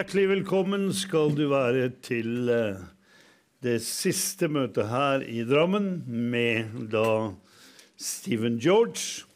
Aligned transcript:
Hjertelig 0.00 0.30
velkommen 0.30 0.84
skal 0.96 1.34
du 1.36 1.42
være 1.50 1.90
til 2.00 2.48
eh, 2.48 2.78
det 3.60 3.74
siste 3.84 4.48
møtet 4.48 4.86
her 4.88 5.20
i 5.28 5.42
Drammen 5.44 5.90
med 6.08 6.70
da 6.88 7.34
Stephen 8.00 8.56
George. 8.56 9.26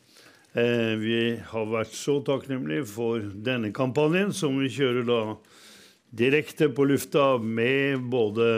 Eh, 0.57 0.97
vi 0.97 1.19
har 1.51 1.69
vært 1.69 1.93
så 1.93 2.15
takknemlige 2.25 2.87
for 2.89 3.21
denne 3.45 3.75
kampanjen, 3.77 4.33
som 4.33 4.57
vi 4.57 4.71
kjører 4.73 5.05
da 5.05 5.21
direkte 6.17 6.71
på 6.73 6.89
lufta 6.89 7.35
med 7.37 8.09
både 8.09 8.49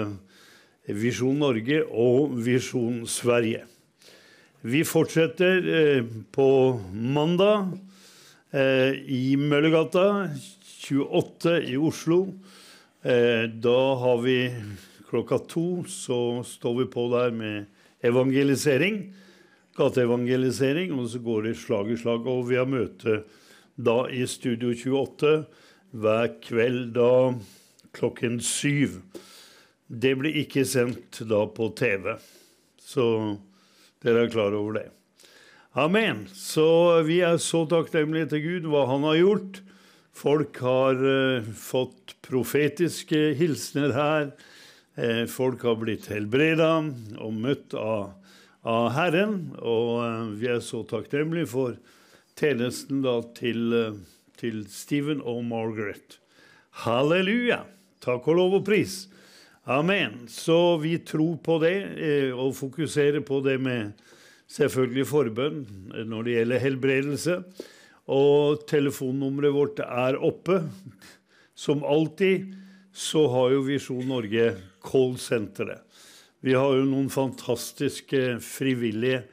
Visjon 0.87 1.43
Norge 1.43 1.81
og 1.91 2.39
Visjon 2.39 3.03
Sverige. 3.11 3.65
Vi 4.63 4.87
fortsetter 4.87 5.73
eh, 5.81 6.07
på 6.31 6.51
mandag 6.95 7.75
i 8.57 9.35
Møllergata 9.37 10.05
28 10.87 11.61
i 11.67 11.77
Oslo. 11.77 12.21
Eh, 13.03 13.51
da 13.51 13.95
har 13.95 14.21
vi 14.23 14.55
klokka 15.11 15.39
to, 15.39 15.85
så 15.89 16.43
står 16.47 16.79
vi 16.79 16.87
på 16.91 17.09
der 17.11 17.31
med 17.31 17.65
evangelisering. 18.07 19.15
Gateevangelisering, 19.77 20.93
og 20.95 21.11
så 21.11 21.19
går 21.19 21.43
det 21.49 21.57
slag 21.61 21.91
i 21.91 21.99
slag. 22.01 22.27
Og 22.27 22.47
vi 22.51 22.59
har 22.61 22.71
møte 22.71 23.23
da 23.77 24.05
i 24.09 24.25
Studio 24.31 24.73
28 24.73 25.45
hver 25.97 26.31
kveld 26.45 26.95
da 26.97 27.11
klokken 27.97 28.39
syv. 28.41 29.01
Det 29.87 30.17
blir 30.19 30.39
ikke 30.43 30.65
sendt 30.67 31.23
da 31.29 31.45
på 31.51 31.71
TV, 31.79 32.17
så 32.83 33.37
dere 34.03 34.27
er 34.27 34.33
klar 34.33 34.57
over 34.57 34.81
det. 34.81 34.89
Amen. 35.77 36.25
Så 36.33 37.03
vi 37.05 37.21
er 37.21 37.37
så 37.43 37.67
takknemlige 37.69 38.33
til 38.33 38.45
Gud, 38.47 38.69
hva 38.73 38.87
Han 38.89 39.05
har 39.05 39.21
gjort. 39.21 39.61
Folk 40.17 40.57
har 40.65 40.97
uh, 41.05 41.49
fått 41.53 42.15
profetiske 42.25 43.19
hilsener 43.37 43.93
her. 43.93 44.31
Uh, 44.97 45.27
folk 45.29 45.61
har 45.69 45.77
blitt 45.83 46.09
helbreda 46.09 46.71
og 47.21 47.35
møtt 47.37 47.77
av, 47.77 48.15
av 48.65 48.89
Herren. 48.97 49.37
Og 49.61 49.91
uh, 50.01 50.31
vi 50.41 50.49
er 50.55 50.65
så 50.65 50.81
takknemlige 50.89 51.51
for 51.53 51.77
tjenesten 52.41 53.05
da 53.05 53.19
til, 53.37 53.77
til 54.41 54.65
Stephen 54.73 55.21
og 55.21 55.45
Margaret. 55.51 56.17
Halleluja! 56.87 57.67
Takk 58.01 58.33
og 58.33 58.41
lov 58.41 58.59
og 58.63 58.67
pris. 58.69 59.03
Amen. 59.69 60.23
Så 60.33 60.79
vi 60.81 60.97
tror 61.05 61.37
på 61.45 61.61
det 61.61 61.77
og 62.33 62.55
fokuserer 62.57 63.25
på 63.27 63.41
det 63.45 63.57
med 63.61 63.97
selvfølgelig 64.53 65.09
forbønn 65.11 65.65
når 66.07 66.29
det 66.29 66.37
gjelder 66.37 66.63
helbredelse. 66.63 67.41
Og 68.07 68.63
telefonnummeret 68.71 69.55
vårt 69.55 69.83
er 69.83 70.19
oppe. 70.23 70.61
Som 71.57 71.83
alltid 71.85 72.53
så 72.97 73.27
har 73.33 73.53
jo 73.53 73.65
Visjon 73.67 74.07
Norge 74.09 74.53
callsenteret. 74.85 75.83
Vi 76.41 76.55
har 76.55 76.77
jo 76.77 76.85
noen 76.87 77.09
fantastiske 77.11 78.37
frivillige 78.45 79.25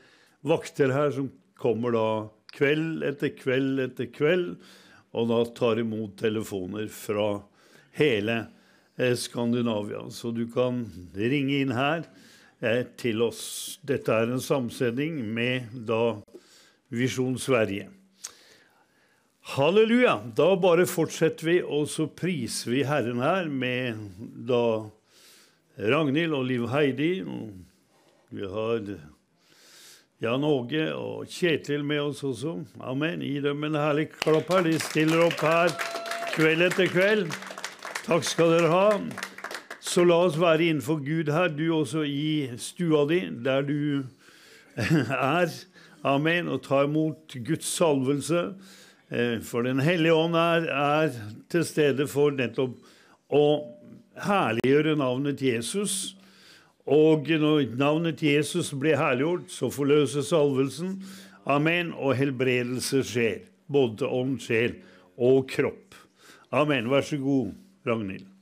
vakter 0.48 0.94
her 0.96 1.12
som 1.14 1.30
kommer 1.60 1.94
da 1.94 2.08
kveld 2.56 3.04
etter 3.06 3.34
kveld 3.38 3.82
etter 3.84 4.10
kveld, 4.14 4.56
og 5.14 5.30
da 5.30 5.40
tar 5.56 5.82
imot 5.84 6.16
telefoner 6.24 6.88
fra 6.90 7.28
hele 8.00 8.40
eh, 8.98 9.14
Skandinavia. 9.20 10.08
Så 10.10 10.34
du 10.34 10.48
kan 10.52 10.84
ringe 11.14 11.60
inn 11.62 11.76
her 11.76 12.08
eh, 12.60 12.84
til 12.98 13.22
oss. 13.26 13.44
Dette 13.86 14.16
er 14.16 14.34
en 14.34 14.42
samsending 14.42 15.22
med 15.36 15.76
da 15.88 16.18
Visjon 16.94 17.38
Sverige. 17.38 17.92
Halleluja! 19.44 20.22
Da 20.38 20.54
bare 20.56 20.86
fortsetter 20.88 21.44
vi, 21.50 21.58
og 21.68 21.90
så 21.92 22.06
priser 22.08 22.72
vi 22.72 22.84
Herren 22.88 23.20
her 23.20 23.50
med 23.52 23.98
da 24.48 24.88
Ragnhild 25.76 26.32
og 26.32 26.46
Liv 26.48 26.70
Heidi. 26.72 27.10
Vi 28.32 28.48
har 28.48 28.86
Jan 30.24 30.46
Åge 30.48 30.86
og 30.96 31.28
Kjetil 31.28 31.84
med 31.84 32.00
oss 32.06 32.22
også. 32.24 32.54
Amen. 32.80 33.20
Gi 33.20 33.42
dem 33.44 33.66
en 33.68 33.76
herlig 33.76 34.06
klapp 34.16 34.48
her. 34.54 34.64
De 34.64 34.78
stiller 34.80 35.26
opp 35.26 35.44
her 35.44 35.76
kveld 36.38 36.64
etter 36.70 36.88
kveld. 36.94 37.36
Takk 38.06 38.24
skal 38.24 38.54
dere 38.56 38.70
ha. 38.72 38.86
Så 39.84 40.06
la 40.08 40.22
oss 40.24 40.40
være 40.40 40.70
innenfor 40.70 41.02
Gud 41.04 41.28
her, 41.36 41.52
du 41.52 41.66
også 41.76 42.06
i 42.08 42.48
stua 42.56 43.04
di, 43.12 43.20
der 43.44 43.68
du 43.68 44.06
er. 45.36 45.52
Amen. 46.08 46.48
Og 46.48 46.64
ta 46.64 46.86
imot 46.88 47.36
Guds 47.44 47.68
salvelse. 47.76 48.54
Eh, 49.14 49.40
for 49.46 49.64
Den 49.64 49.80
hellige 49.80 50.14
ånd 50.14 50.36
er, 50.36 50.66
er, 50.74 51.14
til 51.52 51.66
stede 51.68 52.08
for 52.10 52.34
nettopp 52.34 52.80
å 53.30 53.46
herliggjøre 54.26 54.96
navnet 54.98 55.44
Jesus. 55.46 56.16
Og 56.90 57.30
når 57.30 57.78
navnet 57.80 58.24
Jesus 58.26 58.74
blir 58.74 58.98
herliggjort, 58.98 59.54
så 59.54 59.70
forløses 59.72 60.34
salvelsen. 60.34 60.98
Amen. 61.46 61.94
Og 61.94 62.18
helbredelse 62.18 63.04
skjer. 63.06 63.46
Både 63.70 64.10
ånd, 64.10 64.40
sjel 64.44 64.80
og 65.22 65.46
kropp. 65.52 65.98
Amen. 66.54 66.90
Vær 66.90 67.06
så 67.06 67.22
god, 67.22 67.54
Ragnhild. 67.88 68.33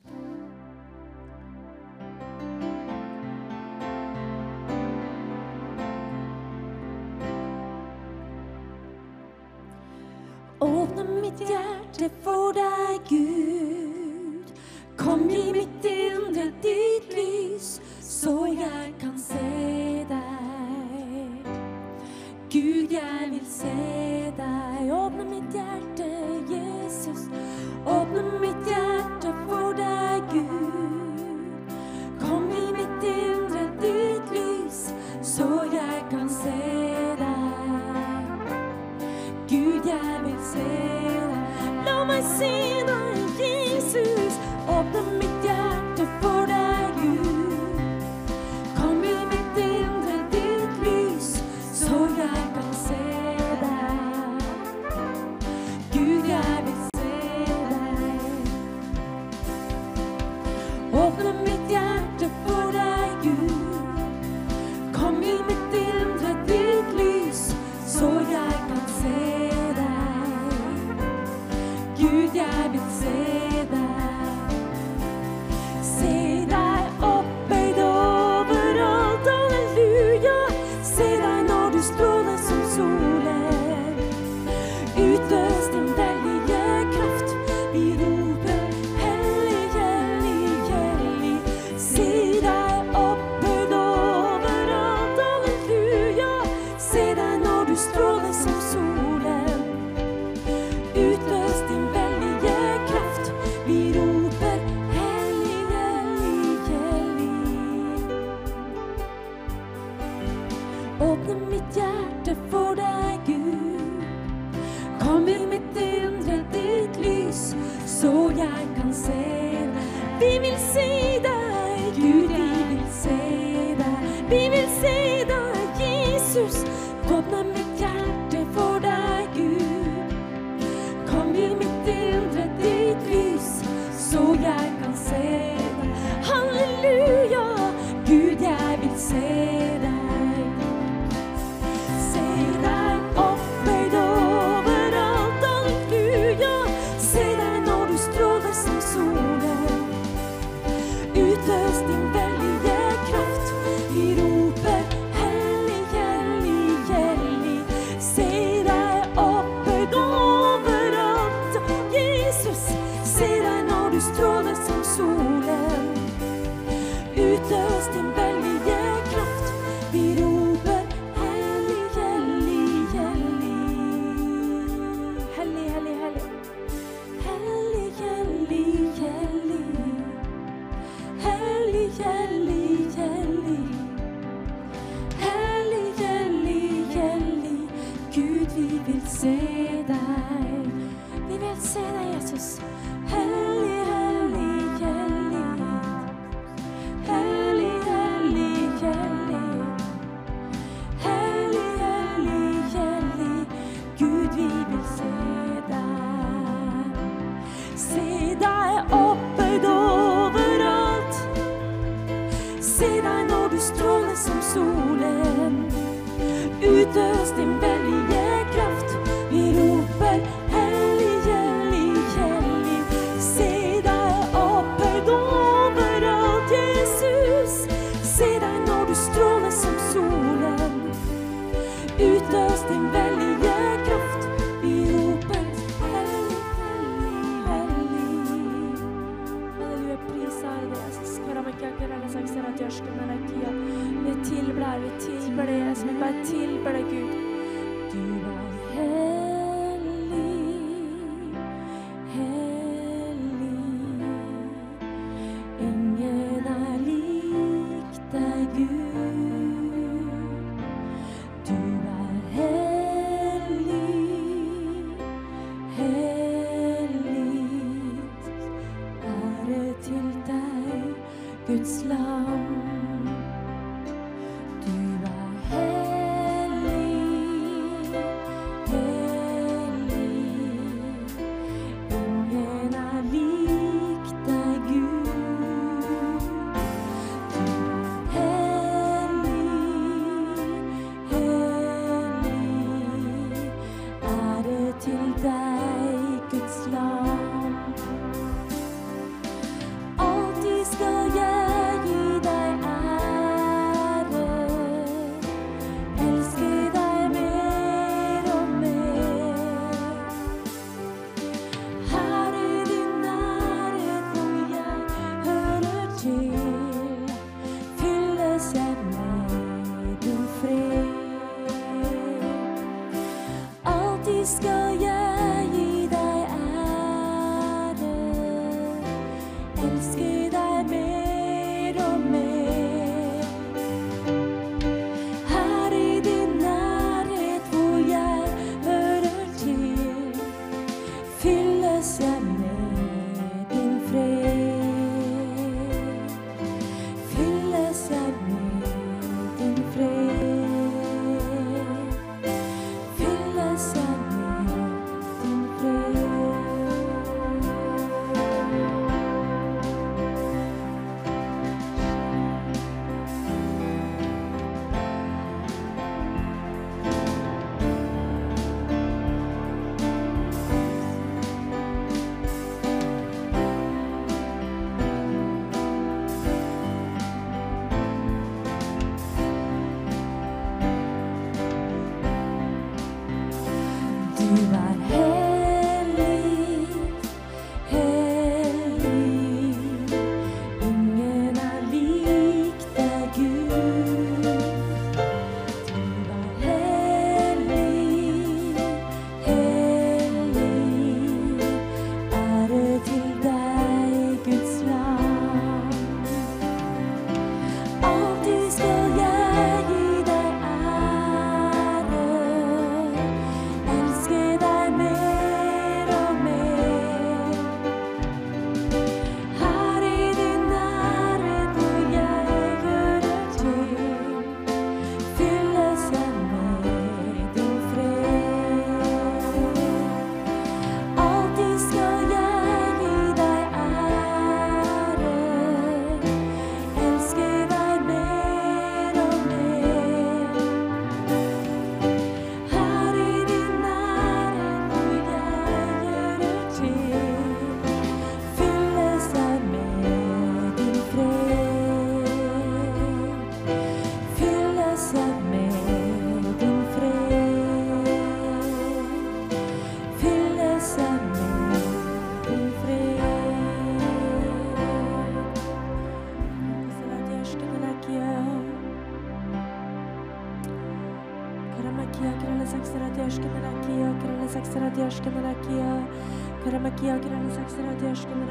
será 477.61 477.73
Deus 477.73 478.06
que 478.06 478.15
me 478.15 478.25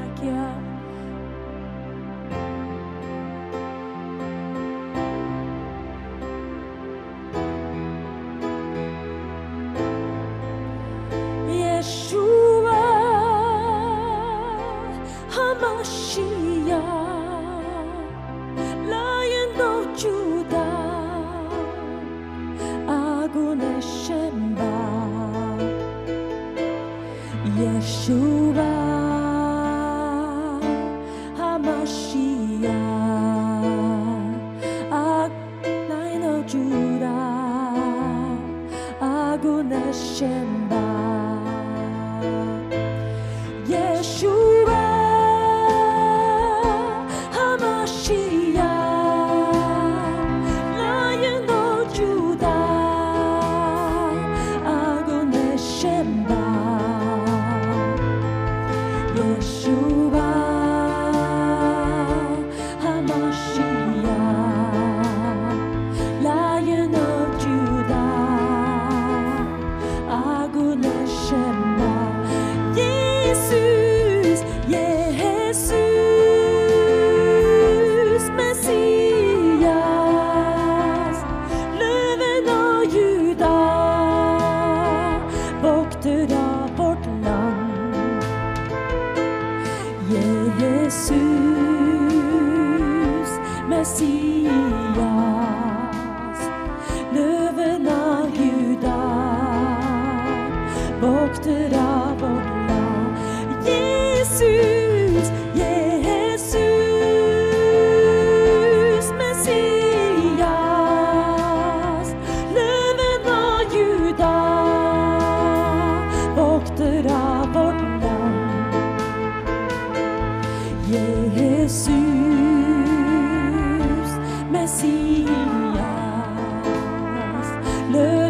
늘 127.91 128.20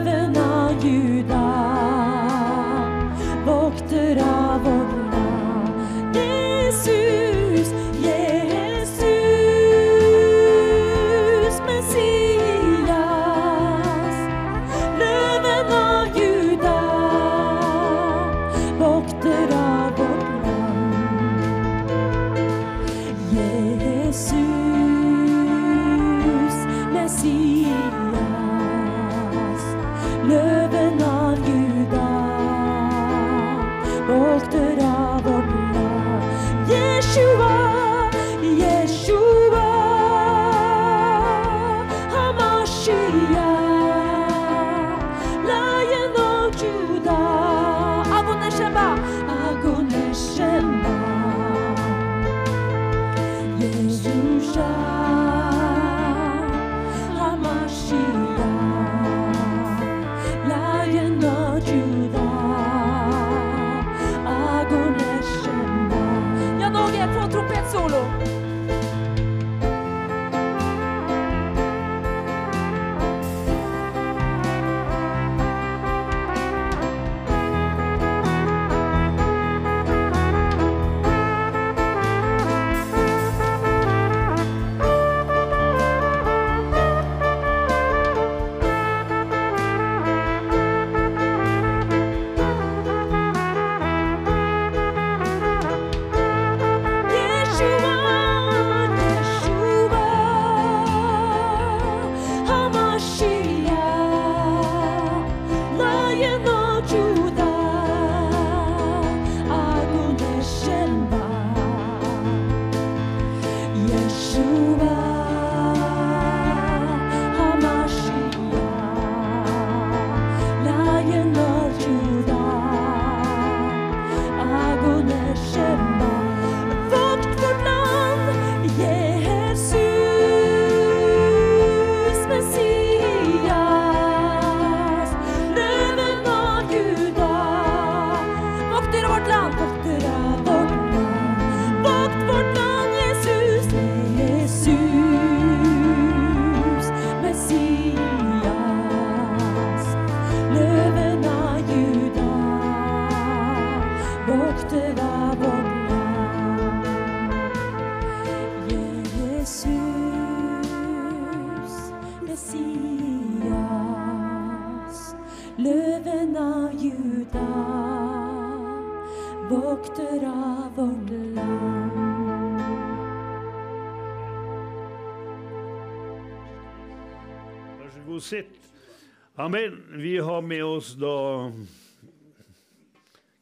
Amen. 179.51 179.83
Vi 179.91 180.17
har 180.17 180.41
med 180.41 180.63
oss 180.63 180.93
da 180.95 181.51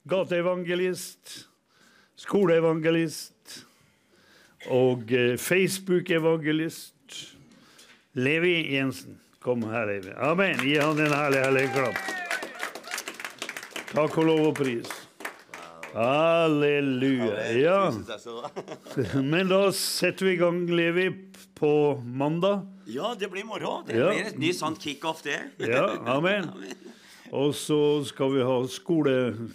gateevangelist, 0.10 1.34
skoleevangelist 2.18 3.60
og 4.74 5.14
eh, 5.14 5.36
Facebook-evangelist 5.38 7.20
Levi 8.18 8.56
Jensen. 8.74 9.20
Kom 9.38 9.68
her, 9.70 9.86
Levi. 9.86 10.16
Amen. 10.18 10.58
Gi 10.66 10.80
han 10.82 10.98
en 10.98 11.14
herlig, 11.14 11.46
herlig 11.46 11.68
klapp. 11.78 12.02
Takk 13.94 14.18
og 14.18 14.30
lov 14.32 14.46
og 14.48 14.58
pris. 14.64 14.90
Halleluja. 15.94 17.52
Ja. 17.54 17.82
Men 19.14 19.54
da 19.54 19.68
setter 19.78 20.26
vi 20.26 20.40
i 20.40 20.42
gang, 20.42 20.64
Levi, 20.74 21.12
på 21.60 22.02
mandag. 22.06 22.66
Ja, 22.88 23.16
det 23.20 23.30
blir 23.32 23.44
moro. 23.46 23.84
Det 23.88 23.96
Ja. 23.98 24.10
blir 24.10 24.26
et 24.28 24.38
ny 24.40 24.52
sånn 24.54 24.76
kickoff, 24.80 25.22
det. 25.24 25.40
Ja, 25.60 25.98
amen. 26.06 26.50
Og 27.32 27.54
så 27.54 28.04
skal 28.06 28.32
vi 28.34 28.42
ha 28.42 28.64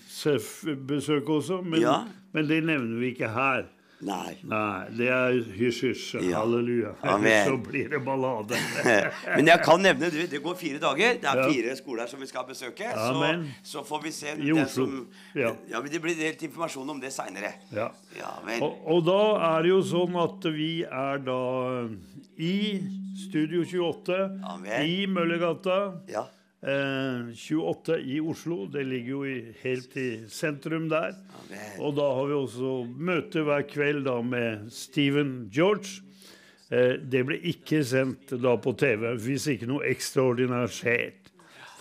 skolebesøk 0.04 1.28
også, 1.28 1.62
men, 1.64 1.80
Ja. 1.80 2.04
men 2.32 2.46
det 2.48 2.62
nevner 2.64 2.98
vi 3.00 3.12
ikke 3.14 3.28
her. 3.32 3.66
Nei. 4.04 4.35
Nei, 4.44 4.88
det 4.98 5.07
er 5.09 5.37
hysj-hysj. 5.57 6.18
Ja. 6.28 6.40
Halleluja. 6.42 6.90
Amen. 7.02 7.44
Så 7.48 7.57
blir 7.70 7.88
det 7.88 8.00
ballade. 8.04 8.59
Men 9.37 9.46
jeg 9.48 9.62
kan 9.64 9.80
nevne, 9.80 10.11
du, 10.12 10.18
det 10.28 10.40
går 10.44 10.54
fire 10.61 10.78
dager. 10.83 11.14
Det 11.22 11.30
er 11.30 11.40
Ja. 11.40 11.46
fire 11.48 11.76
skoler 11.78 12.07
som 12.11 12.20
vi 12.20 12.26
skal 12.26 12.44
besøke. 12.48 12.90
Så, 12.90 13.07
Amen. 13.14 13.46
så 13.62 13.85
får 13.87 14.02
vi 14.04 14.11
se 14.12 14.35
I 14.37 14.52
Oslo. 14.52 14.66
Som, 14.87 15.09
Ja. 15.35 15.54
ja, 15.70 15.80
men 15.80 15.90
Det 15.90 16.02
blir 16.02 16.14
delt 16.18 16.42
informasjon 16.42 16.90
om 16.90 17.00
det 17.00 17.12
seinere. 17.14 17.54
Ja. 17.72 17.88
Ja. 18.18 18.35
Og, 18.61 18.76
og 18.87 19.04
da 19.07 19.20
er 19.54 19.62
det 19.62 19.70
jo 19.72 19.80
sånn 19.83 20.18
at 20.20 20.50
vi 20.52 20.83
er 20.85 21.18
da 21.24 21.40
i 22.37 22.54
Studio 23.28 23.62
28 23.64 24.40
Amen. 24.42 24.83
i 24.90 25.07
Møllergata. 25.07 26.00
Ja. 26.11 26.26
Eh, 26.64 27.35
28 27.35 27.98
i 27.98 28.20
Oslo. 28.20 28.64
Det 28.66 28.85
ligger 28.88 29.11
jo 29.11 29.24
i, 29.29 29.37
helt 29.62 29.96
i 30.00 30.09
sentrum 30.33 30.88
der. 30.88 31.12
Og 31.79 31.92
da 31.98 32.07
har 32.16 32.31
vi 32.31 32.38
også 32.38 32.72
møte 32.88 33.44
hver 33.44 33.66
kveld 33.68 34.07
da 34.09 34.16
med 34.24 34.70
Steven 34.72 35.50
George. 35.53 36.00
Eh, 36.72 36.96
det 36.96 37.27
ble 37.29 37.37
ikke 37.53 37.83
sendt 37.85 38.33
da 38.40 38.57
på 38.57 38.72
TV 38.81 39.11
hvis 39.20 39.50
ikke 39.53 39.68
noe 39.68 39.85
ekstraordinært 39.90 40.72
skjer, 40.72 41.12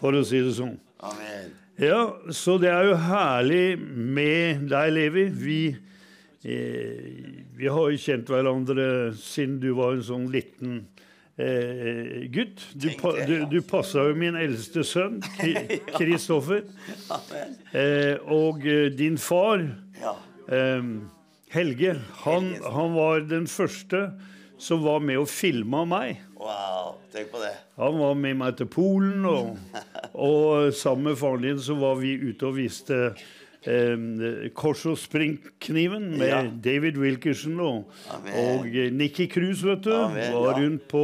for 0.02 0.20
å 0.20 0.24
si 0.28 0.44
det 0.44 0.58
sånn. 0.60 0.76
Ja, 1.80 2.04
så 2.36 2.60
det 2.62 2.70
er 2.70 2.92
jo 2.92 3.00
herlig 3.08 3.80
med 3.80 4.68
deg, 4.70 4.92
Levi. 4.94 5.24
Vi, 5.32 5.62
eh, 6.44 7.40
vi 7.56 7.72
har 7.72 7.88
jo 7.88 8.04
kjent 8.04 8.28
hverandre 8.30 9.14
siden 9.16 9.62
du 9.64 9.72
var 9.80 9.96
en 9.96 10.04
sånn 10.06 10.28
liten 10.34 10.84
eh, 11.38 12.28
gutt. 12.34 12.66
Du, 12.74 12.90
du, 13.28 13.36
du 13.52 13.60
passa 13.68 14.08
jo 14.10 14.18
min 14.18 14.38
eldste 14.40 14.84
sønn, 14.88 15.22
Kristoffer. 15.98 16.64
Eh, 17.72 18.16
og 18.32 18.66
eh, 18.68 18.90
din 18.94 19.18
far, 19.22 19.66
eh, 20.50 20.94
Helge, 21.54 21.98
han, 22.24 22.54
han 22.66 22.96
var 22.98 23.28
den 23.30 23.46
første 23.48 24.08
som 24.64 24.82
var 24.86 25.04
med 25.04 25.20
og 25.22 25.30
filma 25.30 25.84
meg. 25.86 26.24
Wow. 26.40 26.96
Tenk 27.14 27.30
på 27.32 27.42
det. 27.44 27.54
Han 27.78 28.00
var 28.00 28.18
med 28.18 28.40
meg 28.40 28.58
til 28.58 28.70
Polen, 28.72 29.26
og, 29.30 29.58
og 30.30 30.74
sammen 30.76 31.12
med 31.12 31.20
faren 31.20 31.46
din 31.46 31.62
så 31.62 31.78
var 31.78 32.00
vi 32.02 32.16
ute 32.18 32.50
og 32.50 32.58
viste 32.58 33.00
eh, 33.68 34.50
kors 34.58 34.86
og 34.90 34.98
springkniven 35.02 36.12
med 36.18 36.28
Ja. 36.30 36.42
David 36.66 36.98
Wilkerson 36.98 37.60
og, 37.64 37.92
og 38.12 38.68
eh, 38.70 38.90
Nikki 38.92 39.28
Cruz, 39.32 39.64
vet 39.66 39.84
du. 39.86 39.92
Amen, 39.96 40.34
var 40.34 40.60
rundt, 40.60 40.88
på, 40.92 41.04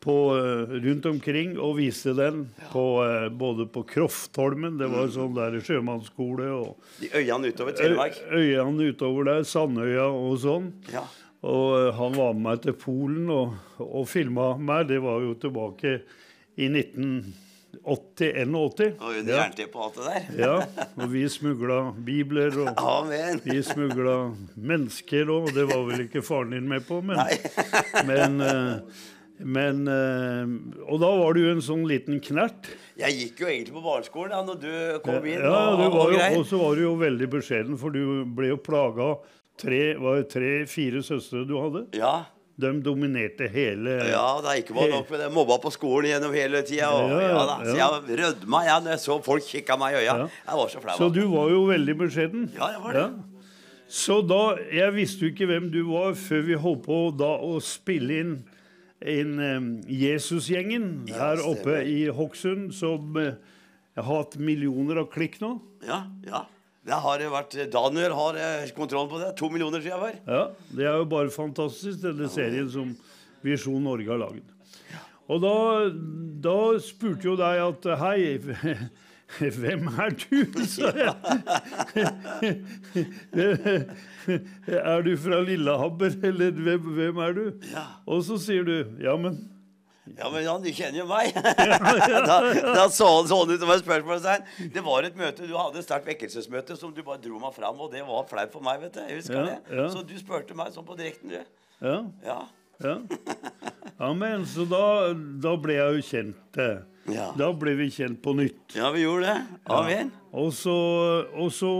på, 0.00 0.16
eh, 0.38 0.74
rundt 0.86 1.06
omkring 1.06 1.56
og 1.58 1.76
viste 1.78 2.14
den 2.16 2.46
på, 2.72 2.84
eh, 3.06 3.28
både 3.32 3.66
på 3.72 3.82
Kroftholmen, 3.88 4.78
det 4.80 4.88
var 4.92 5.08
sånn 5.12 5.34
der 5.36 5.58
sjømannsskole, 5.64 6.50
og 6.56 6.76
De 7.00 7.08
øyene 7.16 7.52
utover 7.52 7.76
Telemark. 7.76 8.20
øyene 8.32 8.90
utover 8.92 9.24
der, 9.32 9.42
Sandøya 9.44 10.08
og 10.10 10.38
sånn. 10.44 10.72
Ja. 10.92 11.04
Og 11.42 11.94
han 11.96 12.12
var 12.18 12.34
med 12.36 12.42
meg 12.44 12.58
til 12.66 12.74
Polen 12.76 13.30
og, 13.32 13.54
og 13.80 14.02
filma 14.08 14.50
meg. 14.60 14.88
Det 14.90 14.98
var 15.00 15.22
jo 15.24 15.32
tilbake 15.40 16.02
i 16.60 16.66
1980-81. 17.80 18.96
Og 19.00 19.14
under 19.18 19.32
Ja. 19.32 19.38
jernteppet 19.44 19.76
og 19.76 19.84
alt 19.84 19.94
det 19.94 20.04
der. 20.10 20.42
ja, 20.42 20.84
og 20.96 21.12
vi 21.12 21.22
smugla 21.28 21.78
bibler, 22.04 22.58
og 22.58 22.74
Amen. 22.96 23.40
vi 23.44 23.62
smugla 23.62 24.16
mennesker 24.56 25.30
òg. 25.32 25.52
Det 25.54 25.64
var 25.70 25.86
vel 25.88 26.04
ikke 26.06 26.22
faren 26.22 26.50
din 26.56 26.68
med 26.68 26.84
på, 26.86 27.00
men, 27.02 27.16
men, 28.10 28.40
eh, 28.40 29.00
men 29.40 29.86
eh, 29.88 30.82
Og 30.90 31.00
da 31.00 31.10
var 31.16 31.34
du 31.38 31.42
en 31.50 31.62
sånn 31.64 31.86
liten 31.88 32.20
knert. 32.20 32.68
Jeg 33.00 33.16
gikk 33.16 33.40
jo 33.40 33.46
egentlig 33.48 33.74
på 33.78 33.84
barneskolen 33.84 34.34
da 34.34 34.42
når 34.44 34.60
du 34.60 34.72
kom 35.06 35.24
inn. 35.24 35.40
Ja, 35.40 35.62
og, 35.72 35.94
og 35.94 36.16
og 36.40 36.44
så 36.46 36.58
var 36.60 36.76
du 36.76 36.82
jo 36.84 36.96
veldig 37.00 37.30
beskjeden, 37.32 37.78
for 37.80 37.90
du 37.94 38.24
ble 38.36 38.52
jo 38.52 38.58
plaga 38.60 39.14
tre-fire 39.60 40.24
tre, 40.28 41.02
søstre 41.04 41.46
du 41.48 41.56
hadde. 41.60 41.86
Ja. 41.96 42.26
De 42.60 42.70
dominerte 42.84 43.48
hele 43.50 43.96
Ja, 44.10 44.26
det 44.44 44.52
er 44.52 44.60
ikke 44.62 44.76
bare 44.76 44.90
nok 44.92 45.10
med 45.10 45.22
det. 45.24 45.30
Mobba 45.34 45.58
på 45.62 45.72
skolen 45.74 46.10
gjennom 46.12 46.36
hele 46.36 46.62
tida. 46.66 46.90
Ja, 46.92 47.18
ja, 47.22 47.32
ja. 47.32 47.56
Så 47.64 47.74
jeg 47.78 48.20
rødma 48.20 48.62
jeg 48.66 48.84
når 48.84 48.96
jeg 48.96 49.02
så 49.06 49.18
folk 49.24 49.48
kikka 49.48 49.78
meg 49.80 49.96
i 49.96 50.00
øya. 50.02 50.14
Ja. 50.22 50.30
Jeg 50.46 50.60
var 50.62 50.72
så 50.74 50.84
flau. 50.84 50.96
Så 51.00 51.10
du 51.14 51.22
var 51.32 51.50
jo 51.54 51.66
veldig 51.70 51.98
beskjeden. 52.04 52.48
Ja, 52.56 52.72
jeg 52.76 52.84
var 52.84 52.98
det. 52.98 53.08
Så 53.90 54.20
da 54.22 54.54
Jeg 54.70 54.94
visste 54.94 55.26
jo 55.26 55.32
ikke 55.32 55.48
hvem 55.50 55.66
du 55.72 55.82
var 55.88 56.14
før 56.14 56.44
vi 56.46 56.58
holdt 56.62 56.84
på 56.86 56.98
da 57.18 57.34
å 57.42 57.58
spille 57.64 58.22
inn 58.22 58.34
inn 59.00 59.38
um, 59.40 59.68
Jesusgjengen 59.88 61.06
her 61.08 61.40
oppe 61.48 61.78
i 61.88 62.02
Hokksund, 62.12 62.68
som 62.76 63.16
uh, 63.16 63.32
har 63.96 64.04
hatt 64.04 64.36
millioner 64.36 65.00
av 65.00 65.08
klikk 65.12 65.38
nå. 65.40 65.54
Ja, 65.86 66.02
ja. 66.28 66.44
Det 66.86 66.96
har 66.96 67.22
vært, 67.32 67.56
Daniel 67.72 68.14
har 68.16 68.38
kontroll 68.76 69.08
på 69.10 69.18
det. 69.20 69.34
To 69.36 69.50
millioner 69.52 69.82
siden 69.84 70.00
var. 70.00 70.16
Ja, 70.26 70.46
Det 70.72 70.86
er 70.88 70.96
jo 71.02 71.04
bare 71.10 71.30
fantastisk, 71.32 72.00
denne 72.02 72.28
serien 72.32 72.70
som 72.72 72.94
Visjon 73.44 73.84
Norge 73.84 74.08
har 74.08 74.20
laget. 74.20 74.48
Og 75.30 75.42
da, 75.44 75.52
da 76.42 76.56
spurte 76.82 77.28
jo 77.28 77.36
deg 77.38 77.60
at 77.62 77.86
Hei, 78.00 78.38
hvem 79.60 79.86
er 79.92 80.16
du? 80.24 80.40
sa 80.72 80.90
jeg. 80.96 81.14
Er 84.70 85.02
du 85.02 85.14
fra 85.20 85.38
Lillehammer, 85.42 86.16
eller 86.26 86.50
hvem, 86.64 86.90
hvem 86.96 87.16
er 87.24 87.32
du? 87.38 87.44
Og 88.10 88.24
så 88.26 88.36
sier 88.42 88.66
du 88.66 88.74
ja, 89.02 89.14
men 89.20 89.38
Ja, 90.18 90.28
men 90.32 90.42
Jan, 90.44 90.62
du 90.64 90.68
kjenner 90.74 90.98
jo 91.02 91.06
meg. 91.10 91.34
da, 92.30 92.36
da 92.74 92.84
så 92.92 93.06
han 93.16 93.28
sånn 93.30 93.52
ut 93.54 93.60
som 93.62 93.70
et 93.74 93.82
spørsmålstegn. 93.84 94.46
Det 94.74 94.82
var 94.86 95.06
et 95.08 95.16
møte, 95.18 95.46
Du 95.48 95.54
hadde 95.56 95.78
et 95.82 95.86
sterkt 95.86 96.08
vekkelsesmøte 96.10 96.76
som 96.80 96.92
du 96.96 97.02
bare 97.06 97.20
dro 97.22 97.38
meg 97.42 97.54
fram, 97.56 97.78
og 97.80 97.92
det 97.94 98.02
var 98.08 98.26
flaut 98.30 98.52
for 98.52 98.64
meg. 98.66 98.80
vet 98.86 98.96
du. 98.98 99.00
Jeg 99.06 99.20
husker 99.22 99.38
Ja, 99.40 99.44
det. 99.50 99.58
ja. 99.78 99.88
Så 99.94 100.02
du 100.06 100.14
spurte 100.20 100.56
meg 100.58 100.72
sånn 100.74 100.86
på 100.88 100.96
direkten, 100.98 101.30
du. 101.34 101.40
Ja. 101.86 101.98
Ja. 102.26 102.38
ja. 102.84 102.96
Amen. 104.00 104.44
Så 104.48 104.66
da, 104.68 104.82
da 105.44 105.54
ble 105.60 105.76
jeg 105.78 105.98
jo 106.00 106.06
kjent. 106.10 106.60
eh. 106.60 106.80
Ja. 107.08 107.30
Da 107.38 107.48
ble 107.56 107.72
vi 107.78 107.88
kjent 107.90 108.20
på 108.22 108.34
nytt. 108.36 108.74
ja, 108.76 108.90
vi 108.92 109.02
gjorde 109.02 109.30
det. 109.30 109.58
Amen. 109.72 110.10
Og 110.30 110.52
så, 110.54 110.74
og 111.34 111.48
så 111.52 111.70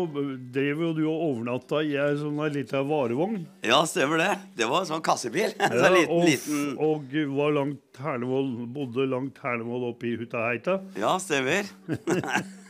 drev 0.51 0.81
jo 0.83 0.93
du 0.97 1.03
og 1.07 1.25
overnatta 1.29 1.83
i 1.87 1.93
ei 2.01 2.17
sånn 2.19 2.41
lita 2.51 2.81
varevogn. 2.87 3.45
Ja, 3.67 3.83
stemmer 3.87 4.19
det. 4.19 4.31
Det 4.59 4.67
var 4.71 4.83
en 4.83 4.91
sånn 4.91 5.05
kassebil. 5.07 5.53
Ja, 5.61 5.69
sånn 5.77 5.99
liten, 5.99 6.17
og, 6.17 7.05
liten 7.05 7.35
og 7.35 7.37
var 7.37 7.55
langt 7.61 8.01
Hernevoll, 8.01 8.51
bodde 8.75 9.07
langt 9.11 9.39
Hernevoll 9.45 9.91
oppe 9.93 10.09
i 10.11 10.17
Hutaheita. 10.19 10.81
Ja, 10.99 11.15
stemmer. 11.23 11.69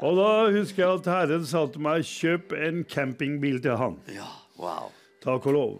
Og 0.00 0.16
da 0.18 0.30
husker 0.50 0.82
jeg 0.82 1.00
at 1.00 1.06
Herren 1.06 1.44
sa 1.46 1.60
til 1.70 1.84
meg 1.84 2.02
'kjøp 2.02 2.54
en 2.56 2.80
campingbil 2.82 3.60
til 3.62 3.76
han'. 3.78 4.00
Ja, 4.10 4.26
wow. 4.58 4.90
Takk 5.22 5.46
og 5.46 5.54
lov. 5.54 5.74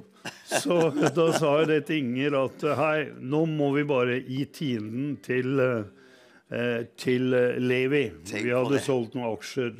Så 0.50 0.76
da 1.14 1.26
sa 1.36 1.52
jeg 1.60 1.68
det 1.70 1.80
til 1.88 2.02
Inger 2.02 2.36
at 2.40 2.64
hei, 2.78 2.96
nå 3.22 3.44
må 3.48 3.70
vi 3.76 3.84
bare 3.88 4.18
gi 4.26 4.44
tienden 4.52 5.14
til, 5.24 5.60
eh, 5.60 6.82
til 7.00 7.36
eh, 7.36 7.60
Levi. 7.62 8.02
Tenk 8.28 8.48
vi 8.48 8.56
hadde 8.56 8.82
solgt 8.84 9.14
noen 9.16 9.30
aksjer, 9.30 9.70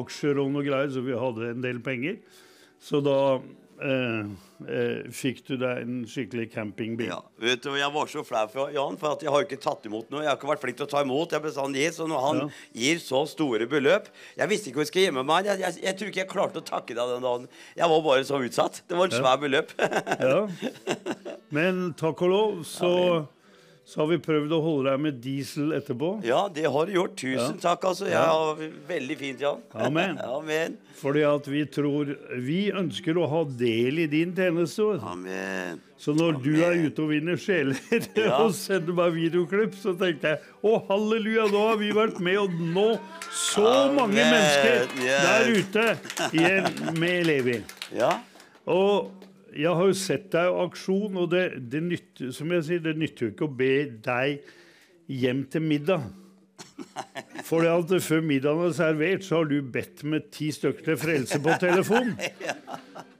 aksjer 0.00 0.42
og 0.42 0.50
noe 0.54 0.66
greier, 0.66 0.90
så 0.92 1.04
vi 1.06 1.16
hadde 1.16 1.52
en 1.54 1.62
del 1.64 1.80
penger. 1.84 2.18
Så 2.82 3.00
da 3.04 3.38
eh, 3.82 4.28
eh, 4.68 5.10
fikk 5.12 5.42
du 5.46 5.56
deg 5.60 5.82
en 5.82 5.98
skikkelig 6.08 6.46
campingbil. 6.52 7.08
Ja, 7.10 7.18
vet 7.42 7.62
du, 7.62 7.70
Jeg 7.76 7.92
var 7.92 8.06
så 8.10 8.24
flau 8.26 8.46
for 8.52 8.72
Jan, 8.74 8.96
for 9.00 9.12
at 9.16 9.22
jeg 9.22 9.30
har 9.32 9.42
jo 9.42 9.48
ikke 9.48 9.60
tatt 9.62 9.86
imot 9.86 10.10
noe. 10.10 10.22
Jeg 10.24 10.30
har 10.30 10.38
ikke 10.38 10.50
vært 10.50 10.64
flink 10.64 10.78
til 10.80 10.86
å 10.86 10.90
ta 10.90 11.02
imot. 11.04 11.32
Jeg 11.36 11.54
sånn 11.56 11.76
gitt, 11.76 11.94
så 11.98 12.08
når 12.08 12.24
han 12.26 12.36
Ja. 12.40 12.48
gir 12.74 12.98
så 13.02 13.26
store 13.28 13.66
beløp 13.66 14.08
Jeg 14.36 14.48
visste 14.48 14.70
ikke 14.70 14.80
hvor 14.80 14.86
jeg 14.86 14.92
skulle 14.92 15.06
gjemme 15.06 15.26
meg. 15.26 15.44
Jeg, 15.46 15.58
jeg, 15.60 15.82
jeg 15.82 15.96
tror 15.96 16.08
ikke 16.08 16.22
jeg 16.24 16.28
klarte 16.32 16.62
å 16.62 16.64
takke 16.64 16.94
deg 16.94 17.14
den 17.14 17.22
dagen. 17.22 17.48
Jeg 17.76 17.88
var 17.88 18.02
bare 18.02 18.24
så 18.24 18.40
utsatt. 18.42 18.82
Det 18.88 18.96
var 18.96 19.04
en 19.04 19.18
svær 19.20 19.36
beløp. 19.40 19.72
Ja. 20.20 20.46
Men 21.56 21.92
takk 21.94 22.22
og 22.22 22.30
lov, 22.32 22.64
så, 22.64 23.26
Så 23.86 24.00
har 24.00 24.08
vi 24.10 24.16
prøvd 24.18 24.50
å 24.50 24.58
holde 24.64 24.90
deg 24.90 25.02
med 25.04 25.18
diesel 25.22 25.68
etterpå. 25.76 26.08
Ja, 26.26 26.48
det 26.50 26.64
har 26.74 26.88
du 26.88 26.96
gjort. 26.96 27.12
Tusen 27.20 27.60
takk, 27.62 27.84
altså. 27.86 28.08
Ja, 28.10 28.24
veldig 28.88 29.16
fint, 29.20 29.44
Jan. 29.44 29.60
Amen. 29.78 30.16
Amen. 30.38 30.74
Fordi 30.98 31.22
at 31.28 31.46
vi 31.46 31.60
tror 31.70 32.08
Vi 32.42 32.72
ønsker 32.74 33.18
å 33.20 33.28
ha 33.30 33.42
del 33.60 34.00
i 34.02 34.06
din 34.10 34.32
tjeneste. 34.34 34.88
Amen. 35.06 35.78
Så 36.02 36.16
når 36.18 36.40
du 36.42 36.50
er 36.66 36.74
ute 36.82 37.04
og 37.04 37.12
vinner 37.14 37.38
sjeler 37.40 37.78
Ja. 38.18 38.40
og 38.42 38.56
sender 38.58 38.96
meg 38.98 39.14
videoklipp, 39.14 39.78
så 39.78 39.94
tenkte 39.96 40.34
jeg 40.34 40.42
å 40.66 40.80
halleluja, 40.90 41.46
nå 41.54 41.62
har 41.68 41.78
vi 41.80 41.92
vært 41.96 42.18
med 42.26 42.40
å 42.42 42.48
nå 42.50 42.88
så 43.32 43.70
mange 43.94 44.18
mennesker 44.18 44.90
der 44.98 45.52
ute 45.54 45.86
med 46.98 47.22
Levi. 47.30 47.60
Ja. 47.94 48.16
Og 48.66 49.12
jeg 49.56 49.72
har 49.78 49.88
jo 49.88 49.96
sett 49.96 50.28
deg 50.34 50.50
i 50.50 50.60
aksjon, 50.66 51.16
og 51.16 51.32
det, 51.32 51.46
det 51.72 51.82
nytter 51.86 52.30
som 52.36 52.52
jeg 52.54 52.66
sier, 52.68 52.84
det 52.84 52.96
nytter 53.00 53.26
jo 53.26 53.34
ikke 53.34 53.48
å 53.48 53.56
be 53.58 53.74
deg 54.04 54.54
hjem 55.10 55.44
til 55.50 55.64
middag. 55.64 56.06
For 57.46 57.64
før 58.02 58.22
middagen 58.24 58.68
er 58.68 58.76
servert, 58.76 59.24
så 59.24 59.40
har 59.40 59.50
du 59.50 59.60
bedt 59.62 60.02
med 60.04 60.30
ti 60.34 60.50
stykker 60.52 60.90
til 60.90 60.98
frelse 61.00 61.40
på 61.42 61.58
telefon. 61.62 62.14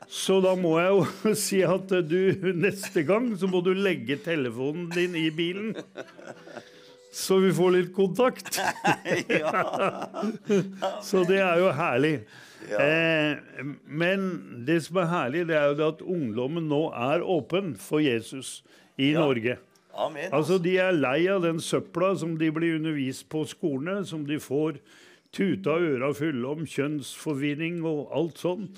Så 0.07 0.39
da 0.39 0.53
må 0.55 0.77
jeg 0.79 0.93
jo 0.95 1.33
si 1.47 1.61
at 1.67 1.91
du 2.07 2.53
neste 2.55 3.03
gang 3.07 3.33
så 3.39 3.49
må 3.51 3.59
du 3.65 3.73
legge 3.75 4.19
telefonen 4.23 4.87
din 4.95 5.17
i 5.19 5.29
bilen. 5.35 5.75
Så 7.17 7.41
vi 7.43 7.51
får 7.57 7.73
litt 7.75 7.93
kontakt. 7.97 8.61
Så 11.09 11.25
det 11.27 11.41
er 11.43 11.63
jo 11.63 11.73
herlig. 11.75 12.21
Eh, 12.67 13.63
men 13.87 14.27
det 14.67 14.81
som 14.87 14.99
er 15.03 15.11
herlig, 15.11 15.47
det 15.49 15.57
er 15.59 15.71
jo 15.71 15.79
det 15.79 15.89
at 15.95 16.03
ungdommen 16.03 16.69
nå 16.71 16.83
er 16.97 17.23
åpen 17.23 17.75
for 17.79 18.03
Jesus 18.03 18.63
i 18.99 19.13
Norge. 19.17 19.59
Amen. 19.97 20.29
Altså, 20.35 20.59
De 20.61 20.77
er 20.81 20.93
lei 20.97 21.27
av 21.33 21.43
den 21.45 21.61
søpla 21.63 22.15
som 22.19 22.37
de 22.41 22.51
blir 22.53 22.77
undervist 22.77 23.29
på 23.33 23.45
skolene, 23.49 24.05
som 24.05 24.27
de 24.29 24.39
får 24.43 24.81
tuta 25.37 25.77
øra 25.81 26.13
fulle 26.17 26.49
om 26.49 26.67
kjønnsforvirring 26.69 27.83
og 27.85 28.13
alt 28.17 28.41
sånn. 28.41 28.69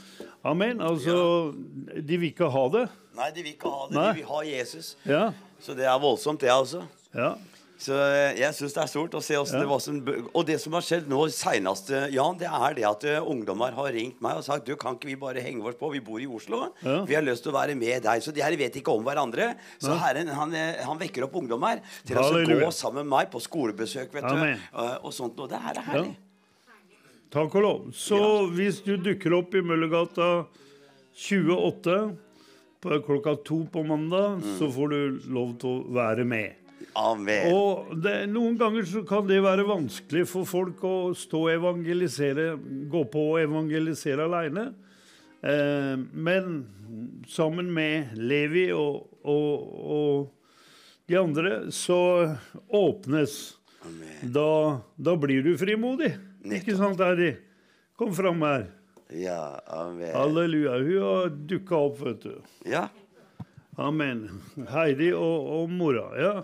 Amen. 0.47 0.83
Altså, 0.83 1.55
de 1.95 2.19
vil 2.19 2.33
ikke 2.33 2.51
ha 2.55 2.65
det. 2.75 2.87
Nei, 3.19 3.31
de 3.35 3.45
vil 3.45 3.55
ikke 3.55 3.73
ha 3.73 3.85
det. 3.89 3.97
Nei. 3.99 4.09
De 4.13 4.21
vil 4.21 4.31
ha 4.31 4.43
Jesus. 4.47 4.97
Ja. 5.07 5.25
Så 5.63 5.75
det 5.79 5.87
er 5.91 5.99
voldsomt, 6.03 6.43
det, 6.43 6.51
altså. 6.55 6.85
ja. 7.15 7.35
Så 7.79 7.95
eh, 7.95 8.41
jeg 8.41 8.55
syns 8.57 8.75
det 8.75 8.81
er 8.83 8.91
stort 8.91 9.13
å 9.15 9.21
se 9.23 9.37
åssen 9.39 9.63
det 9.63 9.69
var 9.71 9.79
som 9.83 10.01
Og 10.35 10.43
det 10.49 10.57
som 10.59 10.75
har 10.75 10.83
skjedd 10.83 11.07
nå 11.11 11.21
seinest, 11.31 11.93
Jan, 12.11 12.39
det 12.41 12.49
er 12.51 12.75
det 12.75 12.87
at 12.89 13.07
eh, 13.07 13.19
ungdommer 13.23 13.77
har 13.77 13.93
ringt 13.95 14.19
meg 14.25 14.41
og 14.41 14.47
sagt 14.47 14.67
du, 14.67 14.75
kan 14.81 14.99
ikke 14.99 15.13
vi 15.13 15.19
bare 15.21 15.45
henge 15.45 15.63
oss 15.63 15.79
på? 15.79 15.93
Vi 15.95 16.03
bor 16.03 16.19
i 16.23 16.27
Oslo. 16.27 16.65
Ja. 16.83 17.01
Vi 17.07 17.15
har 17.15 17.23
lyst 17.23 17.47
til 17.47 17.55
å 17.55 17.59
være 17.59 17.79
med 17.79 18.03
deg. 18.03 18.25
Så 18.25 18.35
de 18.35 18.43
her 18.43 18.57
vet 18.59 18.81
ikke 18.81 18.95
om 18.99 19.07
hverandre. 19.07 19.53
Så 19.79 19.95
Herren 20.03 20.31
han, 20.35 20.55
eh, 20.59 20.83
han 20.83 20.99
vekker 20.99 21.29
opp 21.29 21.39
ungdommer 21.39 21.85
til 22.09 22.19
å 22.19 22.29
gå 22.43 22.73
sammen 22.75 23.07
med 23.07 23.15
meg 23.15 23.31
på 23.33 23.43
skolebesøk. 23.47 24.11
vet. 24.15 24.27
Amen. 24.27 24.59
du. 24.59 24.87
Og 25.07 25.15
sånt 25.15 25.39
noe. 25.39 25.51
Det 25.51 25.63
her 25.63 25.79
er 25.79 25.93
herlig. 25.93 26.17
Takk 27.31 27.55
og 27.61 27.63
lov. 27.63 27.81
Så 27.93 28.19
hvis 28.57 28.81
du 28.83 28.97
dukker 28.97 29.35
opp 29.37 29.55
i 29.55 29.63
Møllergata 29.63 30.49
28 31.19 31.99
på 32.81 33.01
klokka 33.05 33.35
to 33.45 33.65
på 33.71 33.83
mandag, 33.87 34.41
så 34.59 34.71
får 34.73 34.95
du 34.95 35.29
lov 35.35 35.53
til 35.61 35.77
å 35.77 35.95
være 35.99 36.25
med. 36.29 36.68
Amen. 36.99 37.53
Og 37.55 37.93
det, 38.03 38.15
Noen 38.33 38.57
ganger 38.59 38.87
så 38.89 39.05
kan 39.07 39.27
det 39.29 39.39
være 39.45 39.67
vanskelig 39.69 40.25
for 40.31 40.49
folk 40.49 40.83
å 40.87 40.97
stå 41.17 41.45
og 41.47 41.53
evangelisere, 41.53 42.51
gå 42.91 43.05
på 43.13 43.25
og 43.35 43.41
evangelisere 43.43 44.27
aleine. 44.27 44.71
Eh, 45.43 45.95
men 46.13 46.59
sammen 47.31 47.71
med 47.75 48.17
Levi 48.19 48.69
og, 48.75 49.07
og, 49.23 49.69
og 49.99 51.09
de 51.09 51.19
andre 51.21 51.53
så 51.75 52.01
åpnes. 52.75 53.39
Da, 54.35 54.81
da 54.99 55.15
blir 55.17 55.45
du 55.47 55.53
frimodig. 55.61 56.11
Ikke 56.59 56.75
sant, 56.77 56.99
Heidi? 57.01 57.37
Kom 57.99 58.11
fram 58.17 58.43
her. 58.45 58.67
Ja, 59.15 59.61
amen. 59.73 60.11
Halleluja. 60.13 60.75
Hun 60.83 61.03
har 61.07 61.31
dukka 61.49 61.79
opp, 61.87 62.03
vet 62.03 62.27
du. 62.27 62.35
Ja. 62.69 62.89
Amen. 63.79 64.27
Heidi 64.75 65.13
og, 65.15 65.49
og 65.55 65.71
mora. 65.73 66.09
ja. 66.19 66.35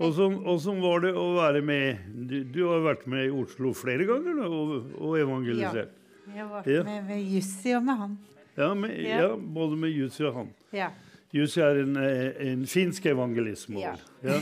Åssen 0.00 0.38
sånn, 0.58 0.80
var 0.82 1.00
det 1.04 1.12
å 1.14 1.26
være 1.36 1.60
med 1.62 1.98
du, 2.28 2.38
du 2.48 2.62
har 2.66 2.80
vært 2.82 3.04
med 3.06 3.26
i 3.26 3.30
Oslo 3.30 3.72
flere 3.76 4.06
ganger 4.08 4.38
da, 4.40 4.48
og, 4.48 4.92
og 4.98 5.18
evangelisert? 5.20 5.92
Jeg 6.32 6.46
var 6.48 6.66
Ja. 6.70 6.82
med, 6.86 7.04
med 7.10 7.20
Jussi 7.28 7.74
og 7.76 7.84
med 7.84 7.96
han. 8.00 8.18
Ja, 8.56 8.74
med, 8.74 8.96
ja. 9.02 9.18
Ja. 9.20 9.28
både 9.36 9.76
med 9.76 9.90
Jussi 9.92 10.24
og 10.24 10.34
han. 10.34 10.48
Ja. 10.72 10.88
Jussi 11.32 11.60
er 11.64 11.82
en, 11.82 11.96
eh, 11.96 12.32
en 12.52 12.64
finsk 12.66 13.06
evangelist. 13.06 13.68
må 13.70 13.80
Ja. 13.80 13.94
Ja. 14.24 14.40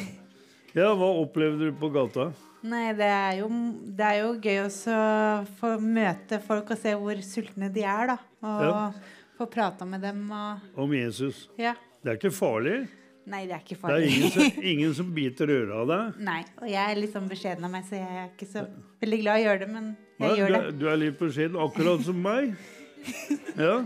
ja, 0.75 0.89
hva 0.95 1.11
opplevde 1.25 1.71
du 1.71 1.73
på 1.79 1.91
gata? 1.95 2.31
Nei, 2.63 2.93
det 2.93 3.07
er 3.09 3.39
jo, 3.41 3.49
det 3.97 4.05
er 4.07 4.19
jo 4.21 4.33
gøy 4.37 4.59
å 4.67 5.47
få 5.61 5.75
møte 5.81 6.41
folk 6.45 6.71
og 6.75 6.79
se 6.79 6.93
hvor 6.95 7.23
sultne 7.25 7.71
de 7.73 7.83
er, 7.83 8.07
da. 8.15 8.19
Og 8.43 8.63
Ja. 8.69 8.93
få 9.39 9.47
prata 9.51 9.87
med 9.89 10.03
dem 10.03 10.31
og 10.31 10.61
Om 10.77 10.93
Jesus. 10.93 11.49
Ja. 11.59 11.75
Det 12.05 12.11
er 12.13 12.17
ikke 12.21 12.33
farlig. 12.37 12.89
Nei, 13.31 13.45
det 13.47 13.55
er 13.55 13.63
ikke 13.63 13.77
Det 13.79 13.97
er 13.97 14.07
ingen 14.11 14.33
som, 14.35 14.61
ingen 14.73 14.95
som 14.99 15.11
biter 15.15 15.51
øret 15.55 15.75
av 15.83 15.91
deg. 15.91 16.21
Nei. 16.27 16.41
Og 16.59 16.67
jeg 16.71 16.83
er 16.83 16.99
litt 16.99 17.13
sånn 17.15 17.29
beskjeden 17.31 17.67
av 17.69 17.71
meg, 17.75 17.85
så 17.87 17.99
jeg 18.01 18.17
er 18.25 18.29
ikke 18.33 18.49
så 18.51 18.65
veldig 19.05 19.21
glad 19.23 19.39
i 19.39 19.45
å 19.45 19.47
gjøre 19.49 19.63
det, 19.63 19.69
men 19.77 19.87
jeg 19.93 20.25
Nei, 20.25 20.33
gjør 20.41 20.51
du, 20.51 20.53
det. 20.57 20.61
er, 20.61 20.75
du 20.81 20.85
er 20.91 20.99
litt 21.05 21.19
beskjeden, 21.21 21.61
akkurat 21.67 22.07
som 22.09 22.21
meg. 22.27 22.53
Ja. 23.57 23.77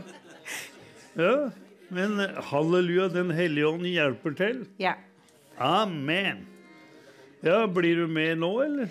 ja. 1.14 1.34
Men 1.94 2.16
eh, 2.24 2.40
halleluja, 2.50 3.04
Den 3.14 3.30
hellige 3.30 3.68
ånd 3.68 3.86
hjelper 3.86 4.34
til. 4.40 4.64
Ja. 4.82 4.96
Amen. 5.62 6.40
Ja, 7.44 7.60
Blir 7.70 8.02
du 8.02 8.10
med 8.10 8.40
nå, 8.42 8.50
eller? 8.64 8.90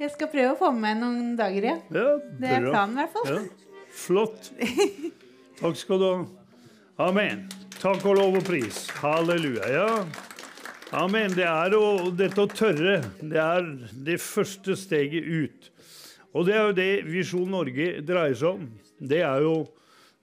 Jeg 0.00 0.10
skal 0.16 0.30
prøve 0.32 0.54
å 0.54 0.58
få 0.58 0.72
med 0.74 0.98
noen 1.04 1.34
dager, 1.38 1.66
ja. 1.74 1.76
Ja, 1.92 2.08
Det 2.40 2.50
er 2.56 2.66
planen, 2.66 2.96
i 2.96 3.02
hvert 3.04 3.14
fall. 3.14 3.30
Ja, 3.30 3.88
flott. 4.00 4.50
Takk 5.60 5.76
skal 5.76 6.00
du 6.00 6.06
ha. 6.08 6.20
Amen. 7.10 7.44
Takk 7.80 8.02
og 8.10 8.18
lov 8.18 8.34
og 8.36 8.42
pris. 8.44 8.82
Halleluja. 9.00 9.68
Ja. 9.72 9.84
Amen. 11.00 11.32
Det 11.32 11.46
er 11.48 11.72
jo 11.72 12.10
dette 12.12 12.42
å 12.42 12.50
tørre. 12.52 12.98
Det 13.24 13.40
er 13.40 13.70
det 14.04 14.18
første 14.20 14.76
steget 14.76 15.24
ut. 15.24 15.70
Og 16.36 16.44
det 16.44 16.58
er 16.58 16.66
jo 16.66 16.74
det 16.76 16.90
Visjon 17.08 17.48
Norge 17.48 17.88
dreier 18.04 18.36
seg 18.36 18.58
om. 18.58 18.68
Det 19.00 19.22
er 19.24 19.46
jo 19.46 19.54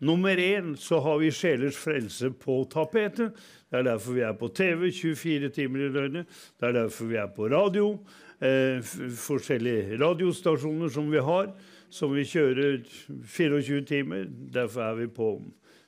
nummer 0.05 0.37
én 0.37 0.75
så 0.77 1.01
har 1.01 1.17
vi 1.23 1.33
sjelers 1.33 1.81
frelse 1.81 2.29
på 2.45 2.59
tapetet. 2.69 3.33
Det 3.71 3.81
er 3.81 3.89
derfor 3.89 4.19
vi 4.19 4.27
er 4.29 4.37
på 4.37 4.53
TV 4.53 4.91
24 4.93 5.49
timer 5.57 5.87
i 5.87 5.91
døgnet. 5.97 6.39
Det 6.61 6.69
er 6.69 6.81
derfor 6.83 7.09
vi 7.09 7.17
er 7.17 7.33
på 7.33 7.49
radio. 7.57 7.95
Eh, 8.37 8.85
forskjellige 9.17 9.97
radiostasjoner 9.97 10.93
som 10.93 11.09
vi 11.09 11.25
har, 11.25 11.55
som 11.89 12.13
vi 12.13 12.21
kjører 12.21 12.83
24 13.25 13.87
timer. 13.89 14.29
Derfor 14.29 14.91
er 14.91 15.01
vi 15.01 15.09
på 15.09 15.39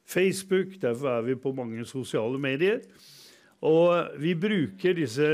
Facebook, 0.10 0.76
derfor 0.82 1.19
er 1.19 1.28
vi 1.28 1.38
på 1.38 1.54
mange 1.54 1.86
sosiale 1.86 2.39
medier. 2.41 2.82
Og 3.62 4.15
vi 4.22 4.34
bruker 4.39 4.95
disse 4.98 5.30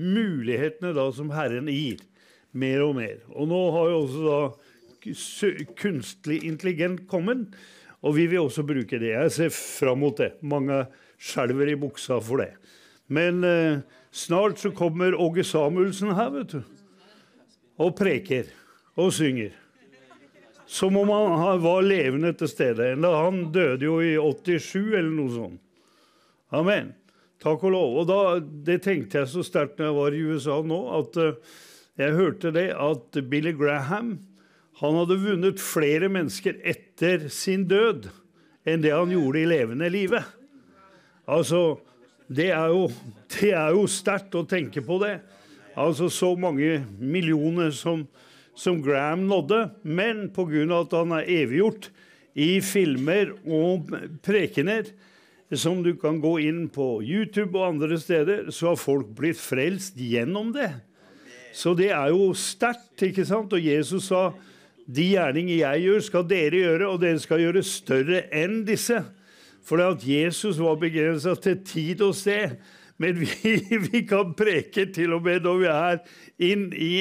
mulighetene 0.00 0.92
da 0.96 1.06
som 1.14 1.30
Herren 1.34 1.70
gir, 1.70 2.00
mer 2.52 2.84
og 2.84 2.96
mer. 2.98 3.20
Og 3.32 3.48
nå 3.50 3.60
har 3.76 3.92
jo 3.92 4.00
også 4.04 4.24
da 4.26 4.40
kunstig 5.80 6.42
intelligent 6.44 7.06
kommet, 7.08 7.54
og 8.00 8.16
vi 8.16 8.26
vil 8.28 8.46
også 8.46 8.64
bruke 8.66 9.00
det. 9.00 9.14
Jeg 9.14 9.32
ser 9.32 9.54
fram 9.54 10.00
mot 10.04 10.16
det. 10.18 10.34
Mange 10.42 10.84
skjelver 11.20 11.72
i 11.72 11.78
buksa 11.80 12.20
for 12.24 12.42
det. 12.42 12.52
Men 13.10 13.44
eh, 13.44 13.80
snart 14.12 14.60
så 14.60 14.70
kommer 14.72 15.16
Åge 15.18 15.44
Samuelsen 15.44 16.14
her, 16.16 16.30
vet 16.32 16.54
du. 16.54 16.62
Og 17.80 17.96
preker 17.96 18.48
og 19.00 19.12
synger. 19.16 19.52
Som 20.70 20.96
om 21.00 21.10
han 21.10 21.62
var 21.64 21.82
levende 21.82 22.30
til 22.38 22.50
stede. 22.50 22.92
Han 23.02 23.42
døde 23.50 23.88
jo 23.88 23.98
i 24.04 24.14
87 24.14 24.94
eller 24.94 25.10
noe 25.10 25.34
sånt. 25.34 25.60
Amen. 26.54 26.92
Takk 27.42 27.64
og 27.64 27.74
lov. 27.74 27.98
Og 28.02 28.08
da, 28.10 28.20
Det 28.38 28.80
tenkte 28.84 29.22
jeg 29.22 29.32
så 29.32 29.42
sterkt 29.46 29.78
når 29.80 29.88
jeg 29.88 29.98
var 29.98 30.14
i 30.14 30.24
USA 30.30 30.58
nå, 30.62 30.80
at 31.00 31.18
eh, 31.18 31.54
jeg 32.00 32.16
hørte 32.16 32.52
det 32.54 32.68
at 32.76 33.18
Billy 33.30 33.52
Graham 33.56 34.18
han 34.80 34.96
hadde 34.96 35.18
vunnet 35.20 35.60
flere 35.60 36.08
mennesker 36.08 36.56
etter 36.64 37.26
sin 37.28 37.66
død 37.68 38.08
enn 38.68 38.80
det 38.80 38.94
han 38.94 39.12
gjorde 39.12 39.42
i 39.42 39.48
levende 39.48 39.90
live. 39.92 40.22
Altså, 41.28 41.80
det 42.32 42.48
er 42.54 42.72
jo, 42.72 42.86
det 43.34 43.52
jo 43.52 43.84
sterkt 43.90 44.38
å 44.38 44.46
tenke 44.48 44.80
på 44.84 44.96
det. 45.02 45.18
Altså 45.76 46.08
så 46.12 46.32
mange 46.38 46.80
millioner 46.98 47.74
som, 47.76 48.06
som 48.60 48.82
Graham 48.84 49.24
nådde, 49.28 49.70
men 49.82 50.28
pga. 50.36 50.66
at 50.80 50.92
han 50.92 51.12
er 51.16 51.28
eviggjort 51.28 51.88
i 52.36 52.60
filmer 52.60 53.32
og 53.48 53.88
prekener, 54.22 54.92
som 55.50 55.82
du 55.82 55.96
kan 55.98 56.20
gå 56.22 56.36
inn 56.46 56.68
på 56.70 57.00
YouTube 57.02 57.58
og 57.58 57.72
andre 57.72 57.98
steder, 57.98 58.50
så 58.54 58.70
har 58.70 58.78
folk 58.78 59.08
blitt 59.18 59.40
frelst 59.40 59.96
gjennom 59.98 60.52
det. 60.54 60.70
Så 61.52 61.74
det 61.74 61.90
er 61.90 62.12
jo 62.12 62.30
sterkt, 62.38 63.00
ikke 63.02 63.24
sant? 63.26 63.50
Og 63.56 63.64
Jesus 63.64 64.06
sa 64.12 64.28
de 64.86 65.08
gjerninger 65.16 65.56
jeg 65.64 65.86
gjør, 65.86 66.04
skal 66.06 66.28
dere 66.30 66.60
gjøre, 66.60 66.90
og 66.92 67.00
dere 67.02 67.22
skal 67.22 67.42
gjøre 67.42 67.64
større 67.66 68.22
enn 68.30 68.60
disse. 68.68 69.00
For 69.66 69.82
at 69.82 70.04
Jesus 70.06 70.60
var 70.62 70.78
begrensa 70.80 71.34
til 71.38 71.58
tid 71.66 72.04
og 72.06 72.14
sted. 72.18 72.54
Men 73.00 73.16
vi, 73.16 73.54
vi 73.92 74.02
kan 74.08 74.34
preke 74.36 74.84
til 74.92 75.14
og 75.16 75.24
med 75.24 75.46
når 75.46 75.60
vi 75.62 75.68
er 75.72 76.00
inn 76.50 76.66
i 76.76 76.92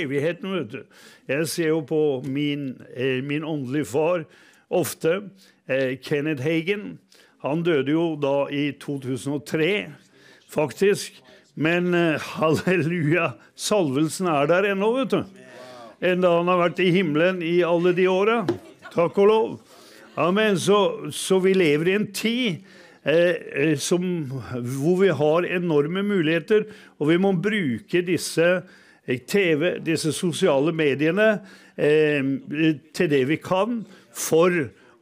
evigheten. 0.00 0.54
vet 0.56 0.72
du. 0.72 0.80
Jeg 1.28 1.48
ser 1.52 1.68
jo 1.74 1.82
på 1.84 2.00
min, 2.24 2.70
eh, 2.96 3.20
min 3.24 3.44
åndelige 3.44 3.90
far 3.92 4.24
ofte, 4.72 5.28
eh, 5.68 5.98
Kenneth 6.00 6.42
Hagen. 6.42 6.98
Han 7.44 7.62
døde 7.62 7.92
jo 7.92 8.14
da 8.16 8.46
i 8.48 8.72
2003, 8.80 9.92
faktisk. 10.48 11.20
Men 11.54 11.92
eh, 11.94 12.20
halleluja, 12.40 13.34
salvelsen 13.54 14.30
er 14.32 14.48
der 14.48 14.70
ennå, 14.72 14.94
vet 14.96 15.12
du. 15.12 15.42
Enda 16.04 16.38
han 16.38 16.48
har 16.48 16.62
vært 16.66 16.80
i 16.80 16.90
himmelen 16.92 17.44
i 17.44 17.58
alle 17.64 17.92
de 17.96 18.08
åra. 18.08 18.42
Takk 18.94 19.20
og 19.20 19.28
lov. 19.28 19.52
Amen. 20.20 20.56
Så, 20.60 21.10
så 21.12 21.38
vi 21.44 21.52
lever 21.56 21.92
i 21.92 21.98
en 21.98 22.08
tid 22.16 22.64
eh, 23.04 23.34
eh, 23.64 23.74
som, 23.78 24.04
hvor 24.60 24.96
vi 25.02 25.10
har 25.12 25.46
enorme 25.56 26.02
muligheter, 26.06 26.64
og 26.98 27.08
vi 27.12 27.18
må 27.20 27.32
bruke 27.36 28.02
disse 28.06 28.48
eh, 29.06 29.18
TV, 29.28 29.78
disse 29.84 30.12
sosiale 30.16 30.72
mediene, 30.76 31.40
eh, 31.76 32.22
til 32.94 33.10
det 33.12 33.24
vi 33.28 33.36
kan 33.42 33.82
for 34.14 34.50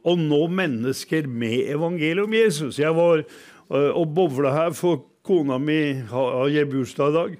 å 0.03 0.17
nå 0.19 0.41
mennesker 0.51 1.27
med 1.31 1.69
evangeliet 1.77 2.25
om 2.27 2.33
Jesus. 2.35 2.79
Jeg 2.81 2.91
var 2.97 3.21
eh, 3.23 3.91
og 3.95 4.09
bowla 4.17 4.51
her, 4.51 4.73
for 4.75 5.05
kona 5.23 5.55
mi 5.63 5.93
har 6.09 6.65
bursdag 6.67 7.13
i 7.13 7.15
dag. 7.15 7.37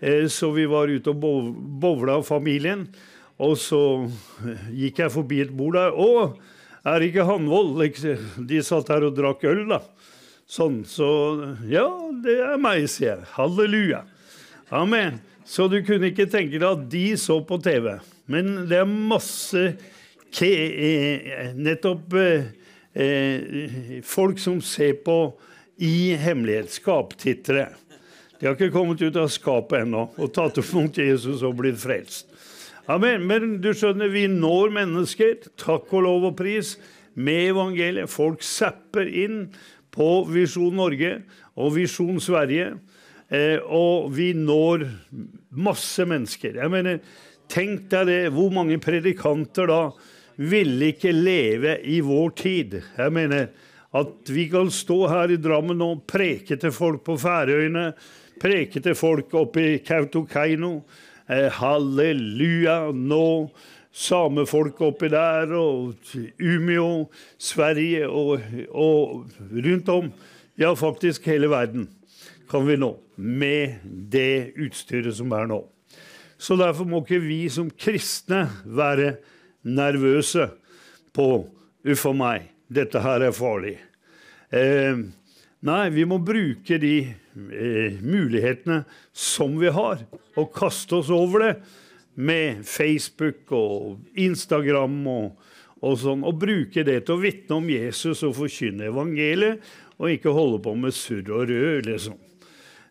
Eh, 0.00 0.26
Så 0.30 0.52
vi 0.54 0.66
var 0.70 0.86
ute 0.92 1.10
og 1.10 1.18
bow- 1.20 1.50
bowla 1.82 2.20
familien. 2.22 2.86
Og 3.42 3.56
så 3.60 3.80
gikk 4.72 5.02
jeg 5.02 5.12
forbi 5.12 5.40
et 5.42 5.50
bord 5.52 5.74
der. 5.76 5.90
Å, 5.92 6.30
er 6.94 7.06
ikke 7.06 7.26
Hanvold? 7.26 7.76
Liksom, 7.80 8.46
De 8.48 8.60
satt 8.64 8.90
her 8.92 9.06
og 9.08 9.16
drakk 9.16 9.44
øl, 9.48 9.64
da. 9.70 9.80
Sånn. 10.46 10.82
Så 10.86 11.06
ja, 11.70 11.86
det 12.22 12.36
er 12.44 12.60
meg, 12.62 12.86
sier 12.90 13.16
jeg. 13.16 13.30
Halleluja. 13.34 14.04
Amen. 14.74 15.18
Så 15.46 15.68
du 15.70 15.78
kunne 15.86 16.10
ikke 16.10 16.28
tenke 16.30 16.58
deg 16.58 16.66
at 16.68 16.86
de 16.90 17.06
så 17.18 17.38
på 17.46 17.58
TV. 17.62 17.96
Men 18.30 18.68
det 18.70 18.80
er 18.82 18.86
masse 18.90 19.62
eh, 20.42 21.52
nettopp 21.54 22.16
eh, 22.18 22.48
eh, 22.92 23.98
folk 24.06 24.42
som 24.42 24.58
ser 24.62 24.98
på 25.06 25.18
i 25.82 26.14
hemmelighet. 26.18 26.72
Skaptittere. 26.80 27.68
De 28.40 28.48
har 28.48 28.56
ikke 28.56 28.74
kommet 28.74 29.00
ut 29.00 29.16
av 29.16 29.30
skapet 29.32 29.86
ennå 29.86 30.08
og 30.12 30.32
tatt 30.34 30.58
imot 30.60 30.98
Jesus 31.00 31.44
og 31.46 31.56
blitt 31.60 31.78
frelst. 31.80 32.26
Amen. 32.86 33.26
Men 33.26 33.56
du 33.62 33.72
skjønner, 33.74 34.12
vi 34.12 34.26
når 34.30 34.74
mennesker, 34.74 35.40
takk 35.58 35.90
og 35.96 36.06
lov 36.06 36.30
og 36.30 36.36
pris, 36.38 36.76
med 37.16 37.52
evangeliet. 37.54 38.12
Folk 38.12 38.44
zapper 38.44 39.08
inn 39.08 39.46
på 39.94 40.10
Visjon 40.28 40.76
Norge 40.76 41.14
og 41.56 41.72
Visjon 41.78 42.20
Sverige. 42.22 42.74
Eh, 43.32 43.58
og 43.58 44.12
vi 44.14 44.30
når 44.36 44.84
masse 45.56 46.04
mennesker. 46.06 46.60
Jeg 46.60 46.70
mener, 46.70 47.00
Tenk 47.46 47.86
deg 47.92 48.08
det, 48.08 48.22
hvor 48.34 48.50
mange 48.54 48.78
predikanter 48.82 49.70
da 49.70 49.80
ville 50.36 50.90
ikke 50.92 51.12
leve 51.14 51.76
i 51.86 52.00
vår 52.04 52.32
tid? 52.38 52.80
Jeg 52.98 53.14
mener, 53.14 53.48
at 53.96 54.32
vi 54.34 54.48
kan 54.50 54.70
stå 54.74 54.98
her 55.12 55.32
i 55.32 55.38
Drammen 55.40 55.84
og 55.84 56.04
preke 56.10 56.58
til 56.60 56.74
folk 56.74 57.04
på 57.06 57.16
Færøyene, 57.22 57.92
preke 58.42 58.82
til 58.82 58.98
folk 58.98 59.34
oppe 59.38 59.62
i 59.62 59.76
Kautokeino. 59.86 60.80
Eh, 61.28 61.50
halleluja! 61.50 62.92
Nå 62.94 63.50
samefolk 63.96 64.78
oppi 64.84 65.08
der, 65.10 65.50
og 65.56 65.96
Umeå, 66.38 67.08
Sverige 67.38 68.06
og, 68.06 68.44
og 68.70 69.32
rundt 69.50 69.88
om. 69.90 70.12
Ja, 70.60 70.70
faktisk 70.78 71.26
hele 71.26 71.50
verden 71.50 71.88
kan 72.50 72.62
vi 72.68 72.76
nå 72.78 72.92
med 73.16 73.80
det 74.12 74.54
utstyret 74.54 75.16
som 75.18 75.34
er 75.34 75.48
nå. 75.50 75.64
Så 76.38 76.54
derfor 76.60 76.86
må 76.86 77.02
ikke 77.02 77.22
vi 77.24 77.40
som 77.50 77.72
kristne 77.74 78.44
være 78.64 79.16
nervøse 79.66 80.50
på 81.16 81.28
Uff 81.86 82.06
a 82.06 82.12
meg, 82.18 82.46
dette 82.66 82.98
her 83.02 83.22
er 83.22 83.34
farlig. 83.34 83.76
Eh, 84.50 84.98
nei, 85.66 85.84
vi 85.94 86.06
må 86.06 86.18
bruke 86.22 86.78
de 86.82 86.96
mulighetene 87.36 88.82
som 89.12 89.58
vi 89.60 89.70
har, 89.72 90.00
og 90.36 90.54
kaste 90.56 91.00
oss 91.00 91.12
over 91.12 91.44
det 91.44 91.52
med 92.16 92.64
Facebook 92.64 93.52
og 93.52 93.98
Instagram 94.16 94.96
og, 95.12 95.48
og 95.84 95.98
sånn, 96.00 96.24
og 96.24 96.38
bruke 96.40 96.84
det 96.86 97.02
til 97.04 97.16
å 97.16 97.22
vitne 97.22 97.58
om 97.60 97.68
Jesus 97.70 98.24
og 98.24 98.36
forkynne 98.38 98.88
evangeliet, 98.88 99.60
og 99.96 100.12
ikke 100.12 100.32
holde 100.32 100.60
på 100.64 100.74
med 100.76 100.96
surr 100.96 101.28
og 101.32 101.48
rød, 101.50 101.88
liksom. 101.88 102.16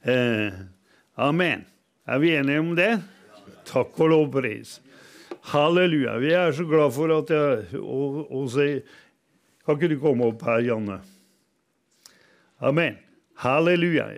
Eh, 0.06 0.54
amen. 1.22 1.66
Er 2.06 2.22
vi 2.22 2.36
enige 2.38 2.62
om 2.62 2.74
det? 2.78 2.92
Takk 3.66 3.98
og 3.98 4.12
lovpris. 4.12 4.80
Halleluja. 5.54 6.18
Vi 6.22 6.34
er 6.34 6.54
så 6.54 6.66
glad 6.70 6.94
for 6.94 7.14
at 7.14 7.34
jeg 7.34 7.82
og, 7.82 8.22
og 8.30 8.48
sier 8.54 8.86
Kan 9.66 9.80
ikke 9.80 9.90
du 9.96 9.98
komme 9.98 10.28
opp 10.30 10.44
her, 10.46 10.62
Janne? 10.62 11.00
Amen. 12.62 13.00
Halleluja. 13.42 14.12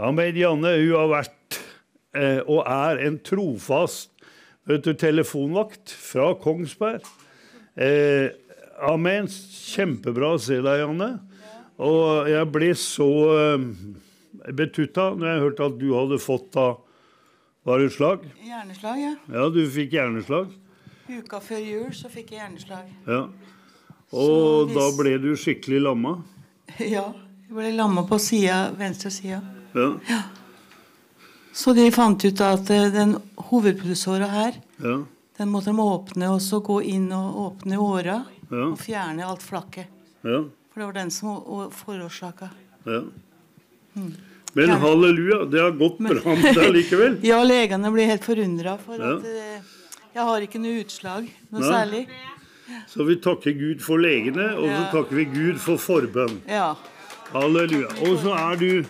Amen. 0.00 0.36
Janne 0.40 0.74
hun 0.80 0.92
har 0.96 1.08
vært 1.12 1.58
eh, 2.16 2.40
og 2.48 2.62
er 2.66 3.02
en 3.06 3.18
trofast 3.26 4.10
vet 4.68 4.84
du, 4.86 4.92
telefonvakt 4.94 5.90
fra 5.92 6.30
Kongsberg. 6.40 7.04
Eh, 7.80 8.30
amen. 8.86 9.26
Kjempebra 9.30 10.34
å 10.36 10.40
se 10.40 10.60
deg, 10.62 10.82
Janne. 10.84 11.10
Og 11.80 12.28
jeg 12.30 12.48
ble 12.52 12.70
så 12.76 13.08
eh, 13.34 13.66
betutta 14.56 15.10
når 15.16 15.30
jeg 15.32 15.44
hørte 15.46 15.68
at 15.70 15.78
du 15.80 15.88
hadde 15.96 16.18
fått 16.22 16.50
da 16.56 16.68
Var 17.68 17.82
det 17.82 17.90
slag? 17.92 18.22
Hjerneslag, 18.40 19.00
ja. 19.02 19.14
Ja, 19.36 19.48
du 19.52 19.60
fikk 19.68 19.92
hjerneslag. 19.98 20.52
Uka 21.10 21.40
før 21.44 21.58
jul 21.60 21.90
så 21.92 22.08
fikk 22.08 22.30
jeg 22.32 22.40
hjerneslag. 22.40 22.86
Ja. 23.04 23.24
Og 24.16 24.70
hvis- 24.70 24.76
da 24.78 24.86
ble 24.96 25.16
du 25.20 25.32
skikkelig 25.36 25.82
lamma. 25.84 26.14
Ja. 26.80 27.10
Jeg 27.50 27.56
ble 27.58 27.72
lamma 27.74 28.04
på 28.06 28.16
sida, 28.22 28.70
venstre 28.78 29.10
sida. 29.10 29.40
Ja. 29.74 30.22
Så 31.52 31.72
de 31.74 31.90
fant 31.92 32.24
ut 32.24 32.40
at 32.40 32.70
eh, 32.70 32.88
den 32.94 33.16
hovedpulsåra 33.50 34.28
her, 34.30 34.52
Ja. 34.82 34.98
den 35.38 35.48
måtte 35.50 35.70
de 35.72 35.78
åpne 35.82 36.28
og 36.34 36.40
så 36.40 36.60
gå 36.62 36.80
inn 36.82 37.10
og 37.12 37.36
åpne 37.46 37.76
åra 37.78 38.24
Ja. 38.50 38.64
og 38.70 38.78
fjerne 38.78 39.26
alt 39.26 39.42
flakket. 39.42 39.86
Ja. 40.24 40.44
For 40.72 40.80
det 40.80 40.86
var 40.86 40.92
den 40.92 41.10
som 41.10 41.70
forårsaka. 41.70 42.50
ja. 42.86 43.02
Men 44.52 44.70
halleluja, 44.70 45.44
det 45.50 45.60
har 45.62 45.70
gått 45.78 45.98
bra 45.98 46.34
med 46.34 46.54
deg 46.56 46.72
likevel. 46.74 47.18
Ja, 47.26 47.42
legene 47.44 47.90
blir 47.94 48.06
helt 48.10 48.24
forundra, 48.24 48.76
for 48.78 48.98
Ja. 48.98 49.16
at 49.16 49.24
eh, 49.24 49.62
jeg 50.14 50.24
har 50.26 50.40
ikke 50.46 50.58
noe 50.58 50.80
utslag. 50.84 51.28
Noe 51.52 51.60
Nei. 51.60 51.70
særlig. 51.70 52.08
Så 52.90 53.04
vi 53.06 53.16
takker 53.22 53.52
Gud 53.58 53.80
for 53.82 53.98
legene, 53.98 54.48
og 54.58 54.66
så 54.70 54.82
takker 54.92 55.16
vi 55.20 55.24
Gud 55.30 55.58
for 55.62 55.76
forbønn. 55.78 56.40
Ja. 56.48 56.74
Halleluja. 57.32 57.90
Og 58.08 58.18
så 58.22 58.34
er 58.34 58.56
du, 58.58 58.84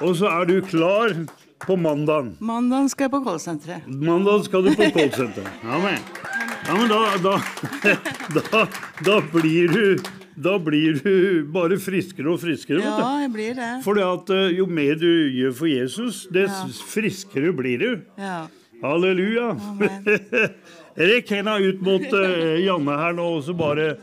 og 0.00 0.16
så 0.18 0.28
er 0.30 0.48
du 0.48 0.56
klar 0.64 1.14
på 1.64 1.76
mandagen. 1.80 2.34
Mandag 2.44 2.90
skal 2.92 3.06
jeg 3.06 3.14
på 3.14 3.22
callsenteret. 3.24 3.86
Mandag 3.88 4.44
skal 4.44 4.66
du 4.66 4.74
på 4.76 4.90
callsenteret. 4.92 5.64
Amen. 5.64 6.02
Ja, 6.66 6.74
men 6.74 6.88
da, 6.90 7.00
da, 7.22 7.34
da, 8.36 8.62
da 9.06 9.16
blir 9.32 9.68
du 9.70 10.12
Da 10.36 10.58
blir 10.60 10.98
du 11.00 11.46
bare 11.48 11.78
friskere 11.80 12.28
og 12.34 12.42
friskere. 12.42 12.82
Ja, 12.84 13.06
jeg 13.22 13.30
blir 13.32 13.54
det. 13.56 13.70
For 13.86 13.96
jo 14.52 14.66
mer 14.68 14.98
du 15.00 15.08
gjør 15.32 15.54
for 15.56 15.70
Jesus, 15.70 16.26
dess 16.28 16.82
friskere 16.90 17.54
blir 17.56 17.80
du. 17.80 17.92
Ja. 18.20 18.42
Halleluja. 18.82 19.54
Amen. 19.56 20.04
Rekk 21.10 21.32
henda 21.38 21.56
ut 21.60 21.80
mot 21.84 22.04
eh, 22.20 22.60
Janne 22.66 22.98
her 23.00 23.16
nå, 23.16 23.30
og 23.38 23.46
så 23.46 23.56
bare, 23.56 23.94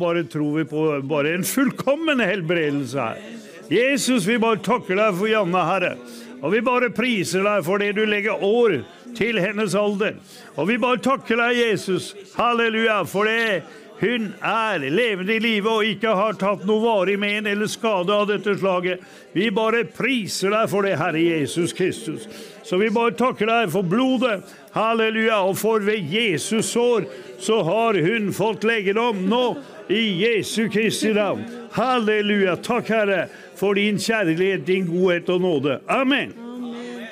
bare 0.00 0.24
tror 0.32 0.62
vi 0.62 0.64
på 0.68 0.86
bare 1.08 1.36
en 1.36 1.44
fullkommen 1.44 2.24
helbredelse 2.24 3.10
her. 3.10 3.36
Jesus, 3.68 4.26
vi 4.26 4.38
bare 4.38 4.62
takker 4.62 4.98
deg 4.98 5.16
for 5.18 5.30
Janne, 5.30 5.62
Herre. 5.66 5.96
Og 6.44 6.52
vi 6.52 6.60
bare 6.62 6.92
priser 6.94 7.42
deg 7.46 7.64
for 7.66 7.82
det 7.82 7.94
du 7.96 8.04
legger 8.06 8.42
år 8.44 8.80
til 9.16 9.40
hennes 9.40 9.74
alder. 9.74 10.20
Og 10.54 10.68
vi 10.70 10.76
bare 10.78 11.02
takker 11.02 11.40
deg, 11.40 11.62
Jesus, 11.64 12.12
halleluja, 12.36 13.00
for 13.08 13.26
det 13.26 13.64
hun 13.96 14.34
er 14.44 14.82
levende 14.92 15.38
i 15.38 15.40
live 15.40 15.70
og 15.72 15.88
ikke 15.88 16.12
har 16.18 16.36
tatt 16.36 16.66
noe 16.68 16.82
varig 16.82 17.14
men 17.16 17.46
eller 17.48 17.70
skade 17.70 18.12
av 18.12 18.26
dette 18.28 18.52
slaget. 18.60 19.00
Vi 19.32 19.48
bare 19.56 19.86
priser 19.88 20.52
deg 20.52 20.68
for 20.68 20.84
det, 20.84 20.98
Herre 21.00 21.22
Jesus 21.22 21.72
Kristus. 21.76 22.26
Så 22.66 22.76
vi 22.76 22.90
bare 22.92 23.16
takker 23.16 23.48
deg 23.48 23.72
for 23.72 23.86
blodet, 23.88 24.42
halleluja, 24.76 25.40
og 25.48 25.56
for 25.56 25.80
ved 25.86 26.12
Jesus 26.12 26.74
sår 26.74 27.08
så 27.40 27.62
har 27.64 27.96
hun 28.04 28.28
fått 28.36 28.68
legedom 28.68 29.24
nå 29.30 29.44
i 29.88 30.02
Jesu 30.26 30.66
Kristi 30.72 31.14
navn. 31.16 31.46
Halleluja. 31.72 32.56
Takk, 32.60 32.92
Herre, 32.92 33.26
for 33.56 33.74
din 33.74 33.98
kjærlighet, 33.98 34.66
din 34.66 34.86
godhet 34.86 35.28
og 35.28 35.40
nåde. 35.40 35.80
Amen. 35.88 36.32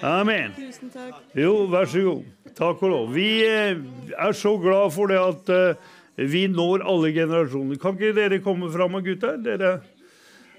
Amen. 0.03 0.53
Tusen 0.57 0.91
takk. 0.93 1.21
Jo, 1.37 1.65
vær 1.73 1.89
så 1.89 2.03
god. 2.05 2.25
Takk 2.55 2.83
og 2.83 2.91
lov. 2.91 3.07
Vi 3.15 3.29
eh, 3.47 3.79
er 4.19 4.33
så 4.37 4.57
glad 4.63 4.93
for 4.95 5.11
det 5.11 5.19
at 5.19 5.49
eh, 5.51 6.29
vi 6.31 6.47
når 6.47 6.85
alle 6.87 7.11
generasjoner. 7.13 7.79
Kan 7.83 7.97
ikke 7.99 8.15
dere 8.15 8.39
komme 8.45 8.71
fram, 8.73 9.01
gutter? 9.03 9.41
Dere? 9.43 9.79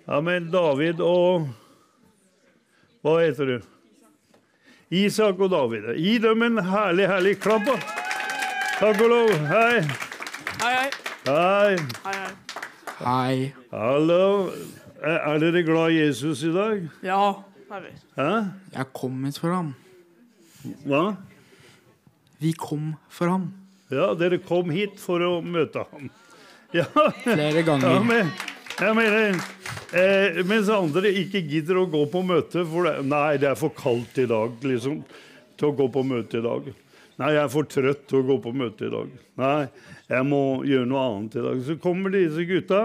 Amen. 0.07 0.49
David 0.51 0.99
og 1.01 1.47
Hva 3.05 3.19
heter 3.21 3.45
du? 3.45 3.57
Isak 4.89 5.39
og 5.39 5.51
David. 5.53 5.91
Gi 6.01 6.17
dem 6.21 6.41
en 6.45 6.57
herlig, 6.65 7.05
herlig 7.09 7.35
klapp. 7.41 7.69
Takk 8.79 9.01
og 9.05 9.11
lov. 9.11 9.35
Hei. 9.49 9.83
Hei, 10.61 10.73
hei. 10.73 10.89
Hei. 11.25 11.77
Hei, 12.05 12.17
hei. 12.17 12.33
Hei. 13.05 13.53
Hallo. 13.71 14.49
Er 15.05 15.19
er 15.21 15.39
dere 15.43 15.61
glad 15.61 15.93
i 15.93 15.99
Jesus 15.99 16.41
i 16.47 16.49
dag? 16.53 16.79
Ja, 17.05 17.43
er. 17.69 17.91
Hæ? 18.17 18.29
Jeg 18.73 18.85
kom 18.93 19.19
hit 19.27 19.37
for 19.37 19.53
ham. 19.53 19.67
Hva? 20.85 21.03
Vi 22.41 22.53
kom 22.57 22.95
for 23.13 23.29
ham. 23.29 23.51
Ja, 23.93 24.13
dere 24.17 24.39
kom 24.41 24.71
hit 24.73 24.97
for 25.01 25.21
å 25.21 25.35
møte 25.45 25.83
ham. 25.91 26.09
Ja, 26.73 26.87
Flere 27.21 27.61
ja 27.61 27.65
ganger. 27.67 27.99
men 28.03 28.31
jeg 28.75 28.95
mener 28.97 29.37
eh, 29.95 30.41
Mens 30.43 30.67
andre 30.73 31.11
ikke 31.21 31.39
gidder 31.45 31.77
å 31.79 31.85
gå 31.87 32.01
på 32.11 32.23
møte 32.25 32.65
for 32.67 32.89
det, 32.89 32.95
Nei, 33.07 33.37
det 33.39 33.51
er 33.53 33.59
for 33.59 33.71
kaldt 33.77 34.17
i 34.19 34.25
dag, 34.27 34.57
liksom, 34.65 35.03
til 35.55 35.69
å 35.69 35.75
gå 35.77 35.87
på 35.93 36.03
møte 36.03 36.41
i 36.41 36.43
dag. 36.43 36.73
Nei, 37.15 37.29
jeg 37.31 37.43
er 37.45 37.51
for 37.53 37.67
trøtt 37.71 38.01
til 38.11 38.19
å 38.19 38.25
gå 38.27 38.35
på 38.43 38.51
møte 38.55 38.87
i 38.87 38.91
dag. 38.91 39.11
Nei, 39.39 39.67
jeg 40.11 40.25
må 40.27 40.41
gjøre 40.67 40.87
noe 40.89 41.03
annet 41.07 41.37
i 41.39 41.43
dag. 41.45 41.61
Så 41.63 41.77
kommer 41.79 42.11
disse 42.11 42.43
gutta. 42.49 42.81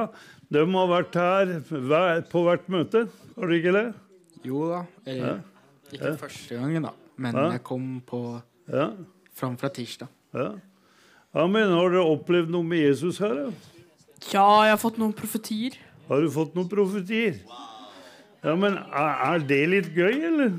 De 0.50 0.62
har 0.62 0.90
vært 0.90 1.18
her 1.18 1.50
hver, 1.70 2.22
på 2.30 2.44
hvert 2.46 2.68
møte. 2.70 3.04
Har 3.36 3.50
de 3.50 3.58
ikke 3.58 3.74
det? 3.74 3.84
Jo 4.46 4.68
da. 4.70 4.84
Eller 5.06 5.40
ikke 5.90 6.14
første 6.20 6.58
gangen, 6.60 6.86
da. 6.86 6.92
Men 7.20 7.34
Ja. 7.36 7.50
jeg 7.56 7.62
kom 7.66 8.00
på 8.06 8.40
Ja. 8.72 8.92
fram 9.34 9.56
fra 9.56 9.68
tirsdag. 9.68 10.08
ja. 10.34 10.52
ja 11.34 11.46
men 11.46 11.68
har 11.68 11.90
dere 11.90 12.06
opplevd 12.06 12.50
noe 12.50 12.62
med 12.64 12.78
Jesus 12.78 13.18
her? 13.18 13.34
da? 13.34 13.50
Ja, 14.32 14.62
jeg 14.62 14.70
har 14.76 14.78
fått 14.78 14.98
noen 14.98 15.12
profetier. 15.12 15.74
Har 16.08 16.20
du 16.20 16.28
fått 16.30 16.54
noen 16.54 16.68
profetier? 16.68 17.40
Ja, 18.44 18.54
men 18.56 18.78
er, 18.78 19.34
er 19.34 19.38
det 19.38 19.68
litt 19.68 19.90
gøy, 19.94 20.22
eller? 20.24 20.52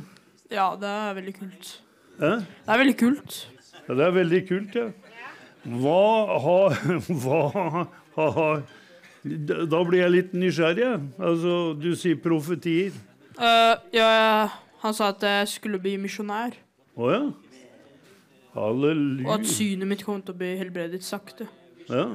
Ja, 0.52 0.76
det 0.76 0.88
er 0.88 1.14
veldig 1.18 1.34
kult. 1.40 1.72
Hæ? 2.20 2.32
Det 2.46 2.68
er 2.70 2.78
veldig 2.78 2.98
kult. 3.00 3.48
Ja, 3.88 3.96
det 3.98 4.06
er 4.06 4.14
veldig 4.16 4.42
kult, 4.48 4.78
ja. 4.78 4.90
Hva 5.62 6.40
har 6.42 6.78
Hva 7.22 7.42
har 8.16 8.64
Da 9.22 9.82
blir 9.86 10.02
jeg 10.02 10.14
litt 10.16 10.34
nysgjerrig. 10.34 10.90
Altså, 11.22 11.56
du 11.78 11.92
sier 11.98 12.18
profetier. 12.22 12.96
Uh, 13.38 13.78
ja, 13.94 14.50
han 14.82 14.98
sa 14.98 15.12
at 15.14 15.24
jeg 15.26 15.50
skulle 15.56 15.80
bli 15.82 15.96
misjonær, 16.02 16.58
Å 16.98 17.12
ja? 17.14 17.22
Halleluja. 18.52 19.28
og 19.30 19.34
at 19.38 19.48
synet 19.48 19.88
mitt 19.88 20.02
kom 20.04 20.20
til 20.26 20.34
å 20.34 20.40
bli 20.42 20.50
helbredet 20.60 21.00
sakte. 21.06 21.48
Ja. 21.88 22.10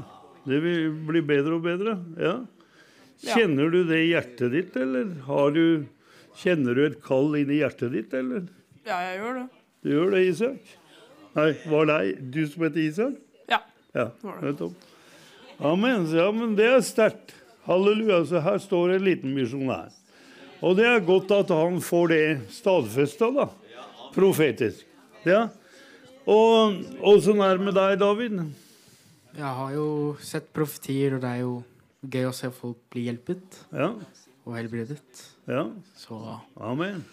Det 0.47 0.59
vil 0.62 0.91
bli 1.09 1.23
bedre 1.27 1.57
og 1.57 1.64
bedre. 1.64 1.97
Ja. 2.21 2.35
Kjenner 3.25 3.71
du 3.73 3.81
det 3.89 4.03
i 4.05 4.11
hjertet 4.11 4.53
ditt, 4.53 4.77
eller 4.77 5.14
har 5.27 5.55
du 5.57 5.87
Kjenner 6.37 6.77
du 6.77 6.83
et 6.85 6.99
kall 7.01 7.33
inni 7.39 7.62
hjertet 7.62 7.95
ditt, 7.95 8.12
eller? 8.12 8.43
Ja, 8.85 8.99
jeg 9.07 9.23
gjør 9.23 9.39
det. 9.39 9.45
Du 9.81 9.89
gjør 9.89 10.11
det, 10.12 10.19
Isak? 10.29 10.75
Nei, 11.37 11.51
var 11.68 11.87
det 11.91 12.30
du 12.32 12.43
som 12.49 12.62
heter 12.64 12.80
Isak? 12.80 13.16
Ja. 13.51 13.59
Ja, 13.97 14.07
nettopp. 14.43 14.74
Amen. 15.61 16.07
Ja, 16.12 16.30
men 16.32 16.55
det 16.57 16.66
er 16.70 16.82
sterkt. 16.84 17.34
Halleluja. 17.66 18.22
Så 18.28 18.41
her 18.45 18.59
står 18.62 18.95
en 18.97 19.05
liten 19.07 19.34
misjonær. 19.37 19.93
Og 20.64 20.76
det 20.78 20.87
er 20.89 21.01
godt 21.05 21.32
at 21.37 21.51
han 21.53 21.78
får 21.84 22.09
det 22.12 22.22
stadfesta, 22.57 23.28
da. 23.37 23.49
Profetisk. 24.14 24.84
Ja. 25.28 25.47
Og 26.26 26.78
åssen 27.07 27.41
er 27.45 27.59
det 27.59 27.66
med 27.68 27.76
deg, 27.76 27.99
David? 28.01 28.39
Jeg 29.37 29.53
har 29.61 29.72
jo 29.76 29.89
sett 30.24 30.49
profetier, 30.57 31.16
og 31.18 31.20
det 31.24 31.32
er 31.37 31.43
jo 31.45 31.57
gøy 32.07 32.28
å 32.30 32.34
se 32.37 32.49
folk 32.55 32.78
bli 32.93 33.05
hjulpet 33.11 33.61
Ja. 33.76 33.91
og 34.47 34.57
helbredet. 34.57 35.03
Ja. 35.47 35.66
Så 35.99 36.16
Amen. 36.57 37.05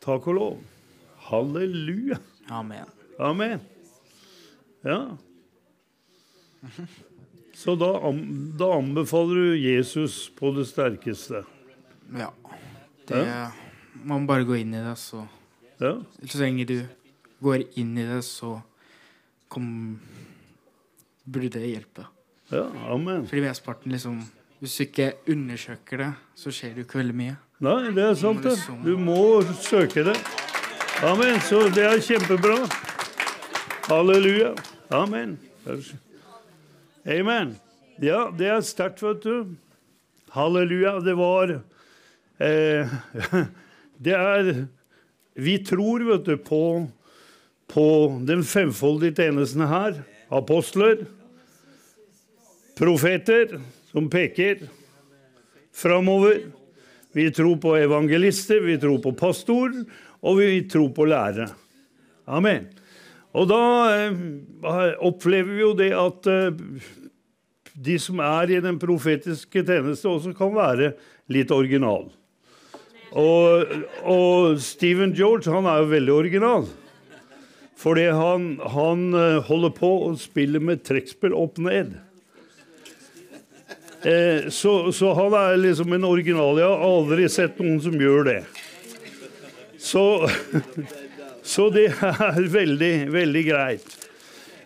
Takk 0.00 0.26
og 0.32 0.34
lov. 0.38 0.56
Halleluja. 1.28 2.16
amen. 2.48 2.88
Amen. 3.20 3.60
Ja. 4.82 5.16
Så 7.54 7.74
da, 7.76 7.90
da 8.58 8.68
anbefaler 8.78 9.34
du 9.34 9.58
Jesus 9.60 10.30
på 10.36 10.52
det 10.56 10.64
sterkeste. 10.70 11.42
Ja. 12.16 12.30
Det 13.08 13.24
Man 14.04 14.22
må 14.22 14.26
bare 14.30 14.46
gå 14.48 14.56
inn 14.60 14.72
i 14.74 14.80
det, 14.84 14.96
så 14.98 15.26
Ja. 15.80 15.98
Så 16.24 16.38
lenge 16.40 16.64
du 16.68 16.78
går 17.42 17.64
inn 17.80 17.96
i 17.98 18.06
det, 18.08 18.22
så 18.24 18.60
kom 19.48 19.98
Burde 21.24 21.50
det 21.60 21.68
hjelpe. 21.74 22.06
ja. 22.50 22.64
Amen. 22.88 23.26
Fordi 23.26 23.42
mesteparten 23.44 23.92
liksom 23.92 24.22
Hvis 24.60 24.76
du 24.76 24.82
ikke 24.84 25.12
undersøker 25.28 25.96
det, 25.98 26.12
så 26.36 26.50
skjer 26.52 26.74
det 26.74 26.82
jo 26.82 26.88
ikke 26.88 26.98
veldig 27.00 27.14
mye. 27.16 27.36
Nei, 27.60 27.90
det 27.96 28.04
er 28.04 28.14
sant, 28.14 28.42
det. 28.44 28.56
Du 28.84 28.96
må 29.00 29.40
søke 29.56 30.04
det. 30.04 30.16
Amen. 31.04 31.40
Så 31.40 31.62
det 31.72 31.84
er 31.84 32.00
kjempebra. 32.04 32.58
Halleluja. 33.88 34.54
Amen. 34.88 35.38
Amen. 37.06 37.54
Ja, 38.00 38.30
det 38.38 38.48
er 38.48 38.62
sterkt, 38.64 39.02
vet 39.02 39.22
du. 39.24 39.54
Halleluja. 40.34 40.98
Det 41.04 41.14
var 41.18 41.54
eh, 42.38 42.92
Det 44.04 44.16
er 44.16 44.50
Vi 45.34 45.58
tror, 45.64 46.04
vet 46.08 46.24
du, 46.26 46.36
på, 46.36 46.62
på 47.70 47.86
den 48.28 48.44
femfoldige 48.44 49.16
tjenesten 49.22 49.64
her. 49.68 50.02
Apostler, 50.30 51.06
profeter 52.78 53.58
som 53.90 54.10
peker 54.10 54.66
framover. 55.74 56.44
Vi 57.12 57.30
tror 57.34 57.56
på 57.58 57.74
evangelister, 57.76 58.60
vi 58.62 58.76
tror 58.78 59.00
på 59.02 59.12
pastor, 59.18 59.72
og 60.20 60.38
vi 60.38 60.60
tror 60.70 60.92
på 60.94 61.08
lærere. 61.10 61.48
Amen. 62.30 62.68
Og 63.36 63.46
da 63.50 63.62
eh, 63.94 64.96
opplever 65.06 65.54
vi 65.54 65.62
jo 65.62 65.74
det 65.78 65.90
at 65.94 66.26
eh, 66.30 66.50
de 67.80 67.96
som 68.02 68.20
er 68.24 68.56
i 68.56 68.62
den 68.62 68.78
profetiske 68.80 69.62
tjeneste, 69.62 70.08
også 70.08 70.34
kan 70.36 70.52
være 70.56 70.92
litt 71.30 71.52
original. 71.54 72.08
Og, 73.10 73.72
og 74.06 74.60
Stephen 74.62 75.14
George 75.16 75.50
han 75.50 75.66
er 75.66 75.82
jo 75.82 75.90
veldig 75.94 76.14
original. 76.14 76.68
Fordi 77.80 78.10
han, 78.12 78.52
han 78.74 79.08
eh, 79.16 79.40
holder 79.46 79.72
på 79.72 79.90
å 80.04 80.14
spille 80.20 80.60
med 80.62 80.82
trekkspill 80.84 81.32
opp 81.36 81.58
ned. 81.62 81.94
Eh, 84.04 84.50
så, 84.52 84.92
så 84.92 85.14
han 85.16 85.36
er 85.36 85.56
liksom 85.60 85.92
en 85.96 86.04
original. 86.08 86.60
Jeg 86.60 86.68
har 86.68 86.84
aldri 86.84 87.28
sett 87.32 87.58
noen 87.60 87.80
som 87.84 87.96
gjør 87.96 88.28
det. 88.28 88.40
Så, 89.80 90.04
så 91.42 91.70
det 91.72 91.88
er 91.92 92.40
veldig, 92.52 92.94
veldig 93.12 93.44
greit. 93.46 93.96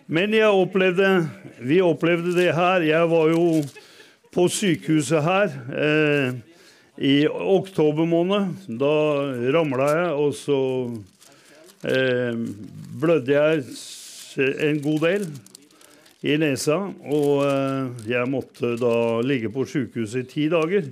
Men 0.05 0.35
jeg 0.37 0.49
opplevde 0.53 1.29
Vi 1.65 1.79
opplevde 1.81 2.35
det 2.35 2.51
her. 2.53 2.83
Jeg 2.85 3.09
var 3.09 3.31
jo 3.31 3.63
på 4.35 4.47
sykehuset 4.51 5.23
her 5.23 5.53
eh, 5.71 6.35
i 6.99 7.15
oktober 7.27 8.05
måned. 8.05 8.51
Da 8.67 8.91
ramla 9.55 9.87
jeg, 9.95 10.09
og 10.19 10.35
så 10.35 10.59
eh, 11.87 12.35
blødde 12.99 13.31
jeg 13.31 13.63
en 14.67 14.81
god 14.83 14.99
del 15.07 15.25
i 16.27 16.35
nesa. 16.41 16.81
Og 17.07 17.45
eh, 17.47 18.05
jeg 18.11 18.29
måtte 18.29 18.75
da 18.81 18.95
ligge 19.23 19.53
på 19.55 19.63
sykehuset 19.71 20.25
i 20.25 20.29
ti 20.33 20.49
dager. 20.51 20.91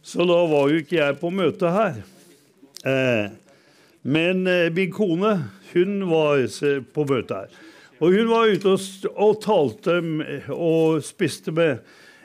Så 0.00 0.24
da 0.24 0.38
var 0.48 0.70
jo 0.70 0.80
ikke 0.80 1.00
jeg 1.02 1.18
på 1.20 1.34
møte 1.34 1.74
her. 1.74 2.00
Eh, 2.86 3.26
men 4.02 4.46
eh, 4.46 4.70
min 4.72 4.92
kone, 4.92 5.34
hun 5.72 5.98
var 6.10 6.46
på 6.94 7.04
møte 7.08 7.42
her. 7.42 7.58
Og 8.00 8.14
hun 8.16 8.30
var 8.30 8.48
ute 8.48 8.72
og, 8.72 8.84
og 9.20 9.40
talte 9.44 9.98
og 10.54 11.02
spiste 11.04 11.52
med, 11.52 11.82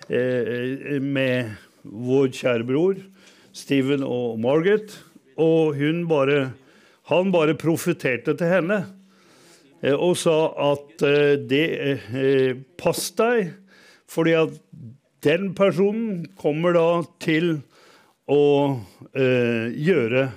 eh, 0.08 1.02
med 1.04 1.52
vår 1.84 2.32
kjære 2.32 2.68
bror 2.68 3.02
Steven 3.56 4.04
og 4.08 4.40
Margaret. 4.40 4.96
Og 5.38 5.76
hun 5.76 6.06
bare 6.08 6.54
Han 7.06 7.30
bare 7.32 7.54
profeterte 7.54 8.34
til 8.34 8.48
henne 8.50 8.80
eh, 9.84 9.94
og 9.94 10.16
sa 10.18 10.50
at 10.72 11.04
eh, 11.06 11.36
det 11.38 11.68
eh, 12.18 12.56
Pass 12.82 13.12
deg, 13.14 13.52
fordi 14.10 14.34
at 14.40 14.56
den 15.22 15.52
personen 15.54 16.26
kommer 16.40 16.74
da 16.74 16.90
til 17.22 17.60
å 18.26 18.80
eh, 19.14 19.70
gjøre 19.76 20.32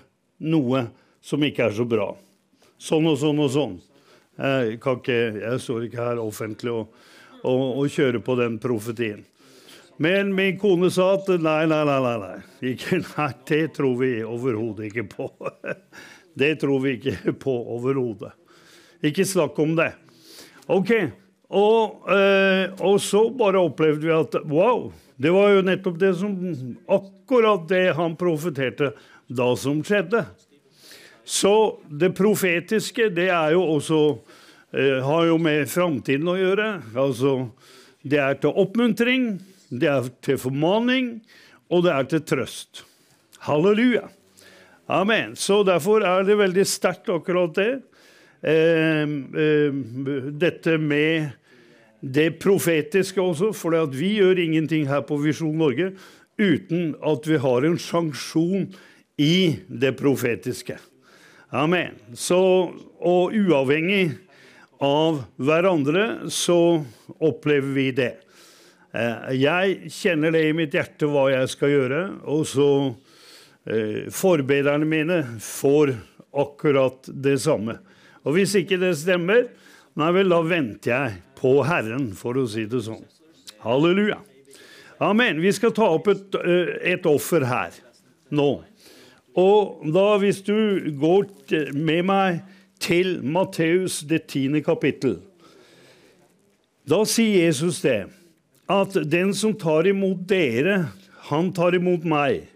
noe 0.44 0.82
som 1.28 1.44
ikke 1.44 1.68
er 1.68 1.76
så 1.76 1.84
bra. 1.88 2.08
Sånn 2.80 3.08
og 3.10 3.18
sånn 3.20 3.40
og 3.44 3.50
sånn. 3.52 3.78
Jeg, 4.38 4.78
ikke, 4.78 5.16
jeg 5.42 5.60
står 5.60 5.88
ikke 5.88 6.04
her 6.04 6.20
offentlig 6.22 6.72
og, 6.72 6.94
og, 7.42 7.64
og 7.82 7.90
kjører 7.92 8.22
på 8.24 8.38
den 8.38 8.56
profetien. 8.62 9.24
Men 9.98 10.30
min 10.34 10.58
kone 10.62 10.92
sa 10.94 11.16
at 11.16 11.26
nei, 11.42 11.64
nei, 11.66 11.80
nei, 11.88 11.98
nei, 12.04 12.16
nei. 12.22 12.36
Ikke, 12.72 13.00
nei 13.16 13.32
det 13.50 13.64
tror 13.76 13.96
vi 13.98 14.12
overhodet 14.22 14.92
ikke 14.92 15.08
på. 15.16 15.32
Det 16.38 16.52
tror 16.60 16.84
vi 16.84 16.92
ikke 16.94 17.32
på 17.42 17.52
overhodet. 17.74 18.30
Ikke 19.02 19.24
snakk 19.26 19.56
om 19.58 19.72
det. 19.74 19.88
Ok, 20.70 20.92
og, 21.50 22.04
eh, 22.14 22.68
og 22.84 23.00
så 23.02 23.24
bare 23.34 23.58
opplevde 23.58 24.06
vi 24.06 24.12
at 24.14 24.36
wow, 24.46 24.92
det 25.18 25.32
var 25.34 25.50
jo 25.50 25.64
nettopp 25.66 25.96
det 25.98 26.12
som 26.20 26.36
Akkurat 26.86 27.64
det 27.66 27.96
han 27.98 28.14
profeterte, 28.20 28.92
da 29.26 29.48
som 29.58 29.80
skjedde. 29.82 30.22
Så 31.28 31.54
det 31.92 32.14
profetiske, 32.16 33.10
det 33.12 33.28
er 33.28 33.52
jo 33.52 33.66
også 33.74 34.00
eh, 34.72 35.04
har 35.04 35.26
jo 35.28 35.36
med 35.42 35.68
framtiden 35.68 36.30
å 36.32 36.38
gjøre. 36.38 36.68
Altså, 36.96 37.34
det 38.00 38.22
er 38.24 38.38
til 38.40 38.56
oppmuntring, 38.56 39.34
det 39.68 39.90
er 39.92 40.08
til 40.24 40.40
formaning, 40.40 41.18
og 41.68 41.84
det 41.84 41.92
er 41.92 42.08
til 42.08 42.24
trøst. 42.32 42.82
Halleluja. 43.44 44.06
Amen. 44.88 45.36
Så 45.36 45.60
derfor 45.68 46.00
er 46.00 46.24
det 46.24 46.38
veldig 46.40 46.64
sterkt, 46.64 47.12
akkurat 47.12 47.52
det. 47.60 47.70
Eh, 48.40 49.04
eh, 49.04 49.78
dette 50.32 50.80
med 50.80 51.28
det 52.00 52.38
profetiske 52.40 53.20
også, 53.20 53.52
for 53.52 53.76
vi 53.92 54.14
gjør 54.22 54.40
ingenting 54.40 54.88
her 54.88 55.04
på 55.04 55.20
Visjon 55.20 55.58
Norge 55.60 55.92
uten 56.38 56.94
at 57.04 57.26
vi 57.28 57.36
har 57.42 57.66
en 57.66 57.76
sanksjon 57.76 58.70
i 59.18 59.58
det 59.68 59.96
profetiske. 59.98 60.78
Amen. 61.50 61.94
Så, 62.12 62.38
og 63.00 63.32
uavhengig 63.32 64.18
av 64.84 65.22
hverandre 65.40 66.30
så 66.32 66.84
opplever 67.18 67.72
vi 67.72 67.86
det. 67.96 68.12
Eh, 68.92 69.30
jeg 69.40 69.92
kjenner 69.92 70.34
det 70.34 70.44
i 70.48 70.54
mitt 70.56 70.76
hjerte 70.76 71.08
hva 71.08 71.28
jeg 71.32 71.48
skal 71.52 71.72
gjøre, 71.72 72.02
og 72.28 72.44
så 72.48 72.68
eh, 73.68 74.08
forbederne 74.12 74.88
mine 74.88 75.22
får 75.44 75.94
akkurat 76.36 77.08
det 77.08 77.38
samme. 77.42 77.78
Og 78.28 78.36
hvis 78.36 78.54
ikke 78.60 78.80
det 78.80 78.94
stemmer, 79.00 79.48
nei 79.98 80.12
vel, 80.14 80.28
da 80.28 80.44
venter 80.44 80.92
jeg 80.92 81.20
på 81.38 81.58
Herren, 81.64 82.10
for 82.18 82.36
å 82.36 82.44
si 82.50 82.66
det 82.68 82.84
sånn. 82.84 83.04
Halleluja. 83.64 84.20
Amen. 85.00 85.40
Vi 85.40 85.52
skal 85.54 85.72
ta 85.72 85.88
opp 85.94 86.10
et, 86.12 86.34
eh, 86.44 86.76
et 86.92 87.06
offer 87.08 87.48
her 87.48 87.72
nå. 88.34 88.50
Og 89.38 89.84
da, 89.94 90.16
hvis 90.18 90.40
du 90.42 90.56
går 90.98 91.28
med 91.76 92.06
meg 92.08 92.40
til 92.82 93.18
Matteus 93.22 94.00
det 94.08 94.24
tiende 94.32 94.62
kapittel, 94.66 95.18
da 96.88 97.02
sier 97.06 97.46
Jesus 97.46 97.82
det 97.84 98.08
at 98.68 98.96
den 99.08 99.34
som 99.36 99.54
tar 99.56 99.86
imot 99.88 100.24
dere, 100.28 100.88
han 101.28 101.52
tar 101.56 101.76
imot 101.76 102.04
meg. 102.08 102.46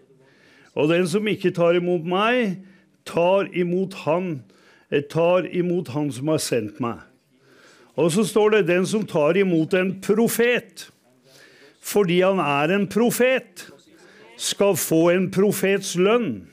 Og 0.73 0.89
den 0.89 1.07
som 1.09 1.27
ikke 1.29 1.53
tar 1.53 1.77
imot 1.77 2.05
meg, 2.05 2.57
tar 3.05 3.49
imot 3.53 3.93
han, 4.05 4.43
eh, 4.91 5.01
tar 5.01 5.45
imot 5.53 5.93
han 5.93 6.11
som 6.11 6.31
har 6.33 6.41
sendt 6.41 6.79
meg. 6.81 7.01
Og 7.95 8.11
så 8.11 8.23
står 8.25 8.49
det 8.49 8.67
'den 8.67 8.85
som 8.85 9.05
tar 9.05 9.37
imot 9.37 9.73
en 9.73 10.01
profet', 10.01 10.89
fordi 11.81 12.21
han 12.21 12.39
er 12.39 12.73
en 12.73 12.87
profet, 12.87 13.69
skal 14.37 14.75
få 14.75 15.09
en 15.09 15.31
profets 15.31 15.95
lønn. 15.95 16.52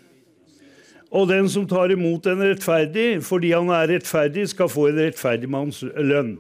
Og 1.11 1.27
den 1.31 1.49
som 1.51 1.67
tar 1.67 1.91
imot 1.91 2.27
en 2.31 2.43
rettferdig, 2.45 3.19
fordi 3.27 3.51
han 3.51 3.71
er 3.75 3.89
rettferdig, 3.91 4.47
skal 4.53 4.71
få 4.71 4.91
en 4.91 5.01
rettferdig 5.03 5.51
manns 5.51 5.83
lønn. 5.83 6.37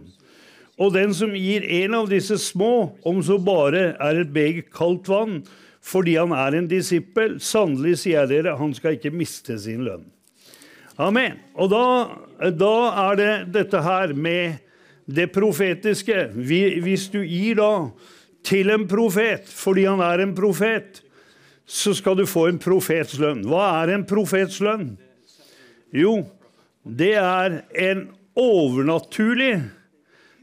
Og 0.81 0.95
den 0.95 1.13
som 1.17 1.35
gir 1.37 1.67
en 1.83 1.97
av 1.99 2.07
disse 2.09 2.39
små, 2.41 2.95
om 3.05 3.19
så 3.25 3.37
bare 3.43 3.91
er 3.99 4.23
et 4.23 4.31
beger 4.33 4.69
kaldt 4.73 5.11
vann, 5.11 5.43
fordi 5.85 6.15
han 6.21 6.33
er 6.37 6.57
en 6.57 6.71
disippel, 6.71 7.39
sannelig 7.43 7.99
sier 8.03 8.23
jeg 8.23 8.31
dere, 8.31 8.57
han 8.61 8.73
skal 8.77 8.97
ikke 8.97 9.13
miste 9.13 9.59
sin 9.61 9.83
lønn. 9.85 10.07
Amen. 11.01 11.39
Og 11.57 11.71
da, 11.73 11.85
da 12.53 12.75
er 13.09 13.21
det 13.21 13.33
dette 13.57 13.81
her 13.83 14.13
med 14.13 14.61
det 15.11 15.31
profetiske. 15.33 16.29
Hvis 16.37 17.09
du 17.13 17.23
gir 17.25 17.59
da 17.59 17.73
til 18.47 18.73
en 18.73 18.87
profet 18.89 19.49
fordi 19.49 19.87
han 19.89 20.03
er 20.05 20.25
en 20.25 20.35
profet, 20.37 21.01
så 21.71 21.95
skal 21.95 22.17
du 22.19 22.27
få 22.27 22.49
en 22.51 22.59
profets 22.59 23.15
lønn. 23.23 23.45
Hva 23.47 23.69
er 23.85 23.95
en 23.95 24.07
profets 24.09 24.59
lønn? 24.65 24.97
Jo, 25.95 26.17
det 26.83 27.15
er 27.21 27.61
en 27.79 28.09
overnaturlig 28.39 29.55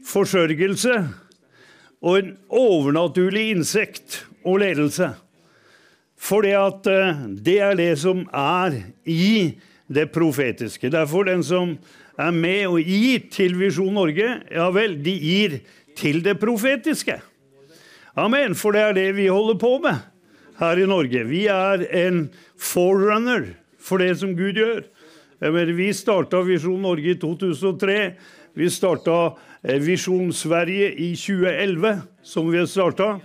forsørgelse 0.08 0.96
og 2.00 2.16
en 2.16 2.34
overnaturlig 2.48 3.44
innsikt 3.52 4.22
og 4.46 4.62
ledelse. 4.64 5.10
For 6.18 6.48
eh, 6.48 7.22
det 7.44 7.60
er 7.60 7.76
det 7.76 7.92
som 8.00 8.24
er 8.32 8.80
i 9.04 9.58
det 9.88 10.08
profetiske. 10.16 10.88
Derfor 10.90 11.28
den 11.28 11.44
som 11.44 11.76
er 12.18 12.34
med 12.34 12.66
og 12.72 12.80
gir 12.80 13.28
til 13.30 13.58
Visjon 13.60 13.92
Norge, 13.94 14.38
ja 14.48 14.72
vel, 14.74 14.96
de 15.04 15.12
gir 15.12 15.60
til 15.98 16.24
det 16.24 16.38
profetiske. 16.40 17.20
Amen. 18.16 18.56
For 18.56 18.72
det 18.72 18.80
er 18.82 18.96
det 18.96 19.10
vi 19.20 19.28
holder 19.28 19.60
på 19.60 19.76
med 19.84 20.07
her 20.58 20.80
i 20.80 20.86
Norge. 20.88 21.24
Vi 21.28 21.46
er 21.50 21.84
en 21.94 22.28
forerunner 22.58 23.52
for 23.78 24.02
det 24.02 24.16
som 24.20 24.34
Gud 24.36 24.58
gjør. 24.58 24.82
Vi 25.38 25.92
starta 25.94 26.42
Visjon 26.42 26.82
Norge 26.82 27.14
i 27.14 27.18
2003. 27.18 27.98
Vi 28.58 28.70
starta 28.70 29.36
eh, 29.62 29.78
Visjon 29.78 30.32
Sverige 30.34 30.90
i 30.98 31.12
2011, 31.14 32.00
som 32.22 32.50
vi 32.50 32.58
har 32.58 32.66
starta. 32.66 33.20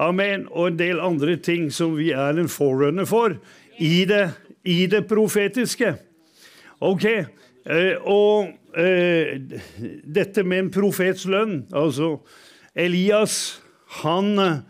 Amen. 0.00 0.46
Og 0.50 0.70
en 0.70 0.78
del 0.78 1.02
andre 1.04 1.36
ting 1.36 1.68
som 1.72 1.92
vi 1.98 2.10
er 2.16 2.40
en 2.40 2.48
forerunner 2.48 3.04
for 3.04 3.36
i 3.76 4.04
det, 4.08 4.30
i 4.64 4.86
det 4.88 5.04
profetiske. 5.10 5.92
Ok, 6.82 7.04
eh, 7.04 7.94
og 8.00 8.48
eh, 8.72 9.36
dette 10.08 10.42
med 10.42 10.64
en 10.64 10.70
profets 10.74 11.28
lønn 11.28 11.66
Altså, 11.70 12.16
Elias, 12.74 13.60
han, 14.02 14.64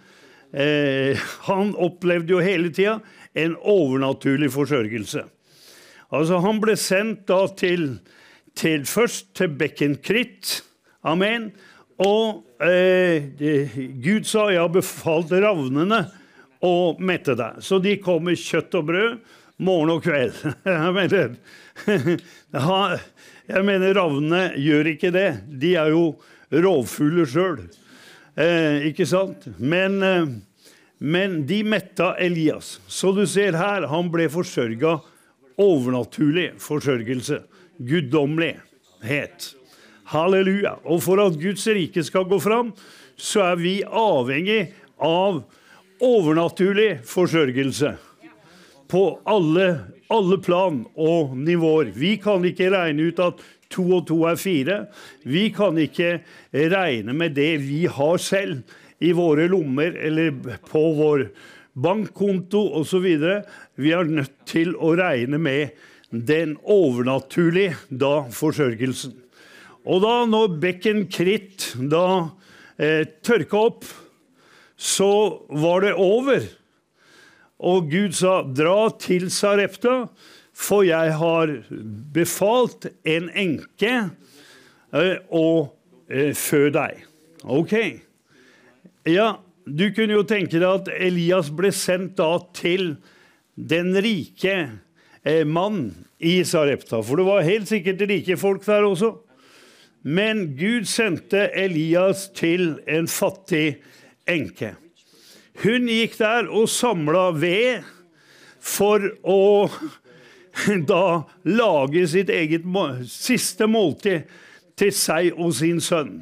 eh, 0.52 1.18
han 1.48 1.74
opplevde 1.74 2.36
jo 2.36 2.42
hele 2.44 2.72
tida 2.74 3.00
en 3.34 3.56
overnaturlig 3.56 4.50
forsørgelse. 4.52 5.24
Altså, 6.12 6.40
han 6.44 6.60
ble 6.60 6.76
sendt 6.76 7.24
da 7.30 7.46
til, 7.56 7.94
til 8.58 8.84
først 8.88 9.32
til 9.38 9.52
bekken 9.56 9.96
Kritt. 10.04 10.60
Amen. 11.08 11.50
Og 12.02 12.44
eh, 12.62 13.32
Gud 14.02 14.26
sa 14.28 14.50
'Jeg 14.50 14.60
har 14.60 14.72
befalt 14.72 15.32
ravnene 15.32 16.04
å 16.62 16.96
mette 16.98 17.34
deg'. 17.38 17.62
Så 17.64 17.78
de 17.82 17.96
kom 17.96 18.24
med 18.24 18.36
kjøtt 18.40 18.74
og 18.74 18.86
brød 18.90 19.18
morgen 19.62 19.96
og 19.96 20.02
kveld. 20.04 20.36
Jeg 20.64 20.92
mener, 20.96 21.36
jeg 23.52 23.64
mener 23.64 23.94
ravnene 23.96 24.42
gjør 24.60 24.90
ikke 24.92 25.12
det. 25.14 25.28
De 25.46 25.74
er 25.80 25.92
jo 25.92 26.04
rovfugler 26.52 27.28
sjøl. 27.28 27.62
Eh, 28.36 28.88
ikke 28.88 29.06
sant? 29.06 29.44
Men, 29.58 30.02
eh, 30.02 30.26
men 30.98 31.46
de 31.46 31.62
metta 31.64 32.14
Elias. 32.16 32.80
Så 32.86 33.12
du 33.12 33.26
ser 33.26 33.52
her, 33.52 33.86
han 33.86 34.10
ble 34.12 34.28
forsørga 34.32 35.00
overnaturlig 35.60 36.52
forsørgelse. 36.62 37.42
Guddommelighet. 37.78 39.52
Halleluja. 40.12 40.78
Og 40.84 41.02
for 41.02 41.20
at 41.24 41.36
Guds 41.40 41.66
rike 41.66 42.04
skal 42.04 42.24
gå 42.24 42.38
fram, 42.40 42.72
så 43.16 43.52
er 43.52 43.60
vi 43.60 43.74
avhengig 43.84 44.72
av 45.02 45.42
overnaturlig 46.02 47.02
forsørgelse. 47.06 47.96
På 48.88 49.20
alle, 49.28 49.68
alle 50.12 50.38
plan 50.42 50.82
og 50.96 51.36
nivåer. 51.36 51.92
Vi 51.96 52.16
kan 52.20 52.44
ikke 52.44 52.72
regne 52.72 53.08
ut 53.08 53.20
at 53.24 53.40
to 53.72 53.84
og 53.98 54.06
to 54.10 54.20
er 54.28 54.38
fire. 54.40 54.78
Vi 55.24 55.48
kan 55.54 55.78
ikke 55.80 56.20
regne 56.52 57.16
med 57.16 57.34
det 57.38 57.56
vi 57.64 57.84
har 57.90 58.20
selv 58.22 58.62
i 59.02 59.12
våre 59.16 59.48
lommer 59.50 59.96
eller 59.98 60.30
på 60.68 60.84
vår 60.98 61.26
bankkonto 61.72 62.66
osv. 62.80 63.08
Vi 63.80 63.94
er 63.96 64.12
nødt 64.12 64.36
til 64.48 64.76
å 64.76 64.94
regne 64.98 65.40
med 65.42 65.72
den 66.12 66.58
overnaturlige 66.68 67.78
da 67.88 68.22
forsørgelsen. 68.32 69.16
Og 69.88 70.02
da 70.04 70.22
når 70.28 70.58
bekken 70.62 71.06
Kritt 71.10 71.72
da 71.90 72.06
eh, 72.78 73.08
tørka 73.24 73.64
opp, 73.70 73.86
så 74.76 75.42
var 75.48 75.82
det 75.86 75.94
over. 75.98 76.44
Og 77.62 77.90
Gud 77.90 78.14
sa, 78.18 78.42
'Dra 78.42 78.90
til 78.98 79.30
Sarepta, 79.30 80.08
for 80.52 80.84
jeg 80.86 81.14
har 81.18 81.54
befalt 82.14 82.86
en 83.08 83.30
enke 83.32 83.92
eh, 84.92 85.16
å 85.30 85.46
eh, 86.08 86.32
fø 86.36 86.68
deg.' 86.74 87.08
Ok. 87.42 87.74
Ja, 89.10 89.40
du 89.66 89.88
kunne 89.94 90.14
jo 90.20 90.26
tenke 90.26 90.60
deg 90.60 90.68
at 90.68 90.90
Elias 90.94 91.50
ble 91.50 91.72
sendt 91.74 92.14
da 92.20 92.36
til 92.54 92.94
den 93.56 93.92
rike 93.98 94.54
eh, 95.24 95.42
mann 95.42 95.88
i 96.22 96.38
Sarepta. 96.46 97.02
For 97.02 97.18
det 97.18 97.26
var 97.26 97.46
helt 97.46 97.70
sikkert 97.70 98.04
rike 98.06 98.38
folk 98.38 98.62
der 98.66 98.86
også. 98.86 99.16
Men 100.02 100.52
Gud 100.58 100.86
sendte 100.90 101.48
Elias 101.54 102.28
til 102.34 102.76
en 102.90 103.06
fattig 103.10 103.82
enke. 104.30 104.74
Hun 105.62 105.86
gikk 105.90 106.16
der 106.18 106.48
og 106.50 106.70
samla 106.70 107.28
ved 107.36 107.84
for 108.62 109.04
å 109.22 109.68
da 110.92 111.22
lage 111.44 112.06
sitt 112.08 112.30
eget 112.30 112.66
siste 113.08 113.66
måltid 113.66 114.28
til 114.76 114.92
seg 114.92 115.32
og 115.38 115.54
sin 115.56 115.80
sønn. 115.80 116.20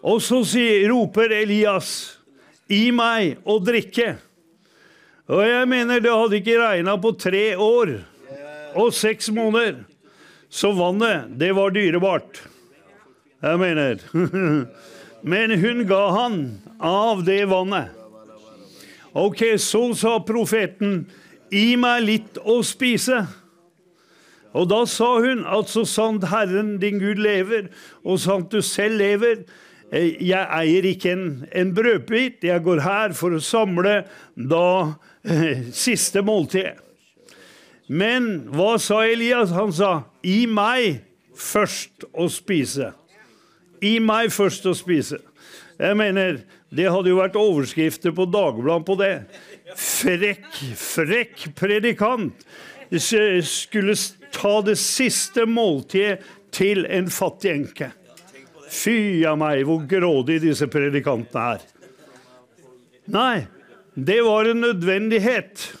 Og 0.00 0.22
så 0.24 0.40
sier, 0.48 0.88
roper 0.88 1.32
Elias, 1.42 2.16
'Gi 2.70 2.92
meg 2.94 3.40
å 3.44 3.58
drikke'. 3.58 4.14
Og 5.30 5.42
jeg 5.46 5.66
mener 5.68 6.00
det 6.02 6.10
hadde 6.10 6.38
ikke 6.38 6.58
regna 6.58 6.96
på 6.98 7.12
tre 7.18 7.56
år 7.58 7.96
og 8.78 8.94
seks 8.94 9.30
måneder. 9.34 9.82
Så 10.50 10.72
vannet, 10.74 11.30
det 11.38 11.52
var 11.54 11.70
dyrebart. 11.74 12.42
Jeg 13.42 13.58
mener 13.58 14.02
Men 15.22 15.52
hun 15.60 15.84
ga 15.86 16.02
han 16.16 16.36
av 16.78 17.24
det 17.26 17.44
vannet. 17.50 17.90
Ok, 19.12 19.42
så 19.58 19.82
sa 19.98 20.16
profeten, 20.22 21.04
gi 21.50 21.76
meg 21.80 22.04
litt 22.06 22.40
å 22.42 22.60
spise. 22.66 23.24
Og 24.56 24.66
da 24.70 24.82
sa 24.90 25.12
hun 25.22 25.44
at 25.46 25.70
så 25.70 25.84
sant 25.86 26.26
Herren 26.30 26.76
din 26.82 26.98
Gud 27.02 27.20
lever, 27.22 27.68
og 28.02 28.18
sant 28.22 28.50
du 28.50 28.62
selv 28.66 28.98
lever, 28.98 29.44
eh, 29.92 30.16
jeg 30.18 30.42
eier 30.42 30.88
ikke 30.90 31.12
en, 31.14 31.26
en 31.54 31.74
brødbit, 31.74 32.42
jeg 32.42 32.66
går 32.66 32.82
her 32.82 33.14
for 33.14 33.36
å 33.36 33.42
samle 33.42 34.00
da 34.34 34.96
eh, 35.22 35.68
siste 35.74 36.24
måltid. 36.26 36.80
Men 37.90 38.46
hva 38.54 38.76
sa 38.78 39.02
Elias? 39.06 39.54
Han 39.54 39.72
sa, 39.74 40.04
gi 40.22 40.44
meg 40.46 41.02
først 41.34 42.06
å 42.12 42.28
spise. 42.30 42.92
Gi 43.82 43.96
meg 44.02 44.30
først 44.34 44.66
å 44.70 44.74
spise. 44.78 45.18
Jeg 45.80 45.96
mener, 45.96 46.42
det 46.70 46.90
hadde 46.92 47.10
jo 47.10 47.18
vært 47.18 47.38
overskrifter 47.40 48.12
på 48.14 48.28
Dagbladet 48.30 48.86
på 48.86 48.98
det. 49.00 49.14
Frekk, 49.76 50.58
frekk 50.76 51.48
predikant 51.58 52.46
skulle 52.98 53.94
ta 54.34 54.60
det 54.66 54.76
siste 54.78 55.46
måltidet 55.46 56.24
til 56.50 56.86
en 56.90 57.10
fattig 57.10 57.52
enke. 57.52 57.90
Fy 58.70 59.22
a 59.26 59.34
meg, 59.38 59.64
hvor 59.66 59.84
grådig 59.86 60.40
disse 60.42 60.66
predikantene 60.70 61.54
er. 61.54 61.62
Nei, 63.10 63.46
det 63.94 64.20
var 64.26 64.46
en 64.50 64.62
nødvendighet. 64.62 65.72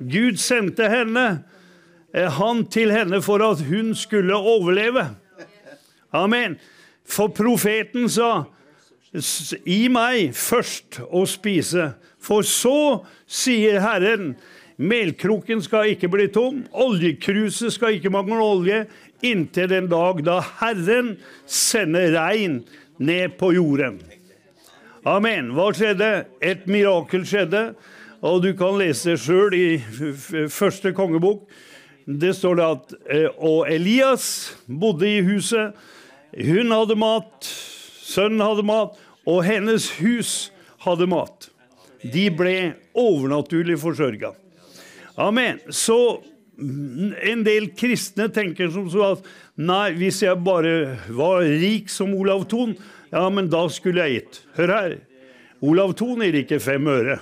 Gud 0.00 0.40
sendte 0.40 0.88
henne, 0.88 1.44
eh, 2.14 2.30
han 2.32 2.66
til 2.66 2.92
henne 2.92 3.22
for 3.22 3.44
at 3.44 3.60
hun 3.68 3.94
skulle 3.94 4.34
overleve. 4.36 5.10
Amen. 6.12 6.58
For 7.04 7.28
profeten 7.28 8.08
sa, 8.08 8.44
gi 9.12 9.88
meg 9.92 10.32
først 10.36 11.00
å 11.10 11.26
spise, 11.28 11.92
for 12.22 12.46
så, 12.46 13.02
sier 13.26 13.80
Herren, 13.82 14.36
melkroken 14.78 15.62
skal 15.62 15.92
ikke 15.92 16.10
bli 16.12 16.28
tom, 16.32 16.62
oljekruset 16.70 17.74
skal 17.74 17.98
ikke 17.98 18.12
mangle 18.14 18.40
olje, 18.42 18.84
inntil 19.22 19.70
den 19.70 19.90
dag 19.90 20.22
da 20.26 20.40
Herren 20.60 21.16
sender 21.46 22.14
regn 22.16 22.62
ned 23.02 23.38
på 23.38 23.52
jorden. 23.56 24.00
Amen. 25.02 25.50
Hva 25.56 25.72
skjedde? 25.74 26.10
Et 26.38 26.66
mirakel 26.70 27.26
skjedde. 27.26 27.72
Og 28.22 28.42
du 28.44 28.52
kan 28.54 28.76
lese 28.78 29.16
det 29.16 29.22
sjøl 29.24 29.54
i 29.58 30.46
første 30.50 30.92
kongebok. 30.94 31.48
Det 32.06 32.32
står 32.38 32.58
det 32.58 32.66
at 32.66 32.94
eh, 33.10 33.28
Og 33.38 33.66
Elias 33.70 34.56
bodde 34.66 35.08
i 35.10 35.22
huset. 35.26 35.74
Hun 36.32 36.70
hadde 36.72 36.96
mat, 36.96 37.46
sønnen 38.02 38.40
hadde 38.40 38.62
mat, 38.66 38.94
og 39.26 39.42
hennes 39.44 39.90
hus 39.98 40.52
hadde 40.86 41.06
mat. 41.10 41.51
De 42.02 42.26
ble 42.34 42.56
overnaturlig 42.98 43.78
forsørga. 43.82 44.32
Amen. 45.20 45.60
Så 45.68 45.98
mm, 46.58 47.12
en 47.32 47.44
del 47.46 47.70
kristne 47.78 48.28
tenker 48.32 48.72
som 48.74 48.88
så 48.90 49.12
at 49.12 49.28
nei, 49.60 49.92
hvis 49.98 50.22
jeg 50.24 50.40
bare 50.42 50.96
var 51.12 51.44
rik 51.46 51.92
som 51.92 52.14
Olav 52.16 52.48
Thon, 52.50 52.74
ja, 53.12 53.26
men 53.28 53.50
da 53.52 53.66
skulle 53.70 54.06
jeg 54.06 54.22
gitt. 54.22 54.40
Hør 54.56 54.74
her. 54.76 54.96
Olav 55.62 55.92
Thon 55.98 56.24
gir 56.24 56.40
ikke 56.40 56.62
fem 56.62 56.88
øre 56.90 57.20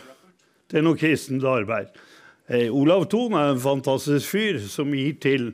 til 0.70 0.86
noe 0.86 0.98
kristent 0.98 1.44
arbeid. 1.44 1.90
Eh, 2.50 2.70
Olav 2.72 3.08
Thon 3.10 3.34
er 3.38 3.52
en 3.52 3.62
fantastisk 3.62 4.32
fyr 4.32 4.60
som 4.70 4.94
gir 4.96 5.18
til, 5.22 5.50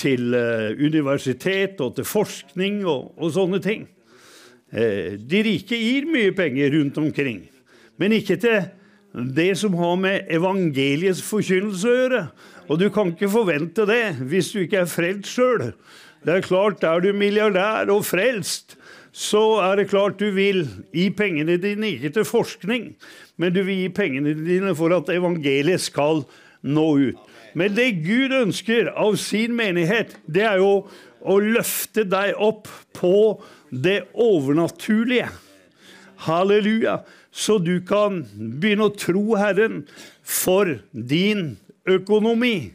til 0.00 0.34
eh, 0.38 0.70
universitet 0.78 1.82
og 1.84 1.96
til 1.98 2.08
forskning 2.08 2.82
og, 2.86 3.12
og 3.18 3.34
sånne 3.34 3.60
ting. 3.62 3.84
Eh, 4.72 5.18
de 5.18 5.42
rike 5.44 5.76
gir 5.76 6.08
mye 6.08 6.32
penger 6.34 6.72
rundt 6.78 6.98
omkring, 7.02 7.42
men 8.02 8.16
ikke 8.18 8.36
til 8.42 8.64
det 9.12 9.52
som 9.60 9.76
har 9.78 9.98
med 10.00 10.30
evangeliets 10.32 11.22
forkynnelse 11.22 11.86
å 11.86 11.98
gjøre. 11.98 12.22
Og 12.66 12.80
du 12.80 12.88
kan 12.94 13.12
ikke 13.12 13.30
forvente 13.30 13.86
det 13.86 14.16
hvis 14.26 14.50
du 14.54 14.62
ikke 14.62 14.82
er 14.82 14.90
frelst 14.90 15.30
sjøl. 15.36 15.70
Det 16.22 16.36
er 16.36 16.46
klart, 16.46 16.84
er 16.86 17.02
du 17.02 17.12
milliardær 17.14 17.90
og 17.92 18.04
frelst, 18.06 18.76
så 19.12 19.60
er 19.66 19.76
det 19.80 19.90
klart 19.90 20.20
du 20.22 20.30
vil 20.32 20.64
gi 20.94 21.10
pengene 21.14 21.58
dine 21.60 21.90
ikke 21.96 22.12
til 22.14 22.24
forskning, 22.24 22.92
men 23.36 23.52
du 23.52 23.60
vil 23.66 23.82
gi 23.82 23.90
pengene 23.92 24.32
dine 24.38 24.72
for 24.78 24.94
at 24.96 25.10
evangeliet 25.12 25.82
skal 25.82 26.24
nå 26.62 26.88
ut. 27.10 27.30
Men 27.58 27.74
det 27.76 27.98
Gud 28.06 28.32
ønsker 28.32 28.94
av 28.96 29.18
sin 29.20 29.52
menighet, 29.58 30.14
det 30.24 30.46
er 30.48 30.62
jo 30.62 30.86
å 31.20 31.38
løfte 31.42 32.06
deg 32.08 32.38
opp 32.40 32.70
på 32.96 33.42
det 33.68 34.00
overnaturlige. 34.16 35.28
Halleluja. 36.22 37.02
Så 37.32 37.56
du 37.58 37.78
kan 37.88 38.22
begynne 38.36 38.90
å 38.90 38.94
tro 38.96 39.38
Herren 39.40 39.82
for 40.20 40.68
din 40.92 41.56
økonomi. 41.88 42.72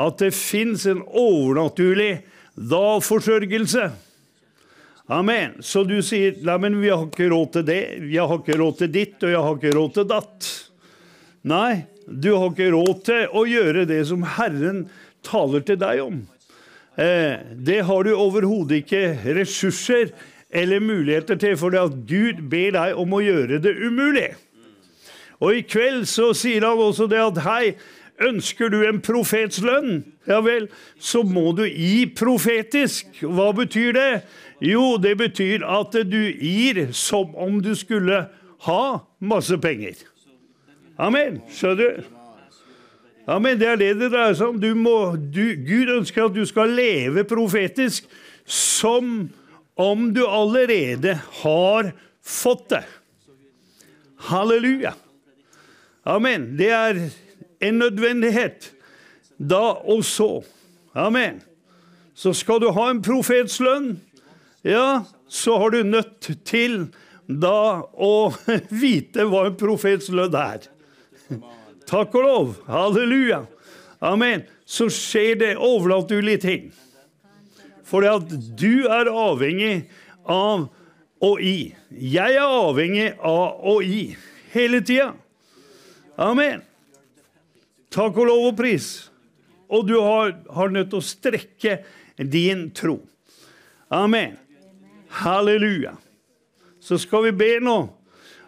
At 0.00 0.22
det 0.22 0.32
fins 0.32 0.86
en 0.88 1.02
overnaturlig 1.04 2.22
da 2.56 2.96
forsørgelse. 3.04 3.90
Amen. 5.12 5.58
Så 5.60 5.84
du 5.84 5.98
sier 6.04 6.38
nei, 6.46 6.56
men 6.62 6.80
vi 6.80 6.88
har 6.88 7.04
ikke 7.04 7.28
råd 7.32 7.54
til 7.58 7.64
det, 7.68 7.80
jeg 8.08 8.28
har 8.28 8.40
ikke 8.40 8.58
råd 8.60 8.76
til 8.80 8.92
ditt, 8.94 9.16
og 9.20 9.34
jeg 9.34 9.46
har 9.46 9.58
ikke 9.58 9.76
råd 9.76 9.96
til 9.98 10.08
datt. 10.08 10.50
Nei, 11.52 11.72
du 12.06 12.30
har 12.32 12.52
ikke 12.52 12.72
råd 12.72 13.00
til 13.08 13.34
å 13.36 13.42
gjøre 13.50 13.86
det 13.90 14.02
som 14.08 14.24
Herren 14.38 14.86
taler 15.26 15.64
til 15.66 15.80
deg 15.82 16.04
om. 16.04 16.22
Eh, 16.96 17.40
det 17.56 17.82
har 17.88 18.04
du 18.04 18.12
overhodet 18.14 18.82
ikke 18.82 19.34
ressurser 19.36 20.12
eller 20.52 20.80
muligheter 20.80 21.38
til, 21.40 21.56
fordi 21.56 21.80
at 21.80 21.98
Gud 22.08 22.42
ber 22.50 22.76
deg 22.76 23.00
om 23.00 23.14
å 23.16 23.22
gjøre 23.24 23.60
det 23.64 23.72
umulig. 23.80 24.30
Og 25.42 25.58
i 25.58 25.64
kveld 25.66 26.06
så 26.06 26.30
sier 26.36 26.66
han 26.66 26.78
også 26.78 27.08
det 27.10 27.20
at 27.22 27.42
hei, 27.46 27.74
ønsker 28.22 28.70
du 28.70 28.82
en 28.86 29.00
profets 29.02 29.62
lønn? 29.64 30.04
Ja 30.28 30.38
vel, 30.44 30.68
så 31.00 31.24
må 31.26 31.50
du 31.58 31.64
gi 31.66 32.06
profetisk. 32.14 33.08
Hva 33.24 33.50
betyr 33.56 33.96
det? 33.96 34.10
Jo, 34.62 34.96
det 35.02 35.16
betyr 35.18 35.64
at 35.66 35.96
du 36.06 36.20
gir 36.30 36.84
som 36.94 37.34
om 37.34 37.58
du 37.64 37.72
skulle 37.74 38.26
ha 38.68 38.82
masse 39.18 39.58
penger. 39.58 40.04
Amen. 41.02 41.40
Skjønner 41.50 41.80
du? 41.80 42.10
Amen, 43.26 43.58
det 43.58 43.68
er 43.70 43.78
det 43.78 43.92
det 44.00 44.10
dreier 44.12 44.34
seg 44.38 44.52
om. 44.52 44.58
Du 44.62 44.72
må, 44.78 45.14
du, 45.16 45.54
Gud 45.66 45.90
ønsker 45.98 46.26
at 46.26 46.34
du 46.34 46.42
skal 46.46 46.74
leve 46.74 47.24
profetisk 47.26 48.06
som 48.46 49.30
om 49.74 50.10
du 50.14 50.26
allerede 50.26 51.18
har 51.42 51.92
fått 52.24 52.68
det. 52.68 52.84
Halleluja. 54.16 54.94
Amen. 56.02 56.56
Det 56.56 56.70
er 56.70 57.00
en 57.60 57.78
nødvendighet. 57.78 58.72
Da 59.36 59.72
og 59.84 60.04
så. 60.04 60.42
Amen. 60.94 61.40
Så 62.14 62.34
skal 62.34 62.60
du 62.60 62.68
ha 62.70 62.90
en 62.90 63.00
profets 63.02 63.56
lønn, 63.60 63.96
ja, 64.62 65.04
så 65.28 65.56
har 65.58 65.72
du 65.72 65.82
nødt 65.82 66.28
til 66.44 66.84
da 67.26 67.82
å 67.82 68.14
vite 68.84 69.24
hva 69.26 69.46
en 69.48 69.56
profets 69.58 70.10
lønn 70.12 70.36
er. 70.36 70.68
Takk 71.88 72.14
og 72.14 72.26
lov. 72.26 72.52
Halleluja. 72.68 73.42
Amen. 74.04 74.44
Så 74.64 74.88
skjer 74.92 75.38
det 75.40 75.50
overnaturlige 75.56 76.42
ting. 76.44 76.70
For 77.92 78.08
at 78.08 78.30
du 78.56 78.88
er 78.88 79.10
avhengig 79.12 79.82
av 80.24 80.70
å 81.22 81.32
gi. 81.36 81.74
Jeg 81.92 82.38
er 82.40 82.48
avhengig 82.48 83.10
av 83.20 83.60
å 83.68 83.78
gi 83.84 84.14
hele 84.54 84.80
tida. 84.80 85.12
Amen. 86.16 86.62
Takk 87.92 88.16
og 88.16 88.30
lov 88.30 88.46
og 88.48 88.56
pris. 88.56 89.10
Og 89.72 89.84
du 89.88 89.98
har, 90.00 90.32
har 90.52 90.72
nødt 90.72 90.88
til 90.92 91.02
å 91.02 91.04
strekke 91.04 91.78
din 92.16 92.70
tro. 92.76 92.98
Amen. 93.92 94.38
Halleluja. 95.20 95.92
Så 96.80 96.96
skal 97.00 97.28
vi 97.28 97.34
be 97.36 97.50
nå. 97.60 97.76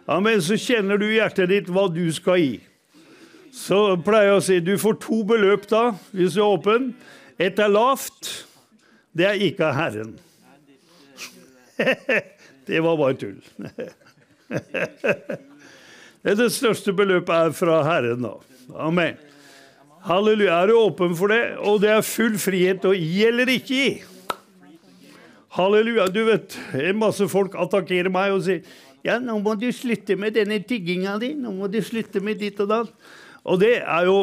Amen. 0.09 0.41
Så 0.41 0.57
kjenner 0.57 0.97
du 1.01 1.05
i 1.07 1.19
hjertet 1.19 1.53
ditt 1.53 1.69
hva 1.69 1.85
du 1.93 2.07
skal 2.13 2.41
gi. 2.41 2.55
Så 3.55 3.95
pleier 4.03 4.33
jeg 4.33 4.41
å 4.41 4.43
si 4.43 4.59
du 4.59 4.73
får 4.81 4.97
to 5.05 5.21
beløp 5.27 5.69
da, 5.69 5.93
hvis 6.11 6.35
du 6.35 6.41
er 6.41 6.57
åpen. 6.57 6.89
Ett 7.37 7.61
er 7.61 7.71
lavt. 7.71 8.33
Det 9.15 9.27
er 9.29 9.43
ikke 9.47 9.69
av 9.69 9.77
Herren. 9.77 10.15
det 12.67 12.81
var 12.83 12.97
bare 12.99 13.15
tull. 13.19 13.37
det 16.39 16.49
største 16.51 16.91
beløpet 16.95 17.35
er 17.35 17.55
fra 17.55 17.79
Herren, 17.87 18.27
da. 18.27 18.33
Amen. 18.75 19.15
Halleluja. 20.05 20.57
Er 20.61 20.67
du 20.69 20.75
åpen 20.81 21.15
for 21.17 21.31
det? 21.31 21.55
Og 21.63 21.79
det 21.81 21.93
er 21.95 22.03
full 22.05 22.35
frihet 22.41 22.83
å 22.85 22.93
gi 22.93 23.23
eller 23.25 23.49
ikke 23.55 23.79
gi. 23.79 23.93
Halleluja. 25.55 26.09
Du 26.11 26.25
vet, 26.27 26.57
en 26.75 26.99
masse 26.99 27.25
folk 27.31 27.55
attakkerer 27.57 28.11
meg 28.13 28.35
og 28.35 28.43
sier 28.45 28.65
ja, 29.05 29.19
nå 29.21 29.37
må 29.37 29.53
du 29.61 29.67
slutte 29.69 30.15
med 30.17 30.33
denne 30.33 30.57
tigginga 30.65 31.19
di. 31.21 31.35
Nå 31.37 31.51
må 31.53 31.69
du 31.69 31.77
slutte 31.85 32.19
med 32.25 32.41
ditt 32.41 32.59
og 32.63 32.71
datt. 32.71 32.91
Og 33.45 33.59
det 33.61 33.77
er 33.79 34.07
jo 34.09 34.17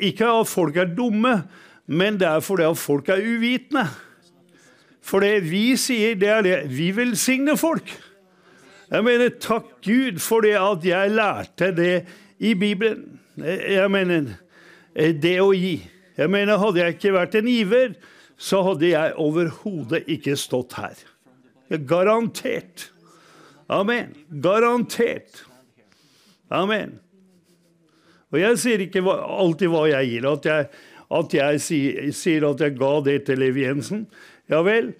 ikke 0.00 0.30
at 0.40 0.48
folk 0.48 0.78
er 0.80 0.88
dumme, 0.96 1.34
men 1.86 2.16
det 2.16 2.26
er 2.30 2.40
fordi 2.44 2.64
at 2.64 2.80
folk 2.80 3.10
er 3.12 3.20
uvitende. 3.20 3.84
For 5.04 5.24
det 5.24 5.44
vi 5.50 5.74
sier, 5.80 6.16
det 6.16 6.30
er 6.32 6.44
det 6.44 6.58
Vi 6.72 6.88
velsigner 6.96 7.58
folk. 7.60 7.90
Jeg 8.90 9.04
mener, 9.04 9.32
takk 9.42 9.68
Gud 9.84 10.20
for 10.22 10.44
det 10.44 10.54
at 10.60 10.84
jeg 10.86 11.12
lærte 11.12 11.70
det 11.76 11.94
i 12.38 12.54
Bibelen. 12.54 13.20
Jeg 13.36 13.90
mener, 13.90 14.36
det 14.94 15.38
å 15.42 15.50
gi. 15.56 15.78
Jeg 16.16 16.30
mener, 16.30 16.60
Hadde 16.60 16.80
jeg 16.80 16.96
ikke 16.96 17.14
vært 17.16 17.34
en 17.40 17.48
giver, 17.50 17.94
så 18.38 18.62
hadde 18.66 18.92
jeg 18.92 19.16
overhodet 19.20 20.04
ikke 20.10 20.36
stått 20.38 20.76
her. 20.78 21.00
Garantert. 21.88 22.90
Amen. 23.72 24.12
Garantert. 24.42 25.44
Amen. 26.52 27.00
Og 28.30 28.40
jeg 28.40 28.58
sier 28.60 28.82
ikke 28.84 29.02
alltid 29.08 29.70
hva 29.72 29.86
jeg 29.90 30.10
gir. 30.12 30.28
At 30.28 30.46
jeg, 30.48 30.68
at 31.18 31.34
jeg 31.38 31.60
sier, 31.62 32.12
sier 32.14 32.46
at 32.50 32.62
jeg 32.62 32.76
ga 32.78 32.92
det 33.06 33.18
til 33.28 33.40
Levi 33.42 33.64
Jensen. 33.66 34.04
Ja 34.50 34.60
vel. 34.66 34.92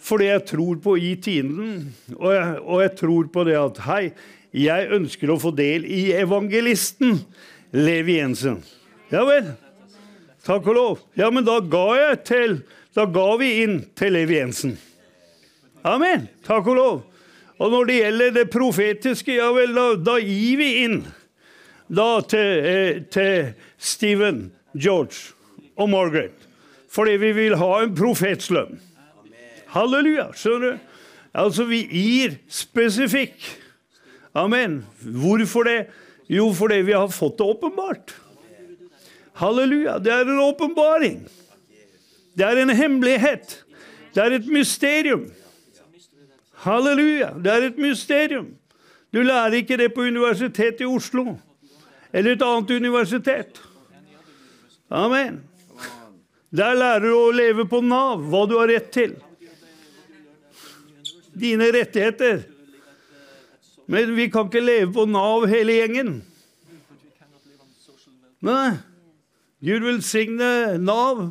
Fordi 0.00 0.30
jeg 0.30 0.44
tror 0.48 0.78
på 0.82 0.96
gi 0.98 1.14
tienden. 1.20 1.90
Og 2.16 2.32
jeg, 2.34 2.58
og 2.60 2.82
jeg 2.82 2.92
tror 3.02 3.30
på 3.32 3.44
det 3.48 3.56
at 3.60 3.80
hei, 3.86 4.02
jeg 4.56 4.90
ønsker 4.96 5.30
å 5.30 5.38
få 5.40 5.52
del 5.54 5.84
i 5.86 6.10
evangelisten 6.16 7.20
Levi 7.76 8.18
Jensen. 8.18 8.62
Ja 9.12 9.26
vel. 9.28 9.52
Takk 10.46 10.66
og 10.72 10.76
lov. 10.76 11.02
Ja, 11.18 11.28
men 11.30 11.44
da 11.46 11.60
ga 11.60 11.86
jeg 11.98 12.20
til 12.24 12.60
Da 12.96 13.04
ga 13.06 13.36
vi 13.38 13.60
inn 13.62 13.76
til 13.94 14.16
Levi 14.16 14.34
Jensen. 14.40 14.72
Amen. 15.86 16.24
Takk 16.42 16.66
og 16.72 16.74
lov. 16.74 16.96
Og 17.60 17.70
når 17.70 17.86
det 17.86 17.98
gjelder 18.00 18.32
det 18.34 18.44
profetiske, 18.50 19.36
ja 19.36 19.46
vel, 19.54 19.76
da, 19.76 19.84
da 20.00 20.16
gir 20.18 20.58
vi 20.58 20.70
inn 20.82 20.96
da 21.90 22.20
til, 22.26 22.66
eh, 22.66 23.02
til 23.10 23.52
Stephen, 23.78 24.52
George 24.74 25.34
og 25.76 25.90
Margaret. 25.90 26.39
Fordi 26.90 27.16
vi 27.22 27.32
vil 27.32 27.56
ha 27.56 27.70
en 27.84 27.94
profetslønn. 27.94 28.80
Halleluja. 29.70 30.30
Skjønner 30.34 30.72
du? 30.72 30.86
Altså, 31.38 31.64
vi 31.64 31.84
gir 31.86 32.38
spesifikk. 32.50 33.38
Amen. 34.34 34.80
Hvorfor 35.00 35.66
det? 35.68 35.78
Jo, 36.30 36.52
fordi 36.54 36.80
vi 36.86 36.94
har 36.94 37.10
fått 37.14 37.38
det 37.38 37.46
åpenbart. 37.46 38.14
Halleluja. 39.38 39.98
Det 39.98 40.12
er 40.12 40.26
en 40.26 40.42
åpenbaring. 40.42 41.20
Det 42.38 42.46
er 42.46 42.62
en 42.62 42.74
hemmelighet. 42.74 43.64
Det 44.14 44.24
er 44.24 44.38
et 44.40 44.46
mysterium. 44.50 45.28
Halleluja. 46.64 47.30
Det 47.38 47.52
er 47.52 47.68
et 47.70 47.78
mysterium. 47.78 48.50
Du 49.14 49.22
lærer 49.22 49.62
ikke 49.62 49.76
det 49.76 49.92
på 49.94 50.06
Universitetet 50.06 50.80
i 50.80 50.86
Oslo 50.86 51.36
eller 52.12 52.32
et 52.32 52.42
annet 52.42 52.70
universitet. 52.70 53.62
Amen. 54.90 55.40
Der 56.50 56.74
lærer 56.74 57.04
du 57.06 57.12
å 57.14 57.30
leve 57.34 57.66
på 57.70 57.78
Nav, 57.86 58.24
hva 58.26 58.42
du 58.50 58.56
har 58.58 58.70
rett 58.72 58.90
til. 58.94 59.14
Dine 61.30 61.70
rettigheter. 61.70 62.42
Men 63.90 64.16
vi 64.16 64.26
kan 64.30 64.50
ikke 64.50 64.62
leve 64.62 64.90
på 64.94 65.06
Nav 65.06 65.46
hele 65.50 65.78
gjengen. 65.78 66.12
Nei. 68.42 68.80
Gud 69.60 69.84
velsigne 69.84 70.78
Nav. 70.82 71.28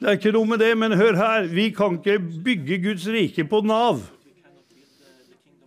Det 0.00 0.10
er 0.10 0.18
ikke 0.18 0.34
noe 0.36 0.50
med 0.52 0.60
det, 0.60 0.72
men 0.76 0.98
hør 1.00 1.16
her. 1.16 1.48
Vi 1.48 1.70
kan 1.72 1.96
ikke 1.96 2.18
bygge 2.44 2.80
Guds 2.84 3.06
rike 3.08 3.46
på 3.48 3.62
Nav. 3.64 4.02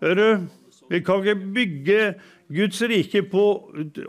Hører 0.03 0.19
du? 0.21 0.49
Vi 0.91 1.01
kan 1.01 1.23
ikke 1.23 1.53
bygge 1.55 2.01
Guds 2.53 2.81
rike 2.85 3.23
på 3.31 3.45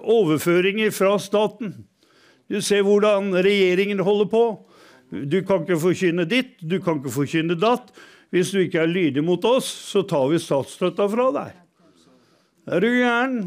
overføringer 0.05 0.93
fra 0.93 1.15
staten. 1.23 1.88
Du 2.49 2.61
ser 2.65 2.85
hvordan 2.87 3.31
regjeringen 3.45 4.01
holder 4.05 4.29
på. 4.33 4.45
Du 5.09 5.41
kan 5.47 5.65
ikke 5.65 5.81
forkynne 5.81 6.27
ditt, 6.29 6.57
du 6.61 6.79
kan 6.85 7.01
ikke 7.01 7.13
forkynne 7.13 7.57
datt. 7.59 7.93
Hvis 8.33 8.53
du 8.53 8.61
ikke 8.61 8.83
er 8.83 8.91
lydig 8.91 9.25
mot 9.25 9.45
oss, 9.49 9.69
så 9.69 10.03
tar 10.05 10.27
vi 10.33 10.41
statsstøtta 10.41 11.07
fra 11.09 11.31
deg. 11.37 11.57
Er 12.69 12.85
du 12.85 12.89
gæren? 12.93 13.39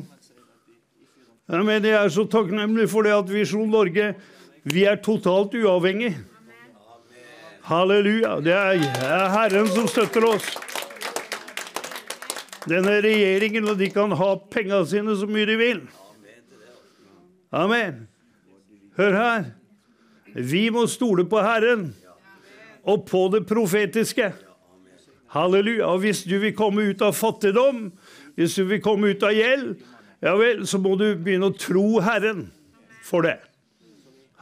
Jeg 1.52 1.66
mener, 1.68 1.90
jeg 1.90 2.00
er 2.00 2.14
så 2.14 2.26
takknemlig 2.32 2.88
for 2.90 3.06
det 3.06 3.14
at 3.14 3.30
Visjon 3.30 3.70
Norge 3.70 4.14
vi 4.64 4.86
er 4.86 5.00
totalt 5.02 5.54
uavhengig. 5.58 6.14
Halleluja. 7.66 8.38
Det 8.46 8.54
er 8.54 9.30
Herren 9.34 9.70
som 9.74 9.90
støtter 9.90 10.26
oss. 10.30 10.48
Denne 12.70 13.00
regjeringen, 13.02 13.66
og 13.70 13.80
de 13.82 13.90
kan 13.90 14.14
ha 14.18 14.36
penga 14.54 14.84
sine 14.86 15.18
så 15.18 15.30
mye 15.30 15.50
de 15.50 15.58
vil. 15.58 15.82
Amen. 17.52 18.06
Hør 19.00 19.18
her. 19.18 19.44
Vi 20.36 20.70
må 20.72 20.86
stole 20.88 21.26
på 21.28 21.42
Herren 21.44 21.92
og 22.88 23.06
på 23.10 23.28
det 23.34 23.46
profetiske. 23.50 24.32
Halleluja. 25.32 25.88
Og 25.88 26.04
hvis 26.04 26.24
du 26.28 26.38
vil 26.42 26.56
komme 26.56 26.90
ut 26.92 27.04
av 27.06 27.16
fattigdom, 27.16 27.90
hvis 28.36 28.58
du 28.60 28.66
vil 28.68 28.82
komme 28.84 29.14
ut 29.14 29.24
av 29.24 29.36
gjeld, 29.36 29.78
ja 30.22 30.36
vel, 30.38 30.66
så 30.68 30.80
må 30.82 30.96
du 31.00 31.08
begynne 31.16 31.50
å 31.52 31.58
tro 31.58 32.02
Herren 32.04 32.50
for 33.06 33.26
det. 33.26 33.40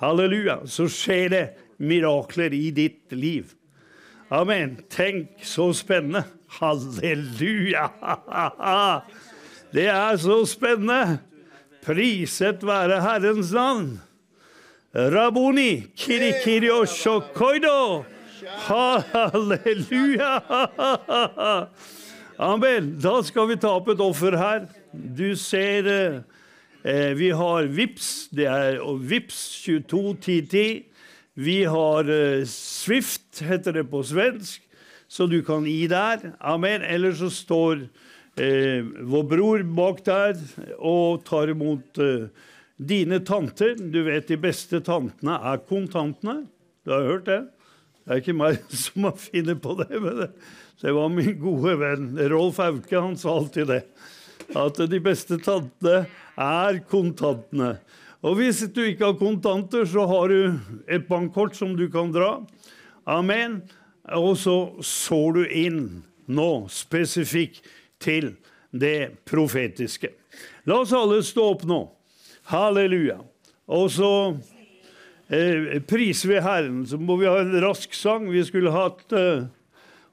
Halleluja. 0.02 0.62
Så 0.66 0.90
skjer 0.92 1.32
det 1.34 1.46
mirakler 1.80 2.54
i 2.56 2.70
ditt 2.76 3.14
liv. 3.16 3.54
Amen. 4.34 4.78
Tenk 4.92 5.42
så 5.46 5.72
spennende. 5.78 6.26
Halleluja! 6.60 7.90
Det 9.70 9.86
er 9.86 10.16
så 10.18 10.40
spennende. 10.50 11.20
Priset 11.86 12.64
være 12.66 13.04
Herrens 13.06 13.52
navn. 13.54 14.00
Raboni 14.94 15.88
kirikirio 15.96 16.86
shokoido. 16.86 18.06
Halleluja! 18.68 20.42
Amen. 22.40 23.00
Da 23.00 23.22
skal 23.24 23.48
vi 23.50 23.56
ta 23.56 23.76
opp 23.78 23.90
et 23.94 24.00
offer 24.00 24.38
her. 24.38 24.66
Du 24.94 25.36
ser 25.36 25.86
eh, 26.84 27.12
vi 27.14 27.30
har 27.30 27.68
VIPS, 27.70 28.30
det 28.34 28.48
er 28.48 28.80
VIPS 28.82 29.44
221010. 29.66 30.86
Vi 31.36 31.64
har 31.64 32.10
eh, 32.10 32.46
Swift, 32.50 33.44
heter 33.46 33.78
det 33.78 33.90
på 33.92 34.02
svensk 34.04 34.66
så 35.10 35.26
du 35.26 35.42
kan 35.44 35.66
gi 35.66 35.88
der. 35.90 36.32
Amen. 36.40 36.86
Eller 36.86 37.16
så 37.18 37.32
står 37.34 37.88
eh, 38.38 38.86
vår 39.10 39.26
bror 39.30 39.66
bak 39.76 40.04
der 40.06 40.38
og 40.78 41.26
tar 41.28 41.50
imot 41.50 41.98
eh, 42.04 42.30
dine 42.80 43.20
tanter. 43.26 43.76
Du 43.76 44.02
vet 44.08 44.28
de 44.28 44.38
beste 44.40 44.80
tantene 44.86 45.36
er 45.52 45.62
kontantene. 45.68 46.46
Du 46.86 46.94
har 46.96 47.08
hørt 47.08 47.28
det? 47.28 47.42
Det 48.06 48.16
er 48.16 48.24
ikke 48.24 48.38
meg 48.40 48.62
som 48.84 49.10
har 49.10 49.20
funnet 49.20 49.62
på 49.62 49.76
det. 49.82 49.92
men 50.00 50.24
det, 50.24 50.30
det 50.82 50.96
var 50.96 51.12
min 51.14 51.36
gode 51.42 51.76
venn 51.82 52.12
Rolf 52.32 52.62
Auke. 52.64 52.96
Han 52.96 53.18
sa 53.20 53.36
alltid 53.38 53.70
det. 53.70 53.84
At 54.58 54.80
de 54.90 55.02
beste 55.04 55.38
tantene 55.44 56.06
er 56.40 56.80
kontantene. 56.90 57.76
Og 58.26 58.36
hvis 58.40 58.66
du 58.76 58.82
ikke 58.84 59.12
har 59.12 59.20
kontanter, 59.20 59.86
så 59.88 60.04
har 60.10 60.32
du 60.32 60.58
et 60.92 61.06
bankkort 61.08 61.56
som 61.56 61.76
du 61.78 61.86
kan 61.92 62.12
dra. 62.12 62.40
Amen. 63.08 63.62
Og 64.16 64.34
så 64.42 64.56
sår 64.84 65.38
du 65.38 65.44
inn 65.46 65.84
nå 66.30 66.52
spesifikt 66.72 67.62
til 68.02 68.34
det 68.72 69.24
profetiske. 69.28 70.12
La 70.68 70.82
oss 70.84 70.94
alle 70.96 71.22
stå 71.26 71.46
opp 71.54 71.64
nå. 71.68 71.80
Halleluja. 72.50 73.20
Og 73.70 73.92
så 73.94 74.12
eh, 75.30 75.78
priser 75.86 76.34
vi 76.34 76.42
Herren. 76.42 76.84
Så 76.90 76.98
må 76.98 77.20
vi 77.22 77.30
ha 77.30 77.38
en 77.44 77.56
rask 77.62 77.94
sang. 77.94 78.30
Vi 78.34 78.44
skulle 78.48 78.74
hatt 78.74 79.14
eh, 79.14 79.46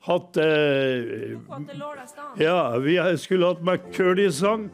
hatt 0.06 0.36
eh, 0.36 1.36
Ja, 2.38 2.78
vi 2.78 2.98
skulle 3.18 3.52
hatt 3.52 3.64
McCurdy-sang. 3.64 4.68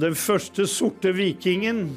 Den 0.00 0.14
første 0.18 0.66
sorte 0.66 1.12
vikingen. 1.14 1.92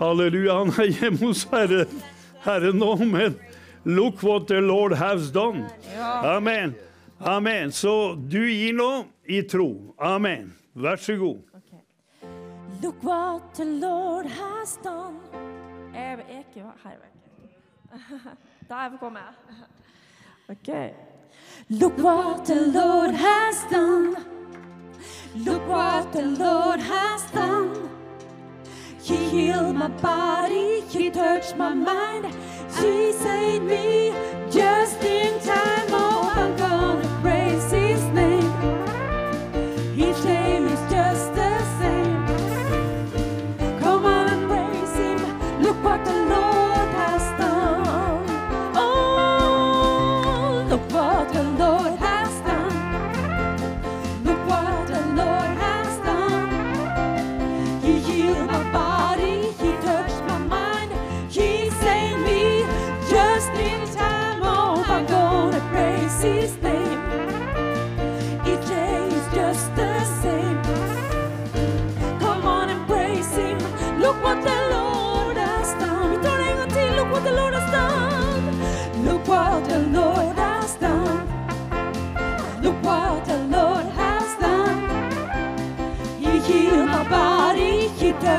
Halleluja, 0.00 0.56
han 0.64 0.72
er 0.82 0.90
hjemme 0.90 1.20
hos 1.28 1.44
Herren, 1.52 2.00
herre 2.42 2.72
nå, 2.74 2.96
men 3.06 3.36
Look 3.84 4.22
what 4.22 4.48
the 4.48 4.60
Lord 4.60 4.96
has 4.96 5.30
done. 5.30 5.68
Amen. 6.00 6.74
Amen. 7.20 7.72
Så 7.72 8.14
du 8.14 8.40
gir 8.50 8.72
nå 8.72 9.04
i 9.28 9.42
tro. 9.42 9.94
Amen. 10.00 10.54
Vær 10.72 10.96
så 10.96 11.16
god. 11.20 11.53
Look 12.84 13.02
what 13.02 13.54
the 13.54 13.64
Lord 13.64 14.26
has 14.26 14.78
done. 14.84 15.16
Jeg 15.94 16.12
er 16.12 16.38
ikke 16.38 16.68
her. 16.84 16.90
Da 18.68 18.74
er 18.74 18.82
jeg 18.82 18.92
på. 19.00 19.10
OK. 20.52 20.94
Look 21.68 21.98
what 21.98 22.44
the 22.44 22.60
Lord 22.72 23.14
has 23.14 23.56
done. 23.70 24.16
Look 25.34 25.66
what 25.66 26.12
the 26.12 26.26
Lord 26.26 26.80
has 26.80 27.22
done. 27.32 27.88
He 29.02 29.16
healed 29.16 29.74
my 29.74 29.88
body, 29.88 30.80
He 30.80 31.10
touched 31.10 31.56
my 31.56 31.74
mind, 31.74 32.26
He 32.78 33.12
saved 33.12 33.64
me 33.64 34.12
just 34.50 35.02
in 35.02 35.40
time. 35.40 36.13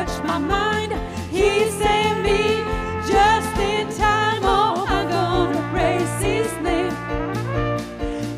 Touched 0.05 0.23
my 0.23 0.37
mind. 0.37 0.93
He 1.31 1.69
saved 1.69 2.21
me 2.21 2.63
just 3.07 3.57
in 3.57 3.87
time. 3.97 4.41
Oh, 4.43 4.85
I'm 4.87 5.09
gonna 5.09 5.69
praise 5.71 6.21
His 6.21 6.51
name. 6.61 6.93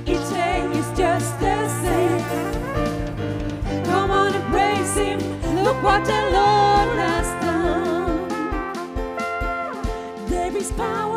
Each 0.05 0.29
day 0.29 0.65
is 0.79 0.87
just 0.97 1.39
the 1.39 1.67
same. 1.83 2.23
Come 3.85 4.11
on 4.11 4.33
and 4.33 4.45
praise 4.53 4.95
Him. 4.95 5.19
Look 5.63 5.81
what 5.83 6.05
the 6.05 6.21
Lord 6.37 6.97
has 7.05 7.27
done. 7.43 8.27
There 10.27 10.55
is 10.55 10.71
power, 10.71 11.16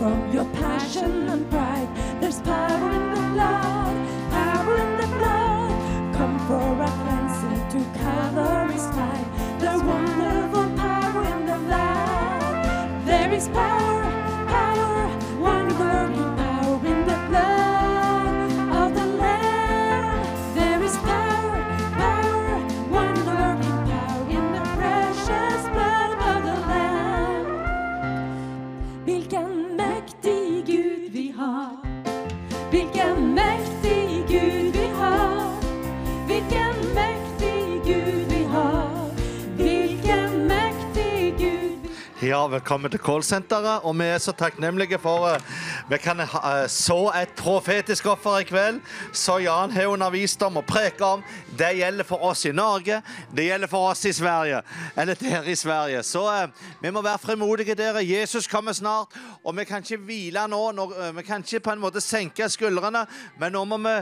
from 0.00 0.32
your 0.32 0.49
Ja, 42.30 42.44
velkommen 42.46 42.90
til 42.92 43.00
callsenteret. 43.02 43.82
Og 43.82 43.96
vi 43.98 44.06
er 44.06 44.20
så 44.22 44.30
takknemlige 44.38 45.00
for 45.02 45.24
uh, 45.26 45.54
vi 45.90 45.96
kan 45.98 46.20
uh, 46.20 46.66
så 46.70 47.10
et 47.18 47.32
profetisk 47.34 48.06
offer 48.06 48.36
i 48.38 48.44
kveld, 48.46 48.76
så 49.12 49.40
Jan 49.42 49.72
har 49.74 49.88
undervist 49.90 50.42
om 50.46 50.60
og 50.60 50.64
preket 50.68 51.00
om. 51.02 51.24
Det 51.58 51.72
gjelder 51.80 52.06
for 52.06 52.22
oss 52.28 52.44
i 52.46 52.52
Norge, 52.54 53.00
det 53.34 53.46
gjelder 53.48 53.66
for 53.66 53.88
oss 53.90 54.04
i 54.06 54.12
Sverige. 54.14 54.60
Eller 54.96 55.18
dere 55.18 55.50
i 55.50 55.56
Sverige. 55.58 56.02
Så 56.06 56.22
uh, 56.22 56.68
vi 56.82 56.92
må 56.94 57.02
være 57.02 57.18
frimodige, 57.18 57.74
dere. 57.74 58.04
Jesus 58.06 58.46
kommer 58.46 58.72
snart, 58.78 59.16
og 59.44 59.56
vi 59.56 59.64
kan 59.64 59.82
ikke 59.82 59.98
hvile 60.04 60.44
nå. 60.48 60.60
Når, 60.72 60.94
vi 61.16 61.24
kan 61.26 61.42
ikke 61.42 61.60
på 61.60 61.74
en 61.74 61.82
måte 61.82 62.00
senke 62.00 62.46
skuldrene, 62.48 63.02
men 63.40 63.52
nå 63.52 63.64
må 63.64 63.80
vi 63.82 63.96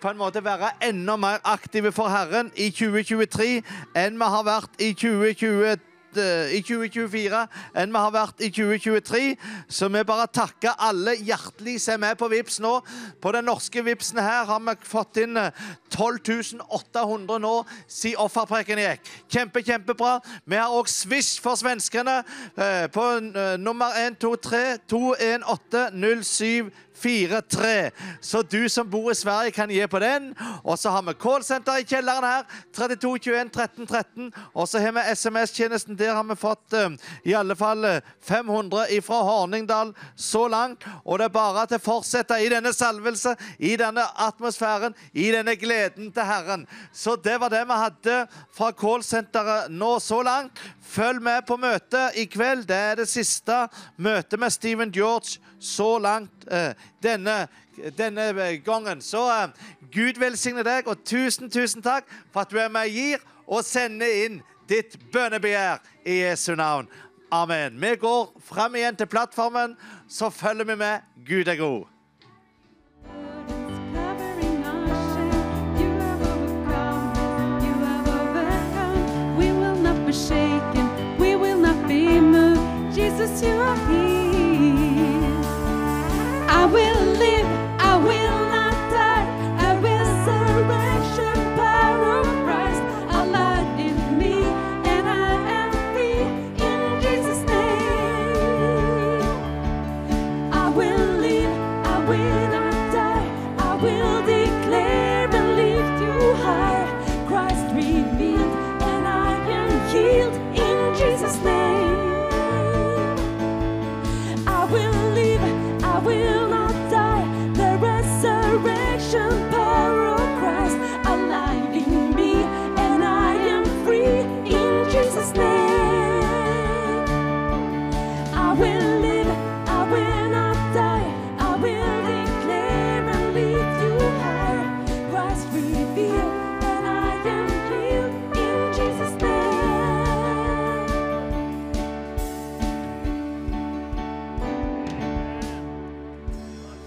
på 0.00 0.14
en 0.14 0.22
måte 0.22 0.44
være 0.44 0.72
enda 0.88 1.18
mer 1.20 1.44
aktive 1.44 1.92
for 1.92 2.08
Herren 2.08 2.48
i 2.56 2.70
2023 2.70 3.60
enn 3.96 4.16
vi 4.16 4.32
har 4.32 4.48
vært 4.48 4.80
i 4.80 4.94
2022 4.96 5.76
eh, 6.20 6.54
i 6.56 6.60
2024 6.64 7.42
enn 7.76 7.92
vi 7.94 8.02
har 8.02 8.14
vært 8.14 8.42
i 8.44 8.50
2023. 8.52 9.22
Så 9.68 9.88
vi 9.92 10.04
bare 10.06 10.28
takker 10.32 10.78
alle 10.88 11.16
hjertelig 11.18 11.78
som 11.82 11.96
er 11.96 12.02
med 12.04 12.20
på 12.20 12.28
Vips 12.32 12.60
nå. 12.64 12.74
På 13.22 13.32
den 13.36 13.48
norske 13.48 13.84
Vipsen 13.86 14.20
her 14.22 14.46
har 14.48 14.62
vi 14.66 14.76
fått 14.86 15.20
inn 15.22 15.36
eh, 15.40 15.64
12 15.94 16.62
800 16.68 17.38
nå 17.42 17.54
siden 17.88 18.20
offerpreken 18.24 18.80
gikk. 18.80 19.12
Kjempe, 19.32 19.62
kjempebra. 19.64 20.18
Vi 20.44 20.58
har 20.58 20.72
òg 20.74 20.88
Swish 20.90 21.40
for 21.42 21.58
svenskene 21.58 22.18
eh, 22.56 22.86
på 22.92 23.06
eh, 23.20 23.56
nummer 23.60 23.96
123 24.06 24.78
218 24.88 26.24
07 26.24 26.72
4-3. 27.02 27.90
Så 28.20 28.42
du 28.42 28.68
som 28.68 28.90
bor 28.90 29.10
i 29.10 29.14
Sverige, 29.14 29.50
kan 29.50 29.70
gi 29.70 29.86
på 29.86 29.98
den. 29.98 30.32
Og 30.64 30.78
så 30.78 30.90
har 30.90 31.02
vi 31.02 31.14
callsenter 31.20 31.80
i 31.80 31.86
kjelleren 31.86 32.24
her. 32.24 32.44
32 32.76 33.18
21 33.18 33.50
13 33.54 33.86
13. 33.86 34.32
Og 34.54 34.68
så 34.68 34.80
har 34.80 34.92
vi 34.96 35.04
SMS-tjenesten. 35.14 35.98
Der 35.98 36.14
har 36.14 36.24
vi 36.24 36.36
fått 36.36 36.72
eh, 36.72 36.96
i 37.24 37.34
alle 37.36 37.56
fall 37.56 37.84
eh, 37.84 38.00
500 38.20 38.86
fra 39.04 39.22
Horningdal 39.22 39.94
så 40.16 40.46
langt. 40.48 40.86
Og 41.04 41.18
det 41.18 41.28
er 41.28 41.36
bare 41.36 41.66
til 41.66 41.80
å 41.80 41.86
fortsette 41.86 42.38
i 42.42 42.50
denne 42.52 42.72
salvelse, 42.74 43.36
i 43.58 43.76
denne 43.80 44.04
atmosfæren, 44.26 44.94
i 45.12 45.30
denne 45.34 45.56
gleden 45.56 46.12
til 46.12 46.28
Herren. 46.28 46.66
Så 46.92 47.16
det 47.16 47.38
var 47.40 47.52
det 47.52 47.64
vi 47.66 47.80
hadde 47.82 48.18
fra 48.56 48.72
callsenteret 48.72 49.72
nå 49.72 49.96
så 50.00 50.22
langt. 50.26 50.60
Følg 50.86 51.22
med 51.22 51.46
på 51.46 51.58
møtet 51.60 52.16
i 52.16 52.26
kveld. 52.30 52.66
Det 52.68 52.76
er 52.76 53.00
det 53.02 53.08
siste 53.10 53.66
møtet 53.96 54.40
med 54.40 54.54
Steven 54.54 54.92
George 54.94 55.40
så 55.60 55.98
langt 55.98 56.46
eh, 56.50 56.74
denne, 57.02 57.46
denne 57.98 58.56
gangen. 58.64 59.02
Så 59.02 59.24
eh, 59.32 59.48
Gud 59.92 60.20
velsigne 60.20 60.64
deg, 60.66 60.88
og 60.88 61.04
tusen, 61.04 61.50
tusen 61.50 61.82
takk 61.84 62.08
for 62.32 62.44
at 62.44 62.52
du 62.52 62.60
er 62.60 62.72
med 62.72 62.90
og 62.90 63.00
gir 63.00 63.26
og 63.46 63.64
sender 63.64 64.22
inn 64.26 64.40
ditt 64.68 64.98
bønnebegjær 65.12 65.82
i 66.06 66.20
Jesu 66.24 66.54
navn. 66.58 66.88
Amen. 67.30 67.80
Vi 67.82 67.96
går 67.96 68.32
fram 68.44 68.74
igjen 68.74 68.96
til 68.96 69.10
plattformen, 69.10 69.76
så 70.08 70.30
følger 70.30 70.64
vi 70.64 70.76
med. 70.76 70.98
Gud 71.26 71.48
er 71.48 71.56
god. 71.56 71.84
Jesus, 82.96 83.42
you 83.42 83.50
are 83.50 83.76
here. 83.76 84.25
I 86.66 86.68
will 86.68 87.15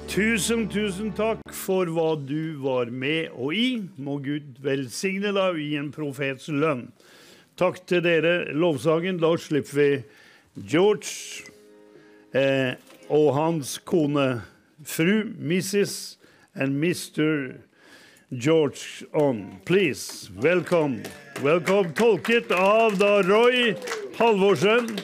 Tusen, 0.09 0.65
tusen 0.67 1.11
takk 1.13 1.43
for 1.53 1.89
hva 1.93 2.15
du 2.17 2.57
var 2.63 2.89
med 2.89 3.29
og 3.35 3.53
i. 3.53 3.67
Må 4.01 4.17
Gud 4.25 4.57
velsigne 4.65 5.29
deg 5.35 5.59
i 5.61 5.75
en 5.77 5.91
profets 5.93 6.49
lønn. 6.49 6.87
Takk 7.59 7.77
til 7.87 8.01
dere, 8.03 8.49
lovsangen. 8.57 9.19
Da 9.21 9.35
slipper 9.37 9.77
vi 9.77 9.89
George 10.65 11.45
eh, 12.33 12.73
og 13.09 13.33
hans 13.37 13.77
kone, 13.85 14.41
fru 14.83 15.29
Mrs. 15.37 16.17
and 16.55 16.81
Mr. 16.81 17.59
George 18.31 19.05
on. 19.13 19.59
Please, 19.65 20.29
welcome. 20.41 21.03
Welcome. 21.43 21.93
Tolket 21.93 22.51
av 22.51 22.97
da 22.97 23.21
Roy 23.21 23.75
Halvorsen. 24.17 24.99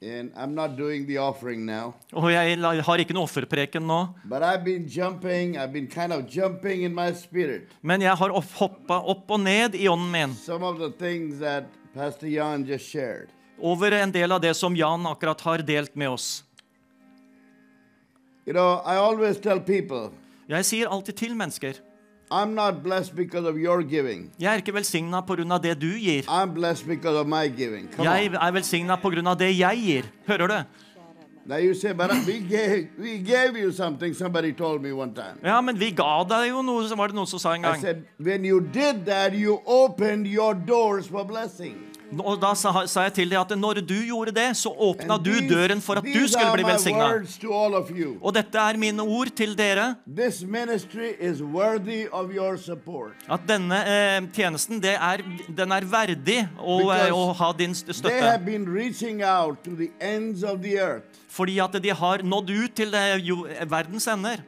And 0.02 0.30
I'm 0.36 0.52
not 0.54 0.76
doing 0.76 1.06
the 1.06 1.16
offering 1.18 1.64
now, 1.64 1.94
Og 2.12 2.30
jeg 2.30 2.58
har 2.84 2.98
ikke 3.00 3.14
noe 3.16 3.24
offerpreken 3.24 3.82
nå, 3.88 3.96
but 4.28 4.42
I've 4.42 4.62
been 4.62 4.84
jumping, 4.86 5.56
I've 5.56 5.72
been 5.72 5.86
kind 5.88 6.12
of 6.12 6.26
jumping 6.28 6.82
in 6.84 6.94
my 6.94 7.12
spirit. 7.14 7.70
men 7.82 8.02
jeg 8.02 8.14
har 8.14 8.28
opp- 8.30 8.52
hoppa 8.58 8.98
opp 9.00 9.30
og 9.30 9.40
ned 9.40 9.74
i 9.74 9.88
ånden 9.88 10.10
min 10.12 10.34
Some 10.34 10.62
of 10.62 10.78
the 10.78 10.90
things 10.90 11.38
that 11.40 11.64
Pastor 11.94 12.26
Jan 12.28 12.64
just 12.66 12.84
shared. 12.90 13.28
over 13.58 13.90
en 13.92 14.12
del 14.12 14.30
av 14.32 14.40
det 14.40 14.54
som 14.54 14.76
Jan 14.76 15.06
akkurat 15.06 15.40
har 15.40 15.58
delt 15.58 15.96
med 15.96 16.08
oss. 16.10 16.42
You 18.46 18.52
know, 18.52 18.82
I 18.84 18.96
always 18.96 19.38
tell 19.40 19.60
people, 19.60 20.12
Jeg 20.48 20.64
sier 20.64 20.88
alltid 20.88 21.14
til 21.18 21.36
mennesker 21.36 21.72
I'm 22.30 22.54
not 22.54 22.82
blessed 22.82 23.14
because 23.14 23.46
of 23.48 23.54
your 23.56 23.82
giving. 23.82 24.32
jeg 24.40 24.52
er 24.52 24.56
ikke 24.56 24.74
velsigna 24.74 25.20
pga. 25.20 25.58
det 25.62 25.80
du 25.80 25.86
gir. 25.98 26.22
I'm 26.28 26.54
blessed 26.54 26.86
because 26.86 27.16
of 27.18 27.26
my 27.26 27.46
giving. 27.56 27.88
Come 27.96 28.10
Jeg 28.10 28.30
on. 28.30 28.34
er 28.34 28.50
velsigna 28.52 28.96
pga. 28.96 29.34
det 29.38 29.58
jeg 29.58 29.76
gir. 29.84 30.02
Hører 30.26 30.46
du? 30.46 30.54
Now 31.46 31.58
you 31.58 31.74
say, 31.74 31.92
but 31.92 32.10
we 32.26 32.40
gave, 32.40 32.88
we 32.98 33.18
gave 33.18 33.56
you 33.56 33.70
something, 33.70 34.12
somebody 34.14 34.52
told 34.52 34.82
me 34.82 34.92
one 34.92 35.14
time. 35.14 35.38
Ja, 35.44 35.60
men 35.60 35.78
vi 35.78 35.90
ga 35.90 36.24
deg 36.28 36.48
jo 36.50 36.62
noe, 36.62 36.88
var 36.98 37.06
det 37.06 37.14
noen 37.14 37.26
som 37.30 37.38
sa 37.38 37.52
en 37.54 37.60
I 37.60 37.68
gang. 37.68 37.80
said, 37.80 38.02
when 38.18 38.44
you 38.44 38.60
did 38.60 39.04
that, 39.06 39.32
you 39.32 39.60
opened 39.64 40.26
your 40.26 40.54
doors 40.54 41.06
for 41.06 41.22
blessing. 41.24 41.76
Og 42.14 42.36
da 42.38 42.52
sa, 42.54 42.70
sa 42.86 43.02
jeg 43.08 43.14
til 43.16 43.32
dem 43.32 43.40
at 43.40 43.52
når 43.58 43.80
du 43.82 43.94
gjorde 44.06 44.32
det, 44.36 44.46
så 44.56 44.70
åpna 44.70 45.16
du 45.18 45.32
døren 45.48 45.80
for 45.82 45.98
at 45.98 46.06
du 46.06 46.28
skulle 46.30 46.52
bli 46.54 46.66
velsigna. 46.66 47.08
Og 48.20 48.34
dette 48.36 48.62
er 48.62 48.78
mine 48.78 49.02
ord 49.02 49.32
til 49.34 49.56
dere. 49.58 49.88
At 53.28 53.46
denne 53.48 53.80
eh, 53.82 54.20
tjenesten 54.36 54.80
det 54.82 54.94
er, 54.94 55.24
den 55.48 55.74
er 55.74 55.88
verdig 55.90 56.38
å, 56.60 56.78
eh, 56.94 57.10
å 57.10 57.32
ha 57.34 57.52
din 57.58 57.74
støtte. 57.74 58.12
Fordi 61.36 61.58
at 61.60 61.82
de 61.82 61.90
har 61.90 62.22
nådd 62.22 62.50
ut 62.54 62.74
til 62.78 62.94
eh, 62.94 63.18
jo, 63.26 63.42
verdens 63.68 64.06
ender. 64.08 64.46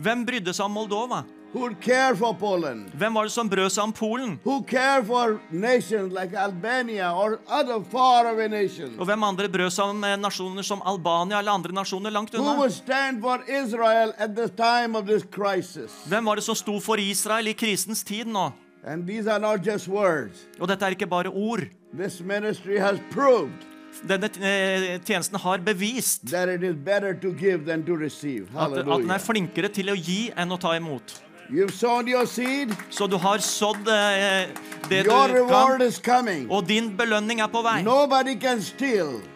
Hvem 0.00 0.22
brydde 0.28 0.52
seg 0.56 0.64
om 0.68 0.76
Moldova? 0.78 1.24
Hvem 1.52 3.14
var 3.14 3.24
det 3.24 3.32
som 3.34 3.48
brød 3.50 3.70
seg 3.74 3.82
om 3.82 3.92
Polen? 3.92 4.36
Who 4.44 4.62
care 4.62 5.02
for 5.04 5.40
nations 5.50 6.12
like 6.14 6.36
Albania 6.38 7.10
or 7.10 7.40
other 7.48 7.82
faraway 7.90 8.48
nations? 8.48 8.94
Og 8.98 9.06
hvem 9.06 9.22
andre 9.26 9.48
brød 9.48 9.70
seg 9.74 9.90
om 9.90 10.04
eh, 10.06 10.14
nasjoner 10.20 10.62
som 10.62 10.82
Albania 10.86 11.40
eller 11.40 11.52
andre 11.52 11.74
nasjoner 11.74 12.10
langt 12.14 12.34
unna? 12.34 12.54
would 12.54 12.72
stand 12.72 13.20
for 13.20 13.42
Israel 13.48 14.12
at 14.18 14.36
the 14.36 14.48
time 14.48 14.94
of 14.98 15.06
this 15.06 15.24
crisis? 15.30 15.90
Hvem 16.06 16.26
var 16.26 16.38
det 16.38 16.44
som 16.44 16.54
sto 16.54 16.78
for 16.80 17.02
Israel 17.02 17.50
i 17.50 17.52
krisens 17.52 18.04
tid 18.04 18.30
nå? 18.30 18.52
And 18.84 19.06
these 19.06 19.26
are 19.30 19.40
not 19.40 19.66
just 19.66 19.88
words. 19.88 20.46
Og 20.60 20.68
dette 20.68 20.86
er 20.86 20.94
ikke 20.94 21.06
bare 21.10 21.28
ord. 21.28 21.66
This 21.92 22.20
ministry 22.20 22.78
has 22.78 23.02
proved 23.10 23.66
Denne 24.06 24.30
eh, 24.38 25.00
tjenesten 25.02 25.36
har 25.42 25.58
bevist 25.58 26.22
that 26.30 26.48
it 26.48 26.62
is 26.62 26.76
better 26.78 27.14
to 27.14 27.32
give 27.34 27.66
than 27.66 27.82
to 27.82 27.96
receive. 27.98 28.46
at, 28.56 28.78
at 28.78 28.86
den 28.86 29.10
er 29.10 29.18
flinkere 29.18 29.68
til 29.68 29.90
å 29.90 29.96
gi 29.98 30.30
enn 30.38 30.54
å 30.54 30.60
ta 30.62 30.76
imot. 30.78 31.16
Your 31.52 31.68
Så 32.90 33.06
du 33.06 33.16
har 33.16 33.38
sådd 33.38 33.88
eh, 33.88 34.48
det 34.88 35.02
du 35.02 35.10
kan, 35.10 35.30
og 36.50 36.68
din 36.68 36.92
belønning 36.96 37.40
er 37.40 37.48
på 37.50 37.62
vei. 37.62 37.80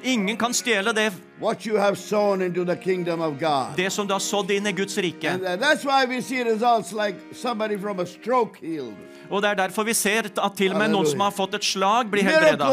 Ingen 0.02 0.36
kan 0.36 0.54
stjele 0.54 0.92
det, 0.94 1.08
what 1.40 1.66
you 1.66 1.76
have 1.76 1.98
sown 1.98 2.42
into 2.42 2.64
the 2.64 2.76
kingdom 2.76 3.20
of 3.20 3.38
God. 3.40 3.76
det 3.76 3.90
som 3.90 4.06
du 4.06 4.12
har 4.14 4.20
sådd 4.20 4.50
inn 4.50 4.66
i 4.66 4.72
Guds 4.72 4.98
rike. 4.98 5.28
And 5.28 5.62
that's 5.62 5.84
why 5.84 6.06
we 6.06 6.22
see 6.22 6.44
results 6.44 6.92
like 6.92 7.16
somebody 7.32 7.78
from 7.78 8.00
a 8.00 8.06
stroke 8.06 8.58
healed. 8.60 8.94
Og 9.30 9.42
det 9.42 9.50
er 9.50 9.54
derfor 9.54 9.84
vi 9.88 9.94
ser 9.94 10.28
at 10.28 10.56
til 10.56 10.74
og 10.74 10.78
med 10.78 10.92
noen 10.92 11.06
som 11.08 11.20
har 11.24 11.32
fått 11.32 11.54
et 11.56 11.64
slag, 11.64 12.10
blir 12.12 12.26
helbreda. 12.26 12.68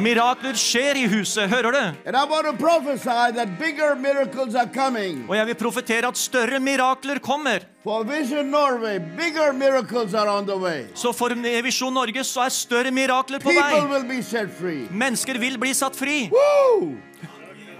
Mirakler 0.00 0.56
skjer 0.58 1.02
i 1.02 1.04
huset, 1.12 1.50
hører 1.52 1.70
du? 1.76 1.82
Og 5.28 5.36
jeg 5.36 5.46
vil 5.46 5.58
profetere 5.60 6.08
at 6.08 6.16
større 6.16 6.60
mirakler 6.60 7.20
kommer. 7.20 7.73
For 7.84 8.02
Vision 8.04 8.46
Norway, 8.50 8.98
bigger 8.98 9.52
miracles 9.52 10.14
are 10.14 10.28
on 10.28 10.46
the 10.46 10.56
way. 10.56 10.86
Så 10.94 11.12
for 11.12 11.28
Visjon 11.62 11.92
Norge 11.92 12.24
så 12.24 12.40
er 12.40 12.48
større 12.48 12.90
mirakler 12.90 13.38
på 13.38 13.50
People 13.50 13.62
vei. 13.62 13.98
will 13.98 14.08
be 14.16 14.22
set 14.22 14.48
free. 14.60 14.86
Mennesker 14.90 15.38
vil 15.38 15.58
bli 15.60 15.74
satt 15.74 15.96
fri. 15.96 16.30
Woo! 16.32 16.96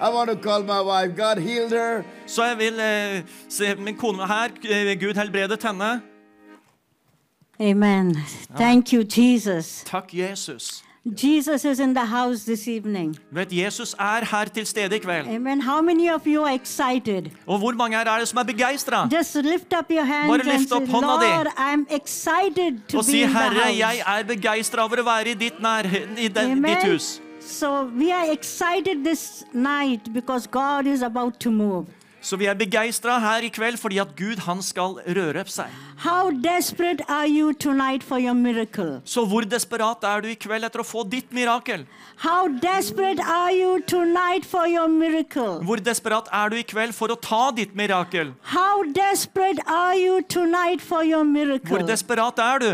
I 0.00 0.08
want 0.12 0.28
to 0.30 0.36
call 0.36 0.62
my 0.62 0.80
wife. 0.82 1.16
God 1.16 1.38
healed 1.40 1.70
her. 1.72 2.02
Så 2.26 2.44
jeg 2.44 2.58
vil 2.58 2.80
eh, 2.80 3.22
se 3.48 3.74
min 3.78 3.96
kone 3.96 4.26
her. 4.26 4.48
eh, 4.68 4.92
Gud 5.00 5.14
helbredet 5.14 5.62
henne. 5.62 6.02
Amen. 7.60 8.16
Thank 8.56 8.92
you, 8.92 9.04
Jesus. 9.04 9.84
Takk, 9.86 10.12
Jesus. 10.14 10.84
Jesus 11.06 11.64
is 11.66 11.80
in 11.80 11.92
the 11.94 12.04
house 12.04 12.44
this 12.44 12.66
evening. 12.66 13.14
Vet, 13.30 13.52
Jesus 13.52 13.94
er 14.00 14.24
her 14.24 14.44
til 14.44 14.66
stede 14.66 14.96
i 14.96 14.98
kveld. 14.98 15.28
Amen. 15.28 15.60
How 15.60 15.82
many 15.82 16.08
of 16.14 16.26
you 16.26 16.42
are 16.44 16.54
excited? 16.54 17.30
Og 17.46 17.58
hvor 17.58 17.72
mange 17.72 17.96
her 17.96 18.04
er 18.04 18.18
det 18.18 18.28
som 18.28 18.38
er 18.38 18.42
begeistra? 18.42 19.08
Just 19.18 19.34
lift 19.34 19.72
up 19.78 19.90
your 19.90 20.04
hands 20.04 20.28
Bare 20.28 20.40
and 20.40 20.58
lift 20.58 20.68
say, 20.68 20.76
opp 20.76 20.88
hånda 20.88 21.08
di. 21.20 21.26
Lord, 21.26 21.46
I'm 21.58 21.84
excited 21.96 22.80
to 22.88 22.98
Og 22.98 23.04
be 23.04 23.10
si, 23.10 23.18
Herre, 23.24 23.50
the 23.50 23.60
house. 23.60 23.78
jeg 23.78 24.02
er 24.06 24.24
begeistra 24.24 24.84
over 24.84 24.96
å 24.96 25.04
være 25.04 25.30
i 25.30 25.34
ditt, 25.34 25.60
nær, 25.60 25.84
i 26.18 26.28
den, 26.28 26.50
Amen. 26.56 26.64
ditt 26.64 26.92
hus. 26.92 27.20
So 27.40 27.84
we 27.98 28.10
are 28.12 28.32
excited 28.32 29.04
this 29.04 29.44
night 29.52 30.08
because 30.14 30.46
God 30.50 30.86
is 30.86 31.02
about 31.02 31.38
to 31.40 31.50
move. 31.50 31.84
Så 32.24 32.38
vi 32.40 32.46
er 32.48 32.56
begeistra 32.56 33.18
her 33.20 33.44
i 33.44 33.50
kveld 33.52 33.76
fordi 33.80 33.98
at 34.00 34.14
Gud 34.16 34.40
han 34.46 34.62
skal 34.64 34.96
røre 35.04 35.42
seg. 35.52 35.72
How 36.04 36.30
desperate 36.30 37.04
are 37.08 37.28
you 37.28 37.52
tonight 37.52 38.02
for 38.02 38.18
your 38.18 38.34
miracle? 38.34 39.02
Så 39.04 39.26
hvor 39.28 39.44
desperat 39.44 40.04
er 40.08 40.24
du 40.24 40.30
i 40.32 40.38
kveld 40.40 40.64
etter 40.64 40.80
å 40.80 40.86
få 40.88 41.04
ditt 41.04 41.34
mirakel? 41.36 41.84
How 42.24 42.48
desperate 42.62 43.20
are 43.20 43.52
you 43.52 43.76
tonight 43.86 44.48
for 44.48 44.64
your 44.70 44.88
miracle? 44.88 45.60
Hvor 45.68 45.84
desperat 45.84 46.32
er 46.32 46.48
du 46.48 46.56
i 46.62 46.64
kveld 46.64 46.96
for 46.96 47.12
å 47.12 47.18
ta 47.20 47.50
ditt 47.56 47.76
mirakel? 47.76 48.32
How 48.54 48.82
desperate 48.96 49.60
are 49.68 49.96
you 50.00 50.22
tonight 50.22 50.80
for 50.80 51.04
your 51.04 51.24
miracle? 51.28 51.68
Hvor 51.76 51.86
desperat 51.86 52.40
er 52.40 52.64
du? 52.64 52.72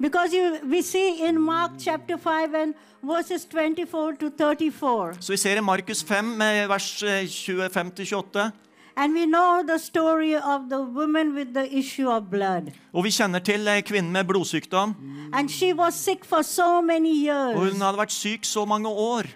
Because 0.00 0.32
you, 0.32 0.58
we 0.70 0.82
see 0.82 1.28
in 1.28 1.40
Mark 1.40 1.70
chapter 1.78 2.16
5 2.18 2.54
and 2.54 2.74
verses 3.02 3.44
24 3.44 4.16
to 4.16 4.30
34. 4.30 5.16
Så 5.20 5.32
vi 5.32 5.36
ser 5.36 5.56
i 5.56 5.60
Markus 5.60 6.04
5, 6.04 6.24
med 6.24 6.68
vers 6.68 7.02
eh, 7.02 7.24
25-28. 7.24 8.50
And 8.96 9.12
we 9.12 9.26
know 9.26 9.62
the 9.66 9.78
story 9.78 10.34
of 10.34 10.68
the 10.70 10.78
woman 10.78 11.34
with 11.34 11.52
the 11.54 11.78
issue 11.78 12.08
of 12.08 12.22
blood. 12.30 12.70
Og 12.92 13.04
vi 13.04 13.10
kjenner 13.10 13.38
til 13.38 13.68
eh, 13.68 13.82
kvinnen 13.82 14.12
med 14.12 14.24
blodsykdom. 14.24 14.94
And 15.32 15.50
she 15.50 15.74
was 15.74 15.94
sick 15.94 16.24
for 16.24 16.42
so 16.42 16.80
many 16.80 17.28
Og 17.30 17.58
hun 17.58 17.82
hadde 17.82 17.98
vært 17.98 18.12
syk 18.12 18.44
så 18.44 18.64
mange 18.64 18.88
år. 18.88 19.26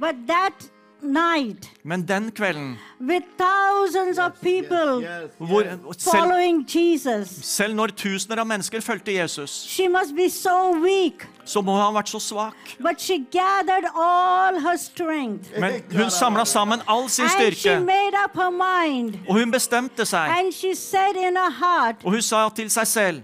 But 0.00 0.14
that 0.28 0.70
night, 1.02 1.70
Men 1.82 2.02
den 2.08 2.30
kvelden 2.32 2.78
with 3.00 3.24
thousands 3.38 4.18
of 4.18 4.32
people 4.42 5.08
hvor 5.38 5.62
selv, 5.62 6.16
following 6.16 6.66
Jesus, 6.68 7.28
selv 7.42 7.74
når 7.74 7.86
tusener 7.86 8.40
av 8.40 8.46
mennesker 8.46 8.80
fulgte 8.80 9.12
Jesus, 9.14 9.50
she 9.50 9.88
must 9.88 10.14
be 10.16 10.30
so 10.30 10.72
weak. 10.82 11.26
så 11.44 11.60
må 11.60 11.72
han 11.76 11.82
ha 11.82 11.90
vært 12.00 12.08
så 12.08 12.18
svak. 12.20 12.54
But 12.80 13.00
she 13.00 13.18
gathered 13.32 13.86
all 13.94 14.60
her 14.60 14.76
strength. 14.76 15.48
Men 15.60 15.82
hun 15.92 16.10
samla 16.10 16.44
sammen 16.44 16.80
all 16.88 17.08
sin 17.08 17.24
And 17.24 17.30
she 17.54 17.60
styrke, 17.60 17.80
made 17.86 18.14
up 18.24 18.34
her 18.34 18.50
mind. 18.50 19.14
og 19.28 19.34
hun 19.38 19.50
bestemte 19.52 20.04
seg. 20.04 20.28
And 20.38 20.52
she 20.52 20.74
said 20.74 21.16
in 21.16 21.36
her 21.36 21.50
heart 21.50 21.96
Og 22.04 22.10
hun 22.12 22.22
sa 22.22 22.48
til 22.48 22.70
seg 22.70 22.86
selv 22.86 23.22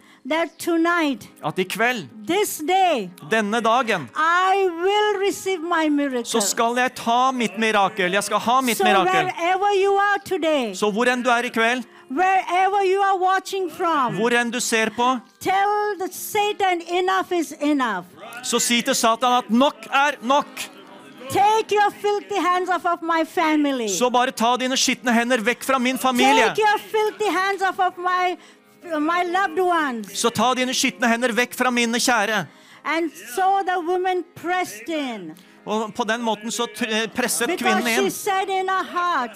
tonight, 0.59 1.29
at 1.45 1.59
i 1.59 1.65
kveld, 1.65 2.09
this 2.27 2.59
day, 2.59 3.11
denne 3.31 3.61
dagen, 3.61 4.09
I 4.17 4.69
will 4.69 5.21
receive 5.21 5.61
my 5.61 5.89
miracle. 5.89 6.25
så 6.25 6.41
skal 6.41 6.77
jeg 6.77 6.95
ta 6.95 7.31
mitt 7.33 7.59
mirakel. 7.59 8.13
Jeg 8.13 8.25
skal 8.25 8.39
ha 8.39 8.61
mitt 8.61 8.77
so 8.79 8.85
mirakel. 8.85 9.31
you 9.83 9.97
are 9.99 10.19
today, 10.25 10.75
Så 10.75 10.91
hvor 10.91 11.05
enn 11.07 11.23
du 11.23 11.31
er 11.31 11.45
i 11.45 11.49
kveld, 11.49 11.85
wherever 12.09 12.83
you 12.85 13.03
are 13.03 13.19
watching 13.19 13.71
from, 13.71 14.15
hvor 14.17 14.31
enn 14.31 14.51
du 14.51 14.61
ser 14.61 14.91
på, 14.97 15.21
tell 15.41 15.99
the 15.99 16.09
Satan 16.13 16.81
enough 16.89 17.33
is 17.33 17.53
enough. 17.61 18.07
så 18.43 18.59
si 18.59 18.81
til 18.83 18.95
Satan 18.95 19.33
at 19.33 19.51
nok 19.51 19.87
er 19.93 20.17
nok. 20.23 20.71
Take 21.31 21.73
your 21.73 21.91
filthy 21.91 22.37
hands 22.37 22.69
off 22.69 22.85
of 22.85 23.01
my 23.03 23.25
family. 23.25 23.89
Så 23.89 24.11
bare 24.11 24.31
ta 24.31 24.57
dine 24.61 24.77
skitne 24.77 25.13
hender 25.13 25.41
vekk 25.41 25.65
fra 25.65 25.79
min 25.79 25.99
familie. 25.99 26.51
Take 26.53 26.61
your 26.61 26.79
filthy 26.79 27.31
hands 27.33 27.63
off 27.63 27.79
of 27.79 27.97
my 27.97 28.37
ones. 28.37 28.39
Så 30.13 30.31
ta 30.31 30.55
dine 30.55 30.75
skitne 30.75 31.09
hender 31.09 31.33
vekk 31.33 31.55
fra 31.57 31.71
mine 31.71 31.99
kjære. 31.99 32.45
Og 35.65 35.95
på 35.97 36.05
den 36.05 36.21
måten 36.21 36.53
så 36.53 36.67
presset 37.17 37.55
kvinnen 37.59 37.89
inn. 37.89 38.11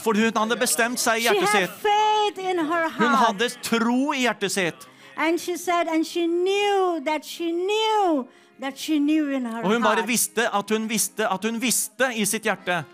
For 0.05 0.12
hun 0.12 0.36
hadde 0.36 0.57
bestemt 0.61 1.01
seg 1.01 1.22
i 1.22 1.28
hjertet 1.28 1.49
sitt. 1.49 1.88
Hun 2.99 3.16
hadde 3.24 3.49
tro 3.62 4.12
i 4.12 4.26
hjertet 4.26 4.53
sitt. 4.53 4.88
And 5.16 5.40
she 5.40 5.57
said, 5.57 5.88
and 5.88 6.07
she 6.07 6.26
knew 6.26 7.01
that 7.05 7.24
she 7.24 7.51
knew 7.51 8.28
that 8.61 8.78
she 8.78 8.99
knew 8.99 9.30
in 9.34 9.46
her 9.46 9.64
Og 9.64 9.72
hun 9.72 9.82
bare 9.82 9.96
heart 9.96 10.09
visste 10.09 10.46
at 10.55 10.70
hun 10.70 10.88
visste 10.90 11.26
at 11.26 11.44
hun 11.44 11.59
visste 11.62 12.12
i 12.14 12.24
sitt 12.24 12.42
hjerte 12.46 12.84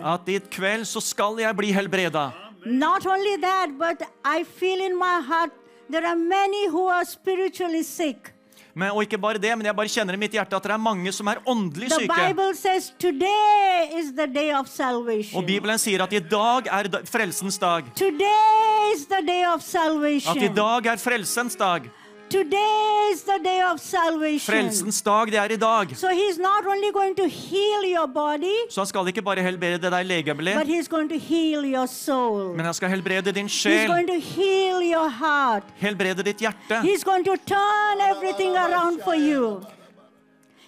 at 0.00 0.28
i 0.28 0.38
kveld 0.50 0.84
så 0.86 1.00
skal 1.00 1.38
jeg 1.38 1.56
bli 1.56 1.72
helbreda. 1.72 2.47
Not 2.64 3.06
only 3.06 3.36
that, 3.40 3.70
but 3.78 4.02
I 4.24 4.44
feel 4.44 4.80
in 4.80 4.98
my 4.98 5.20
heart 5.20 5.52
there 5.88 6.06
are 6.06 6.16
many 6.16 6.68
who 6.68 6.86
are 6.86 7.04
spiritually 7.04 7.82
sick. 7.82 8.34
Men, 8.78 8.92
og 8.94 9.02
ikke 9.02 9.18
bare 9.18 9.40
det, 9.42 9.50
men 9.58 9.66
jeg 9.66 9.74
bare 9.74 9.90
kjenner 9.90 10.14
i 10.14 10.18
mitt 10.20 10.34
hjerte 10.36 10.54
at 10.54 10.66
det 10.68 10.70
er 10.70 10.78
mange 10.78 11.10
som 11.14 11.26
er 11.26 11.40
åndelig 11.50 11.88
syke. 11.90 12.18
Says 12.54 12.92
today 12.98 13.88
is 13.98 14.12
the 14.14 14.26
day 14.26 14.52
of 14.54 14.68
salvation. 14.70 15.38
Og 15.40 15.46
Bibelen 15.46 15.80
sier 15.82 16.04
at 16.04 16.12
i 16.14 16.20
dag 16.22 16.68
er 16.70 16.90
frelsens 17.08 17.58
dag. 17.58 17.88
Today 17.98 18.92
is 18.94 19.06
the 19.10 19.22
day 19.26 19.42
of 19.48 19.64
At 19.64 20.42
i 20.42 20.52
dag 20.54 20.86
er 20.86 21.02
frelsens 21.02 21.56
dag. 21.58 21.90
Today 22.30 23.08
is 23.12 23.22
the 23.24 23.38
day 23.44 23.60
of 23.72 23.80
salvation. 23.80 24.52
Frelsens 24.52 25.02
dag, 25.02 25.30
det 25.32 25.38
er 25.40 25.52
i 25.54 25.56
dag. 25.56 25.94
So 25.96 26.08
he's 26.12 26.36
not 26.38 26.66
only 26.68 26.90
going 26.92 27.16
to 27.16 27.26
heal 27.26 27.86
your 27.88 28.06
body, 28.06 28.52
Så 28.70 28.80
han 28.80 28.86
skal 28.86 29.08
ikke 29.08 29.22
bare 29.24 29.40
helbrede 29.42 29.90
deg 29.90 30.06
legemlig, 30.06 30.54
but 30.54 30.66
he's 30.68 30.88
going 30.88 31.08
to 31.08 31.16
heal 31.18 31.64
your 31.64 31.86
men 32.56 32.64
han 32.68 32.74
skal 32.74 32.88
helbrede 32.92 33.32
din 33.32 33.46
He's 33.48 33.62
sjel, 33.62 33.88
going 33.88 34.08
to 34.08 34.20
heal 34.20 34.82
your 34.82 35.08
heart. 35.08 35.64
helbrede 35.80 36.22
ditt 36.22 36.38
hjerte. 36.44 36.82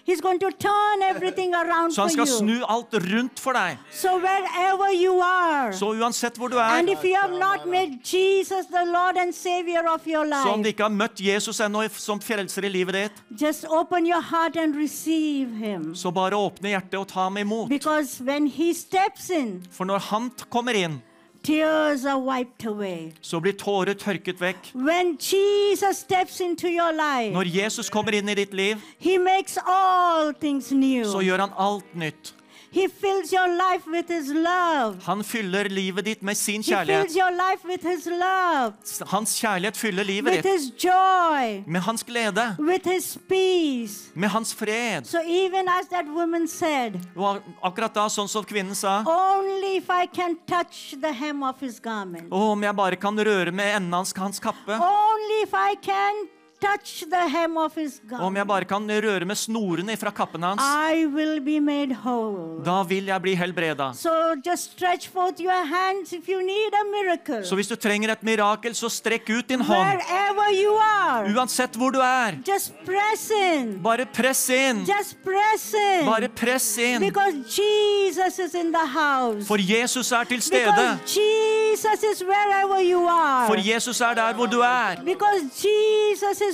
He's 0.07 0.21
going 0.21 0.39
to 0.39 0.49
turn 0.51 1.01
everything 1.15 1.53
around 1.53 1.93
Så 1.93 2.01
han 2.01 2.09
skal 2.09 2.27
snu 2.27 2.55
alt 2.69 2.93
rundt 2.93 3.39
for 3.39 3.53
deg. 3.53 3.77
So 3.91 4.17
wherever 4.17 4.89
you 5.03 5.21
are, 5.21 5.73
Så 5.73 5.91
uansett 5.93 6.37
hvor 6.37 6.47
du 6.47 6.57
and 6.59 6.89
er, 6.89 6.93
if 6.93 7.03
you 7.03 7.15
have 7.15 7.37
not 7.39 7.65
made 7.67 7.99
Jesus 8.03 8.65
the 8.71 8.85
Lord 8.85 9.17
and 9.17 9.33
Savior 9.33 9.85
of 9.93 10.07
your 10.07 10.25
så 10.43 10.49
om 10.53 10.63
du 10.63 10.69
ikke 10.69 10.83
har 10.83 10.89
møtt 10.89 11.21
Jesus 11.21 11.59
ennå 11.59 11.85
som 11.91 12.19
frelser 12.21 12.65
i 12.65 12.69
livet 12.69 12.93
ditt, 12.93 13.41
just 13.41 13.65
open 13.65 14.05
your 14.07 14.21
heart 14.21 14.57
and 14.57 14.75
receive 14.75 15.49
Him. 15.55 15.95
så 15.95 16.11
bare 16.11 16.35
åpne 16.35 16.69
hjertet 16.69 16.99
og 16.99 17.07
ta 17.07 17.23
ham 17.23 17.37
imot. 17.37 17.69
Because 17.69 18.23
when 18.23 18.47
He 18.47 18.73
steps 18.73 19.29
in, 19.29 19.63
For 19.71 19.85
når 19.85 19.99
han 19.99 20.31
kommer 20.49 20.73
inn, 20.73 21.01
tears 21.43 22.05
are 22.05 22.19
wiped 22.19 22.65
away. 22.65 23.11
så 23.21 23.39
blir 23.39 23.51
tårer 23.53 23.93
tørket 23.93 24.41
vekk. 24.41 24.71
When 24.75 25.17
Jesus 25.19 25.97
steps 25.97 26.39
into 26.41 26.67
your 26.67 26.91
life, 26.91 27.33
Når 27.33 27.43
Jesus 27.63 27.89
kommer 27.89 28.11
inn 28.11 28.29
i 28.29 28.33
ditt 28.35 28.53
liv, 28.53 28.75
He 28.99 29.17
makes 29.17 29.57
all 29.67 30.33
things 30.33 30.71
new. 30.71 31.03
så 31.05 31.21
gjør 31.21 31.39
han 31.39 31.49
alt 31.57 31.95
nytt. 31.95 32.33
He 32.71 32.87
fills 32.87 33.31
your 33.33 33.47
life 33.47 33.85
with 33.87 34.07
His 34.11 34.29
love. 34.33 34.97
Han 35.05 35.23
fyller 35.23 35.63
livet 35.69 36.05
ditt 36.05 36.21
med 36.23 36.35
sin 36.35 36.61
He 36.61 36.63
fills 36.63 36.87
kjærlighet. 36.87 37.15
your 37.15 37.31
life 37.31 37.67
with 37.67 37.83
His 37.87 38.05
love, 38.05 38.73
Hans 39.11 39.39
kjærlighet 39.41 39.77
fyller 39.77 40.03
livet 40.03 40.31
with 40.33 40.43
ditt 40.43 40.53
His 40.53 40.71
joy, 40.83 41.63
med 41.67 41.81
hans 41.81 42.03
glede, 42.03 42.55
with 42.59 42.87
His 42.89 43.17
peace. 43.29 44.11
med 44.15 44.29
hans 44.29 44.53
fred. 44.55 45.05
So 45.05 45.17
even 45.19 45.67
as 45.67 45.87
that 45.91 46.05
woman 46.07 46.47
said, 46.47 46.93
Og 47.15 47.41
akkurat 47.63 47.93
da, 47.95 48.07
sånn 48.09 48.27
som 48.29 48.43
kvinnen 48.45 48.75
sa, 48.75 49.03
only 49.05 49.77
if 49.77 49.89
I 49.89 50.05
can 50.07 50.37
touch 50.47 50.95
the 51.01 51.11
hem 51.13 51.43
of 51.43 51.59
His 51.61 51.79
garment, 51.79 52.27
om 52.31 52.63
jeg 52.63 52.75
bare 52.75 52.95
kan 52.95 53.17
røre 53.19 53.51
med 53.51 53.75
enden 53.75 53.93
av 53.93 54.07
hans 54.17 54.39
kappe. 54.39 54.71
only 54.79 55.41
if 55.43 55.53
I 55.53 55.75
can 55.81 56.27
touch 56.61 57.03
the 57.09 57.23
hem 57.33 57.57
of 57.57 57.75
His 57.75 57.99
Om 58.19 58.35
jeg 58.37 58.47
bare 58.47 58.65
kan 58.69 58.85
røre 59.05 59.25
med 59.25 59.37
snorene 59.37 59.95
fra 59.97 60.11
kappen 60.13 60.43
hans, 60.45 60.61
I 60.61 61.05
will 61.09 61.39
be 61.41 61.59
made 61.59 61.95
whole. 62.03 62.61
da 62.65 62.83
vil 62.87 63.05
jeg 63.09 63.21
bli 63.21 63.33
helbreda. 63.35 63.91
So 63.97 64.11
just 64.45 64.71
stretch 64.77 65.09
forth 65.09 65.41
your 65.41 65.65
hands 65.65 66.13
if 66.13 66.29
you 66.29 66.39
need 66.45 66.73
a 66.77 66.83
miracle. 66.91 67.41
Så 67.45 67.55
hvis 67.55 67.67
du 67.67 67.75
trenger 67.75 68.11
et 68.13 68.23
mirakel, 68.23 68.75
så 68.75 68.89
strekk 68.89 69.29
ut 69.39 69.49
din 69.49 69.61
hånd. 69.61 69.87
Wherever 69.87 70.47
you 70.53 70.75
are, 70.77 71.33
Uansett 71.33 71.75
hvor 71.75 71.89
du 71.91 71.99
er. 71.99 72.37
just 72.47 72.73
press 72.85 73.31
in. 73.31 73.79
Bare 73.83 74.05
press 74.05 74.49
inn. 74.49 74.85
Just 74.85 75.17
press 75.25 75.73
in. 75.73 76.05
Bare 76.05 76.29
press 76.29 76.77
inn. 76.77 77.01
Because 77.01 77.35
Jesus 77.57 78.37
is 78.39 78.53
in 78.53 78.71
the 78.71 78.85
house. 78.85 79.47
For 79.47 79.57
Jesus 79.57 80.11
er 80.11 80.23
til 80.29 80.41
stede. 80.41 80.69
Because 80.69 81.17
Jesus 81.17 82.03
is 82.13 82.23
wherever 82.23 82.79
you 82.91 83.07
are. 83.07 83.47
For 83.47 83.57
Jesus 83.73 84.01
er 84.01 84.13
der 84.13 84.33
hvor 84.33 84.45
du 84.45 84.59
er. 84.59 85.01
Because 85.05 85.41
Jesus 85.65 86.37
is. 86.41 86.50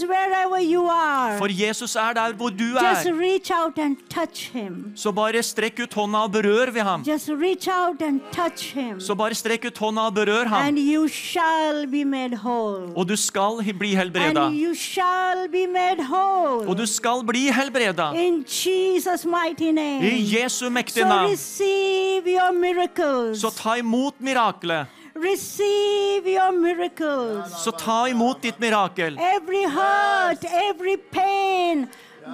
For 1.38 1.48
Jesus 1.49 1.95
er 1.95 2.14
der 2.14 2.34
hvor 2.34 2.49
du 2.49 2.64
Just 2.64 3.07
er. 3.07 3.14
reach 3.19 3.52
out 3.52 3.78
and 3.80 3.95
touch 4.10 4.52
him. 4.53 4.91
Så 4.95 5.11
bare 5.11 5.44
strekk 5.44 5.80
ut 5.84 5.94
hånda 5.94 6.18
og 6.18 6.32
berør 6.32 6.72
ved 6.74 6.82
ham. 6.82 7.02
Just 7.07 7.30
reach 7.30 7.68
out 7.68 8.02
and 8.02 8.19
touch 8.32 8.74
him. 8.76 8.99
Så 8.99 9.15
bare 9.15 9.34
strekk 9.36 9.65
ut 9.65 9.78
hånda 9.78 10.02
og 10.02 10.14
berør 10.15 10.45
ham. 10.48 10.61
And 10.68 10.78
you 10.80 11.07
shall 11.07 11.88
be 11.88 12.03
made 12.06 12.36
whole. 12.44 12.94
Og 12.95 13.07
du 13.10 13.15
skal 13.15 13.64
bli 13.80 13.95
helbreda. 13.95 14.45
And 14.48 14.56
you 14.56 14.76
shall 14.76 15.48
be 15.52 15.65
made 15.68 16.03
whole. 16.10 16.68
Og 16.68 16.78
du 16.78 16.86
skal 16.86 17.24
bli 17.28 17.48
helbreda. 17.52 18.11
In 18.14 18.44
Jesus' 18.48 19.26
mighty 19.26 19.72
name. 19.72 20.02
I 20.03 20.36
Jesu 20.36 20.69
mektige 20.69 21.03
So 21.03 21.07
navn. 21.10 21.32
receive 21.32 22.24
your 22.28 22.52
miracles. 22.53 23.41
Så 23.41 23.49
ta 23.49 23.76
imot 23.76 24.14
miraklet. 24.19 24.86
Receive 25.22 26.27
your 26.27 26.52
miracles. 26.52 27.64
Så 27.64 27.72
ta 27.72 28.07
imot 28.10 28.41
ditt 28.41 28.60
mirakel. 28.60 29.18
Every 29.19 29.64
hurt, 29.64 30.44
every 30.69 30.98
pain 30.98 31.88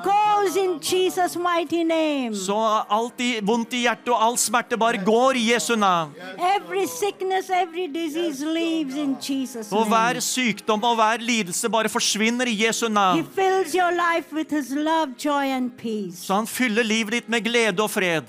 goes 0.03 0.55
in 0.57 0.80
Jesus' 0.81 1.35
mighty 1.35 1.84
name. 1.84 2.34
Så 2.35 2.55
alt 2.89 3.19
i, 3.22 3.39
vondt 3.45 3.73
i 3.77 3.84
hjertet 3.85 4.10
og 4.10 4.22
all 4.26 4.38
smerte 4.41 4.77
bare 4.81 4.97
går 5.05 5.38
i 5.38 5.43
Jesu 5.51 5.76
navn. 5.77 6.14
Every 6.55 6.85
sickness, 6.88 7.49
every 7.49 7.88
disease 7.88 8.41
leaves 8.45 8.95
in 8.95 9.15
Jesus' 9.22 9.72
Og 9.72 9.85
hver 9.88 10.19
sykdom 10.19 10.84
og 10.84 10.95
hver 10.95 11.22
lidelse 11.22 11.69
bare 11.69 11.89
forsvinner 11.89 12.49
i 12.49 12.55
Jesu 12.65 12.88
He 12.88 12.93
navn. 12.93 13.27
fills 13.35 13.73
your 13.76 13.91
life 13.91 14.34
with 14.34 14.49
His 14.53 14.72
love, 14.72 15.14
joy, 15.26 15.45
and 15.53 15.72
peace. 15.77 16.26
Så 16.26 16.34
han 16.34 16.47
fyller 16.47 16.84
livet 16.84 17.14
ditt 17.19 17.30
med 17.30 17.41
glede 17.45 17.84
og 17.84 17.89
fred. 17.91 18.23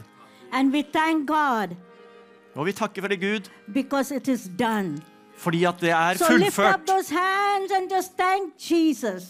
And 0.53 0.73
we 0.73 0.83
thank 0.93 1.27
God 1.27 1.75
Og 2.57 2.67
vi 2.67 2.73
takker 2.73 3.03
for 3.03 3.09
det, 3.09 3.21
Gud, 3.21 3.49
because 3.75 4.15
it 4.15 4.29
is 4.29 4.49
done. 4.59 5.01
fordi 5.37 5.65
at 5.65 5.75
det 5.81 5.91
er 5.91 6.15
So 6.15 6.25
lift 6.37 6.59
up 6.59 6.65
fullført. 6.65 6.87
those 6.87 7.11
hands 7.15 7.73
and 7.77 7.91
just 7.97 8.17
thank 8.17 8.55
Jesus. 8.71 9.23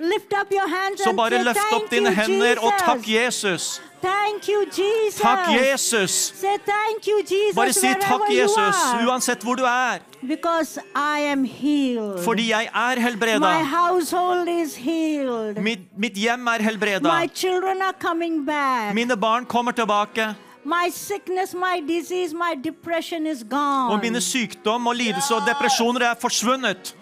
Lift 0.00 0.32
up 0.40 0.50
your 0.52 0.68
hands 0.68 1.00
Så 1.02 1.08
and 1.10 1.16
bare 1.18 1.30
say, 1.30 1.44
løft 1.44 1.72
opp 1.74 1.90
dine 1.90 2.10
hender 2.14 2.58
og 2.60 2.72
takk 2.78 3.08
Jesus. 3.08 3.80
Thank 4.02 4.48
you, 4.48 4.64
Jesus. 4.66 5.20
Takk, 5.20 5.48
Jesus. 5.54 6.10
Say 6.10 6.56
thank 6.66 7.06
you, 7.08 7.18
Jesus, 7.22 7.54
Bare 7.56 7.72
si 7.72 7.86
takk, 8.02 8.24
Jesus, 8.30 8.76
uansett 9.06 9.42
hvor 9.42 9.54
du 9.54 9.62
er. 9.64 9.98
Because 10.28 10.78
I 10.96 11.20
am 11.30 11.44
healed. 11.44 12.24
Fordi 12.24 12.50
jeg 12.50 12.64
er 12.74 12.96
My 12.96 13.02
helbreda. 13.02 13.62
household 13.62 14.48
is 14.48 14.74
healed. 14.76 15.62
Mitt, 15.62 15.80
mitt 15.98 16.12
hjem 16.14 16.46
er 16.46 16.62
helbreda. 16.62 17.00
My 17.20 17.26
children 17.34 17.82
are 17.82 17.94
coming 18.00 18.44
back. 18.46 18.94
Mine 18.94 19.16
barn 19.16 19.46
kommer 19.46 19.72
tilbake. 19.72 20.34
My 20.66 20.88
sickness, 20.90 21.52
my 21.54 21.80
disease, 21.88 22.32
my 22.34 22.54
depression 22.64 23.26
is 23.26 23.44
gone. 23.50 23.92
Og 23.92 24.00
mine 24.02 24.20
sykdom 24.20 24.86
og 24.86 24.94
lidelse 24.96 25.34
og 25.34 25.42
depresjoner 25.48 26.00
er 26.00 26.14
forsvunnet. 26.20 26.94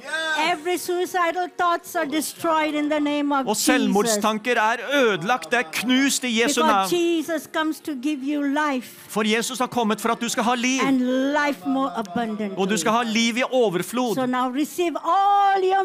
Every 0.52 0.76
suicidal 0.78 1.47
thoughts 1.59 1.94
are 1.94 2.06
destroyed 2.06 2.74
in 2.74 2.90
the 2.90 3.01
name 3.01 3.32
of 3.32 3.47
Og 3.47 3.56
selvmordstanker 3.56 4.56
er 4.56 4.76
ødelagt, 4.94 5.51
det 5.51 5.59
er 5.59 5.62
knust 5.72 6.24
i 6.24 6.43
Jesu 6.43 6.60
navn. 6.66 6.89
Jesus 6.93 7.43
comes 7.56 7.80
to 7.80 7.93
give 8.02 8.18
you 8.34 8.43
life 8.43 8.89
For 9.09 9.22
Jesus 9.36 9.59
har 9.59 9.66
kommet 9.66 10.01
for 10.01 10.09
at 10.09 10.20
du 10.20 10.28
skal 10.28 10.43
ha 10.43 10.55
liv, 10.55 10.80
and 10.86 10.98
life 11.47 11.60
more 11.66 11.90
og 12.56 12.70
du 12.70 12.76
skal 12.76 12.93
ha 12.93 13.02
liv 13.02 13.36
i 13.36 13.40
So 13.40 13.47
overflod. 13.52 14.26
now 14.26 14.51
all 15.05 15.62
your 15.62 15.84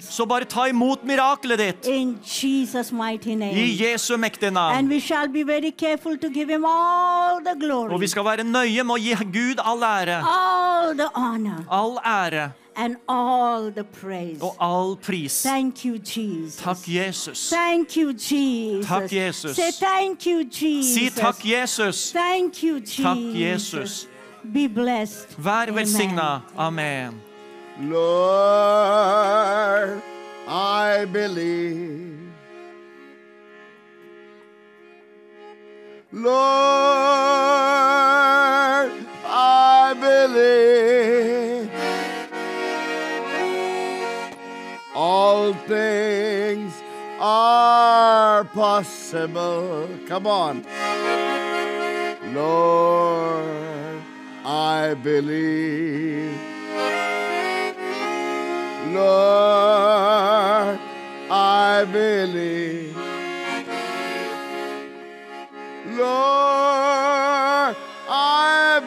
Så 0.00 0.24
bare 0.26 0.44
ta 0.44 0.64
imot 0.64 1.04
miraklet 1.04 1.58
ditt 1.58 1.86
in 1.86 2.18
Jesus' 2.24 2.92
mighty 2.92 3.28
i. 3.28 3.76
Jesu 3.84 4.16
mektige 4.16 4.46
And 4.46 4.54
navn. 4.54 4.88
we 4.88 5.00
shall 5.00 5.28
be 5.28 5.42
very 5.44 5.70
careful 5.78 6.16
to 6.18 6.28
give 6.28 6.48
him 6.52 6.64
all 6.64 6.85
the 7.44 7.72
Og 7.74 8.00
vi 8.00 8.06
skal 8.06 8.24
være 8.24 8.44
nøye 8.44 8.84
med 8.84 8.94
å 8.94 8.98
gi 8.98 9.14
Gud 9.32 9.60
all 9.64 9.82
ære, 9.82 10.22
all 10.22 10.94
the 10.96 11.08
honor, 11.14 11.64
all 11.70 11.98
ære 12.04 12.52
and 12.76 12.96
all 13.08 13.70
the 13.70 13.84
praise. 13.84 14.42
og 14.42 14.56
all 14.60 14.96
pris. 14.96 15.42
Thank 15.42 15.84
you, 15.84 15.98
Jesus. 15.98 16.56
Takk, 16.56 16.88
Jesus. 16.88 17.50
Thank 17.50 17.96
you, 17.96 18.12
Jesus. 18.12 18.86
Takk, 18.86 19.12
Jesus. 19.12 19.56
Say 19.56 19.70
thank 19.70 20.26
you, 20.26 20.44
Jesus. 20.44 20.94
Si 20.94 21.10
takk, 21.20 21.44
Jesus. 21.44 22.12
Thank 22.12 22.62
you, 22.62 22.80
Jesus. 22.80 23.04
Takk, 23.04 23.34
Jesus. 23.34 24.08
Be 24.52 24.68
blessed. 24.68 25.28
Vær 25.38 25.72
velsigna. 25.72 26.40
Amen. 26.56 27.20
Lord, 27.80 29.22
I 30.48 31.04
believe. 31.04 32.25
Lord, 36.16 36.32
I 39.26 39.94
believe. 40.00 41.70
All 44.94 45.52
things 45.52 46.72
are 47.20 48.44
possible. 48.44 49.90
Come 50.06 50.26
on. 50.26 50.64
Lord, 52.32 54.00
I 54.42 54.94
believe. 54.94 56.34
Lord, 58.94 60.78
I 61.30 61.84
believe. 61.92 62.95
Lord, 65.98 67.76
I 68.08 68.80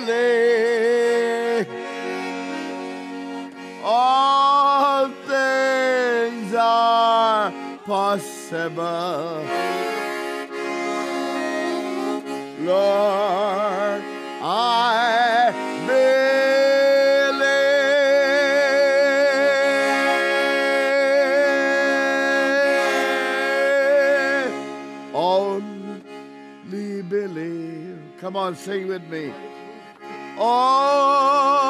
believe. 0.00 1.68
All 3.84 5.08
things 5.26 6.54
are 6.54 7.52
possible. 7.86 9.44
Lord, 12.60 13.23
on, 28.44 28.54
sing 28.54 28.86
with 28.88 29.08
me. 29.08 29.32
All, 30.36 31.66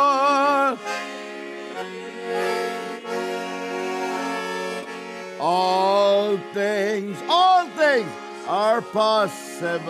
all 5.38 6.36
things, 6.52 7.16
all 7.28 7.68
things 7.68 8.10
are 8.48 8.82
possible. 8.82 9.84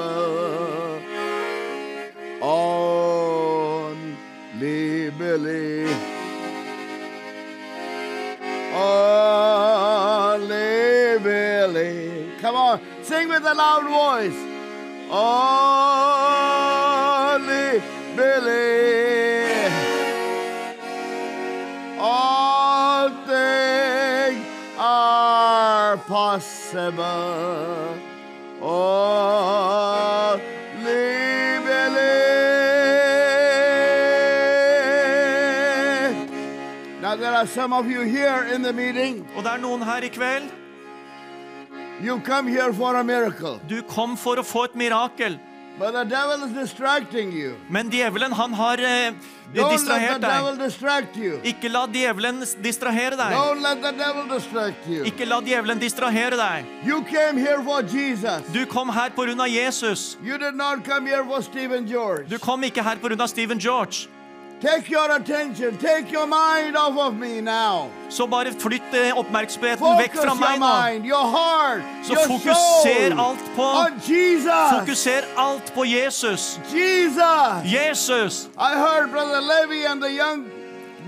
Only 2.42 4.10
believe. 5.10 5.96
Only 8.74 9.18
believe. 11.22 12.32
Come 12.42 12.56
on, 12.56 12.80
sing 13.02 13.30
with 13.30 13.42
a 13.44 13.54
loud 13.54 13.84
voice. 13.88 14.53
Only 15.10 15.20
believe. 18.16 19.72
All 21.98 23.10
things 23.26 24.46
are 24.78 25.96
possible. 25.96 27.96
Only 28.60 30.44
believe. 31.68 32.60
Now 37.00 37.16
there 37.16 37.32
are 37.32 37.46
some 37.46 37.72
of 37.72 37.90
you 37.90 38.02
here 38.02 38.42
in 38.54 38.62
the 38.62 38.72
meeting. 38.72 39.26
Og 39.36 39.42
det 39.44 39.52
er 39.52 39.58
noen 39.58 39.82
her 39.82 40.02
i 40.02 40.08
kveld. 40.08 40.63
You 42.02 42.20
come 42.20 42.48
here 42.48 42.72
for 42.72 42.96
a 42.96 43.04
miracle. 43.04 43.60
Du 43.68 43.82
kom 43.82 44.16
for 44.16 44.36
å 44.36 44.44
få 44.44 44.64
et 44.64 44.74
mirakel. 44.74 45.38
But 45.78 45.92
the 45.92 46.04
devil 46.04 46.44
is 46.44 46.52
distracting 46.52 47.32
you. 47.32 47.56
Men 47.68 47.90
djevelen, 47.90 48.32
han 48.32 48.52
har 48.54 48.78
eh, 48.78 49.12
Don't 49.54 49.56
let 49.56 49.70
the 49.70 49.76
distrahert 49.76 50.20
deg. 50.22 51.42
Ikke 51.50 51.68
la 51.68 51.86
djevelen 51.90 52.44
distrahere 52.62 53.18
deg. 53.18 53.34
Don't 53.34 53.62
let 53.62 53.82
the 53.82 53.90
devil 53.92 54.28
distract 54.30 54.86
you. 54.86 55.02
Ikke 55.04 55.26
la 55.26 55.40
djevelen 55.42 55.82
distrahere 55.82 56.38
deg. 56.38 56.70
You 56.86 57.02
came 57.02 57.38
here 57.38 57.62
for 57.62 57.82
Jesus. 57.82 58.46
Du 58.54 58.64
kom 58.66 58.88
her 58.88 59.10
av 59.18 59.48
Jesus. 59.48 60.16
You 60.22 60.38
did 60.38 60.54
not 60.54 60.84
come 60.84 61.06
here 61.06 61.24
for 61.24 61.42
Stephen 61.42 61.86
George. 61.86 62.28
Du 62.28 62.38
kom 62.38 62.62
ikke 62.62 62.82
her 62.82 62.98
av 63.20 63.26
Stephen 63.28 63.58
George. 63.58 64.08
Take 64.64 64.88
your 64.90 65.10
attention, 65.16 65.76
take 65.76 66.10
your 66.12 66.26
mind 66.26 66.76
off 66.76 66.96
of 66.98 67.14
me 67.14 67.40
now. 67.40 67.90
Så 68.08 68.26
bare 68.26 68.52
flytt 68.52 68.82
oppmerksomheten 68.82 69.12
oppmerksomheten 69.16 69.98
vekk 69.98 70.14
fra 70.16 70.34
meg 70.34 70.60
nå. 70.60 70.66
mind, 70.66 71.04
your 71.04 71.26
heart, 71.26 71.82
Så 72.02 72.12
your 72.12 72.26
fokuser 72.26 73.10
soul 73.10 73.20
alt 73.20 73.44
på 73.56 73.68
Jesus. 74.08 74.70
Fokuser 74.78 75.22
alt 75.36 75.74
på 75.74 75.84
Jesus. 75.84 76.60
Jesus. 76.72 77.64
Jesus. 77.64 78.48
I 78.58 78.72
heard 78.78 79.10
Brother 79.10 79.40
Levy 79.40 79.84
and 79.84 80.02
the 80.02 80.12
young 80.12 80.46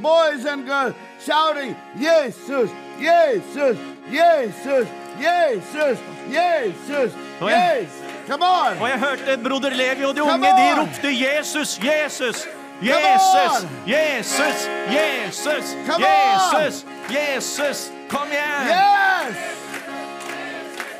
boys 0.02 0.44
and 0.44 0.66
girls 0.66 0.94
shouting, 1.24 1.76
Jesus, 1.98 2.70
Jesus, 3.00 3.78
Jesus, 4.10 4.86
Jesus, 5.18 5.98
Jesus, 6.28 7.12
Jesus. 7.40 7.92
Come 8.28 8.42
on. 8.42 8.78
Og 8.80 8.88
jeg 8.88 8.98
hørte 8.98 9.38
broder 9.44 9.70
Levi 9.70 10.04
og 10.04 10.14
de 10.16 10.22
unge, 10.22 10.46
de 10.46 10.80
ropte 10.80 11.08
Jesus, 11.08 11.80
Jesus, 11.82 12.48
Jesus, 12.80 13.64
on. 13.64 13.68
Jesus, 13.86 14.68
Jesus, 14.90 15.76
Come 15.86 16.02
Jesus, 16.02 16.84
Jesus. 17.08 17.90
Kom 18.08 18.28
igjen! 18.28 18.68
Yes. 18.68 19.34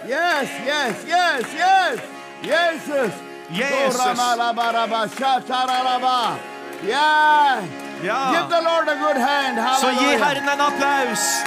Yes, 0.08 0.48
yes, 0.66 1.04
yes, 1.06 1.54
yes. 1.54 1.98
Jesus. 2.42 3.12
Jesus. 3.50 4.18
Yeah. 6.82 7.64
Ja. 8.02 8.32
Give 8.32 8.48
the 8.50 8.60
Lord 8.62 8.88
a 8.88 8.94
good 8.94 9.16
hand. 9.16 9.58
Så 9.80 9.88
gi 9.88 9.94
Hallelujah. 9.94 10.24
Herren 10.24 10.48
en 10.48 10.60
applaus. 10.60 11.42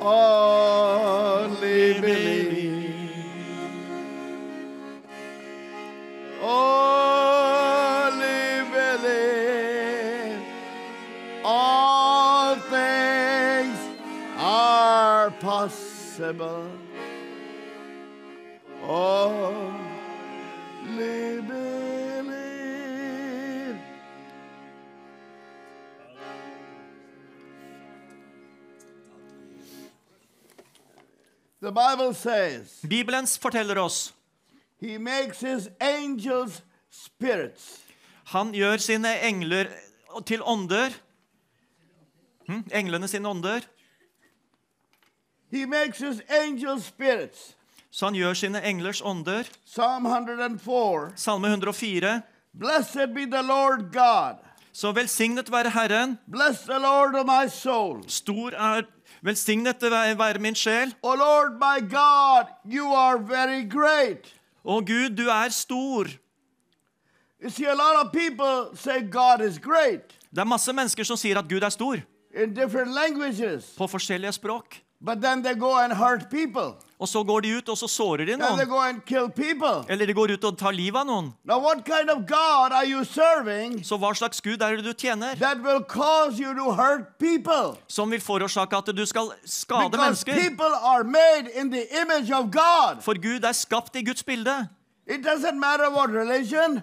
Only 0.00 2.00
believe. 2.00 2.85
Only 6.48 8.20
believe. 8.70 10.38
All 11.44 12.54
things 12.54 13.78
are 14.38 15.30
possible. 15.32 16.70
Only 18.84 19.80
believe. 21.40 21.56
The 31.60 31.72
Bible 31.72 32.14
says 32.14 32.78
Bibelen 32.86 33.26
forteller 33.36 33.80
oss 33.80 34.12
he 34.80 34.98
makes 34.98 35.40
his 35.40 35.68
angels 35.80 36.62
spirits. 36.90 37.82
han 38.26 38.52
gjør 38.52 38.76
sine 38.76 39.20
engler 39.22 39.66
til 40.26 40.42
ånder. 40.42 40.90
Hm? 42.48 42.64
Englene 42.72 43.08
sine 43.08 43.28
ånder. 43.28 43.60
He 45.50 45.66
makes 45.66 45.98
his 45.98 46.20
angels 46.28 46.84
spirits. 46.84 47.56
Så 47.90 48.06
han 48.06 48.14
gjør 48.14 48.34
sine 48.34 48.60
englers 48.62 49.00
ånder. 49.00 49.48
Psalm 49.66 50.06
104. 50.06 51.12
Salme 51.16 51.48
104. 51.48 52.22
Blessed 52.52 53.14
be 53.14 53.26
the 53.26 53.42
Lord 53.42 53.92
God. 53.92 54.36
Så 54.72 54.92
velsignet 54.92 55.52
være 55.52 55.70
Herren. 55.70 56.18
Bless 56.26 56.60
the 56.60 56.78
Lord 56.78 57.14
of 57.14 57.26
my 57.26 57.48
soul. 57.48 58.04
Stor 58.08 58.50
er 58.50 58.82
Velsignet 59.22 59.82
være 59.82 60.38
min 60.38 60.54
sjel. 60.54 60.94
O 61.02 61.14
Lord 61.14 61.52
my 61.52 61.80
God, 61.90 62.46
you 62.64 62.94
are 62.94 63.18
very 63.18 63.64
great. 63.70 64.34
Å 64.66 64.80
Gud, 64.82 65.14
du 65.14 65.28
er 65.30 65.52
stor. 65.54 66.08
You 67.38 67.50
see, 67.50 67.66
a 67.66 67.74
lot 67.74 68.04
of 68.04 68.12
people 68.12 68.70
say 68.74 69.02
God 69.02 69.40
is 69.44 69.58
great 69.58 70.14
Det 70.32 70.40
er 70.40 70.48
masse 70.48 70.72
mennesker 70.72 71.04
som 71.04 71.16
sier 71.20 71.38
at 71.38 71.46
Gud 71.48 71.62
er 71.62 71.70
stor, 71.70 72.00
in 72.34 72.54
different 72.54 72.90
languages, 72.92 73.70
på 73.78 73.86
forskjellige 73.86 74.32
språk. 74.32 74.80
but 75.00 75.20
then 75.20 75.42
they 75.42 75.54
go 75.54 75.76
and 75.78 75.92
hurt 75.92 76.30
people. 76.30 76.76
Og 76.98 77.08
så 77.08 77.20
går 77.22 77.40
de 77.44 77.48
ut, 77.58 77.68
og 77.68 77.76
så 77.76 77.88
sårer 77.92 78.24
de 78.24 78.36
noen. 78.40 78.56
Eller 79.88 80.06
de 80.06 80.14
går 80.16 80.30
ut 80.32 80.44
og 80.48 80.56
tar 80.56 80.72
livet 80.72 80.96
av 80.96 81.06
noen. 81.06 81.34
Now, 81.44 81.60
kind 81.84 82.10
of 82.10 82.24
serving 83.04 83.84
Så 83.84 83.98
hva 83.98 84.14
slags 84.16 84.40
Gud 84.40 84.62
er 84.62 84.76
det 84.76 84.84
du 84.84 84.92
tjener? 84.94 85.36
Som 87.88 88.10
vil 88.10 88.20
forårsake 88.20 88.76
at 88.76 88.96
du 88.96 89.06
skal 89.06 89.30
skade 89.44 89.90
Because 89.90 90.24
mennesker. 90.24 90.56
For 93.02 93.14
Gud 93.14 93.44
er 93.44 93.52
skapt 93.52 93.96
i 93.96 94.02
Guds 94.02 94.22
bilde. 94.22 94.68
It 95.06 95.22
doesn't 95.22 95.58
matter 95.58 95.90
what 95.90 96.10
religion. 96.10 96.82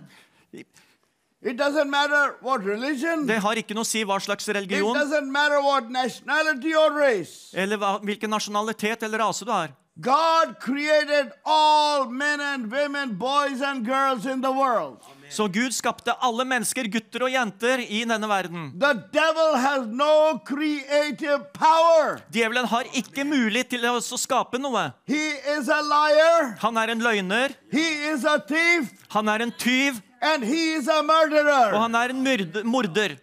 It 1.46 1.58
doesn't 1.58 1.90
matter 1.90 2.38
what 2.42 2.64
religion. 2.64 3.28
Det 3.28 3.42
har 3.42 3.60
ikke 3.60 3.76
noe 3.76 3.84
å 3.84 3.88
si 3.88 4.04
hva 4.08 4.16
slags 4.24 4.48
It 4.48 4.56
religion 4.56 4.96
doesn't 4.96 5.28
matter 5.32 5.60
what 5.60 5.90
nationality 5.92 6.72
or 6.74 6.94
race. 6.94 7.52
eller 7.54 7.78
hva, 7.78 7.98
hvilken 8.00 8.30
nasjonalitet 8.30 9.04
eller 9.04 9.20
rase 9.20 9.44
du 9.44 9.52
har. 9.52 9.74
God 10.02 10.56
created 10.60 11.32
all 11.46 12.10
men 12.10 12.42
and 12.42 12.72
women, 12.72 13.14
boys 13.14 13.62
and 13.62 13.86
girls 13.86 14.26
in 14.26 14.42
the 14.42 14.50
world. 14.52 14.98
Så 15.30 15.48
Gud 15.48 15.72
skapte 15.74 16.14
alle 16.22 16.46
mennesker, 16.46 16.88
gutter 16.90 17.24
og 17.28 17.32
jenter, 17.32 17.78
i 17.86 18.02
denne 18.10 18.28
verden. 18.30 18.72
The 18.82 18.94
devil 19.14 19.54
has 19.62 19.86
no 19.88 20.40
creative 20.46 21.46
power. 21.54 22.18
Djevelen 22.34 22.66
har 22.66 22.90
ikke 22.94 23.24
mulighet 23.24 23.70
til 23.70 23.86
å 23.86 24.18
skape 24.18 24.58
noe. 24.58 24.92
He 25.06 25.30
is 25.58 25.70
a 25.70 25.82
liar. 25.82 26.56
Han 26.66 26.78
er 26.78 26.96
en 26.96 27.00
løgner, 27.06 27.54
He 27.72 27.86
is 28.14 28.26
a 28.26 28.40
thief. 28.40 28.90
han 29.14 29.30
er 29.30 29.42
en 29.46 29.52
tyv, 29.52 30.02
And 30.24 30.44
he 30.44 30.74
is 30.80 30.88
a 30.88 31.02
og 31.04 31.82
han 31.82 31.96
er 31.96 32.10
en 32.10 32.24
myrd- 32.24 32.64
morder. 32.64 33.18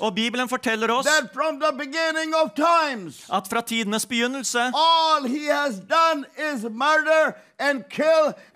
Og 0.00 0.14
Bibelen 0.14 0.48
forteller 0.48 0.90
oss 0.90 1.06
that 1.06 1.30
from 1.34 1.60
the 1.60 1.72
beginning 1.78 2.34
of 2.34 2.50
times, 2.56 3.22
at 3.32 3.46
fra 3.48 3.60
tidenes 3.62 4.06
begynnelse 4.06 4.72
all 4.74 5.28
he 5.28 5.46
has 5.46 5.78
done 5.78 6.26
is 6.52 6.64
murder 6.64 7.36
and 7.58 7.84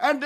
and 0.01 0.25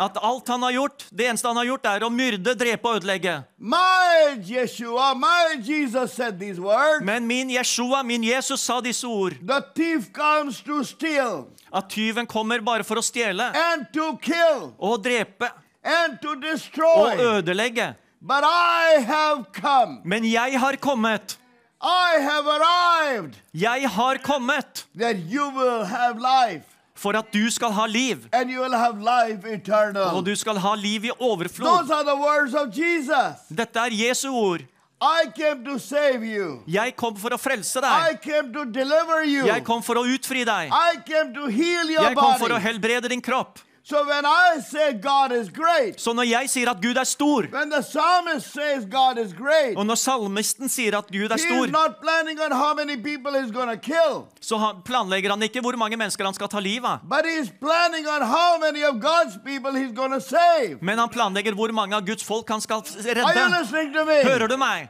at 0.00 0.16
alt 0.22 0.48
han 0.48 0.62
har 0.62 0.72
gjort, 0.72 1.06
det 1.10 1.28
eneste 1.28 1.48
han 1.48 1.56
har 1.56 1.64
gjort, 1.64 1.86
er 1.86 2.04
å 2.06 2.10
myrde, 2.10 2.54
drepe 2.54 2.88
og 2.88 2.96
ødelegge. 2.96 3.42
My 3.58 4.38
Yeshua, 4.40 5.12
my 5.14 5.60
Jesus 5.60 6.12
said 6.12 6.38
these 6.40 6.60
words. 6.60 7.04
Men 7.04 7.26
min 7.26 7.50
Jeshua, 7.50 8.02
min 8.02 8.24
Jesus, 8.24 8.60
sa 8.60 8.80
disse 8.80 9.04
ord. 9.04 9.36
The 9.46 9.60
thief 9.74 10.12
comes 10.12 10.62
to 10.62 10.84
steal 10.84 11.48
At 11.72 11.88
tyven 11.88 12.26
kommer 12.26 12.60
bare 12.60 12.84
for 12.84 13.00
å 13.00 13.04
stjele 13.04 13.52
and 13.56 13.86
to 13.92 14.16
kill 14.22 14.72
og 14.78 15.04
drepe 15.04 15.48
and 15.82 16.18
to 16.22 16.36
og 16.84 17.20
ødelegge. 17.20 17.94
But 18.24 18.44
I 18.44 19.00
have 19.02 19.44
come. 19.52 20.00
Men 20.04 20.24
jeg 20.24 20.58
har 20.60 20.76
kommet. 20.76 21.38
I 21.82 22.20
have 22.22 22.46
arrived 22.46 23.34
Jeg 23.54 23.88
har 23.90 24.16
kommet 24.22 24.86
that 24.98 25.16
you 25.28 25.48
will 25.50 25.84
have 25.84 26.14
life 26.20 26.64
for 26.94 27.16
at 27.18 27.32
du 27.34 27.50
skal 27.50 27.72
ha 27.72 27.86
liv. 27.86 28.28
and 28.32 28.50
you 28.50 28.62
will 28.62 28.76
have 28.76 28.98
life 29.00 29.44
eternal. 29.54 30.02
Og 30.14 30.26
du 30.26 30.36
skal 30.36 30.56
ha 30.58 30.74
liv 30.74 31.04
i 31.04 31.08
Those 31.08 31.16
overflod. 31.20 31.90
are 31.90 32.04
the 32.04 32.16
words 32.16 32.54
of 32.54 32.68
Jesus. 32.78 33.42
Dette 33.50 33.78
er 33.78 33.90
Jesu 33.90 34.28
ord. 34.30 34.60
I 35.00 35.26
came 35.34 35.64
to 35.64 35.78
save 35.78 36.22
you. 36.24 36.62
Jeg 36.68 36.94
kom 36.96 37.16
for 37.16 37.34
å 37.34 37.36
frelse 37.36 37.78
I 37.82 37.82
deg. 38.12 38.20
came 38.22 38.52
to 38.52 38.64
deliver 38.64 39.24
you. 39.26 39.46
Jeg 39.46 39.64
kom 39.64 39.82
for 39.82 39.94
å 39.98 40.04
utfri 40.06 40.44
deg. 40.46 40.70
I 40.70 40.96
came 41.06 41.34
to 41.34 41.46
heal 41.50 41.90
your 41.90 42.02
Jeg 42.06 42.14
kom 42.16 42.38
for 42.38 42.54
å 42.54 42.58
helbrede 42.62 43.08
din 43.10 43.20
kropp. 43.20 43.58
So 43.84 43.96
when 44.06 44.24
I 44.24 44.60
say 44.62 44.92
God 44.92 45.32
is 45.32 45.48
great, 45.50 46.00
Så 46.00 46.12
når 46.14 46.22
jeg 46.22 46.50
sier 46.50 46.70
at 46.70 46.80
Gud 46.82 46.96
er 46.96 47.04
stor, 47.04 47.42
when 47.52 47.70
the 47.70 47.80
psalmist 47.82 48.52
says 48.54 48.84
God 48.86 49.18
is 49.18 49.32
great, 49.34 49.76
og 49.76 49.86
når 49.86 49.94
salmisten 49.98 50.68
sier 50.70 50.94
at 50.98 51.10
Gud 51.10 51.30
er 51.30 51.34
he's 51.34 51.42
stor, 51.48 51.66
not 51.66 51.98
planning 52.00 52.38
on 52.40 52.52
how 52.52 52.74
many 52.74 52.94
people 52.96 53.32
he's 53.34 53.50
going 53.50 53.68
to 53.68 53.76
kill, 53.76 54.22
så 54.40 54.56
han- 54.58 54.82
planlegger 54.84 55.30
han 55.30 55.42
ikke 55.42 55.60
hvor 55.60 55.76
mange 55.76 55.96
mennesker 55.96 56.24
han 56.24 56.34
skal 56.34 56.48
ta 56.48 56.60
livet 56.60 56.86
av. 56.86 56.98
but 57.08 57.24
he's 57.26 57.50
planning 57.60 58.06
on 58.06 58.22
how 58.22 58.56
many 58.60 58.84
of 58.84 58.94
God's 59.02 59.36
people 59.44 59.72
he's 59.74 59.92
going 59.92 60.12
to 60.12 60.20
save. 60.20 60.78
Men 60.80 60.98
han 60.98 61.08
planlegger 61.08 61.52
hvor 61.54 61.72
mange 61.72 61.96
av 61.96 62.06
Guds 62.06 62.22
folk 62.24 62.48
han 62.48 62.60
skal 62.60 62.76
Are 62.76 62.84
you 62.86 63.14
redde. 63.18 63.60
listening 63.60 63.92
to 63.94 64.04
me? 64.04 64.22
Hører 64.22 64.46
du 64.48 64.56
meg? 64.56 64.88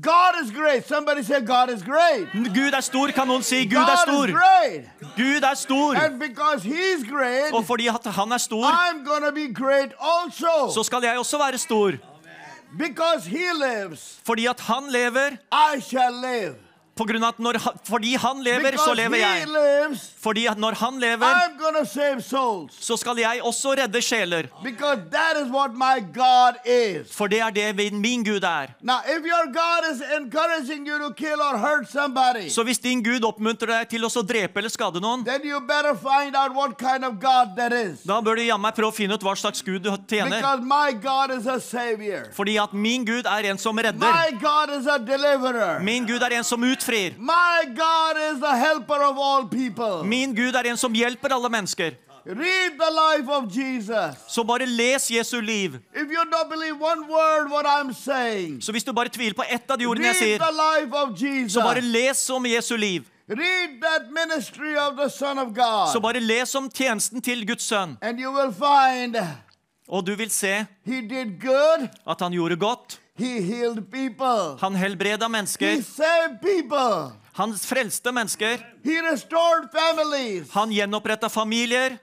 God 0.00 0.34
is 0.42 0.50
great. 0.50 0.86
Somebody 0.86 1.22
say 1.22 1.40
God 1.40 1.70
is 1.70 1.82
great. 1.82 2.28
Gud 2.54 2.74
er 2.74 2.80
stor, 2.80 3.08
kan 3.16 3.26
noen 3.26 3.42
si. 3.42 3.64
Gud 3.64 3.88
er 3.88 3.96
stor. 3.96 4.26
is 4.28 4.34
great. 4.34 4.84
Gud 5.16 5.42
er 5.42 5.54
stor. 5.54 5.94
And 5.96 6.20
because 6.20 6.62
he's 6.62 7.02
great, 7.04 7.52
Og 7.52 7.64
fordi 7.64 7.86
han 7.88 8.32
er 8.32 8.38
stor, 8.38 8.64
I'm 8.66 9.04
gonna 9.06 9.30
be 9.30 9.48
great 9.54 9.92
also. 10.00 10.70
så 10.74 10.82
skal 10.82 10.98
jeg 11.02 11.18
også 11.18 11.38
være 11.38 11.58
stor. 11.58 11.92
Because 12.78 13.24
he 13.26 13.44
lives, 13.54 14.20
Fordi 14.26 14.46
at 14.46 14.60
han 14.60 14.90
lever, 14.90 15.30
I 15.52 15.80
shall 15.80 16.12
live. 16.12 16.54
På 16.96 17.04
grunn 17.04 17.24
av 17.26 17.34
at 17.34 17.40
når, 17.44 17.58
fordi 17.84 18.14
han 18.16 18.38
lever, 18.40 18.76
så 18.80 18.94
lever 18.96 19.20
jeg. 19.20 19.48
lives, 19.52 20.04
Fordi 20.16 20.46
at 20.48 20.56
når 20.58 20.74
han 20.80 20.96
lever, 20.98 21.34
så 22.80 22.96
skal 22.96 23.18
jeg 23.20 23.42
også 23.44 23.74
redde 23.76 24.00
sjeler. 24.00 24.48
Because. 24.64 25.02
For 27.12 27.28
det 27.28 27.40
er 27.40 27.50
det 27.50 27.92
min- 27.92 28.24
Gud 28.24 28.42
er. 28.44 28.72
Now, 28.80 29.00
if 29.06 29.22
your 29.22 29.44
God 29.52 29.84
is 29.92 30.00
encouraging 30.16 30.86
you 30.86 30.98
to 30.98 31.12
kill 31.14 31.38
or 31.40 31.58
hurt 31.58 31.90
somebody, 31.90 32.48
Så 32.48 32.64
hvis 32.64 32.78
din 32.78 33.02
Gud 33.02 33.20
oppmuntrer 33.24 33.66
deg 33.66 33.88
til 33.90 34.02
å 34.04 34.22
drepe 34.22 34.56
eller 34.56 34.70
skade 34.70 35.00
noen, 35.00 35.24
then 35.24 35.44
you 35.44 35.60
better 35.60 35.94
find 35.94 36.34
out 36.34 36.54
what 36.54 36.78
kind 36.78 37.04
of 37.04 37.20
God 37.20 37.56
that 37.56 37.72
is. 37.72 38.00
da 38.06 38.20
bør 38.20 38.36
du 38.36 38.42
jammen 38.42 38.72
prøve 38.72 38.88
å 38.88 38.94
finne 38.94 39.14
ut 39.14 39.20
hva 39.20 39.36
slags 39.36 39.62
Gud 39.62 39.82
du 39.82 39.90
tjener. 40.08 40.40
Because 40.40 40.60
my 40.62 40.92
God 40.92 41.30
is 41.38 41.46
a 41.46 41.60
savior. 41.60 42.32
Fordi 42.32 42.56
at 42.56 42.72
min 42.72 43.04
Gud 43.04 43.26
er 43.26 43.50
en 43.50 43.58
som 43.58 43.76
redder. 43.76 43.98
My 44.00 44.30
God 44.40 44.70
is 44.80 44.86
a 44.86 44.98
deliverer. 44.98 45.82
Min 45.82 46.06
Gud 46.06 46.22
er 46.22 46.38
en 46.38 46.44
som 46.44 46.60
utfrir. 46.62 46.85
My 47.18 47.64
God 47.76 48.16
is 48.32 48.40
the 48.40 48.56
helper 48.56 49.02
of 49.10 49.16
all 49.18 49.48
people. 49.48 50.04
Min 50.08 50.34
Gud 50.34 50.54
er 50.54 50.62
en 50.70 50.76
som 50.76 50.92
hjelper 50.92 51.28
alle 51.34 51.48
mennesker. 51.48 51.90
Read 52.26 52.72
the 52.78 52.90
life 52.90 53.28
of 53.30 53.44
Jesus. 53.56 54.16
Så 54.28 54.42
bare 54.44 54.66
les 54.66 55.10
Jesu 55.10 55.40
liv. 55.40 55.74
If 55.94 56.02
you 56.10 56.24
don't 56.32 56.48
believe 56.50 56.74
one 56.80 57.00
word 57.08 57.50
what 57.50 57.66
I'm 57.66 57.92
saying, 57.94 58.60
Så 58.62 58.72
hvis 58.72 58.84
du 58.84 58.92
bare 58.92 59.08
tviler 59.08 59.34
på 59.34 59.44
ett 59.50 59.70
av 59.70 59.78
de 59.78 59.86
ordene 59.86 60.06
jeg 60.06 60.16
sier, 60.16 60.38
the 60.38 60.52
life 60.80 60.94
of 60.96 61.22
Jesus. 61.22 61.52
så 61.52 61.60
bare 61.60 61.80
les 61.80 62.30
om 62.30 62.46
Jesu 62.46 62.76
liv. 62.76 63.02
Read 63.28 63.80
that 63.82 64.02
ministry 64.10 64.76
of 64.76 64.96
the 64.96 65.10
Son 65.10 65.38
of 65.38 65.46
God. 65.54 65.92
Så 65.92 66.00
bare 66.00 66.20
les 66.20 66.54
om 66.54 66.70
tjenesten 66.70 67.22
til 67.22 67.46
Guds 67.46 67.62
sønn. 67.62 67.96
and 68.02 68.18
you 68.20 68.32
will 68.32 68.52
find 68.52 69.16
Og 69.88 70.06
du 70.06 70.14
vil 70.14 70.30
se 70.30 70.66
he 70.84 71.00
did 71.00 71.40
good. 71.40 71.88
at 72.10 72.20
han 72.20 72.32
gjorde 72.32 72.56
godt. 72.56 73.00
He. 73.18 74.56
Han 74.60 74.74
helbreda 74.74 75.28
mennesker. 75.28 75.82
saved. 75.82 77.12
Han 77.32 77.54
frelste 77.58 78.12
mennesker. 78.12 78.58
He. 78.84 80.44
Han 80.50 80.72
gjenoppretta 80.72 81.28
familier. 81.28 81.98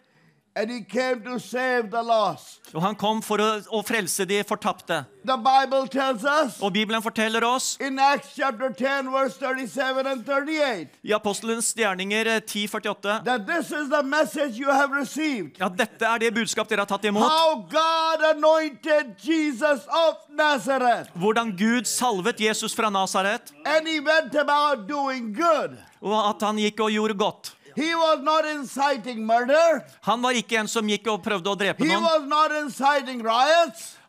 And 0.56 0.70
he 0.70 0.84
came 0.84 1.24
to 1.26 1.40
save 1.40 1.90
the 1.90 2.02
lost. 2.04 2.60
Og 2.76 2.82
han 2.84 2.94
kom 2.96 3.24
for 3.26 3.42
å, 3.42 3.48
å 3.74 3.80
frelse 3.82 4.22
de 4.30 4.38
fortapte. 4.46 5.00
The 5.26 5.38
Bible 5.42 5.88
tells 5.90 6.22
us 6.28 6.60
Og 6.62 6.74
Bibelen 6.76 7.02
forteller 7.02 7.42
oss 7.48 7.72
in 7.82 7.98
Acts 7.98 8.36
chapter 8.36 8.70
10, 8.70 9.10
verse 9.10 9.38
37 9.40 10.06
and 10.12 10.22
38, 10.28 11.00
i 11.10 11.14
Apostelens 11.16 11.72
gjerninger 11.74 12.30
eh, 12.36 12.42
10,48 12.46 13.24
that 13.26 13.48
this 13.48 13.72
is 13.72 13.90
the 13.90 14.04
message 14.04 14.60
you 14.60 14.70
have 14.70 14.92
received. 14.94 15.58
Ja, 15.58 15.70
dette 15.74 16.06
er 16.06 16.22
det 16.22 16.30
budskap 16.38 16.70
dere 16.70 16.86
har 16.86 16.92
tatt 16.92 17.06
imot. 17.10 17.26
How 17.26 17.58
God 17.74 18.22
anointed 18.36 19.16
Jesus 19.26 19.88
of 19.90 20.22
Nazareth. 20.30 21.10
Hvordan 21.18 21.56
Gud 21.58 21.90
salvet 21.90 22.38
Jesus 22.46 22.76
fra 22.78 22.90
Nasaret, 22.94 23.50
And 23.66 23.88
he 23.88 24.00
went 24.00 24.36
about 24.36 24.86
doing 24.88 25.34
good. 25.34 25.80
og 26.04 26.18
at 26.30 26.42
han 26.46 26.58
gikk 26.60 26.82
og 26.84 26.92
gjorde 26.92 27.14
godt. 27.18 27.54
He 27.76 27.96
was 27.96 28.20
not 28.22 28.46
inciting 28.46 29.26
murder. 29.26 29.82
Han 30.02 30.22
var 30.22 30.38
ikke 30.38 30.60
en 30.62 30.68
som 30.68 30.88
gikk 30.88 31.08
og 31.12 31.24
prøvde 31.26 31.50
å 31.50 31.58
drepe 31.58 31.84
noen. 31.86 32.04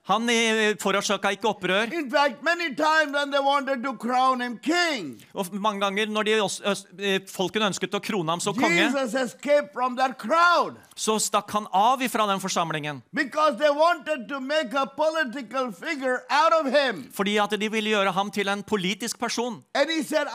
Han 0.06 0.28
eh, 0.28 0.74
forårsaka 0.76 1.30
ikke 1.32 1.48
opprør. 1.48 1.88
Fact, 2.12 2.42
many 2.44 2.74
times 2.76 3.14
when 3.16 3.30
they 3.30 3.40
wanted 3.40 3.82
to 3.82 3.94
crown 3.96 4.40
him 4.40 4.58
king, 4.58 5.16
Og 5.32 5.46
mange 5.52 5.80
ganger 5.80 6.06
når 6.12 6.22
de 6.22 6.32
eh, 7.00 7.20
folkene 7.32 7.70
ønsket 7.72 7.94
å 7.96 8.00
krone 8.04 8.28
ham 8.34 8.40
som 8.40 8.52
konge, 8.54 8.84
så 10.94 11.16
stakk 11.18 11.50
han 11.56 11.66
av 11.72 12.02
ifra 12.04 12.26
den 12.28 12.40
forsamlingen. 12.40 13.00
because 13.14 13.56
they 13.56 13.70
wanted 13.70 14.28
to 14.28 14.40
make 14.40 14.74
a 14.74 14.86
political 14.86 15.72
figure 15.72 16.20
out 16.28 16.52
of 16.52 16.66
him. 16.72 17.08
Fordi 17.12 17.38
at 17.40 17.56
de 17.60 17.68
ville 17.70 17.90
gjøre 17.90 18.12
ham 18.12 18.30
til 18.30 18.48
en 18.48 18.62
politisk 18.62 19.18
person. 19.18 19.64
Said. 20.04 20.28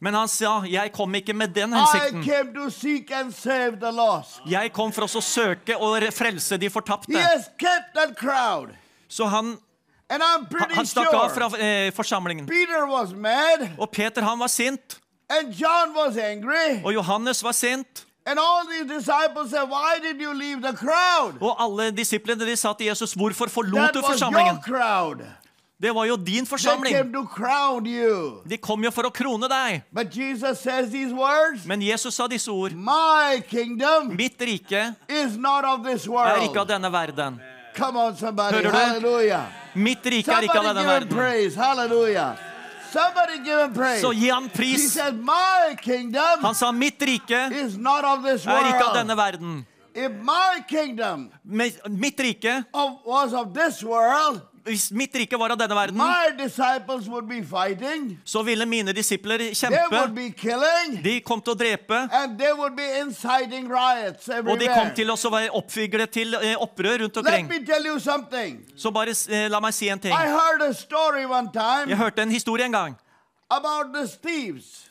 Men 0.00 0.14
han 0.14 0.28
sa, 0.28 0.62
'Jeg 0.62 0.92
kom 0.92 1.14
ikke 1.14 1.32
med 1.34 1.48
den 1.48 1.72
hensikten'. 1.72 2.24
came 2.24 2.54
to 2.54 2.70
seek 2.70 3.10
and 3.10 3.32
save 3.32 3.80
the 3.80 3.90
lost. 3.90 4.40
Jeg 4.46 4.72
kom 4.72 4.92
for 4.92 5.02
å 5.02 5.20
søke 5.20 5.76
og 5.76 6.02
frelse 6.12 6.56
de 6.56 6.70
fortapte. 6.70 7.12
crowd. 7.12 7.47
Så 9.08 9.24
han, 9.24 9.56
han 10.10 10.20
han 10.74 10.86
stakk 10.86 11.14
av 11.14 11.28
fra 11.34 11.50
eh, 11.58 11.92
forsamlingen. 11.92 12.46
Peter 12.46 12.86
mad 13.16 13.68
Og 13.78 13.90
Peter 13.90 14.22
han 14.22 14.38
var 14.38 14.48
sint. 14.48 14.98
John 15.52 15.94
angry. 16.18 16.82
Og 16.84 16.94
Johannes 16.94 17.42
var 17.44 17.52
sint. 17.52 18.04
And 18.28 18.38
all 18.38 18.66
these 18.66 18.84
disciples 18.84 19.50
said, 19.50 19.64
Why 19.70 19.98
did 20.02 20.20
you 20.20 20.34
leave 20.34 20.60
the 20.60 20.76
crowd? 20.76 21.40
Og 21.40 21.56
alle 21.62 21.90
disiplene 21.96 22.44
de 22.44 22.56
sa 22.56 22.72
til 22.72 22.86
Jesus, 22.86 23.14
'Hvorfor 23.14 23.48
forlot 23.48 23.94
du 23.94 24.00
forsamlingen?' 24.00 24.60
Det 25.80 25.90
var 25.94 26.04
jo 26.04 26.16
din 26.16 26.46
forsamling. 26.46 27.12
De 28.44 28.56
kom 28.58 28.84
jo 28.84 28.90
for 28.90 29.06
å 29.06 29.10
krone 29.14 29.46
deg. 29.48 29.82
Men 29.94 30.10
Jesus 31.82 32.14
sa 32.14 32.26
disse 32.26 32.50
ord. 32.50 32.72
Mitt 34.10 34.42
rike 34.42 34.82
er 35.06 36.42
ikke 36.42 36.60
av 36.60 36.66
denne 36.66 36.90
verden. 36.90 37.38
On. 37.78 37.94
Hører 37.94 38.62
du? 38.62 38.70
Halleluja. 38.74 39.42
Mitt 39.74 40.06
rike 40.06 40.34
er 40.34 40.48
ikke 40.48 40.58
av 40.58 40.70
denne 40.72 40.86
verden. 40.86 41.14
praise. 41.14 41.54
Somebody 42.90 43.44
give 43.44 43.60
him 43.60 43.74
praise. 43.74 44.00
Så 44.00 44.12
gi 44.12 44.28
ham 44.30 44.44
He 44.44 44.56
pris. 44.56 44.92
said, 44.92 45.14
My 45.14 45.76
kingdom 45.76 46.40
Han 46.42 46.54
sa, 46.54 46.72
'Mitt 46.72 47.02
rike 47.02 47.52
is 47.52 47.76
not 47.76 48.04
of 48.04 48.24
this 48.24 48.46
er 48.46 48.64
ikke 48.64 48.84
av 48.84 48.94
denne 48.96 49.16
verden'. 49.16 49.66
If 49.94 50.12
my 50.22 50.62
kingdom 50.68 51.30
Mitt 51.44 52.20
rike, 52.20 52.64
of, 52.72 52.98
was 53.04 53.34
of 53.34 53.52
this 53.54 53.84
world, 53.84 54.40
hvis 54.64 54.90
mitt 54.92 55.14
rike 55.14 55.38
var 55.38 55.50
av 55.54 55.58
denne 55.60 55.74
verden, 55.76 56.00
så 58.24 58.42
ville 58.42 58.66
mine 58.66 58.92
disipler 58.92 59.38
kjempe. 59.54 60.32
killing, 60.36 61.02
De 61.02 61.20
kom 61.20 61.40
til 61.40 61.52
å 61.52 61.56
drepe, 61.58 62.00
og 64.46 64.58
de 64.58 64.68
kom 64.68 64.94
til 64.94 65.10
å 65.10 65.16
være 65.30 65.50
oppviglet 65.50 66.10
til 66.10 66.34
eh, 66.34 66.54
opprør 66.56 66.98
rundt 67.04 67.16
omkring. 67.16 68.64
Så 68.76 68.90
bare 68.90 69.14
eh, 69.28 69.48
la 69.50 69.60
meg 69.60 69.74
si 69.74 69.88
en 69.88 69.98
ting. 69.98 70.12
Jeg 70.12 71.96
hørte 71.96 72.22
en 72.22 72.30
historie 72.30 72.64
en 72.64 72.72
gang. 72.72 72.96
about 73.50 73.92
the 73.92 74.06
thieves, 74.06 74.87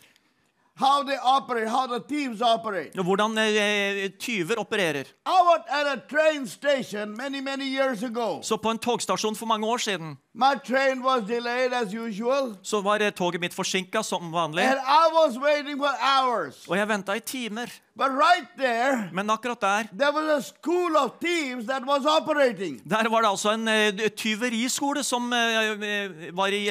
how 0.79 1.03
they 1.03 1.17
operate, 1.17 1.67
how 1.67 1.87
the 1.87 1.99
thieves 1.99 2.41
operate. 2.41 2.91
Hvordan 2.93 3.37
eh, 3.37 4.09
tyver 4.19 4.55
opererer. 4.57 5.05
I 5.25 5.41
was 5.49 5.61
at 5.69 5.87
a 5.87 5.97
train 6.07 6.47
station 6.47 7.15
many, 7.17 7.41
many 7.41 7.65
years 7.65 8.03
ago. 8.03 8.41
Så 8.43 8.57
på 8.57 8.69
en 8.69 8.77
togstasjon 8.77 9.35
for 9.35 9.45
mange 9.45 9.67
år 9.67 9.77
siden 9.77 10.17
My 10.39 10.53
train 10.63 11.01
was 11.01 11.23
delayed 11.23 11.73
as 11.73 11.93
usual, 11.93 12.55
så 12.61 12.81
var 12.81 13.09
toget 13.09 13.41
mitt 13.41 13.53
forsinka 13.53 14.03
som 14.03 14.31
vanlig. 14.31 14.61
and 14.63 14.79
I 14.79 15.09
was 15.13 15.37
waiting 15.39 15.77
for 15.77 15.89
hours. 16.01 16.67
Og 16.67 16.77
jeg 16.77 16.87
venta 16.87 17.13
i 17.13 17.19
timer. 17.19 17.65
But 17.95 18.11
right 18.11 18.47
there, 18.57 19.09
Men 19.13 19.29
akkurat 19.29 19.61
der 19.61 19.83
there 19.97 20.11
was 20.13 20.29
a 20.37 20.41
school 20.41 20.95
of 20.97 21.11
thieves 21.21 21.65
that 21.65 21.83
was 21.87 22.05
operating. 22.05 22.81
der 22.89 23.09
var 23.09 23.21
det 23.21 23.29
altså 23.29 23.51
en 23.51 23.67
uh, 23.67 24.07
tyveriskole 24.17 25.03
som 25.03 25.23
uh, 25.23 26.37
var 26.37 26.47
i, 26.47 26.69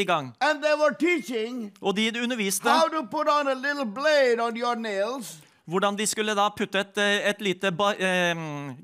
i 0.00 0.04
gang. 0.04 0.34
And 0.40 0.62
they 0.62 0.74
were 0.78 0.94
teaching 1.00 1.72
Og 1.82 1.96
de 1.96 2.22
underviste 2.22 2.70
how 2.70 2.88
to 2.88 3.02
put 3.10 3.26
on 3.40 3.48
a 3.48 3.54
little 3.54 3.86
blade 3.94 4.40
on 4.40 4.56
your 4.56 4.74
nails 4.74 5.36
hvordan 5.64 5.98
de 5.98 6.06
skulle 6.06 6.34
da 6.34 6.48
putte 6.48 6.80
et, 6.80 6.98
et 7.28 7.40
lite 7.40 7.70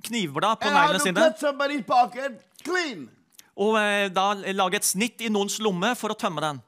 knivblad 0.05 0.56
på 0.61 0.69
neglene 0.69 1.01
sine. 1.01 1.20
clean. 2.65 3.09
Og 3.56 3.76
eh, 3.78 4.09
da 4.10 4.32
lage 4.35 4.81
et 4.81 4.86
snitt 4.86 5.22
i 5.22 5.31
noens 5.31 5.60
lomme 5.62 5.94
for 5.98 6.10
å 6.10 6.18
tømme 6.18 6.43
den. 6.43 6.60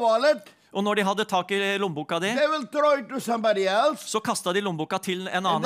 Wallet, 0.00 0.48
Og 0.74 0.82
når 0.82 0.98
de 0.98 1.02
hadde 1.06 1.24
tak 1.30 1.52
i 1.54 1.58
lommeboka 1.78 2.18
di, 2.18 2.32
else. 3.70 4.08
så 4.10 4.20
kasta 4.20 4.52
de 4.52 4.60
lommeboka 4.60 4.98
til 4.98 5.28
en 5.28 5.46
annen. 5.46 5.62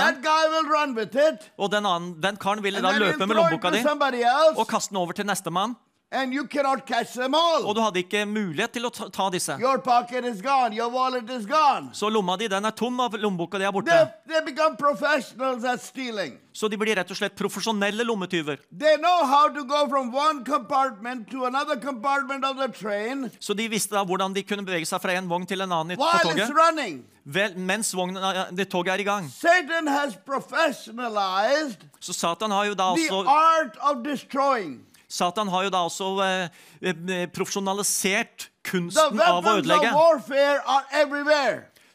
Og 1.56 1.70
den, 1.70 1.86
annen, 1.86 2.20
den 2.20 2.36
karen 2.36 2.62
ville 2.62 2.82
da 2.82 2.92
løpe 2.92 3.26
med 3.26 3.36
lommeboka 3.38 3.70
di 3.72 3.78
else. 3.80 4.58
og 4.58 4.66
kaste 4.68 4.92
den 4.92 5.00
over 5.00 5.12
til 5.16 5.24
nestemann. 5.24 5.76
And 6.10 6.32
you 6.32 6.46
cannot 6.48 6.86
catch 6.86 7.12
them 7.12 7.34
all. 7.34 7.66
Og 7.68 7.74
du 7.76 7.82
hadde 7.84 8.00
ikke 8.00 8.22
mulighet 8.24 8.72
til 8.72 8.86
å 8.88 8.90
ta, 8.90 9.10
ta 9.12 9.26
disse. 9.28 9.52
Your 9.60 9.76
pocket 9.84 10.24
is 10.24 10.38
gone. 10.40 10.72
Your 10.72 10.88
wallet 10.88 11.28
is 11.28 11.44
gone. 11.44 11.90
Så 11.92 12.08
lomma 12.08 12.38
di 12.40 12.48
den 12.48 12.64
er 12.64 12.72
tom 12.72 12.96
av 13.04 13.12
lommeboka 13.20 13.58
di 13.60 13.66
er 13.68 13.74
borte. 13.76 13.92
They, 13.92 14.06
they 14.32 14.40
become 14.46 14.78
professionals 14.80 15.64
at 15.68 15.82
stealing. 15.84 16.38
Så 16.56 16.70
de 16.72 16.78
blir 16.80 16.96
rett 16.96 17.12
og 17.12 17.18
slett 17.20 17.36
profesjonelle 17.36 18.06
lommetyver. 18.08 18.56
They 18.72 18.96
know 18.96 19.26
how 19.28 19.50
to 19.52 19.66
go 19.68 19.84
from 19.90 20.08
one 20.14 20.46
compartment 20.48 21.28
to 21.30 21.44
another 21.44 21.76
compartment 21.76 22.42
of 22.44 22.56
the 22.56 22.70
train 22.72 23.28
Så 23.38 23.52
de 23.54 23.68
visste 23.68 23.92
da 23.92 24.00
hvordan 24.08 24.32
de 24.32 24.42
kunne 24.48 24.64
bevege 24.64 24.88
seg 24.88 25.04
fra 25.04 25.12
en 25.12 25.28
vogn 25.28 25.44
til 25.46 25.60
en 25.60 25.76
annen 25.76 26.00
på 26.00 26.08
while 26.08 26.24
it's 26.32 26.48
toget. 26.48 26.56
running. 26.56 27.04
Vel, 27.28 27.52
mens 27.60 27.92
vognen, 27.92 28.16
eh, 28.16 28.44
det 28.56 28.70
toget 28.72 28.94
er 28.96 29.04
i 29.04 29.04
gang. 29.04 29.28
Satan 29.28 29.86
has 29.92 30.16
professionalized 30.24 31.84
Så 32.00 32.12
Satan 32.16 32.50
har 32.50 32.64
jo 32.64 32.74
da 32.74 32.94
the 32.96 33.10
også 33.12 33.28
art 33.28 33.76
of 33.82 34.02
destroying. 34.04 34.80
Satan 35.08 35.48
har 35.48 35.64
jo 35.64 35.70
da 35.72 35.80
også 35.88 36.06
eh, 36.20 36.48
eh, 36.84 37.24
profesjonalisert 37.32 38.50
kunsten 38.68 39.20
av 39.24 39.40
å 39.40 39.54
ødelegge. 39.56 39.88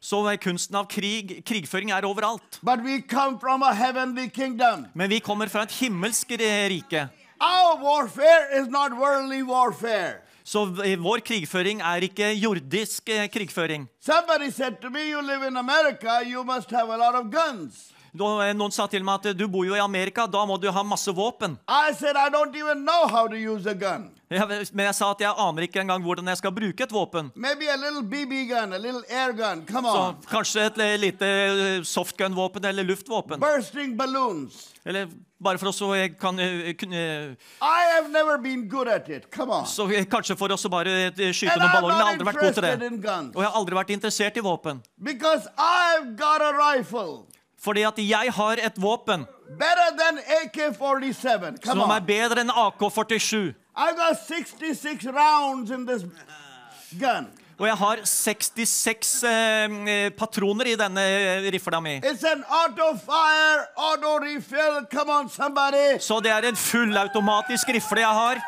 Så 0.01 0.21
eh, 0.31 0.39
kunsten 0.41 0.79
av 0.81 0.87
krig, 0.89 1.35
krigføring 1.45 1.93
er 1.93 2.07
overalt. 2.09 2.57
Men 2.65 2.83
vi 5.13 5.19
kommer 5.21 5.47
fra 5.53 5.67
et 5.67 5.77
himmelsk 5.77 6.33
rike. 6.41 7.05
Så 10.43 10.65
eh, 10.83 10.97
vår 10.97 11.21
krigføring 11.29 11.85
er 11.85 12.09
ikke 12.09 12.33
jordisk 12.33 13.13
krigføring. 13.31 13.85
Somebody 14.01 14.49
said 14.49 14.81
to 14.81 14.89
me, 14.89 15.05
You 15.11 15.21
live 15.21 15.43
in 15.47 15.55
America, 15.57 16.23
you 16.25 16.43
must 16.43 16.71
have 16.71 16.89
a 16.89 16.97
lot 16.97 17.13
of 17.13 17.29
guns. 17.29 17.92
Eh, 18.13 18.53
Noen 18.53 18.73
sa 18.73 18.85
til 18.89 19.01
meg 19.05 19.21
at 19.21 19.31
eh, 19.31 19.37
du 19.37 19.47
bor 19.49 19.65
jo 19.65 19.73
i 19.73 19.81
Amerika, 19.81 20.27
da 20.29 20.43
må 20.45 20.59
du 20.61 20.69
ha 20.71 20.83
masse 20.85 21.09
våpen. 21.09 21.57
I 21.67 21.93
said, 21.97 22.15
I 22.15 22.29
don't 22.29 22.55
even 22.55 22.85
know 22.85 23.07
how 23.07 23.27
to 23.27 23.35
use 23.35 23.65
a 23.65 23.73
gun. 23.73 24.11
Jeg, 24.33 24.45
men 24.73 24.87
jeg 24.87 24.95
sa 24.97 25.11
at 25.13 25.21
jeg 25.21 25.33
aner 25.37 25.65
ikke 25.67 25.81
engang 25.81 26.01
hvordan 26.01 26.29
jeg 26.31 26.39
skal 26.39 26.53
bruke 26.53 26.85
et 26.85 26.93
våpen. 26.93 27.31
Maybe 27.35 27.69
a 27.69 27.77
BB 27.77 28.45
gun, 28.49 28.73
a 28.73 28.79
air 29.09 29.33
gun. 29.33 29.65
Come 29.65 29.89
Så 29.89 30.29
kanskje 30.29 30.65
et 30.69 30.79
lite 31.01 31.25
eh, 31.25 31.81
softgun-våpen 31.81 32.65
eller 32.65 32.83
luftvåpen. 32.83 33.39
Bursting 33.41 33.97
balloons. 33.97 34.69
Eller 34.85 35.09
bare 35.41 35.57
for 35.57 35.69
å 35.69 35.73
så 35.73 35.93
jeg 35.95 36.15
kan 36.19 36.37
kunne 36.79 37.01
I 37.61 37.81
have 37.95 38.09
never 38.11 38.37
been 38.37 38.67
good 38.69 38.87
at 38.87 39.09
it. 39.09 39.29
Come 39.31 39.51
on. 39.51 39.65
Så 39.65 39.87
kanskje 40.09 40.37
for 40.37 40.53
oss 40.53 40.65
å 40.65 40.71
bare 40.71 41.11
skyte 41.33 41.53
And 41.53 41.61
noen 41.61 41.77
ballonger. 41.77 41.97
Jeg 41.97 42.03
har 42.05 42.11
aldri 42.13 42.29
vært 42.29 42.41
god 42.41 42.57
til 42.57 42.63
det. 42.63 43.13
Og 43.35 43.41
jeg 43.41 43.49
har 43.49 43.61
aldri 43.61 43.81
vært 43.81 43.93
interessert 43.97 44.37
i 44.37 44.45
våpen. 44.45 44.83
Because 44.97 45.47
I've 45.57 46.15
got 46.15 46.41
a 46.41 46.53
rifle 46.53 47.25
Fordi 47.63 47.85
at 47.87 47.99
jeg 48.03 48.33
har 48.35 48.59
et 48.59 48.81
våpen 48.81 49.23
better 49.59 49.89
than 49.97 50.17
AK 50.41 50.57
47. 50.75 51.57
Come 51.63 51.81
som 51.81 51.91
er 51.91 52.03
bedre 52.07 52.43
enn 52.43 52.51
AK-47. 52.51 53.53
I've 53.75 53.95
got 53.97 54.19
66 54.27 55.05
rounds 55.07 55.71
in 55.71 55.85
this 55.85 56.03
gun. 56.99 57.31
Og 57.57 57.67
jeg 57.67 57.77
har 57.77 57.99
66 58.09 59.11
eh, 59.29 60.09
patroner 60.17 60.71
i 60.71 60.75
denne 60.77 61.03
eh, 61.05 61.51
rifla 61.53 61.79
mi. 61.79 61.99
Så 66.01 66.19
det 66.25 66.33
er 66.33 66.49
en 66.49 66.57
fullautomatisk 66.57 67.69
rifle 67.77 68.01
jeg 68.01 68.19
har. 68.19 68.41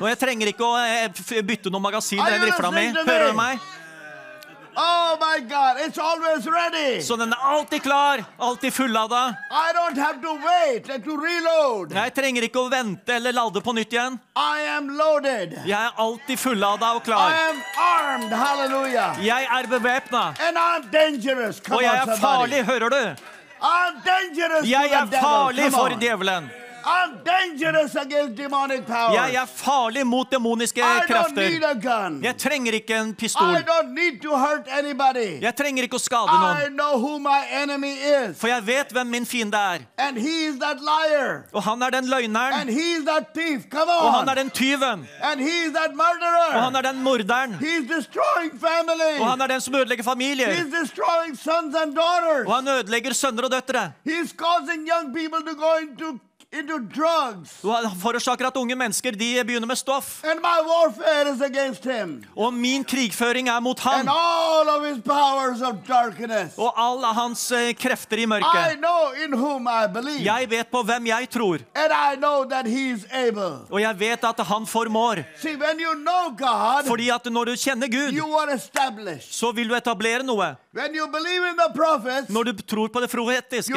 Og 0.00 0.08
jeg 0.10 0.18
trenger 0.18 0.52
ikke 0.52 0.66
å 0.66 0.74
eh, 0.82 1.42
bytte 1.46 1.70
noe 1.70 1.86
magasin 1.86 2.18
i 2.18 2.28
den 2.34 2.46
rifla 2.50 2.74
mi. 2.74 2.90
Hører 2.98 3.30
du 3.30 3.38
meg? 3.38 3.73
Oh 4.76 5.16
my 5.20 5.40
God, 5.40 5.76
it's 5.86 5.98
always 5.98 6.46
ready. 6.46 7.00
Så 7.02 7.16
den 7.16 7.32
er 7.32 7.36
alltid 7.42 7.82
klar, 7.82 8.24
alltid 8.38 8.72
fullada. 8.74 9.34
I 9.50 9.72
don't 9.72 9.98
have 9.98 10.20
to 10.22 10.32
wait 10.48 11.04
to 11.04 11.16
reload. 11.16 11.92
Jeg 11.92 12.14
trenger 12.14 12.42
ikke 12.48 12.58
å 12.64 12.68
vente 12.72 13.14
eller 13.14 13.32
lade 13.32 13.60
på 13.60 13.72
nytt 13.76 13.92
igjen. 13.92 14.18
I 14.36 14.66
am 14.76 14.88
loaded. 14.98 15.54
Jeg 15.66 15.78
er 15.78 15.92
alltid 16.06 16.38
fullada 16.38 16.92
og 16.96 17.02
I 17.02 17.04
klar. 17.10 17.32
am 17.50 17.62
armed. 17.78 18.32
Hallelujah. 18.32 19.16
Jeg 19.24 19.46
er 19.58 19.66
bevæpna. 19.70 20.24
And 20.48 20.56
I'm 20.58 20.90
dangerous. 20.92 21.60
Come 21.60 21.76
Og 21.76 21.82
jeg 21.82 21.94
er 22.06 22.16
farlig, 22.20 22.64
hører 22.64 22.88
du? 22.88 23.02
I'm 23.62 24.02
dangerous 24.04 24.68
Jeg 24.68 24.90
er 24.92 25.06
farlig 25.20 25.70
for 25.72 25.92
on. 25.94 26.00
djevelen. 26.00 26.50
I'm 26.84 27.12
dangerous 27.24 27.94
against 27.96 28.36
demonic 28.36 28.86
powers. 28.86 29.14
Jeg 29.14 29.34
er 29.34 29.46
farlig 29.46 30.06
mot 30.06 30.30
demoniske 30.32 30.80
I 30.80 30.82
don't 30.82 31.06
krefter. 31.06 31.50
need 31.50 31.62
a 31.64 31.74
gun. 31.74 32.22
Jeg 32.24 32.36
trenger 32.36 32.72
ikke 32.72 32.96
en 33.00 33.14
pistol. 33.14 33.50
I 33.56 33.62
don't 33.62 33.92
need 33.94 34.20
to 34.22 34.36
hurt 34.36 34.66
anybody. 34.68 35.40
Jeg 35.42 35.54
trenger 35.56 35.82
ikke 35.82 35.96
å 35.96 36.04
skade 36.04 36.28
I 36.28 36.40
noen. 36.44 36.76
know 36.76 36.98
who 36.98 37.18
my 37.18 37.40
enemy 37.62 37.94
is. 37.96 38.36
For 38.38 38.48
jeg 38.48 38.66
vet 38.66 38.92
hvem 38.92 39.06
min 39.06 39.26
fiende 39.26 39.56
er. 39.56 39.78
And 39.98 40.18
he 40.18 40.46
is 40.48 40.58
that 40.60 40.78
liar. 40.80 41.44
Og 41.52 41.62
han 41.62 41.82
er 41.82 41.90
den 41.90 42.04
And 42.04 42.12
løgneren. 42.12 42.68
he 42.68 42.86
is 42.98 43.04
that 43.04 43.32
thief. 43.34 43.68
Come 43.70 43.90
Og 43.90 44.12
han 44.14 44.28
er 44.28 44.34
den 44.34 44.50
tyven. 44.50 45.06
And 45.22 45.40
he 45.40 45.64
is 45.66 45.72
that 45.72 45.90
Og 46.54 46.62
han 46.62 46.76
er 46.76 46.82
den 46.82 47.02
morderen. 47.02 47.54
He's 47.60 47.86
destroying 47.96 48.52
families. 48.60 49.20
Og 49.20 49.26
han 49.30 49.40
er 49.40 49.46
den 49.46 49.60
som 49.60 49.74
ødelegger 49.74 50.04
familier. 50.04 50.48
He's 50.52 50.70
destroying 50.82 51.36
sons 51.38 51.74
and 51.74 51.94
daughters. 51.94 52.46
Og 52.46 52.54
han 52.54 52.68
ødelegger 52.68 53.12
sønner 53.12 53.42
og 53.44 53.50
døtre. 53.50 53.92
He's 54.06 54.32
causing 54.36 54.88
young 54.88 55.14
people 55.14 55.40
to 55.48 55.54
go 55.54 55.70
into. 55.82 56.18
Og 56.54 57.90
forårsaker 58.02 58.46
at 58.46 58.56
unge 58.56 58.76
mennesker 58.78 59.10
de 59.18 59.28
begynner 59.44 59.66
med 59.66 59.76
stoff. 59.76 60.24
And 60.24 60.40
my 60.40 60.58
warfare 60.68 61.34
is 61.34 61.40
against 61.42 61.84
him. 61.84 62.24
Og 62.36 62.54
min 62.54 62.84
krigføring 62.84 63.48
er 63.48 63.60
mot 63.60 63.80
And 63.86 63.94
han. 63.96 64.08
all 64.08 64.68
of 64.68 64.86
his 64.86 65.02
powers 65.04 65.60
of 65.62 65.74
darkness. 65.88 66.54
Og 66.58 66.72
alle 66.78 67.06
hans 67.06 67.50
eh, 67.52 67.74
krefter 67.74 68.16
i 68.16 68.22
I 68.22 68.26
mørket. 68.26 68.78
know 68.78 69.12
in 69.24 69.34
whom 69.34 69.66
I 69.68 69.86
believe. 69.92 70.24
Jeg 70.24 70.50
vet 70.50 70.66
på 70.72 70.82
hvem 70.82 71.06
jeg 71.06 71.28
tror. 71.30 71.58
And 71.74 71.92
I 71.92 72.16
know 72.16 72.44
that 72.50 72.66
he's 72.66 73.04
able. 73.12 73.58
Og 73.70 73.80
jeg 73.80 73.98
vet 74.00 74.24
at 74.24 74.46
han 74.46 74.66
formår. 74.66 75.24
See, 75.40 75.56
when 75.56 75.80
you 75.80 75.94
know 75.94 76.30
God, 76.38 76.86
Fordi 76.86 77.08
at 77.08 77.26
når 77.32 77.44
du 77.44 77.52
kjenner 77.56 77.86
Gud, 77.88 78.12
you 78.18 78.36
are 78.38 78.54
established. 78.54 79.32
så 79.34 79.52
vil 79.52 79.68
du 79.68 79.74
etablere 79.74 80.22
noe. 80.22 80.54
When 80.74 80.94
you 80.94 81.06
believe 81.06 81.42
in 81.50 81.56
the 81.56 81.70
prophets, 81.74 82.28
Når 82.28 82.42
du 82.44 82.52
tror 82.52 82.88
på 82.88 83.00
det 83.00 83.10
profetiske, 83.10 83.74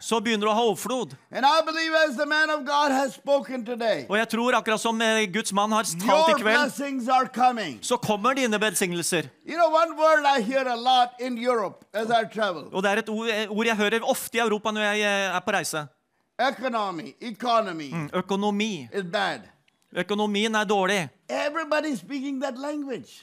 så 0.00 0.20
begynner 0.20 0.44
du 0.44 0.50
å 0.50 0.54
ha 0.54 0.64
overflod. 0.68 1.14
And 1.32 1.46
I 1.46 1.62
believe 1.64 1.94
as 2.08 2.16
the 2.16 2.26
man 2.26 2.50
of 2.50 2.66
God 2.66 2.92
has 2.92 3.14
spoken 3.14 3.64
today, 3.64 4.04
Og 4.08 4.18
jeg 4.18 4.28
tror 4.28 4.52
akkurat 4.52 4.80
som 4.80 5.00
eh, 5.00 5.24
Guds 5.32 5.52
mann 5.52 5.72
har 5.72 5.82
talt 5.84 6.28
i 6.28 6.42
kveld, 6.42 7.78
så 7.80 7.96
kommer 7.96 8.34
dine 8.34 8.60
velsignelser. 8.60 9.30
You 9.48 9.56
know, 9.56 9.72
Europe 11.38 11.84
Og 12.72 12.82
det 12.82 12.90
er 12.90 12.96
et 12.98 13.08
ord, 13.08 13.28
eh, 13.28 13.46
ord 13.50 13.66
jeg 13.66 13.76
hører 13.76 14.00
ofte 14.04 14.36
i 14.36 14.40
Europa 14.40 14.70
når 14.70 14.80
jeg 14.92 15.00
eh, 15.00 15.36
er 15.36 15.40
på 15.40 15.52
reise. 15.52 15.88
economy, 16.38 17.14
economy 17.20 17.90
Mm, 17.92 18.10
Økonomi. 18.12 18.88
is 18.92 19.04
bad. 19.04 19.55
Økonomien 19.96 20.54
er 20.54 20.64
dårlig. 20.64 21.08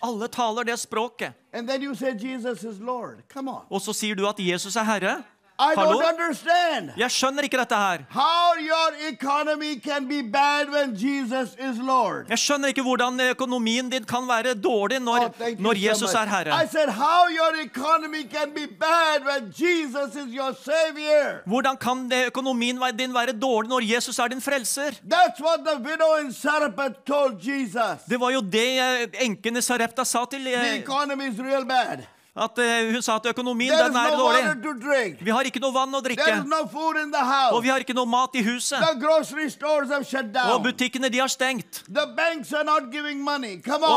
Alle 0.02 0.28
taler 0.28 0.64
det 0.64 0.80
språket. 0.80 1.34
Og 3.70 3.82
så 3.82 3.94
sier 3.94 4.16
du 4.16 4.26
at 4.28 4.40
Jesus 4.40 4.76
er 4.76 4.84
herre. 4.84 5.24
I 5.60 5.74
Hallo? 5.78 6.02
don't 6.02 6.14
understand 6.20 6.90
Jeg 6.98 7.12
skjønner 7.12 7.44
ikke 7.46 7.58
dette 7.58 7.76
her. 7.76 7.98
how 8.10 8.54
your 8.58 8.90
economy 9.12 9.76
can 9.80 10.08
be 10.08 10.22
bad 10.24 10.70
when 10.70 10.96
Jesus 10.98 11.50
is 11.60 11.78
Lord. 11.78 12.26
Jeg 12.30 12.40
skjønner 12.40 12.68
ikke 12.74 12.82
hvordan 12.82 13.20
økonomien 13.30 13.90
din 13.90 14.04
kan 14.04 14.28
være 14.28 14.54
dårlig 14.56 14.98
Oh, 14.98 15.04
når, 15.04 15.30
you 15.50 15.56
når 15.60 15.74
so 15.74 15.80
Jesus 15.90 16.02
much. 16.14 16.22
er 16.22 16.26
herre. 16.26 16.64
I 16.64 16.68
said, 16.68 16.90
how 16.90 17.22
your 17.30 17.54
economy 17.62 18.24
can 18.24 18.50
be 18.56 18.66
bad 18.68 19.20
when 19.30 19.54
Jesus 19.54 20.16
is 20.16 20.34
your 20.34 20.54
Savior. 20.64 21.42
Hvordan 21.46 21.78
kan 21.78 22.12
økonomien 22.28 22.80
din 22.98 23.14
være 23.14 23.32
dårlig 23.42 23.70
når 23.70 23.82
Jesus 23.96 24.20
er 24.20 24.28
din 24.28 24.42
frelser? 24.42 24.92
That's 25.06 25.40
what 25.40 25.60
the 25.70 25.78
widow 25.90 26.18
in 26.26 26.34
Sarepta 26.34 26.90
told 27.06 27.38
Jesus. 27.42 28.02
Det 28.10 28.20
var 28.20 28.30
jo 28.32 28.42
det 28.42 28.80
eh, 28.80 29.08
enken 29.26 29.58
i 29.58 29.62
Sarepta 29.62 30.04
sa 30.04 30.26
til 30.26 30.44
The 30.44 30.56
eh, 30.56 30.80
economy 30.82 31.30
is 31.30 31.40
real 31.40 31.66
bad. 31.66 31.98
At 32.36 32.58
uh, 32.58 32.66
Hun 32.90 33.02
sa 33.06 33.16
at 33.20 33.26
økonomien 33.30 33.70
There 33.70 33.90
den 33.90 33.96
er 33.96 34.10
no 34.10 34.18
dårlig. 34.18 35.20
Vi 35.22 35.30
har 35.30 35.46
ikke 35.46 35.62
noe 35.62 35.74
vann 35.74 35.94
å 35.94 36.02
drikke. 36.02 36.26
no 36.50 36.66
Og 37.54 37.62
vi 37.62 37.70
har 37.70 37.80
ikke 37.80 37.94
noe 37.94 38.10
mat 38.10 38.34
i 38.34 38.42
huset. 38.42 38.82
Og 38.82 40.64
butikkene 40.64 41.10
de 41.14 41.20
har 41.20 41.28
stengt. 41.30 41.84
Og 41.94 42.18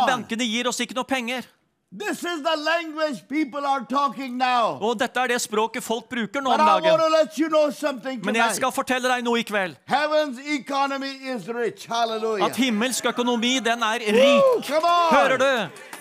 bankene 0.06 0.44
gir 0.44 0.68
oss 0.68 0.80
ikke 0.80 0.94
noe 0.94 1.04
penger. 1.04 1.48
Og 4.80 4.98
dette 4.98 5.20
er 5.20 5.28
det 5.28 5.40
språket 5.40 5.82
folk 5.82 6.08
bruker 6.10 6.42
nå 6.42 6.50
om 6.50 6.58
dagen. 6.58 7.38
you 7.38 7.48
know 7.48 7.70
Men 8.22 8.34
jeg 8.34 8.54
skal 8.56 8.72
fortelle 8.72 9.08
deg 9.08 9.24
noe 9.24 9.38
i 9.40 9.44
kveld. 9.44 9.76
At 12.44 12.56
himmelsk 12.56 13.04
økonomi, 13.06 13.60
den 13.60 13.82
er 13.82 13.98
rik. 14.12 14.68
Hører 14.68 15.38
du? 15.38 15.95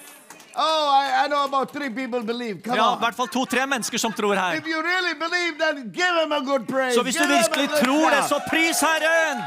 Oh, 0.57 0.87
I, 1.01 1.25
I 1.25 1.27
know 1.27 1.43
about 1.45 1.71
three 1.73 1.89
people 1.89 2.21
believe. 2.23 2.63
Come 2.63 2.77
Ja, 2.77 2.93
i 2.95 2.99
hvert 2.99 3.15
fall 3.15 3.27
to-tre 3.27 3.65
mennesker 3.67 3.97
som 3.97 4.13
tror 4.13 4.35
her. 4.35 4.55
If 4.55 4.67
you 4.67 4.81
really 4.81 5.13
believe, 5.13 5.59
then 5.59 5.91
give 5.91 6.15
him 6.23 6.31
a 6.31 6.39
good 6.39 6.67
praise. 6.67 6.95
Så 6.95 7.03
hvis 7.03 7.17
Give 7.17 7.27
du 7.27 7.33
virkelig 7.33 7.69
tror 7.83 8.09
det, 8.09 8.23
så 8.29 8.39
pris 8.49 8.79
Herren! 8.81 9.43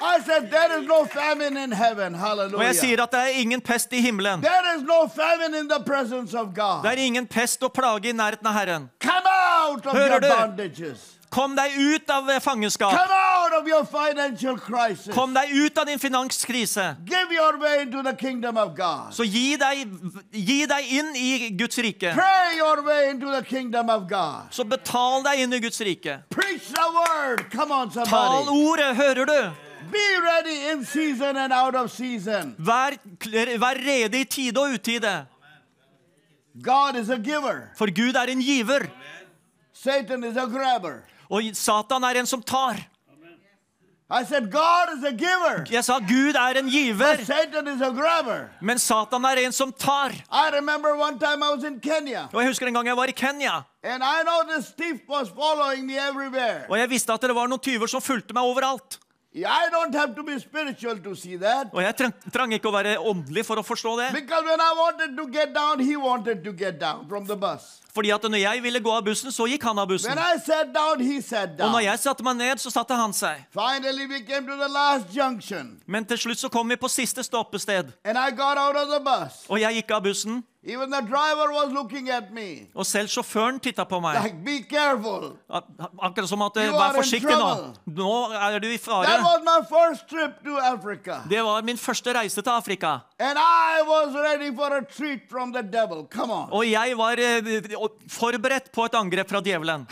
I 0.00 0.20
said 0.24 0.50
there 0.50 0.78
is 0.80 0.86
no 0.86 1.04
famine 1.06 1.56
in 1.56 1.72
heaven. 1.72 2.14
Og 2.54 2.64
jeg 2.64 2.74
sier 2.76 3.02
at 3.02 3.10
det 3.10 3.20
er 3.20 3.40
ingen 3.42 3.60
pest 3.60 3.92
i 3.92 4.00
himmelen. 4.00 4.42
There 4.42 4.76
is 4.76 4.82
no 4.82 5.08
famine 5.08 5.58
in 5.58 5.68
the 5.68 5.82
presence 5.86 6.34
of 6.38 6.54
God. 6.54 6.82
Det 6.82 6.92
er 6.98 7.02
ingen 7.02 7.26
pest 7.26 7.62
og 7.62 7.72
plage 7.72 8.08
i 8.08 8.12
nærheten 8.12 8.46
av 8.46 8.52
Herren. 8.54 8.90
Come 9.02 9.26
out 9.62 9.86
of 9.86 9.92
Hører 9.92 10.08
your 10.08 10.20
du? 10.20 10.28
bondages. 10.38 11.17
Kom 11.30 11.54
deg 11.56 11.74
ut 11.76 12.10
av 12.10 12.30
fangenskap. 12.40 12.92
Financial 13.90 14.58
crisis. 14.58 15.14
Kom 15.14 15.34
deg 15.34 15.50
ut 15.52 15.78
av 15.78 15.86
din 15.86 15.98
finanskrise. 15.98 16.96
Så 19.12 19.24
gi 19.24 19.56
deg, 19.60 19.84
gi 20.32 20.66
deg 20.66 20.92
inn 20.98 21.14
i 21.16 21.50
Guds 21.50 21.78
rike. 21.78 22.14
Så 24.50 24.64
betal 24.64 25.22
deg 25.22 25.44
inn 25.44 25.52
i 25.52 25.60
Guds 25.60 25.80
rike. 25.80 26.20
On, 27.68 27.90
Tal 28.08 28.48
ordet, 28.48 28.94
hører 28.96 29.26
du? 29.26 29.40
Be 29.90 30.20
ready 30.20 30.70
in 30.70 30.84
season 30.84 31.36
and 31.36 31.52
out 31.52 31.74
of 31.74 31.90
season. 31.90 32.54
Vær, 32.58 32.98
vær 33.58 33.78
rede 33.80 34.20
i 34.20 34.24
tide 34.24 34.60
og 34.60 34.74
utide. 34.76 35.26
God 36.62 36.96
is 36.96 37.08
a 37.08 37.16
giver. 37.16 37.70
For 37.76 37.86
Gud 37.86 38.16
er 38.16 38.32
en 38.32 38.40
giver, 38.42 38.88
Satan 39.72 40.24
is 40.24 40.36
a 40.36 40.46
grabber. 40.46 41.04
Og 41.30 41.42
Satan 41.54 42.04
er 42.04 42.20
en 42.20 42.26
som 42.26 42.42
tar. 42.42 42.76
Said. 44.24 44.48
Jeg 45.70 45.84
sa 45.84 45.98
Gud 45.98 46.34
er 46.34 46.58
en 46.58 46.68
giver, 46.72 47.18
men 48.62 48.78
Satan 48.78 49.24
er 49.24 49.36
en 49.44 49.52
som 49.52 49.72
tar. 49.72 50.12
Og 52.32 52.40
Jeg 52.40 52.48
husker 52.48 52.66
en 52.66 52.74
gang 52.74 52.86
jeg 52.86 52.96
var 52.96 53.04
i 53.04 53.12
Kenya, 53.12 53.62
og 56.70 56.78
jeg 56.78 56.88
visste 56.90 57.12
at 57.12 57.20
det 57.20 57.34
var 57.36 57.46
noen 57.48 57.60
tyver 57.60 57.86
som 57.86 58.00
fulgte 58.00 58.32
meg 58.32 58.42
overalt. 58.48 58.98
I 59.34 59.68
don't 59.70 59.94
have 59.94 60.14
to 60.16 60.22
be 60.22 60.38
spiritual 60.40 60.98
to 60.98 61.14
see 61.14 61.36
that. 61.36 61.68
Og 61.72 61.82
jeg 61.82 61.94
treng, 61.96 62.12
trang 62.32 62.52
ikke 62.56 62.70
å 62.70 62.72
være 62.72 62.94
åndelig 62.96 63.44
for 63.44 63.60
å 63.60 63.64
forstå 63.66 63.92
det. 64.00 64.06
Because 64.16 64.44
when 64.44 64.60
I 64.60 64.72
wanted 64.78 65.16
to 65.16 65.26
get 65.28 65.52
down, 65.52 65.80
he 65.80 65.96
wanted 65.96 66.42
to 66.44 66.52
get 66.52 66.78
down 66.80 67.06
from 67.08 67.26
the 67.26 67.36
bus. 67.36 67.80
Fordi 67.94 68.10
at 68.14 68.22
når 68.22 68.40
jeg 68.40 68.62
ville 68.62 68.80
gå 68.80 68.90
av 68.94 69.04
bussen, 69.04 69.32
så 69.34 69.44
gikk 69.50 69.64
han 69.68 69.78
av 69.78 69.88
bussen. 69.90 70.08
When 70.08 70.18
I 70.18 70.38
sat 70.40 70.72
down, 70.72 71.00
he 71.04 71.20
sat 71.20 71.60
Og 71.60 71.72
når 71.72 71.84
jeg 71.90 71.98
satte 71.98 72.24
meg 72.24 72.36
ned, 72.40 72.60
så 72.62 72.70
satte 72.72 72.94
han 72.96 73.12
seg. 73.12 73.44
Finally, 73.52 74.06
we 74.06 74.20
came 74.24 74.46
to 74.46 74.56
the 74.56 74.68
last 74.68 75.12
junction. 75.12 75.76
Men 75.86 76.08
til 76.08 76.18
slutt 76.24 76.40
så 76.40 76.48
kom 76.48 76.68
vi 76.68 76.76
på 76.80 76.88
siste 76.88 77.22
stoppested. 77.26 77.92
And 78.04 78.16
I 78.16 78.30
got 78.30 78.56
out 78.56 78.76
of 78.76 78.88
the 78.88 79.00
bus. 79.04 79.44
Og 79.48 79.60
jeg 79.60 79.82
gikk 79.82 79.92
av 79.92 80.06
bussen, 80.08 80.40
Even 80.68 80.90
the 80.90 81.00
driver 81.00 81.46
was 81.52 81.72
looking 81.72 82.10
at 82.10 82.30
me. 82.32 82.66
og 82.74 82.84
selv 82.86 83.08
sjåføren 83.08 83.58
titta 83.60 83.84
på 83.88 84.00
meg. 84.04 84.18
Like, 84.22 84.36
be 84.44 84.56
careful. 84.68 85.32
Ak- 85.50 85.64
Akkurat 86.02 86.28
som 86.28 86.42
at 86.42 86.56
You 86.60 86.72
Vær 86.76 86.92
forsiktig 86.98 87.32
nå. 87.32 87.72
Nå 87.86 88.10
er 88.36 88.58
du 88.60 88.68
i 88.68 88.76
That 88.76 88.84
fare. 88.84 89.22
was 89.24 89.40
my 89.48 89.60
first 89.72 90.08
trip 90.08 90.44
to 90.44 90.58
Africa. 90.58 91.22
Det 91.28 91.42
var 91.42 91.62
min 91.62 91.76
første 91.78 92.12
reise 92.14 92.42
til 92.42 92.50
Afrika. 92.50 92.98
And 93.18 93.38
I 93.38 93.82
was 93.88 94.14
ready 94.14 94.54
for 94.54 94.68
a 94.76 94.82
treat 94.84 95.20
from 95.30 95.52
the 95.52 95.62
devil. 95.62 96.06
Come 96.10 96.30
on. 96.32 96.48
Og 96.52 96.70
jeg 96.70 96.96
var 96.98 97.16
eh, 97.18 97.42
forberedt 98.08 98.70
på 98.72 98.84
et 98.84 98.94
angrep 98.94 99.28
fra 99.30 99.40
djevelen. 99.40 99.86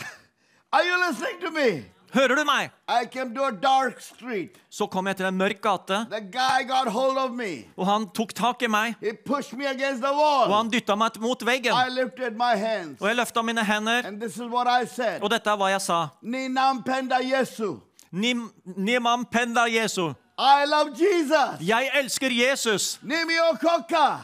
Hører 2.13 2.35
du 2.35 2.43
meg? 2.47 2.69
I 2.87 3.05
came 3.11 3.35
to 3.35 3.43
a 3.43 3.51
dark 3.51 4.01
street. 4.01 4.55
Så 4.69 4.85
kom 4.87 5.07
jeg 5.07 5.17
til 5.17 5.25
en 5.25 5.37
mørk 5.37 5.61
gate, 5.61 5.97
The 6.11 6.21
guy 6.31 6.67
got 6.67 6.87
hold 6.93 7.17
of 7.17 7.31
me. 7.31 7.65
og 7.77 7.85
han 7.87 8.07
tok 8.15 8.33
tak 8.33 8.61
i 8.61 8.67
meg. 8.67 8.95
He 9.01 9.11
pushed 9.25 9.57
me 9.57 9.65
against 9.67 10.01
the 10.01 10.11
Og 10.11 10.55
han 10.57 10.69
dytta 10.71 10.95
meg 10.95 11.19
mot 11.19 11.45
veggen. 11.45 11.73
I 11.73 11.89
lifted 11.89 12.31
my 12.37 12.55
hands. 12.55 13.01
Og 13.01 13.07
jeg 13.07 13.15
løfta 13.15 13.41
mine 13.41 13.63
hender, 13.65 14.05
And 14.05 14.21
this 14.21 14.33
is 14.35 14.47
what 14.47 14.67
I 14.83 14.85
said. 14.87 15.21
og 15.23 15.29
dette 15.31 15.49
er 15.49 15.55
hva 15.57 15.65
jeg 15.71 15.81
sa. 15.81 16.07
Ninam 16.21 16.83
penda 16.83 17.17
Yesu. 17.21 17.75
Nim, 18.11 18.51
nimam 18.65 19.25
penda 19.25 19.65
Jesu. 19.67 20.13
I 20.39 20.65
love 20.67 20.91
Jesus. 20.95 21.67
Jeg 21.67 21.89
elsker 21.99 22.29
Jesus. 22.31 22.99
Nimiokoka. 23.01 24.17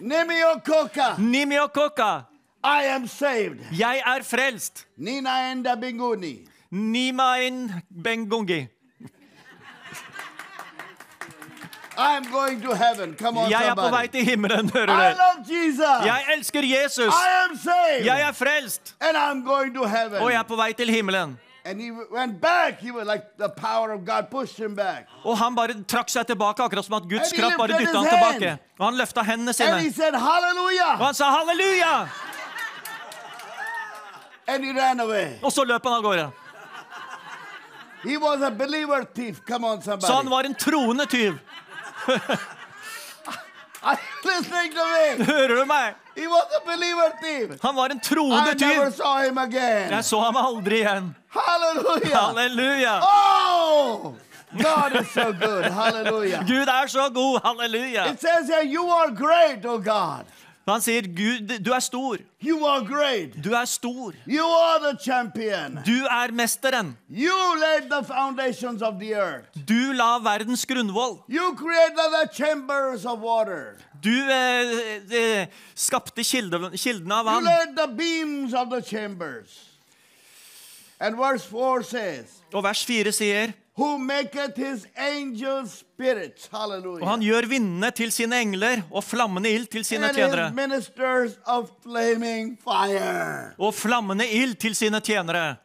Nimio 0.00 0.60
koka. 0.64 1.14
Nimiokoka. 1.18 2.24
I 2.64 2.84
am 2.94 3.06
saved. 3.06 3.58
Jeg 3.78 4.02
er 4.06 4.22
frelst. 4.22 4.86
Nina 4.96 5.52
enda 5.52 5.74
binguni. 5.74 6.48
Nimain 6.70 7.72
bengungi. 8.04 8.68
I'm 11.98 12.24
going 12.32 12.62
to 12.62 12.74
heaven. 12.74 13.14
Come 13.18 13.40
on, 13.40 13.50
Jeg 13.50 13.66
er 13.66 13.74
på 13.74 13.88
vei 13.90 14.06
til 14.06 14.24
himmelen, 14.24 14.70
hører 14.70 15.10
I 15.10 15.12
love 15.12 15.44
Jesus. 15.48 16.06
Jeg 16.06 16.24
elsker 16.36 16.60
Jesus. 16.62 17.14
I 17.14 17.28
am 17.50 17.56
saved. 17.56 18.04
Jeg 18.04 18.20
er 18.20 18.32
frelst, 18.32 18.94
And 19.00 19.16
I'm 19.16 19.44
going 19.44 19.74
to 19.74 19.84
heaven. 19.84 20.22
og 20.22 20.30
jeg 20.32 20.38
er 20.38 20.42
på 20.48 20.56
vei 20.56 20.72
til 20.72 20.90
himmelen. 20.90 21.38
And 21.64 21.80
he 21.80 21.92
went 21.92 22.40
back. 22.40 22.80
He 22.80 22.90
was 22.90 23.06
like 23.06 23.24
the 23.38 23.48
power 23.56 23.92
of 23.92 24.00
God 24.06 24.22
pushed 24.30 24.56
him 24.56 24.76
back. 24.76 25.06
Og 25.24 25.38
han 25.38 25.54
bare 25.56 25.82
trakk 25.88 26.08
seg 26.10 26.26
tilbake, 26.26 26.62
akkurat 26.62 26.84
som 26.84 26.94
at 26.94 27.02
Guds 27.02 27.32
kraft 27.32 27.56
bare 27.58 27.78
dytta 27.78 27.98
han 27.98 28.08
tilbake. 28.08 28.58
Og 28.78 28.86
han 28.86 28.96
løfta 28.98 29.22
hendene 29.22 29.54
And 29.60 29.80
he 29.80 29.90
sine. 29.90 29.92
said, 29.92 30.14
Og 30.14 31.06
han 31.06 31.14
sa 31.14 31.30
halleluja! 31.30 32.08
And 34.48 34.64
he 34.64 34.72
ran 34.72 35.00
away. 35.00 35.38
Og 35.42 35.52
så 35.52 35.64
løp 35.64 35.84
han 35.84 35.92
av 35.92 36.02
gårde. 36.02 36.30
He 38.04 38.16
was 38.16 38.42
a 38.42 38.50
believer 38.50 39.04
thief. 39.14 39.40
Come 39.46 39.64
on, 39.64 39.82
somebody. 39.82 40.06
Så 40.06 40.14
han 40.14 40.30
var 40.30 40.44
en 40.44 40.54
troende 40.54 41.06
tyv. 41.06 41.38
Are 43.84 43.98
listening 44.24 44.72
to 44.72 44.84
me? 45.18 45.24
Hører 45.24 45.54
du 45.56 45.64
meg? 45.66 45.94
He 46.16 46.26
was 46.28 46.44
a 46.56 46.60
believer 46.66 47.10
thief. 47.22 47.60
Han 47.62 47.74
var 47.76 47.90
en 47.90 47.96
I 47.96 48.00
troende 48.00 48.54
never 48.54 48.84
tyv. 48.90 48.96
saw 48.96 49.22
him 49.22 49.38
again. 49.38 49.90
Jeg 49.90 50.04
så 50.04 50.20
ham 50.20 50.36
aldri 50.36 50.82
igjen. 50.82 51.14
Halleluja! 51.34 52.16
Halleluja! 52.18 53.00
Oh, 53.02 54.14
God 54.62 55.00
is 55.00 55.10
so 55.10 55.32
good. 55.32 55.64
Hallelujah. 55.64 56.44
Gud 56.46 56.68
er 56.68 56.86
så 56.86 57.08
god. 57.08 57.40
Halleluja! 57.44 58.06
It 58.12 58.20
says 58.20 58.48
here, 58.48 58.62
you 58.62 58.86
are 58.90 59.10
great, 59.10 59.64
oh 59.66 59.78
God. 59.78 60.24
Han 60.66 60.80
sier, 60.80 61.02
Gud, 61.10 61.48
du 61.64 61.72
er 61.74 61.80
stor. 61.82 62.20
You 62.40 62.60
are 62.66 62.84
great. 62.86 63.34
Du 63.44 63.50
er 63.50 63.64
stor. 63.66 64.12
You 64.30 64.44
are 64.46 64.78
the 64.92 64.98
champion. 65.04 65.80
Du 65.86 66.04
er 66.06 66.30
mesteren. 66.32 66.96
You 67.10 67.34
laid 67.58 67.88
the 67.90 68.04
foundations 68.06 68.82
of 68.82 69.00
the 69.00 69.14
earth. 69.14 69.48
Du 69.68 69.92
la 69.92 70.18
verdens 70.22 70.62
grunnvoll. 70.66 71.18
You 71.28 71.54
created 71.58 71.98
the 72.20 72.28
chambers 72.32 73.04
of 73.04 73.18
water. 73.20 73.76
Du 74.04 74.10
eh, 74.10 75.02
eh, 75.10 75.46
skapte 75.74 76.22
kilde, 76.22 76.70
kildene 76.76 77.14
av 77.14 77.26
You 77.26 77.32
vann. 77.34 77.44
laid 77.44 77.76
the 77.76 77.88
beams 77.96 78.54
of 78.54 78.70
the 78.70 78.82
chambers. 78.82 79.68
And 81.00 81.16
verse 81.16 81.44
4 81.44 81.82
says, 81.82 82.24
Og 82.52 82.62
vers 82.62 82.84
4 82.86 83.10
sier 83.12 83.52
Who 83.78 83.98
maketh 83.98 84.56
his 84.56 84.86
angels 84.96 85.78
spirits. 85.78 86.48
Og 86.52 87.08
han 87.08 87.22
gjør 87.24 87.46
vindene 87.48 87.90
til 87.90 88.12
sine 88.12 88.40
engler 88.40 88.82
og 88.90 89.04
flammende 89.04 89.50
ild 89.50 89.66
til 89.66 89.84
sine 89.84 90.12
tjenere. 90.12 90.52
ministers 90.52 91.30
of 91.46 91.68
flaming 91.82 92.58
fire. 92.64 93.52
Og 93.58 93.74
flammende 93.74 94.28
ild 94.28 94.54
til 94.54 94.74
sine 94.74 95.00
tjenere. 95.00 95.56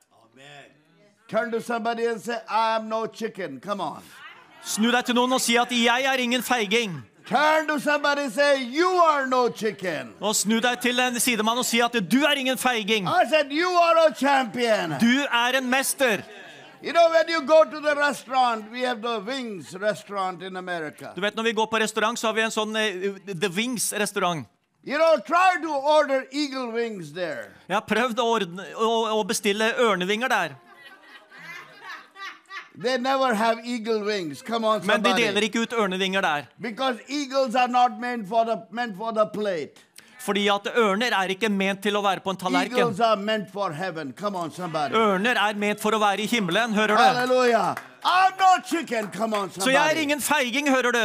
Turn 1.29 1.51
to 1.51 1.59
somebody 1.59 2.07
and 2.07 2.21
say, 2.21 2.37
I 2.49 2.75
am 2.79 2.85
no 2.85 3.05
chicken. 3.13 3.59
Come 3.59 3.83
on. 3.83 4.03
Snu 4.63 4.91
deg 4.91 5.05
til 5.05 5.15
noen 5.15 5.33
og 5.33 5.41
si 5.41 5.55
at 5.55 5.71
'jeg 5.71 6.03
er 6.05 6.13
ingen 6.13 6.41
feiging'. 6.41 7.03
Turn 7.27 7.67
to 7.67 7.79
somebody 7.79 8.21
and 8.21 8.31
say, 8.31 8.63
You 8.63 8.87
are 8.87 9.27
no 9.27 9.49
chicken. 9.51 10.13
Og 10.21 10.35
snu 10.35 10.59
deg 10.59 10.79
til 10.81 10.99
en 10.99 11.19
sidemann 11.19 11.57
og 11.57 11.65
si 11.65 11.79
at 11.79 11.91
'du 11.91 12.23
er 12.23 12.35
ingen 12.37 12.57
feiging'. 12.57 13.03
I 13.03 13.29
said, 13.29 13.51
You 13.51 13.67
are 13.67 14.07
a 14.07 14.13
champion. 14.13 14.95
Du 15.01 15.25
er 15.31 15.57
en 15.57 15.69
mester. 15.69 16.17
You 16.81 16.93
know, 16.93 17.09
when 17.09 17.27
you 17.27 17.41
go 17.41 17.63
to 17.63 17.79
the 17.79 17.95
restaurant, 17.95 18.71
we 18.71 18.81
have 18.81 19.01
the 19.01 19.19
Wings 19.19 19.73
restaurant 19.73 20.43
in 20.43 20.55
America. 20.57 21.11
Du 21.15 21.21
vet 21.21 21.35
Når 21.35 21.43
vi 21.43 21.51
går 21.51 21.65
på 21.65 21.79
restaurant, 21.79 22.19
så 22.19 22.27
har 22.27 22.33
vi 22.33 22.41
en 22.41 22.51
sånn 22.51 22.75
uh, 22.75 23.17
The 23.33 23.49
Wings-restaurant. 23.49 24.45
You 24.83 24.97
know, 24.97 25.17
try 25.25 25.57
to 25.61 25.73
order 25.73 26.27
eagle 26.31 26.71
wings 26.71 27.11
there. 27.13 27.51
Jeg 27.67 27.75
har 27.75 27.83
prøvd 27.83 28.21
å, 28.23 28.27
ordne, 28.37 28.67
å, 28.77 29.19
å 29.19 29.23
bestille 29.27 29.73
ørnevinger 29.83 30.31
der, 30.31 30.55
They 32.77 32.97
never 32.97 33.33
have 33.33 33.65
eagle 33.65 34.05
wings. 34.05 34.43
Come 34.43 34.63
on, 34.63 34.85
men 34.85 35.01
de 35.01 35.15
deler 35.17 35.41
ikke 35.41 35.63
ut 35.65 35.73
ørnevinger 35.73 36.21
der. 36.21 36.45
Because 36.61 36.99
eagles 37.09 37.55
are 37.55 37.67
not 37.67 37.99
meant 37.99 38.27
for 38.29 38.45
the 38.45 38.61
meant 38.71 38.95
for 38.97 39.11
the 39.11 39.25
plate. 39.25 39.81
Fordi 40.27 40.47
at 40.51 40.65
ørner 40.75 41.13
er 41.15 41.31
ikke 41.31 41.49
ment 41.49 41.79
til 41.85 41.95
å 41.95 42.01
være 42.03 42.19
på 42.25 42.33
en 42.33 42.39
tallerken. 42.41 42.81
On. 42.83 42.95
Ørner 44.99 45.39
er 45.39 45.53
ment 45.55 45.79
for 45.79 45.95
å 45.95 45.99
være 46.03 46.25
i 46.25 46.27
himmelen, 46.27 46.75
hører 46.75 46.97
du? 46.97 47.03
Halleluja! 47.03 47.67
On, 48.07 49.51
Så 49.59 49.71
jeg 49.71 49.91
er 49.91 49.99
ingen 50.01 50.21
feiging, 50.21 50.67
hører 50.71 50.91
du? 50.95 50.99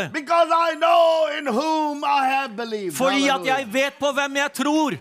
Fordi 2.94 3.28
at 3.28 3.46
jeg 3.46 3.66
vet 3.72 3.98
på 3.98 4.12
hvem 4.12 4.36
jeg 4.36 4.52
tror. 4.58 4.98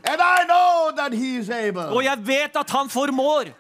Og 1.93 2.03
jeg 2.03 2.18
vet 2.26 2.56
at 2.57 2.69
han 2.77 2.89
formår. 2.89 3.52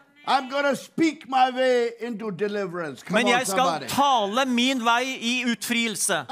Men 3.09 3.27
jeg 3.27 3.47
skal 3.47 3.65
tale 3.89 4.45
min 4.45 4.83
vei 4.85 5.17
i 5.17 5.43
utfrielse. 5.49 6.25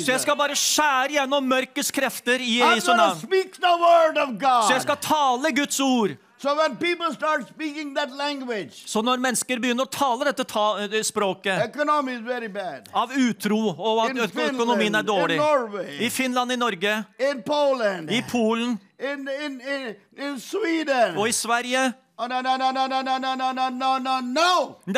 Så 0.00 0.12
jeg 0.12 0.20
skal 0.20 0.36
bare 0.36 0.54
skjære 0.54 1.08
gjennom 1.18 1.44
mørkets 1.50 1.90
krefter 1.90 2.38
i 2.40 2.60
Jesu 2.76 2.92
navn. 2.96 3.18
Så 4.68 4.72
jeg 4.72 4.82
skal 4.82 4.96
tale 4.96 5.52
Guds 5.56 5.80
ord. 5.80 6.16
So 6.38 6.54
when 6.54 6.76
people 6.76 7.14
start 7.14 7.48
speaking 7.48 7.94
that 7.94 8.10
language, 8.12 8.82
Så 8.86 9.02
når 9.02 9.16
mennesker 9.16 9.60
begynner 9.60 9.86
å 9.86 9.90
tale 9.90 10.26
dette 10.28 10.44
ta 10.44 10.78
eh, 10.84 11.02
språket 11.02 11.76
av 12.92 13.14
utro 13.16 13.60
og 13.72 14.02
at 14.04 14.12
Finland, 14.12 14.60
økonomien 14.60 14.94
er 14.94 15.02
dårlig 15.02 15.38
Norway. 15.40 15.96
I 16.00 16.10
Finland, 16.10 16.52
i 16.52 16.56
Norge, 16.56 17.04
Poland, 17.46 18.10
i 18.10 18.20
Polen 18.30 18.78
in, 19.00 19.28
in, 19.28 19.60
in, 19.60 21.16
og 21.16 21.28
i 21.28 21.32
Sverige 21.32 21.92
Oh, 22.18 22.26
no. 22.26 22.40
Nei, 22.40 22.52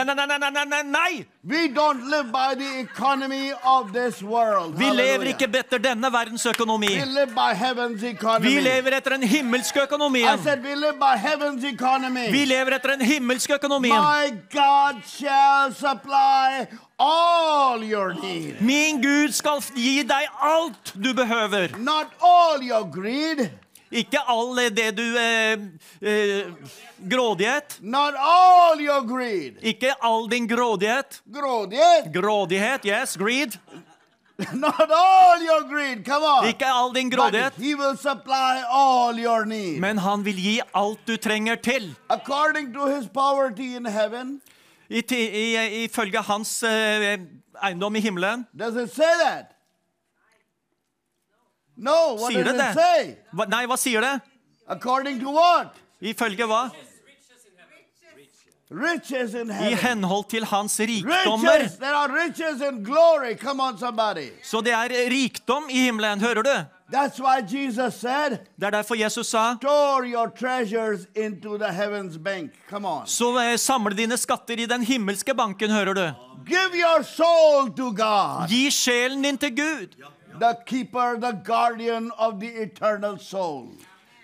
nei, 0.05 0.15
nei, 0.15 0.39
nei, 0.39 0.65
nei, 0.65 0.82
nei! 0.85 1.27
We 1.43 1.69
don't 1.69 2.09
live 2.09 2.31
by 2.31 2.55
the 2.55 2.78
economy 2.78 3.53
of 3.65 3.93
this 3.93 4.23
world. 4.23 4.77
Vi 4.78 4.85
lever 4.85 5.32
ikke 5.32 5.49
etter 5.59 5.78
denne 5.82 6.12
verdens 6.15 6.47
økonomi. 6.47 6.86
We 6.86 7.05
live 7.05 7.35
by 7.35 7.55
heaven's 7.59 8.05
economy. 8.05 8.47
Vi 8.47 8.61
lever 8.61 8.93
etter 9.01 9.16
den 9.16 9.27
himmelske 9.27 9.81
I 9.82 10.36
said 10.45 10.62
we 10.62 10.77
live 10.77 10.99
by 11.01 11.16
heaven's 11.16 11.65
economy. 11.65 12.31
Vi 12.31 12.45
lever 12.45 12.77
etter 12.77 12.95
den 12.97 13.07
himmelske 13.07 13.55
økonomien. 13.55 13.99
My 13.99 14.31
God 14.53 15.03
shall 15.05 15.73
supply 15.74 16.66
all 17.01 17.82
your 17.82 18.12
need. 18.15 18.61
Min 18.61 19.03
Gud 19.03 19.32
skal 19.32 19.62
gi 19.74 20.03
deg 20.03 20.28
alt 20.40 20.95
du 20.95 21.15
behøver. 21.15 21.78
Not 21.78 22.07
all 22.23 22.62
your 22.62 22.85
greed, 22.85 23.51
Ikke 23.90 24.20
all 24.28 24.56
det 24.77 24.90
du 24.97 25.16
eh, 25.16 25.52
eh, 26.02 26.47
Grådighet. 27.09 27.78
not 27.81 28.15
all 28.19 28.81
your 28.81 29.01
greed. 29.06 29.56
Ikke 29.62 29.94
all 30.02 30.28
din 30.28 30.47
grådighet. 30.48 31.23
Grådighet, 31.32 32.12
Grådighet, 32.12 32.85
yes, 32.85 33.16
greed. 33.16 33.56
not 34.52 34.90
all 34.90 35.40
your 35.43 35.62
greed. 35.69 36.05
Come 36.05 36.23
on. 36.24 36.44
Ikke 36.48 36.66
all 36.66 36.93
din 36.93 37.09
But 37.10 37.19
grådighet. 37.19 37.52
he 37.56 37.74
will 37.74 37.97
supply 37.97 38.62
all 38.70 39.19
your 39.19 39.44
need. 39.44 39.81
Men 39.81 39.98
han 39.98 40.23
vil 40.24 40.36
gi 40.36 40.60
alt 40.74 41.01
du 41.06 41.16
trenger 41.16 41.56
til. 41.56 41.94
According 42.10 42.73
to 42.74 42.86
his 42.86 43.09
poverty 43.09 43.74
in 43.77 43.86
heaven, 43.86 44.40
ifølge 44.90 46.23
hans 46.23 46.62
eh, 46.62 47.19
eiendom 47.65 47.97
i 47.97 48.01
himmelen. 48.01 48.47
does 48.59 48.77
it 48.77 48.94
say 48.94 49.12
that? 49.24 49.55
No, 51.79 52.15
what 52.19 52.33
Sier 52.33 52.45
does 52.45 52.57
det 52.59 52.75
det? 52.75 53.17
Hva, 53.33 53.45
nei, 53.47 53.65
hva 53.71 53.77
sier 53.79 54.03
det? 54.03 54.21
According 54.69 55.21
to 55.23 55.31
what? 55.31 55.77
Ifølge 56.03 56.47
hva? 56.51 56.69
Riches 58.71 59.35
in 59.35 59.49
I 59.51 59.53
heaven. 59.53 59.79
henhold 59.79 60.25
til 60.29 60.45
hans 60.45 60.81
rikdommer. 60.81 61.55
Riches! 61.55 61.79
There 61.79 61.95
are 61.95 62.09
riches 62.13 62.61
and 62.61 62.85
glory. 62.85 63.35
Come 63.37 63.61
on, 63.63 63.79
somebody. 63.79 64.29
Så 64.43 64.61
det 64.61 64.73
er 64.73 64.89
rikdom 65.11 65.71
i 65.71 65.87
himmelen, 65.87 66.21
hører 66.21 66.43
du? 66.43 66.53
That's 66.93 67.21
why 67.21 67.41
Jesus 67.41 67.95
said, 67.95 68.39
Det 68.57 68.67
er 68.67 68.71
derfor 68.71 68.95
Jesus 68.95 69.27
sa 69.29 69.55
Store 69.57 70.05
your 70.09 70.29
treasures 70.29 71.01
into 71.15 71.59
the 71.59 71.73
heavens 71.73 72.19
bank. 72.19 72.51
Come 72.71 72.89
on. 72.89 73.07
Så 73.07 73.39
eh, 73.41 73.57
samle 73.59 73.97
dine 73.97 74.17
skatter 74.17 74.61
i 74.61 74.67
den 74.67 74.83
himmelske 74.83 75.35
banken, 75.35 75.71
hører 75.71 75.95
du. 75.95 76.13
Give 76.47 76.75
your 76.75 77.03
soul 77.03 77.71
to 77.77 77.91
God, 77.93 78.49
Gi 78.49 78.71
sjelen 78.71 79.23
din 79.23 79.39
til 79.39 79.57
Gud. 79.57 79.97
The 80.40 80.56
keeper, 80.66 81.16
the 81.20 81.32
guardian 81.44 82.10
of 82.19 82.40
the 82.40 82.48
eternal 82.62 83.19
soul. 83.19 83.69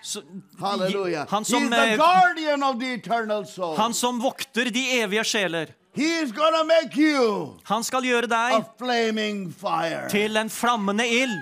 Så, 0.03 0.21
Hallelujah. 0.61 1.27
Han 1.31 1.43
He's 1.43 1.51
som, 1.51 1.71
the 1.71 1.93
eh, 1.93 1.97
guardian 1.97 2.63
of 2.63 2.79
the 2.81 2.95
eternal 2.95 3.47
soul. 3.47 3.77
han 3.77 3.95
som 3.95 4.21
vokter 4.23 4.65
de 4.71 5.01
evige 5.01 5.25
sjeler. 5.25 5.67
He's 5.97 6.33
gonna 6.33 6.65
make 6.65 6.97
you 6.97 7.55
Han 7.65 7.85
skal 7.85 8.03
gjøre 8.03 8.25
a 8.25 8.51
deg 8.51 8.65
flaming 8.79 9.55
fire. 9.61 10.09
til 10.11 10.37
en 10.37 10.51
flammende 10.51 11.09
ild. 11.09 11.39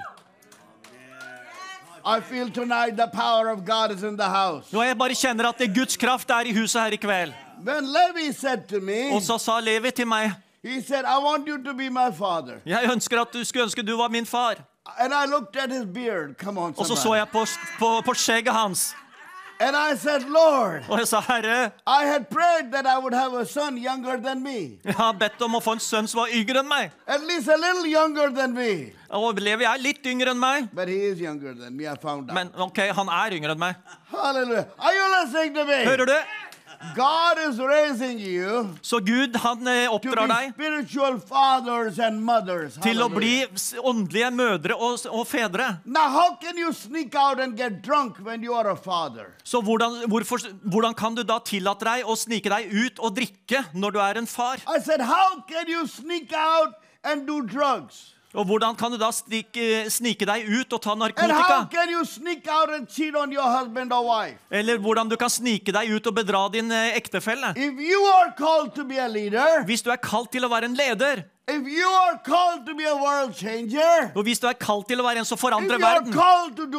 I 2.05 2.21
feel 2.21 2.51
tonight 2.51 2.97
the 2.97 3.09
power 3.13 3.49
of 3.49 3.65
God 3.65 3.93
is 3.93 4.03
in 4.03 4.17
the 4.17 4.29
house. 4.29 4.77
Og 4.77 4.87
jeg 4.87 4.99
bare 4.99 5.15
kjenner 5.15 5.49
at 5.49 5.59
det 5.59 5.75
Guds 5.75 5.97
kraft 5.97 6.31
er 6.31 6.47
i 6.51 6.53
huset 6.53 6.83
her 6.83 6.93
i 6.93 6.97
kveld. 6.97 7.33
When 7.65 7.85
Levi 7.87 8.33
said 8.33 8.69
to 8.69 8.81
me, 8.81 9.15
Og 9.15 9.23
så 9.23 9.39
sa 9.39 9.61
Levi 9.61 9.91
til 9.91 10.07
meg 10.07 10.33
he 10.63 10.81
said, 10.81 11.05
I 11.05 11.19
want 11.19 11.47
you 11.49 11.59
to 11.65 11.75
be 11.75 11.89
my 11.91 12.11
father. 12.13 12.61
Jeg 12.67 12.91
ønsker 12.93 13.21
at 13.21 13.33
du 13.33 13.45
skulle 13.45 13.65
ønske 13.65 13.83
du 13.83 13.97
var 13.97 14.09
min 14.09 14.27
far. 14.27 14.55
And 14.99 15.13
I 15.15 15.27
looked 15.27 15.57
at 15.57 15.71
his 15.71 15.85
beard. 15.95 16.37
Come 16.39 16.61
on, 16.61 16.75
Og 16.77 16.87
så 16.87 16.95
så 16.97 17.03
somebody. 17.03 17.19
jeg 17.19 17.29
på, 17.29 17.47
på, 17.79 18.01
på 18.05 18.15
skjegget 18.15 18.53
hans. 18.55 18.95
And 19.61 19.77
I 19.77 19.97
said, 19.97 20.23
Lord, 20.29 20.83
Og 20.89 20.99
jeg 20.99 21.09
sa, 21.09 21.21
Herre, 21.21 21.71
I 21.87 22.05
had 22.07 22.25
prayed 22.31 22.73
that 22.73 22.85
I 22.87 22.99
would 22.99 23.15
have 23.15 23.33
a 23.41 23.45
son 23.47 23.77
younger 23.79 24.17
than 24.17 24.43
me, 24.43 24.79
jeg 24.85 24.95
har 24.95 25.13
bedt 25.13 25.43
om 25.43 25.55
å 25.55 25.61
få 25.63 25.77
en 25.77 25.79
sønn 25.85 26.09
som 26.11 26.19
var 26.21 26.33
yngre 26.35 26.59
enn 26.65 26.69
meg. 26.69 26.91
at 27.07 27.21
least 27.29 27.47
a 27.49 27.55
little 27.57 27.87
younger 27.87 28.31
than 28.35 28.55
me. 28.55 28.91
Og 29.11 29.39
lever 29.39 29.63
jeg 29.63 29.81
litt 29.81 30.07
yngre 30.07 30.31
enn 30.35 30.41
meg? 30.41 30.67
But 30.75 30.89
he 30.89 30.97
is 31.13 31.21
younger 31.21 31.55
than 31.55 31.77
me, 31.77 31.85
I 31.87 31.95
found 31.95 32.31
out. 32.31 32.35
Men 32.35 32.51
ok, 32.59 32.79
han 32.91 33.09
er 33.09 33.31
yngre 33.39 33.55
enn 33.55 33.59
meg. 33.63 33.75
Hallelujah. 34.11 34.67
Are 34.79 34.95
you 34.95 35.07
listening 35.23 35.55
to 35.55 35.65
me? 35.65 35.85
Hører 35.85 36.07
du? 36.11 36.17
God 36.97 37.39
is 37.49 37.59
raising 37.59 38.19
you 38.19 38.69
Så 38.83 38.99
Gud, 39.01 39.37
han 39.37 39.67
eh, 39.69 39.87
to 39.87 39.95
oppdrar 39.97 40.27
be 40.27 40.35
deg 40.35 40.53
spiritual 40.55 41.19
fathers 41.21 41.99
and 41.99 42.21
mothers. 42.21 42.79
til 42.83 43.03
å 43.03 43.09
bli 43.13 43.47
åndelige 43.79 44.31
mødre 44.35 44.75
og, 44.77 44.99
og 45.11 45.27
fedre. 45.27 45.69
Now, 45.85 46.09
how 46.11 46.37
can 46.43 46.59
you 46.59 46.73
sneak 46.73 47.15
out 47.15 47.41
and 47.41 47.57
get 47.57 47.83
drunk 47.83 48.19
when 48.19 48.43
you 48.43 48.55
are 48.55 48.71
a 48.71 48.77
father? 48.77 49.33
Så 49.45 49.61
hvordan, 49.61 50.09
hvorfor, 50.09 50.39
hvordan 50.65 50.95
kan 50.95 51.15
du 51.15 51.23
da 51.23 51.39
tillate 51.45 51.85
deg 51.85 52.05
å 52.07 52.17
snike 52.19 52.51
deg 52.51 52.73
ut 52.73 52.99
og 52.99 53.17
drikke 53.17 53.65
når 53.75 53.91
du 53.91 54.01
er 54.01 54.19
en 54.23 54.27
far? 54.27 54.59
I 54.67 54.81
said, 54.81 55.01
how 55.01 55.41
can 55.49 55.69
you 55.69 55.87
sneak 55.87 56.33
out 56.33 56.75
and 57.05 57.27
do 57.27 57.43
drugs? 57.43 58.12
Og 58.33 58.47
hvordan 58.49 58.77
kan 58.77 58.93
du 58.93 58.97
da 59.01 59.11
snike, 59.13 59.91
snike 59.93 60.25
deg 60.29 60.47
ut 60.49 60.73
og 60.73 60.81
ta 60.81 60.95
narkotika? 60.97 61.59
Eller 64.51 64.81
hvordan 64.81 65.11
du 65.11 65.17
kan 65.21 65.31
snike 65.33 65.75
deg 65.77 65.93
ut 65.93 66.09
og 66.09 66.17
bedra 66.17 66.47
din 66.53 66.73
eh, 66.73 66.97
ektefelle? 66.97 67.53
Leader, 69.13 69.65
Hvis 69.69 69.83
du 69.85 69.91
er 69.93 70.01
kalt 70.01 70.33
til 70.33 70.45
å 70.45 70.49
være 70.49 70.71
en 70.71 70.75
leder, 70.79 71.25
changer, 73.35 74.13
og 74.15 74.23
hvis 74.25 74.39
du 74.41 74.47
er 74.47 74.55
kalt 74.55 74.87
til 74.89 75.01
å 75.03 75.05
være 75.05 75.19
en 75.25 75.27
som 75.29 75.37
forandrer 75.37 75.81
verden, 75.83 76.15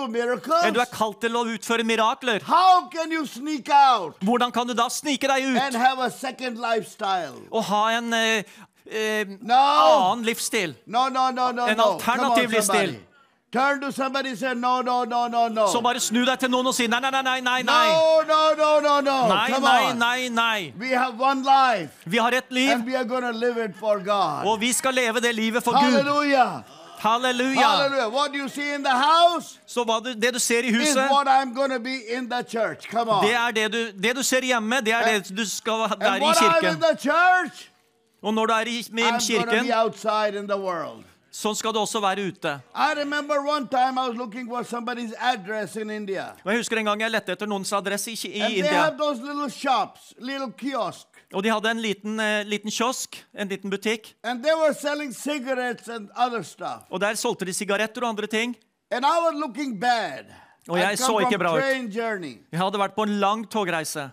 miracles, 0.09 0.63
eller 0.63 0.77
du 0.77 0.79
er 0.79 0.89
kalt 0.93 1.19
til 1.21 1.35
å 1.35 1.43
utføre 1.51 1.83
mirakler, 1.85 2.41
out 2.47 4.15
hvordan 4.23 4.51
kan 4.55 4.67
du 4.67 4.73
da 4.73 4.87
snike 4.89 5.27
deg 5.27 5.51
ut? 5.51 5.57
og 7.51 7.63
ha 7.69 7.83
en 7.99 8.13
eh, 8.91 9.25
No, 9.41 10.11
annen 10.11 10.25
livsstil? 10.25 10.75
no, 10.85 11.09
no, 11.09 11.31
no, 11.31 11.51
no, 11.51 11.65
En 11.67 11.79
alternativ 11.79 12.45
on, 12.45 12.51
livsstil. 12.51 12.95
Turn 13.51 13.79
to 13.81 13.91
somebody 13.91 14.29
and 14.29 14.37
say, 14.39 14.55
no, 14.55 14.81
no, 14.81 15.03
no, 15.03 15.27
no, 15.27 15.47
no. 15.47 15.67
Så 15.67 15.79
bare 15.81 15.99
snu 15.99 16.23
deg 16.25 16.39
til 16.39 16.49
noen 16.49 16.65
og 16.67 16.73
si 16.73 16.87
nei, 16.87 16.99
nei, 16.99 17.11
nei, 17.11 17.39
nei, 17.41 17.61
nei. 17.61 17.87
No, 17.91 18.21
no, 18.27 18.39
no, 18.57 18.79
no, 18.81 18.99
no. 19.01 19.17
nei, 19.29 19.51
Come 19.53 19.67
nei, 19.67 19.89
on. 19.91 19.99
nei, 19.99 20.29
nei. 20.29 20.73
We 20.79 20.89
have 20.97 21.19
one 21.21 21.43
life, 21.43 21.91
Vi 22.05 22.17
har 22.17 22.31
et 22.33 22.49
liv, 22.49 22.71
and 22.71 22.83
we 22.87 22.95
are 22.95 23.05
gonna 23.05 23.31
live 23.31 23.57
it 23.63 23.75
for 23.79 23.99
God. 23.99 24.47
og 24.47 24.59
vi 24.59 24.71
skal 24.73 24.93
leve 24.93 25.19
det 25.21 25.35
livet 25.35 25.63
for 25.63 25.71
Gud. 25.71 25.91
Halleluja. 25.93 26.63
Halleluja. 26.97 28.09
What 28.09 28.33
you 28.33 28.47
see 28.49 28.73
in 28.73 28.83
the 28.83 28.89
house 28.89 29.59
Så 29.67 29.83
hva 29.83 29.99
du, 30.03 30.13
det 30.13 30.33
du 30.33 30.39
ser 30.39 30.63
i 30.63 30.67
is 30.69 30.75
huset, 30.77 31.09
what 31.11 31.27
I'm 31.27 31.53
gonna 31.53 31.77
be 31.79 31.95
in 32.17 32.29
the 32.29 32.43
church. 32.43 32.89
Come 32.91 33.11
on. 33.11 33.23
det 33.25 33.33
er 33.35 33.51
det 33.51 33.71
du, 33.73 33.91
det 34.07 34.15
du 34.15 34.23
ser 34.23 34.41
hjemme, 34.41 34.81
det 34.81 34.93
er 34.93 35.03
det 35.19 35.37
du 35.37 35.45
skal 35.49 35.73
være 35.99 36.17
i 36.17 36.21
what 36.21 36.37
I'm 36.37 36.45
in 36.45 36.51
kirken. 36.61 36.79
the 36.81 36.97
church, 36.97 37.69
Og 38.23 38.33
når 38.33 38.47
du 38.47 38.53
er 38.53 38.67
i, 38.71 38.77
med 38.91 39.03
kirken, 39.19 39.65
sånn 41.33 41.55
skal 41.57 41.73
du 41.73 41.79
også 41.81 41.99
være 41.99 42.27
ute. 42.29 42.51
Og 46.45 46.51
Jeg 46.51 46.57
husker 46.61 46.77
en 46.77 46.85
gang 46.85 47.01
jeg 47.01 47.11
lette 47.11 47.31
etter 47.33 47.47
noens 47.49 47.73
adresse 47.73 48.11
i, 48.11 48.15
i 48.29 48.39
India. 48.59 48.85
little 49.19 49.49
shops, 49.49 50.13
little. 50.19 50.53
Og 51.33 51.43
de 51.43 51.49
hadde 51.49 51.69
en 51.71 51.81
liten, 51.81 52.19
uh, 52.19 52.43
liten 52.45 52.69
kiosk, 52.71 53.17
en 53.33 53.47
liten 53.49 53.69
butikk. 53.73 54.13
Og 56.91 56.99
der 57.01 57.15
solgte 57.15 57.45
de 57.45 57.53
sigaretter 57.53 58.03
og 58.05 58.09
andre 58.13 58.27
ting. 58.27 58.55
Og 60.69 60.77
jeg 60.79 60.97
så 60.99 61.17
ikke 61.25 61.37
bra 61.41 61.55
ut. 61.57 61.63
Jeg 62.53 62.59
hadde 62.61 62.79
vært 62.79 62.93
på 62.95 63.03
en 63.03 63.17
lang 63.19 63.43
togreise. 63.51 64.11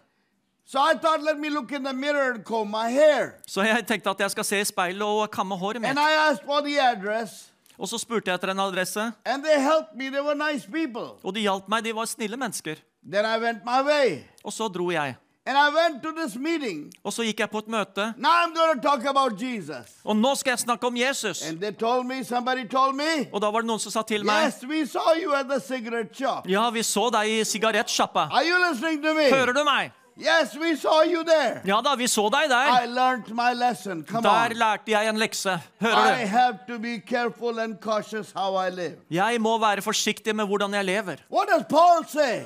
So 0.72 0.78
I 0.78 0.94
thought, 0.94 1.20
let 1.24 1.36
me 1.36 1.50
look 1.50 1.72
in 1.72 1.82
the 1.82 1.92
mirror 1.92 2.30
and 2.30 2.44
comb 2.44 2.70
my 2.70 2.90
hair. 2.90 3.34
Så 3.46 3.62
jeg 3.62 3.86
tenkte 3.86 4.10
at 4.10 4.20
jeg 4.20 4.30
skal 4.30 4.44
se 4.44 4.60
i 4.60 4.64
speilet 4.64 5.02
og 5.02 5.30
kamme 5.30 5.56
håret 5.58 5.76
And 5.76 5.84
mitt. 5.84 5.98
I 5.98 6.30
asked 6.30 6.44
for 6.46 6.60
the 6.60 6.78
address. 6.80 7.50
Og 7.78 7.88
så 7.88 7.98
spurte 7.98 8.30
jeg 8.30 8.34
etter 8.34 8.50
en 8.50 8.60
adresse, 8.60 9.00
And 9.26 9.42
they 9.42 9.58
helped 9.58 9.96
me. 9.96 10.10
They 10.10 10.22
were 10.22 10.52
nice 10.52 10.68
people. 10.72 11.18
og 11.24 11.34
de 11.34 11.40
hjalp 11.40 11.68
meg. 11.68 11.84
De 11.84 11.94
var 11.94 12.04
snille 12.04 12.36
mennesker. 12.36 12.74
Then 13.12 13.26
I 13.26 13.42
went 13.42 13.64
my 13.64 13.82
way. 13.82 14.22
Og 14.44 14.52
så 14.52 14.68
dro 14.68 14.90
jeg. 14.90 15.16
And 15.46 15.58
I 15.58 15.68
went 15.74 16.02
to 16.02 16.10
this 16.22 16.36
meeting. 16.36 16.92
Og 17.04 17.12
så 17.12 17.22
gikk 17.26 17.40
jeg 17.40 17.50
på 17.50 17.58
et 17.58 17.68
møte. 17.68 18.14
Now 18.16 18.30
I'm 18.30 18.54
going 18.54 18.80
to 18.80 18.88
talk 18.88 19.04
about 19.04 19.42
Jesus. 19.42 19.98
Og 20.04 20.16
nå 20.16 20.34
skal 20.34 20.50
jeg 20.50 20.58
snakke 20.58 20.86
om 20.86 20.96
Jesus. 20.96 21.42
And 21.42 21.58
they 21.58 21.72
told 21.72 22.06
me, 22.06 22.24
somebody 22.24 22.68
told 22.68 22.94
me, 22.94 23.26
Og 23.32 23.42
da 23.42 23.50
var 23.50 23.60
det 23.60 23.66
noen 23.66 23.82
som 23.82 23.90
sa 23.90 24.02
til 24.06 24.22
meg 24.24 24.46
yes, 24.46 24.62
we 24.62 24.86
saw 24.86 25.18
you 25.18 25.34
at 25.34 25.50
the 25.50 25.58
cigarette 25.60 26.14
shop. 26.14 26.46
Ja, 26.46 26.70
vi 26.70 26.82
så 26.82 27.10
deg 27.10 27.40
i 27.40 27.44
sigarettsjappa. 27.44 28.28
Are 28.30 28.44
you 28.46 28.70
listening 28.70 29.02
to 29.02 29.14
me? 29.14 29.32
Hører 29.34 29.52
du 29.52 29.64
meg? 29.64 29.90
Yes, 30.16 30.56
we 30.56 30.76
saw 30.76 31.02
you 31.02 31.24
there. 31.24 31.62
Ja 31.64 31.80
da, 31.80 31.94
vi 31.96 32.06
så 32.06 32.28
deg 32.30 32.44
I 32.44 32.48
der. 32.48 32.86
learned 32.86 33.30
my 33.34 33.52
lesson. 33.54 34.04
Come 34.04 34.22
Der 34.22 34.50
on. 34.50 34.56
lærte 34.56 34.90
jeg 34.90 35.08
en 35.08 35.16
lekse. 35.18 35.50
I 35.80 35.84
Hører 35.84 36.20
du? 36.20 36.26
have 36.26 36.58
to 36.68 36.78
be 36.78 36.98
careful 37.00 37.58
and 37.58 37.78
cautious 37.80 38.32
how 38.32 38.56
I 38.66 38.70
live. 38.70 38.96
Jeg 39.10 39.40
må 39.40 39.58
være 39.58 39.82
forsiktig 39.82 40.36
med 40.36 40.46
hvordan 40.46 40.74
jeg 40.74 40.84
lever. 40.84 41.16
What 41.32 41.48
does 41.48 41.64
Paul 41.70 42.04
say? 42.08 42.42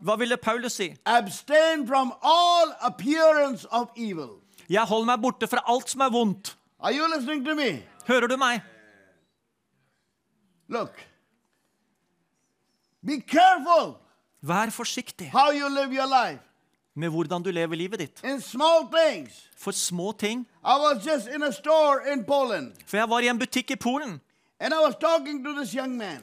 Hva 0.00 0.16
ville 0.16 0.36
Paulus 0.36 0.72
si? 0.72 0.94
Abstain 1.06 1.86
from 1.86 2.12
all 2.22 2.72
appearance 2.80 3.66
of 3.70 3.88
evil. 3.96 4.30
Jeg 4.70 4.82
holder 4.82 5.04
meg 5.06 5.20
borte 5.22 5.46
fra 5.46 5.60
alt 5.68 5.90
som 5.90 6.00
er 6.00 6.10
vondt. 6.10 6.56
Are 6.80 6.92
you 6.94 7.06
listening 7.16 7.44
to 7.46 7.54
me? 7.54 7.82
Hører 8.08 8.26
du 8.26 8.36
meg? 8.36 8.60
Look. 10.68 10.94
Be 13.06 13.20
careful 13.20 13.96
Vær 14.42 14.70
forsiktig 14.70 15.30
how 15.30 15.50
you 15.52 15.68
live 15.68 15.92
your 15.92 16.06
life. 16.06 16.40
Med 16.94 17.08
hvordan 17.10 17.42
du 17.42 17.50
lever 17.50 17.76
livet 17.76 17.98
ditt. 17.98 18.20
For 19.56 19.72
små 19.72 20.12
ting. 20.12 20.46
For 22.86 22.96
jeg 22.96 23.08
var 23.08 23.20
i 23.20 23.28
en 23.28 23.38
butikk 23.38 23.70
i 23.70 23.76
Polen, 23.76 24.20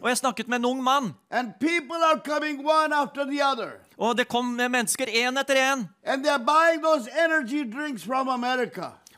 og 0.01 0.09
jeg 0.09 0.17
snakket 0.17 0.47
med 0.47 0.59
en 0.59 0.65
ung 0.65 0.83
mann. 0.83 1.13
Og 3.97 4.17
det 4.17 4.27
kom 4.27 4.45
mennesker 4.55 5.05
én 5.07 5.39
etter 5.39 5.55
én. 5.55 5.87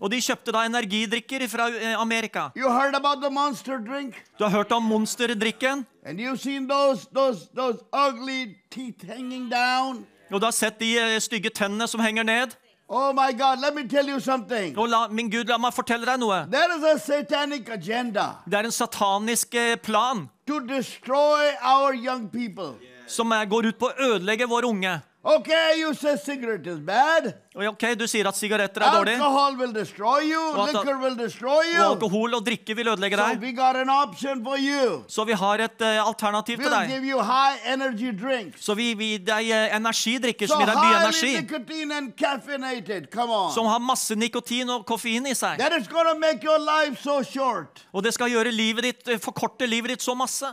Og 0.02 0.10
de 0.10 0.18
kjøpte 0.18 0.52
da 0.52 0.64
energidrikker 0.66 1.44
fra 1.48 1.68
eh, 1.70 2.02
Amerika. 2.02 2.48
Du 2.56 4.44
har 4.44 4.50
hørt 4.50 4.72
om 4.72 4.84
monsterdrikken? 4.84 5.86
And 6.04 6.20
you've 6.20 6.40
seen 6.40 6.68
those 6.68 7.06
those 7.14 7.48
those 7.56 7.78
ugly 7.94 8.56
teeth 8.72 9.06
hanging 9.06 9.52
down. 9.52 10.08
Og 10.32 10.40
du 10.40 10.46
har 10.48 10.56
sett 10.56 10.80
de 10.80 10.94
eh, 10.98 11.20
stygge 11.20 11.52
tennene 11.52 11.88
som 11.88 12.00
henger 12.00 12.24
ned? 12.24 12.56
Oh 12.92 13.14
my 13.16 13.32
God, 13.32 13.60
let 13.60 13.76
me 13.76 13.88
tell 13.88 14.08
you 14.10 14.20
something. 14.20 14.78
Og 14.78 14.90
la, 14.90 15.06
min 15.08 15.30
Gud, 15.32 15.48
la 15.48 15.58
meg 15.60 15.72
fortelle 15.76 16.08
deg 16.08 16.20
noe. 16.20 16.42
There 16.52 16.76
is 16.76 16.84
a 16.84 16.98
satanic 17.00 17.70
agenda 17.72 18.42
Det 18.46 18.60
er 18.60 18.68
en 18.68 18.76
satanisk 18.76 19.56
eh, 19.56 19.76
plan 19.80 20.26
to 20.48 20.60
destroy 20.60 21.52
our 21.64 21.94
young 21.96 22.28
people. 22.30 22.74
som 23.08 23.28
går 23.28 23.66
ut 23.72 23.80
på 23.80 23.90
å 23.92 24.12
ødelegge 24.16 24.48
våre 24.48 24.68
unge. 24.68 25.02
Okay, 25.24 25.78
you 25.78 25.94
say 25.94 26.16
cigarette 26.18 26.66
is 26.66 26.80
bad. 26.80 27.36
Ok, 27.54 27.84
Du 27.94 28.08
sier 28.10 28.26
at 28.26 28.34
sigaretter 28.34 28.82
er 28.82 28.96
dårlig, 28.96 29.14
Alcohol 29.20 29.58
will 29.60 29.74
destroy 29.76 30.22
you. 30.26 30.42
Liquor 30.66 30.98
will 30.98 31.16
destroy 31.16 31.68
og 31.78 31.92
alkohol 31.92 32.34
og 32.40 32.46
drikke 32.48 32.74
vil 32.76 32.88
ødelegge 32.90 33.20
So 33.20 33.28
deg. 33.28 33.42
we 33.44 33.52
got 33.52 33.76
an 33.76 33.90
option 33.90 34.42
for 34.44 34.58
you. 34.58 35.04
Så 35.08 35.24
vi 35.30 35.34
har 35.38 35.62
et 35.62 35.82
uh, 35.82 36.08
alternativ 36.08 36.58
til 36.58 36.72
deg. 36.74 36.90
give 36.90 37.06
you 37.12 37.20
high 37.22 37.60
energy 37.74 38.10
drinks. 38.24 38.66
Så 38.66 38.74
vi 38.74 38.96
gir 38.96 39.20
deg 39.28 39.52
uh, 39.54 39.76
energidrikker 39.78 40.48
som 40.50 40.64
gir 40.64 40.72
deg 40.72 40.82
mye 40.82 41.04
energi. 41.04 41.36
nicotine 41.38 41.92
and 41.92 42.16
caffeinated. 42.18 43.12
Come 43.14 43.30
on. 43.32 43.52
Som 43.54 43.70
har 43.70 43.78
masse 43.80 44.16
nikotin 44.18 44.70
og 44.74 44.88
koffein 44.90 45.28
i 45.30 45.36
seg. 45.38 45.60
That 45.62 45.78
is 45.78 45.88
gonna 45.88 46.16
make 46.18 46.42
your 46.44 46.58
life 46.58 46.98
so 47.04 47.22
short. 47.22 47.86
Og 47.94 48.02
det 48.04 48.16
skal 48.18 48.34
gjøre 48.34 48.50
livet 48.52 48.84
ditt, 48.90 49.08
eh, 49.08 49.20
forkorte 49.22 49.70
livet 49.70 49.90
ditt 49.94 50.02
så 50.02 50.18
masse. 50.18 50.50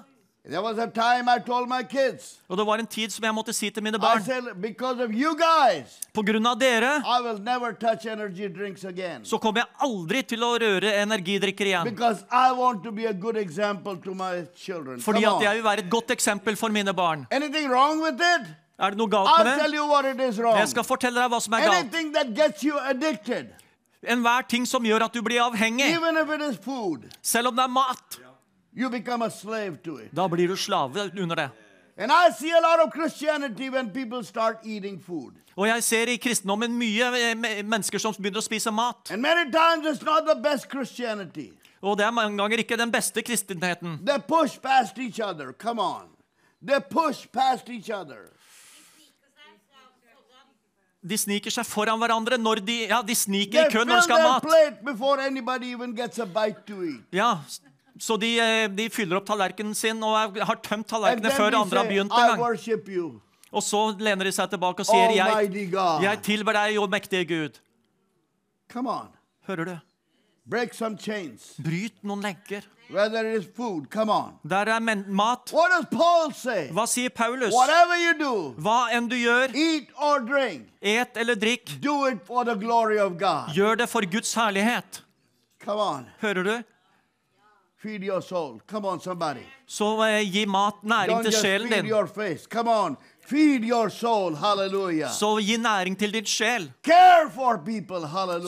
There 0.48 0.62
was 0.62 0.78
a 0.78 0.86
time 0.86 1.28
I 1.28 1.38
told 1.46 1.68
my 1.68 1.82
kids, 1.82 2.38
Og 2.48 2.56
det 2.56 2.64
var 2.66 2.80
en 2.80 2.86
tid 2.86 3.12
som 3.12 3.24
jeg 3.24 3.34
måtte 3.36 3.52
si 3.52 3.68
til 3.70 3.82
mine 3.82 3.98
barn 4.00 4.22
said, 4.24 4.44
because 4.62 4.98
of 5.04 5.10
you 5.12 5.34
guys, 5.36 5.98
På 6.14 6.22
grunn 6.24 6.46
av 6.48 6.56
dere 6.58 7.02
I 7.04 7.20
will 7.20 7.38
never 7.44 7.72
touch 7.72 8.06
again. 8.84 9.24
så 9.24 9.38
kommer 9.38 9.60
jeg 9.60 9.68
aldri 9.84 10.22
til 10.22 10.40
å 10.40 10.54
røre 10.58 10.94
energidrikker 11.02 11.68
igjen. 11.68 11.92
I 12.32 12.52
want 12.52 12.82
to 12.84 12.90
be 12.92 13.04
a 13.04 13.12
good 13.12 13.36
to 13.36 14.14
my. 14.14 14.46
Fordi 15.04 15.24
at 15.24 15.42
jeg 15.42 15.54
vil 15.56 15.64
være 15.64 15.78
et 15.84 15.90
godt 15.90 16.10
eksempel 16.10 16.56
for 16.56 16.68
mine 16.70 16.94
barn. 16.94 17.26
Wrong 17.68 18.00
with 18.02 18.16
it? 18.16 18.48
Er 18.78 18.90
det 18.90 18.98
noe 18.98 19.10
galt 19.10 19.28
I'll 19.28 19.44
med 19.44 19.58
tell 19.58 19.70
det? 19.70 19.76
you 19.76 19.86
what 19.86 20.04
it 20.06 20.20
is 20.20 20.38
wrong. 20.38 20.56
Jeg 20.56 20.68
skal 20.68 20.84
fortelle 20.84 21.20
deg 21.20 21.30
hva 21.30 21.40
som 21.42 21.52
er 21.52 21.60
galt. 21.66 21.74
Anything 21.74 22.12
that 22.14 22.32
gets 22.34 22.62
you 22.64 22.78
Enhver 24.02 24.46
ting 24.48 24.64
som 24.66 24.84
gjør 24.86 25.04
at 25.08 25.12
du 25.12 25.20
blir 25.22 25.42
avhengig, 25.42 25.90
even 25.90 26.16
if 26.16 26.30
it 26.30 26.40
is 26.40 26.56
food, 26.64 27.04
selv 27.20 27.48
om 27.48 27.56
det 27.56 27.64
er 27.64 27.72
mat, 27.74 28.18
you 28.78 28.90
become 28.90 29.24
a 29.26 29.30
slave 29.30 29.82
to 29.82 29.96
it. 29.98 30.14
da 30.14 30.28
blir 30.28 30.48
du 30.48 30.56
slave 30.56 31.10
under 31.20 31.36
det. 31.36 31.50
And 31.96 32.12
I 32.12 32.30
see 32.30 32.52
a 32.52 32.60
lot 32.60 32.86
of 32.86 32.92
Christianity 32.92 33.68
when 33.70 33.90
people 33.90 34.22
start 34.24 34.59
eating 34.64 35.00
food. 35.00 35.34
Og 35.56 35.66
jeg 35.66 35.82
ser 35.82 36.06
i 36.06 36.16
kristendommen 36.16 36.70
mye 36.78 37.09
eh, 37.18 37.62
mennesker 37.66 37.98
som 37.98 38.14
begynner 38.14 38.38
å 38.38 38.44
spise 38.46 38.70
mat. 38.70 39.10
And 39.10 39.22
many 39.22 39.50
times 39.50 39.86
it's 39.86 40.05
not 40.06 40.26
the 40.26 40.36
best 40.42 40.70
Christianity. 40.70 41.50
Og 41.82 41.98
det 41.98 42.06
er 42.06 42.10
mange 42.14 42.38
ganger 42.38 42.62
ikke 42.62 42.76
den 42.78 42.92
beste 42.92 43.22
kristenheten. 43.22 43.98
They 44.06 44.18
push 44.18 44.60
past 44.62 44.98
each 44.98 45.20
other. 45.20 45.52
Come 45.52 45.82
on. 45.82 46.06
They 46.64 46.78
push 46.80 47.26
past 47.32 47.68
each 47.68 47.90
other. 47.90 48.30
De 51.09 51.16
sniker 51.18 51.55
seg 51.55 51.66
foran 51.66 51.98
hverandre 52.02 52.36
når 52.38 52.60
de 52.66 52.76
Ja, 52.88 53.02
de 53.06 53.14
sniker 53.14 53.66
i 53.66 53.72
køen 53.72 53.86
når 53.86 54.00
de 54.00 54.06
skal 54.09 54.22
ha 54.22 54.32
mat. 54.32 54.42
plate 54.42 54.84
before 54.84 55.22
anybody 55.22 55.70
even 55.74 55.94
gets 55.94 56.18
a 56.18 56.26
bite 56.26 56.66
to 56.66 56.82
eat. 56.84 57.05
Ja, 57.14 57.38
Så 58.00 58.16
de, 58.20 58.38
eh, 58.40 58.68
de 58.68 58.88
fyller 58.90 59.18
opp 59.18 59.26
tallerkenen 59.26 59.74
sin 59.74 60.02
og 60.02 60.36
har 60.38 60.60
tømt 60.62 60.86
tallerkenen 60.86 61.24
tallerkenene 61.24 61.34
før 61.34 61.58
andre 61.62 61.82
har 61.82 61.88
begynt 61.88 62.12
en 62.12 62.38
gang. 62.38 63.20
Og 63.48 63.64
så 63.64 63.80
lener 63.98 64.28
de 64.28 64.32
seg 64.32 64.50
tilbake 64.52 64.84
og 64.84 64.88
sier 64.88 65.14
jeg, 65.16 65.70
jeg 66.04 66.22
tilber 66.22 66.52
deg, 66.52 66.74
jo 66.76 66.86
mektige 66.86 67.24
Gud. 67.28 67.60
Come 68.68 68.90
on. 68.92 69.08
Hører 69.48 69.64
du? 69.64 69.78
Break 70.48 70.74
some 70.74 70.96
chains. 70.96 71.54
Bryt 71.58 71.96
noen 72.02 72.22
lenker. 72.24 72.64
Where 72.90 73.10
there 73.10 73.30
is 73.36 73.44
food, 73.56 73.90
come 73.90 74.10
on. 74.10 74.38
Der 74.48 74.64
er 74.66 74.80
mat. 74.80 75.50
What 75.52 75.70
does 75.70 75.86
Paul 75.90 76.32
say? 76.32 76.68
Hva 76.72 76.86
sier 76.86 77.10
Paulus? 77.10 77.52
Whatever 77.52 77.96
you 78.00 78.14
do, 78.18 78.54
Hva 78.56 78.88
enn 78.96 79.10
du 79.10 79.16
gjør, 79.16 79.52
eat 79.52 79.90
or 79.96 80.20
drink, 80.20 80.70
et 80.80 81.16
eller 81.16 81.34
drikk, 81.36 81.76
do 81.82 82.06
it 82.06 82.24
for 82.24 82.44
the 82.44 82.54
glory 82.54 82.96
of 82.98 83.18
God. 83.18 83.52
gjør 83.52 83.76
det 83.76 83.88
for 83.88 84.00
Guds 84.08 84.34
herlighet. 84.34 85.02
Come 85.60 85.80
on. 85.80 86.06
Hører 86.22 86.42
du? 86.42 86.62
Feed 87.82 88.02
your 88.02 88.20
soul. 88.20 88.60
Come 88.66 88.84
on, 88.88 89.00
somebody. 89.00 89.40
Så 89.66 90.02
eh, 90.05 90.32
gi 90.34 90.46
mat, 90.46 90.74
næring 90.82 91.16
Don't 91.16 91.22
til 91.22 91.32
just 91.32 91.44
sjelen 91.44 91.68
feed 91.68 91.82
din. 91.82 91.86
your 91.86 92.06
face. 92.06 92.46
Come 92.50 92.68
on. 92.70 92.96
Feed 93.28 93.62
your 93.64 93.88
soul. 93.88 94.34
Hallelujah. 94.34 95.10
Så 95.12 95.36
gi 95.38 95.56
næring 95.56 95.98
til 95.98 96.10
ditt 96.12 96.28
sjel. 96.28 96.72
Care 96.82 97.30
for 97.34 97.59
people. 97.64 98.00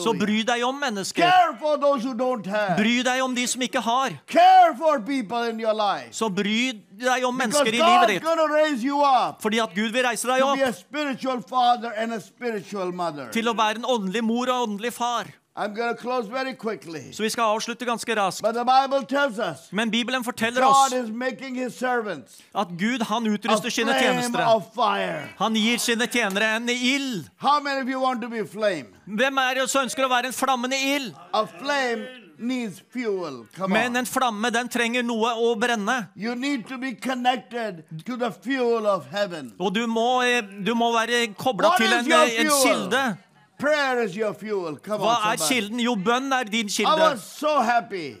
Så 0.03 0.13
bry 0.19 0.41
deg 0.43 0.63
om 0.65 0.75
mennesker. 0.75 1.21
Care 1.23 1.55
for 1.59 1.77
those 1.77 2.03
who 2.03 2.13
don't 2.17 2.45
have. 2.49 2.75
Bry 2.77 2.97
deg 3.07 3.21
om 3.23 3.35
de 3.35 3.47
som 3.47 3.61
ikke 3.61 3.79
har. 3.79 4.09
Care 4.27 4.75
for 4.77 4.99
people 4.99 5.49
in 5.49 5.59
your 5.61 5.73
life. 5.79 6.11
Så 6.11 6.27
bry 6.29 6.73
deg 6.99 7.23
om 7.23 7.37
Because 7.37 7.37
mennesker 7.37 7.67
i 7.67 7.77
livet 7.77 7.87
God's 7.87 8.07
ditt. 8.13 8.23
going 8.23 8.37
to 8.47 8.53
raise 8.53 8.83
you 8.83 8.99
up 9.01 9.41
Fordi 9.41 9.59
at 9.59 9.69
Gud 9.75 9.91
vil 9.95 10.03
reise 10.05 10.27
deg 10.27 10.39
to 10.41 10.55
be 10.55 10.63
a 10.63 10.67
opp 10.69 10.75
spiritual 10.75 11.41
father 11.49 11.91
and 11.97 12.13
a 12.13 12.19
spiritual 12.19 12.91
mother. 12.91 13.29
til 13.31 13.47
å 13.47 13.53
være 13.53 13.79
en 13.79 13.85
åndelig 13.85 14.23
mor 14.23 14.49
og 14.51 14.67
åndelig 14.67 14.93
far. 14.93 15.25
I'm 15.53 15.73
going 15.75 15.95
to 15.95 16.01
close 16.01 16.27
very 16.29 16.53
quickly. 16.53 17.11
Så 17.13 17.23
vi 17.23 17.29
skal 17.29 17.43
avslutte 17.43 17.85
ganske 17.85 18.15
raskt. 18.15 18.41
But 18.41 18.53
the 18.55 18.63
Bible 18.63 19.05
tells 19.05 19.39
us 19.39 19.71
Men 19.71 19.91
Bibelen 19.91 20.23
forteller 20.23 20.61
God 20.61 20.93
oss 20.93 20.93
is 20.93 21.09
making 21.11 21.55
his 21.55 21.73
servants 21.73 22.39
at 22.55 22.67
Gud 22.79 23.01
han 23.01 23.27
utruster 23.27 23.69
sine 23.69 23.91
tjenere. 23.99 25.27
Han 25.37 25.53
gir 25.53 25.77
sine 25.77 26.07
tjenere 26.07 26.55
en 26.55 26.69
ild. 26.69 27.29
How 27.37 27.59
many 27.59 27.81
of 27.81 27.89
you 27.89 27.99
want 28.01 28.21
to 28.21 28.29
be 28.29 28.47
flame? 28.47 28.85
Hvem 29.05 29.37
er 29.37 29.53
det 29.53 29.69
som 29.69 29.83
ønsker 29.83 30.05
å 30.05 30.09
være 30.09 30.31
en 30.31 30.33
flammende 30.33 30.79
ild? 30.95 31.15
A 31.33 31.43
flame 31.59 32.07
needs 32.41 32.81
fuel. 32.93 33.45
Come 33.57 33.73
Men 33.73 33.95
en 33.95 34.05
flamme, 34.05 34.49
den 34.49 34.69
trenger 34.69 35.03
noe 35.03 35.33
å 35.35 35.55
brenne. 35.59 36.07
You 36.15 36.35
need 36.35 36.67
to 36.67 36.77
be 36.77 36.93
connected 36.95 37.83
to 38.05 38.15
the 38.17 38.31
fuel 38.31 38.87
of 38.87 39.11
heaven. 39.11 39.51
Og 39.59 39.73
du 39.75 39.85
må, 39.87 40.23
eh, 40.23 40.41
du 40.41 40.73
må 40.75 40.91
være 40.95 41.33
kobla 41.35 41.75
til 41.77 41.93
en, 41.93 42.11
eh, 42.11 42.39
en 42.39 42.49
kilde. 42.63 43.17
Prayer 43.61 44.03
is 44.05 44.15
your 44.17 44.33
fuel. 44.33 44.75
Come 44.77 45.03
Hva 45.03 45.15
on, 45.21 45.33
er 45.33 45.37
kilden? 45.47 45.79
Jo, 45.79 45.95
bønn 45.95 46.33
er 46.33 46.43
din 46.43 46.67
kilde. 46.67 47.17
so. 47.21 47.61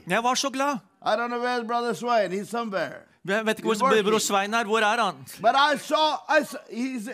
Jeg 0.07 0.23
var 0.23 0.35
så 0.35 0.49
glad. 0.49 0.77
I 1.03 1.15
don't 1.15 1.29
know 1.29 1.39
where's 1.39 1.65
Brother 1.67 1.93
Swain. 1.93 2.31
He's 2.31 2.49
somewhere. 2.49 3.07
Jeg 3.27 3.45
vet 3.45 3.59
ikke 3.59 3.75
hvor 3.77 4.01
bror 4.03 4.19
Svein 4.19 4.53
er. 4.53 4.63
Hvor 4.63 4.79
er 4.79 5.03
han? 5.03 5.15
But 5.41 5.55
I 5.55 5.77
saw, 5.77 6.15
I 6.29 6.43
saw 6.43 6.59
he's 6.71 7.07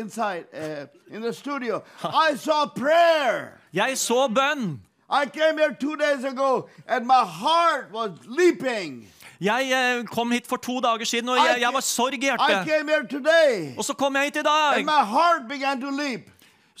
inside 0.00 0.44
uh, 0.54 1.14
in 1.16 1.22
the 1.22 1.32
studio. 1.32 1.82
I 2.04 2.36
saw 2.36 2.66
prayer. 2.76 3.58
Jeg 3.72 3.98
så 3.98 4.28
bønn. 4.28 4.80
I 5.10 5.26
came 5.26 5.58
here 5.58 5.76
two 5.80 5.96
days 5.96 6.24
ago 6.24 6.68
and 6.88 7.06
my 7.06 7.24
heart 7.24 7.92
was 7.92 8.10
leaping. 8.26 9.08
Jeg 9.40 9.70
eh, 9.72 10.04
kom 10.06 10.30
hit 10.30 10.46
for 10.46 10.56
to 10.56 10.80
dager 10.80 11.04
siden, 11.04 11.28
og 11.28 11.36
jeg, 11.36 11.56
jeg 11.60 11.70
var 11.72 11.80
sorg 11.80 12.14
i 12.14 12.20
hjertet. 12.20 13.78
Og 13.78 13.84
så 13.84 13.94
kom 13.94 14.16
jeg 14.16 14.24
hit 14.24 14.36
i 14.36 14.42
dag. 14.42 14.84
my 14.84 16.20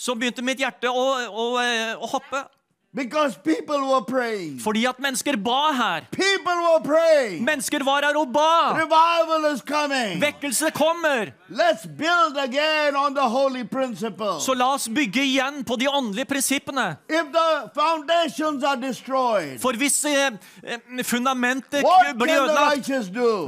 Så 0.00 0.14
begynte 0.16 0.40
mitt 0.42 0.60
hjerte 0.62 0.88
å, 0.88 1.04
å, 1.28 1.50
eh, 1.60 1.92
å 2.00 2.08
hoppe. 2.08 2.46
because 2.92 3.36
people 3.36 3.80
were 3.88 4.02
praying. 4.02 4.58
Fordi 4.58 4.84
at 4.88 4.98
mennesker 4.98 5.36
ba 5.36 5.72
her. 5.72 6.06
People 6.10 6.56
were 6.66 6.80
praying. 6.80 7.44
Mennesker 7.44 7.84
var 7.84 8.02
her 8.02 8.16
og 8.18 8.32
ba. 8.32 8.74
Revival 8.74 9.44
is 9.52 9.62
coming. 9.62 10.20
Vekkelse 10.20 10.72
kommer. 10.74 11.32
Let's 11.48 11.86
build 11.86 12.36
again 12.36 12.96
on 12.96 13.14
the 13.14 13.28
holy 13.28 13.64
principle. 13.64 14.40
Så 14.40 14.54
la 14.54 14.72
oss 14.74 14.88
bygge 14.88 15.22
igjen 15.22 15.64
på 15.64 15.78
de 15.78 15.86
åndelige 15.86 16.26
prinsippene. 16.26 16.96
If 17.08 17.32
the 17.32 17.70
foundations 17.74 18.64
are 18.64 18.76
destroyed, 18.76 19.60
For 19.60 19.72
hvis 19.72 20.04
eh, 20.04 20.32
eh, 20.64 21.04
fundamentet 21.04 21.84
blir 22.16 22.40
ødelagt, 22.42 22.90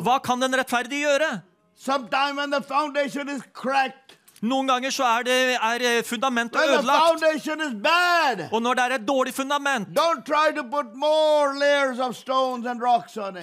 hva 0.03 0.19
kan 0.23 0.41
den 0.41 0.55
rettferdige 0.55 1.09
gjøre? 1.09 1.41
Sometime 1.85 2.37
when 2.37 2.51
the 2.51 2.63
foundation 2.63 3.29
is 3.29 3.43
cracked, 3.53 4.02
Noen 4.43 4.67
ganger 4.67 4.91
så 4.91 5.05
er, 5.07 5.23
det, 5.23 5.35
er 5.55 5.83
eh, 5.87 6.03
fundamentet 6.03 6.57
ødelagt. 6.81 7.23
Og 8.53 8.63
når 8.63 8.75
det 8.75 8.83
er 8.85 8.95
et 8.97 9.05
dårlig 9.07 9.35
fundament, 9.35 9.87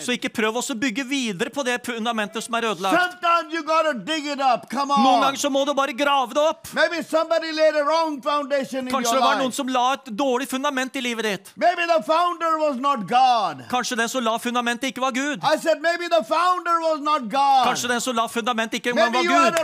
så 0.04 0.12
ikke 0.18 0.30
prøv 0.30 0.58
å 0.60 0.64
bygge 0.76 1.04
videre 1.08 1.50
på 1.56 1.64
det 1.64 1.78
fundamentet 1.86 2.44
som 2.44 2.54
er 2.60 2.68
ødelagt. 2.72 2.96
Noen 5.00 5.22
ganger 5.24 5.40
så 5.40 5.50
må 5.50 5.64
du 5.66 5.74
bare 5.74 5.94
grave 5.96 6.34
det 6.36 6.44
opp. 6.50 6.68
Kanskje 8.92 9.16
det 9.16 9.24
var 9.24 9.36
noen 9.40 9.54
som 9.56 9.68
la 9.68 9.94
et 9.94 10.06
dårlig 10.12 10.48
fundament 10.52 10.96
i 10.96 11.02
livet 11.02 11.24
ditt. 11.24 11.54
Kanskje 13.70 13.96
den 13.98 14.10
som 14.10 14.24
la 14.24 14.36
fundamentet, 14.38 14.90
ikke 14.92 15.02
var 15.02 15.12
Gud. 15.16 15.40
Kanskje 17.66 17.88
den 17.88 18.02
som 18.02 18.16
la 18.16 18.28
fundamentet, 18.28 18.80
ikke 18.82 18.92
engang 18.92 19.14
var 19.14 19.24
Gud. 19.24 19.56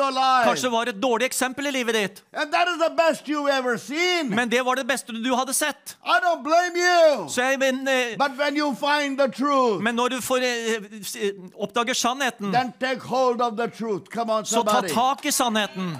Your 0.00 0.10
life. 0.10 0.48
Kanskje 0.48 0.68
det 0.68 0.72
var 0.72 0.90
et 0.92 1.00
dårlig 1.02 1.26
eksempel 1.30 1.66
i 1.70 1.72
livet 1.78 1.94
ditt. 1.94 2.22
And 2.32 2.52
that 2.52 2.68
is 2.72 2.78
the 2.80 2.90
best 2.96 3.28
you've 3.28 3.50
ever 3.58 3.76
seen. 3.78 4.30
Men 4.34 4.48
det 4.48 4.64
var 4.64 4.74
det 4.80 4.86
beste 4.88 5.12
du 5.12 5.32
hadde 5.36 5.54
sett. 5.54 5.96
I 6.04 6.18
don't 6.24 6.42
blame 6.42 6.74
you. 6.76 7.28
Så 7.28 7.42
jeg, 7.42 7.58
men, 7.58 7.88
eh, 7.88 8.16
But 8.18 8.38
when 8.38 8.56
you 8.56 8.74
find 8.74 9.18
the 9.18 9.28
truth, 9.28 9.82
men 9.82 9.94
når 9.94 10.08
du 10.08 10.20
får, 10.20 10.36
eh, 10.36 10.74
eh, 11.22 11.32
oppdager 11.54 11.94
sannheten, 11.94 12.52
then 12.52 12.72
take 12.80 13.00
hold 13.00 13.40
of 13.40 13.56
the 13.56 13.68
truth. 13.68 14.10
Come 14.10 14.32
on, 14.32 14.44
så 14.44 14.62
ta 14.62 14.70
somebody. 14.70 14.94
tak 14.94 15.26
i 15.26 15.30
sannheten. 15.30 15.96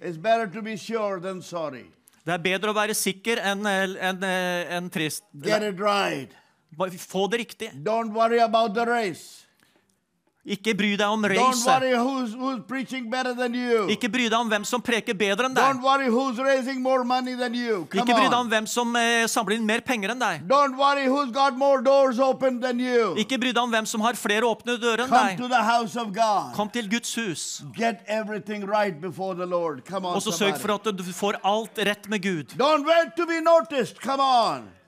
It's 0.00 0.16
better 0.16 0.46
to 0.48 0.62
be 0.62 0.76
sure 0.76 1.20
than 1.20 1.42
sorry. 1.42 1.84
Det 2.26 2.34
er 2.34 2.42
bedre 2.42 2.70
å 2.70 2.74
være 2.74 2.94
sikker 2.94 3.40
enn 3.42 3.66
eh, 3.66 3.96
enn, 4.08 4.22
eh, 4.26 4.74
enn 4.76 4.90
trist. 4.94 5.24
Get 5.42 5.62
it 5.66 5.80
right. 5.80 6.30
Få 7.08 7.26
det 7.28 7.38
riktig. 7.44 7.72
Don't 7.84 8.12
worry 8.12 8.40
about 8.40 8.74
the 8.74 8.86
race. 8.86 9.42
Ikke 10.42 10.72
bry 10.74 10.96
deg 10.98 11.06
om 11.06 11.22
racet. 11.22 11.84
Ikke 13.94 14.08
bry 14.10 14.24
deg 14.26 14.34
om 14.34 14.48
hvem 14.50 14.64
som 14.66 14.82
preker 14.82 15.14
bedre 15.14 15.46
enn 15.46 15.54
Don't 15.54 15.78
deg. 15.78 15.84
worry 15.84 16.08
who's 16.10 16.40
raising 16.42 16.82
more 16.82 17.04
money 17.06 17.36
than 17.38 17.54
you. 17.54 17.84
Come 17.86 18.02
Ikke 18.02 18.16
bry 18.16 18.26
deg 18.26 18.34
om 18.34 18.50
hvem 18.50 18.66
som 18.66 18.90
eh, 18.98 19.28
samler 19.30 19.60
inn 19.60 19.68
mer 19.68 19.84
penger 19.86 20.16
enn 20.16 20.18
deg. 20.18 20.42
Don't 20.50 20.74
worry 20.74 21.06
who's 21.06 21.30
got 21.30 21.54
more 21.54 21.78
doors 21.80 22.18
open 22.18 22.58
than 22.58 22.82
you. 22.82 23.14
Ikke 23.22 23.38
bry 23.38 23.54
deg 23.54 23.62
om 23.62 23.70
hvem 23.70 23.86
som 23.86 24.02
har 24.02 24.18
flere 24.18 24.42
åpne 24.50 24.80
dører 24.82 25.04
enn 25.06 25.14
deg. 25.14 25.38
to 25.38 25.46
the 25.46 25.62
house 25.62 25.94
of 25.94 26.10
God. 26.10 26.50
Kom 26.58 26.68
til 26.74 26.90
Guds 26.90 27.14
hus, 27.14 27.62
Get 27.78 28.02
everything 28.08 28.66
right 28.66 28.98
before 29.00 29.36
the 29.38 29.46
Lord. 29.46 29.86
Come 29.86 30.08
on, 30.08 30.18
og 30.18 30.26
så 30.26 30.34
sørg 30.34 30.58
for 30.58 30.74
at 30.74 30.90
du 30.90 31.04
får 31.06 31.38
alt 31.46 31.78
rett 31.78 32.10
med 32.10 32.18
Gud. 32.18 32.58
Don't 32.58 32.82
wait 32.82 33.14
to 33.14 33.30
be 33.30 33.38
noticed. 33.38 34.02
Come 34.02 34.18
on. 34.18 34.66
Go 34.66 34.66
into 34.66 34.66
the 34.66 34.66
prayer 34.66 34.66
chamber. 34.66 34.80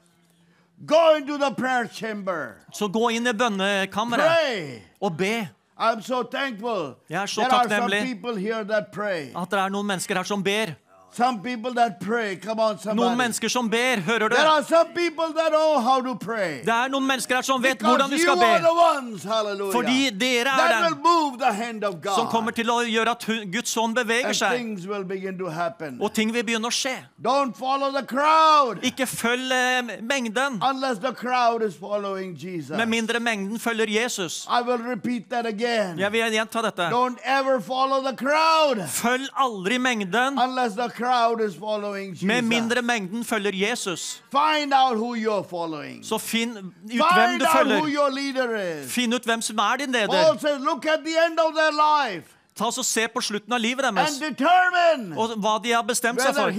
Så 2.72 2.88
gå 2.92 3.08
inn 3.16 3.26
i 3.26 3.32
bønnekammeret 3.32 4.82
og 5.00 5.16
be. 5.16 5.48
I'm 5.78 6.02
so 6.02 6.22
thankful. 6.22 6.94
Jeg 7.10 7.22
er 7.22 7.26
så 7.26 7.46
takknemlig. 7.50 8.02
people 8.02 8.36
here 8.40 8.64
that 8.64 8.92
pray. 8.92 9.32
At 9.34 9.50
det 9.50 9.58
er 9.58 9.72
noen 9.74 9.86
mennesker 9.86 10.14
her 10.14 10.22
som 10.28 10.42
ber. 10.44 10.74
Some 11.16 11.38
people 11.42 11.72
that 11.74 12.00
pray. 12.00 12.34
Come 12.36 12.58
on, 12.58 12.76
Noen 12.96 13.16
mennesker 13.16 13.48
som 13.48 13.68
ber, 13.70 14.00
hører 14.02 14.28
du? 14.28 14.34
There 14.34 14.48
are 14.48 14.64
some 14.64 14.88
people 14.94 15.32
that 15.36 15.50
know 15.52 15.78
how 15.80 16.00
to 16.02 16.14
pray. 16.18 16.62
Det 16.64 16.72
er 16.74 16.88
noen 16.90 17.06
mennesker 17.06 17.36
her 17.36 17.42
som 17.46 17.62
vet 17.62 17.78
Because 17.78 17.94
hvordan 17.96 18.10
du 18.10 18.18
skal 18.18 18.34
the 18.34 18.58
be. 18.58 18.70
ones, 18.96 19.22
hallelujah, 19.22 19.72
Fordi 19.72 20.10
dere 20.10 20.50
er 20.50 20.88
den 20.88 20.98
move 21.04 21.38
the 21.38 21.52
hand 21.52 21.84
of 21.84 22.00
God. 22.02 22.16
som 22.16 22.26
kommer 22.32 22.50
til 22.50 22.66
å 22.66 22.80
gjøre 22.82 23.10
at 23.14 23.26
Guds 23.52 23.76
ånd 23.76 23.94
beveger 23.94 24.26
and 24.32 24.34
seg, 24.40 24.56
things 24.58 24.88
will 24.88 25.04
begin 25.04 25.38
to 25.38 25.46
happen. 25.48 26.00
og 26.02 26.10
ting 26.14 26.32
vil 26.34 26.42
begynne 26.44 26.66
å 26.66 26.74
skje. 26.74 26.96
Don't 27.22 27.54
follow 27.56 27.92
the 27.94 28.02
crowd 28.06 28.82
Ikke 28.82 29.06
følg 29.06 29.52
eh, 29.54 29.94
mengden, 30.02 30.58
unless 30.66 30.98
the 30.98 31.12
crowd 31.14 31.62
is 31.62 31.76
following 31.78 32.34
Jesus. 32.34 32.74
med 32.76 32.86
mindre 32.88 33.20
mengden 33.20 33.58
følger 33.62 33.86
Jesus. 34.02 34.48
I 34.50 34.62
will 34.66 34.82
repeat 34.82 35.30
that 35.30 35.46
again. 35.46 35.96
Jeg 35.98 36.10
vil 36.12 36.32
gjenta 36.40 36.62
dette. 36.66 36.90
Don't 36.90 37.18
ever 37.24 37.60
follow 37.60 38.02
the 38.02 38.16
crowd 38.16 38.82
Følg 38.88 39.30
aldri 39.38 39.78
mengden, 39.78 40.38
unless 40.42 40.74
the 40.74 40.88
crowd. 40.90 41.03
Med 42.26 42.42
mindre 42.42 42.82
mengden 42.82 43.24
følger 43.24 43.50
Jesus. 43.68 44.22
Så 46.02 46.18
finn 46.18 46.56
ut 46.56 46.64
hvem 47.14 47.38
du 47.38 47.44
følger. 47.58 47.80
Finn 48.88 49.12
ut 49.14 49.24
hvem 49.24 49.42
som 49.42 49.58
er 49.58 49.76
din 49.76 49.92
leder. 49.92 50.34
Ta 52.54 52.66
oss 52.70 52.78
og 52.78 52.84
Se 52.86 53.08
på 53.10 53.18
slutten 53.20 53.52
av 53.52 53.58
livet 53.60 53.82
deres 53.82 54.18
og 55.18 55.32
hva 55.42 55.60
de 55.62 55.72
har 55.74 55.82
bestemt 55.82 56.20
seg 56.22 56.34
for. 56.36 56.50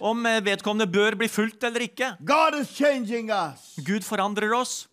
Om 0.00 0.26
eh, 0.26 0.40
vedkommende 0.40 0.90
bør 0.90 1.14
bli 1.20 1.28
fulgt 1.28 1.62
eller 1.62 1.80
ikke. 1.86 2.16
Gud 3.84 4.02
forandrer 4.02 4.50
oss. 4.58 4.88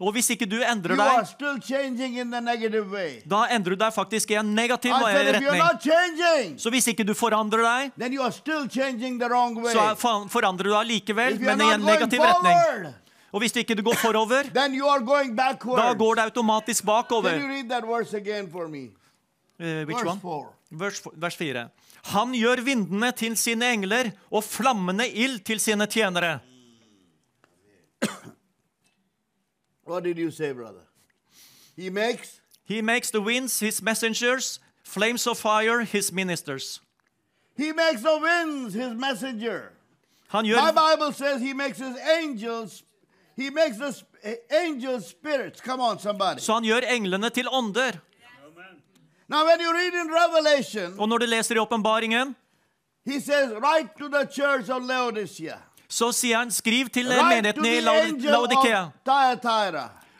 Og 0.00 0.14
hvis 0.14 0.30
ikke 0.32 0.48
du 0.48 0.56
endrer 0.62 0.96
deg, 0.96 1.28
da 3.28 3.46
endrer 3.52 3.76
du 3.76 3.76
deg 3.84 3.92
faktisk 3.92 4.30
i 4.30 4.34
en 4.40 4.54
negativ 4.54 4.92
retning. 5.34 5.60
Så 6.58 6.70
hvis 6.72 6.88
ikke 6.88 7.04
du 7.04 7.12
forandrer 7.12 7.62
deg, 7.62 7.92
så 9.72 9.90
er- 9.92 10.28
forandrer 10.28 10.64
du 10.64 10.70
deg 10.70 10.86
likevel, 10.88 11.38
men 11.40 11.60
i 11.60 11.64
en 11.74 11.80
negativ 11.84 12.20
retning. 12.32 12.94
Og 13.36 13.42
hvis 13.42 13.52
ikke 13.60 13.82
går 13.84 13.98
forover, 14.00 14.42
da 14.56 15.92
går 15.94 16.14
det 16.14 16.22
automatisk 16.22 16.84
bakover. 16.84 17.34
Eh, 19.58 19.86
which 19.86 20.04
Verse 20.04 20.24
one? 20.24 20.46
Vers, 20.70 21.02
vers 21.12 21.36
4. 21.36 21.68
Han 22.04 22.32
gjør 22.34 22.60
vindene 22.64 23.12
til 23.12 23.36
sine 23.36 23.72
engler 23.72 24.10
og 24.30 24.44
flammende 24.44 25.08
ild 25.08 25.40
til 25.44 25.60
sine 25.60 25.86
tjenere. 25.86 26.38
What 29.88 30.04
did 30.04 30.18
you 30.18 30.30
say, 30.30 30.52
brother? 30.52 30.80
He 31.76 31.90
makes 31.90 32.40
He 32.64 32.82
makes 32.82 33.10
the 33.10 33.20
winds 33.20 33.60
his 33.60 33.82
messengers, 33.82 34.60
flames 34.84 35.26
of 35.26 35.36
fire 35.36 35.84
his 35.84 36.12
ministers. 36.12 36.82
he 37.56 37.72
makes 37.72 38.02
the 38.02 38.18
winds 38.20 38.74
his 38.74 38.94
messenger. 38.94 39.72
Han 40.28 40.44
My 40.44 40.50
gjør, 40.50 40.72
Bible 40.72 41.12
says 41.12 41.40
he 41.40 41.52
makes 41.52 41.78
his 41.78 41.96
angels 42.22 42.82
så 46.38 46.52
han 46.52 46.64
gjør 46.64 46.86
englene 46.88 47.30
til 47.30 47.48
ånder. 47.48 48.00
Now, 49.28 49.44
when 49.44 49.60
you 49.60 49.72
read 49.72 49.94
in 49.94 50.10
Revelation, 50.10 51.00
Og 51.00 51.08
når 51.08 51.18
du 51.18 51.26
leser 51.26 51.56
i 51.56 51.58
åpenbaringen, 51.58 52.34
he 53.04 53.20
says, 53.20 53.50
Write 53.50 53.88
to 53.98 54.08
the 54.08 54.26
church 54.26 54.70
of 54.70 54.82
Laodicea. 54.86 55.58
så 55.88 56.12
sier 56.12 56.36
han 56.38 56.50
skriv 56.50 56.88
til 56.88 57.08
right 57.08 57.28
menigheten 57.28 57.66
i 57.66 57.80
Laodikea. 57.80 58.88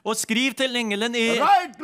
Og 0.05 0.17
skriv 0.17 0.53
til 0.55 0.77
engelen 0.77 1.15
i 1.15 1.41
Write 1.41 1.79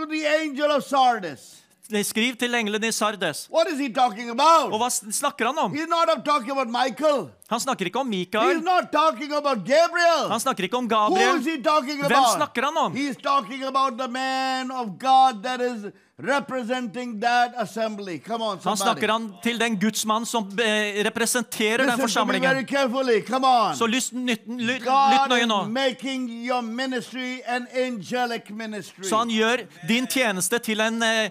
Skriv 1.83 2.37
til 2.39 2.55
engelen 2.55 2.85
i 2.85 2.93
Sardes. 2.95 3.49
What 3.51 3.69
is 3.69 3.79
he 3.79 3.89
talking 3.93 4.31
Og 4.31 4.79
hva 4.79 4.89
snakker 4.91 5.51
han 5.51 5.59
om? 5.59 5.73
He's 5.73 5.89
not 5.91 6.25
talking 6.25 6.51
about 6.51 6.69
Michael. 6.69 7.29
Han 7.51 7.61
snakker 7.61 7.87
ikke 7.87 8.01
om 8.01 8.07
Mikael. 8.09 8.63
not 8.63 8.93
talking 8.93 9.33
about 9.33 9.59
Gabriel. 9.67 10.31
Han 10.31 10.41
snakker 10.41 10.65
ikke 10.65 10.77
om 10.77 10.89
Gabriel. 10.89 11.43
Hvem 11.43 12.25
snakker 12.37 12.65
han 12.65 12.77
om? 12.77 12.95
He's 12.95 13.19
talking 13.21 13.65
about 13.65 13.99
the 13.99 14.09
man 14.09 14.71
of 14.71 14.97
God 14.99 15.43
that 15.43 15.61
is 15.61 15.93
representing 16.19 17.21
that 17.21 17.53
assembly. 17.57 18.19
Come 18.19 18.45
on, 18.45 18.59
Han 18.65 18.77
snakker 18.77 19.09
han 19.11 19.35
til 19.43 19.59
den 19.61 19.77
gudsmann 19.81 20.27
som 20.27 20.47
eh, 20.59 21.03
representerer 21.05 21.83
den 21.83 21.87
Listen 21.87 21.99
to 22.01 22.07
forsamlingen. 22.07 22.51
very 22.51 22.65
carefully. 22.65 23.21
Come 23.27 23.47
on. 23.47 23.77
Så 23.77 23.87
lytt, 23.87 24.13
lytt, 24.13 24.47
lytt, 24.47 24.87
lytt 24.87 25.29
nøye 25.29 25.47
nå. 25.47 25.65
making 25.69 26.29
your 26.31 26.63
ministry 26.63 27.41
an 27.47 27.67
angelic 27.75 28.51
ministry. 28.51 29.05
Så 29.05 29.17
han 29.17 29.29
gjør 29.31 29.67
din 29.89 30.07
tjeneste 30.07 30.59
til 30.59 30.81
en 30.81 31.03
eh, 31.03 31.31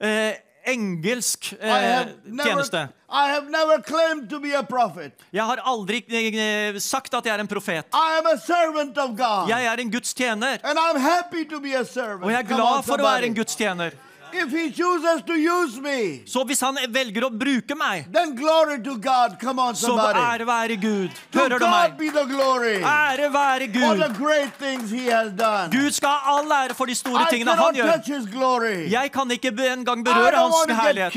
eh, 0.00 0.34
engelsk 0.68 1.52
eh, 1.60 2.08
tjeneste. 2.44 2.88
I 3.08 3.28
have 3.32 3.48
never 3.50 3.82
claimed 3.82 4.28
to 4.30 4.40
be 4.40 4.52
a 4.58 4.62
prophet. 4.62 5.12
Jeg 5.32 5.44
har 5.44 5.62
aldri 5.64 6.02
eh, 6.08 6.76
sagt 6.78 7.14
at 7.14 7.24
jeg 7.24 7.34
er 7.34 7.40
en 7.40 7.48
profet. 7.48 7.86
I 7.94 8.18
am 8.18 8.26
a 8.28 8.36
servant 8.36 8.98
of 8.98 9.16
God. 9.16 9.48
Jeg 9.48 9.64
er 9.64 9.80
en 9.80 9.92
Guds 9.92 10.14
tjener, 10.14 10.58
And 10.64 10.78
I'm 10.78 11.00
happy 11.00 11.44
to 11.48 11.60
be 11.60 11.74
a 11.74 11.84
servant. 11.84 12.24
og 12.24 12.30
jeg 12.30 12.38
er 12.38 12.48
glad 12.50 12.84
for 12.84 13.00
å 13.00 13.08
være 13.08 13.30
en 13.30 13.34
Guds 13.34 13.56
tjener. 13.56 13.96
If 14.32 14.50
he 14.52 14.70
chooses 14.70 15.22
to 15.26 15.34
use 15.34 15.80
me, 15.80 16.20
Så 16.26 16.44
hvis 16.44 16.60
han 16.60 16.76
velger 16.88 17.24
å 17.24 17.30
bruke 17.30 17.74
meg, 17.74 18.06
then 18.12 18.34
glory 18.36 18.78
to 18.84 18.96
God. 18.98 19.38
Come 19.40 19.58
on, 19.62 19.74
så 19.74 19.94
ære 19.96 20.46
være 20.46 20.76
Gud. 20.80 21.10
To 21.32 21.48
du 21.48 21.66
meg? 21.68 21.96
the 22.12 22.24
glory 22.26 22.82
Ære 22.82 23.32
være 23.32 23.66
Gud. 23.72 23.98
great 24.18 24.52
he 24.90 25.06
has 25.06 25.32
done. 25.32 25.70
Gud 25.70 25.90
skal 25.92 26.08
ha 26.08 26.36
all 26.38 26.52
ære 26.52 26.74
for 26.74 26.86
de 26.86 26.94
store 26.94 27.22
I 27.22 27.26
tingene 27.30 27.56
han 27.56 27.74
gjør. 27.74 27.92
touch 27.92 28.06
his 28.06 28.26
glory. 28.26 28.90
Jeg 28.90 29.12
kan 29.12 29.30
ikke 29.30 29.52
engang 29.72 30.04
berøre 30.04 30.36
hans 30.36 30.54
herlighet. 30.82 31.12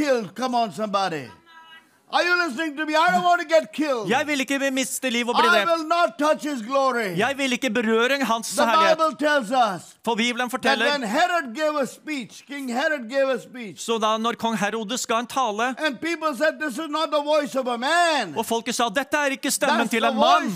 on, 0.55 0.71
somebody. 0.73 1.40
Are 2.13 2.23
you 2.27 2.35
listening 2.47 2.75
to 2.77 2.85
me? 2.85 2.93
I 2.93 3.07
don't 3.13 3.23
want 3.23 3.41
to 3.41 3.47
get 3.47 3.71
killed. 3.71 4.09
Jeg 4.09 4.27
vil 4.27 4.39
ikke 4.43 4.71
miste 4.71 5.09
liv 5.09 5.29
og 5.29 5.35
bli 5.39 5.47
I 5.47 5.63
will 5.65 5.87
not 5.87 6.17
touch 6.19 6.43
his 6.43 6.61
glory. 6.61 7.15
Jeg 7.17 7.37
vil 7.37 7.53
ikke 7.53 7.69
berøre 7.69 8.17
hans 8.25 8.49
The 8.55 8.65
herlighet. 8.65 8.97
Bible 8.97 9.27
tells 9.27 9.51
us 9.51 9.81
For 10.05 10.15
Bibelen 10.15 10.49
that 10.49 10.61
when 10.65 10.77
forteller 10.79 11.07
Herod 11.07 11.55
gave 11.55 11.79
a 11.81 11.85
speech, 11.85 12.43
King 12.47 12.67
Herod 12.73 13.07
gave 13.09 13.29
a 13.31 13.39
speech, 13.39 13.79
Så 13.85 13.97
da 13.97 14.17
når 14.17 14.35
kong 14.35 14.57
Herodes 14.57 15.05
ga 15.05 15.19
en 15.19 15.27
tale, 15.27 15.75
and 15.77 16.01
people 16.01 16.35
said, 16.37 16.59
This 16.59 16.73
is 16.77 16.89
not 16.89 17.11
the 17.11 17.23
voice 17.23 17.55
of 17.59 17.67
a 17.67 17.77
man. 17.77 18.33
og 18.37 18.45
folket 18.45 18.75
sa 18.75 18.89
dette 18.89 19.17
er 19.17 19.37
ikke 19.37 19.51
stemmen 19.51 19.87
That's 19.87 19.95
til 19.95 20.03
en 20.03 20.15
mann, 20.15 20.51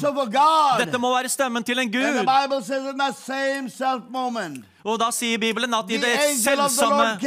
dette 0.79 0.97
må 0.99 1.15
være 1.15 1.29
stemmen 1.29 1.63
til 1.63 1.79
en 1.79 1.87
And 1.87 1.93
the 1.93 2.23
gud. 2.23 2.25
Bible 2.27 2.61
says 2.63 2.83
in 2.91 2.97
that 2.97 3.15
same 3.15 3.69
self 3.69 4.03
moment, 4.09 4.65
Og 4.85 4.99
da 5.01 5.07
sier 5.11 5.39
Bibelen 5.41 5.73
at 5.73 5.89
i 5.89 5.97
det 5.97 6.11
selvsamme, 6.43 7.17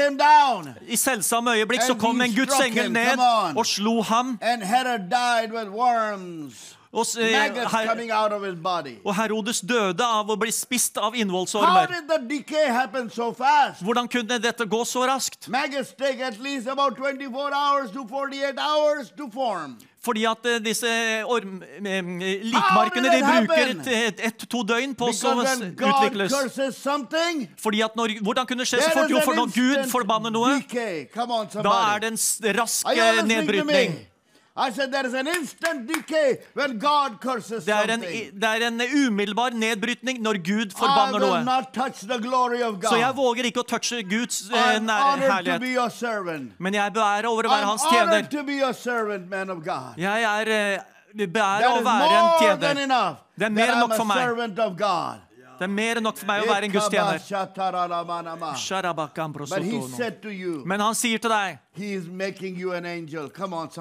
i 0.86 0.96
selvsamme 0.96 1.50
øyeblikk 1.58 1.82
så 1.82 1.94
kom 1.98 2.20
en 2.20 2.30
Guds 2.36 2.54
engel 2.66 2.92
ned 2.92 3.18
og 3.58 3.66
slo 3.66 4.02
ham. 4.02 4.38
Og, 6.90 7.04
eh, 7.20 7.32
maggots 7.32 7.74
og 9.04 9.14
Herodes 9.14 9.60
døde 9.60 10.00
av 10.06 10.26
å 10.30 10.36
bli 10.40 10.50
spist 10.50 10.96
av 10.96 11.12
innvollsormer. 11.14 11.86
Hvordan 13.84 14.08
kunne 14.08 14.38
dette 14.40 14.64
gå 14.64 14.80
så 14.86 15.04
raskt? 15.06 15.48
Maggots 20.08 20.42
take 20.42 20.48
at 20.48 20.48
least 20.48 20.48
about 20.48 20.48
24 20.48 20.48
hours 20.48 20.48
to 20.48 20.48
48 20.48 20.48
hours 20.48 20.48
to 20.48 20.48
form. 20.48 20.48
Fordi 20.48 20.48
at 20.48 20.48
eh, 20.48 20.58
disse 20.64 21.24
orm, 21.24 21.62
eh, 21.62 22.02
likmarkene 22.42 23.08
de 23.08 23.20
bruker 23.22 23.68
ett-to 24.24 24.60
et, 24.60 24.68
døgn 24.68 24.94
på 24.94 25.04
å 25.04 25.12
utvikles. 25.12 26.32
Fordi 27.58 27.80
at 27.80 27.96
når, 27.96 28.22
Hvordan 28.22 28.46
kunne 28.46 28.58
det 28.58 28.68
skje 28.68 28.82
så 28.82 28.90
fort? 28.90 29.10
Jo, 29.10 29.20
for 29.20 29.34
når 29.34 29.46
Gud 29.54 29.90
forbanner 29.90 30.30
noe, 30.30 30.60
da 31.62 31.94
er 31.94 31.98
det 32.00 32.12
en 32.12 32.18
rask 32.56 32.86
eh, 32.86 33.22
nedbrytning. 33.24 34.07
I 34.58 34.70
said 34.72 34.90
there 34.90 35.06
is 35.06 35.14
an 35.14 35.28
instant 35.28 35.86
decay 35.86 36.38
when 36.54 36.78
God 36.78 37.20
curses 37.20 37.64
Det 37.64 37.74
er, 37.74 37.92
en, 37.94 38.00
det 38.00 38.44
er 38.44 38.66
en 38.66 38.80
umiddelbar 38.80 39.50
nedbrytning 39.54 40.18
når 40.24 40.40
Gud 40.42 40.74
forbanner 40.74 41.18
noe. 41.22 41.44
Så 42.90 42.96
jeg 42.98 43.14
våger 43.16 43.44
ikke 43.52 43.62
å 43.62 43.66
touche 43.70 44.02
Guds 44.10 44.40
eh, 44.50 44.80
herlighet. 44.82 45.62
Men 46.58 46.74
jeg 46.74 46.92
beærer 46.98 47.26
over 47.30 47.46
å 47.46 47.50
være 47.54 47.66
hans 47.70 47.86
tjener. 47.86 48.26
Jeg 50.02 50.28
er 50.32 50.52
eh, 50.58 50.78
beærer 51.14 51.70
å 51.70 51.80
være 51.86 52.18
en 52.18 52.28
tjener. 52.42 53.16
Det 53.38 53.46
er 53.46 53.54
mer 53.54 53.68
enn 53.76 53.78
nok 53.86 53.94
for 53.94 54.10
meg. 54.10 54.16
Det 55.58 55.66
er 55.66 55.72
mer 55.74 55.98
enn 55.98 56.06
nok 56.06 56.18
for 56.20 56.28
meg 56.30 56.44
å 56.44 56.46
være 56.46 56.68
en 56.68 56.72
Guds 56.72 56.88
tjener. 56.92 57.18
Ekabashataramanama. 57.18 58.38
But 58.38 58.58
he 58.58 58.62
Sharabakamprosotono. 58.62 59.96
said 59.96 60.22
to 60.22 60.30
you, 60.30 60.62
Men 60.64 60.80
han 60.80 60.94
sier 60.94 61.18
til 61.18 61.30
deg 61.30 61.58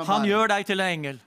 Han 0.08 0.26
gjør 0.26 0.48
deg 0.48 0.66
til 0.66 0.80
en 0.80 0.88
engel. 0.90 1.20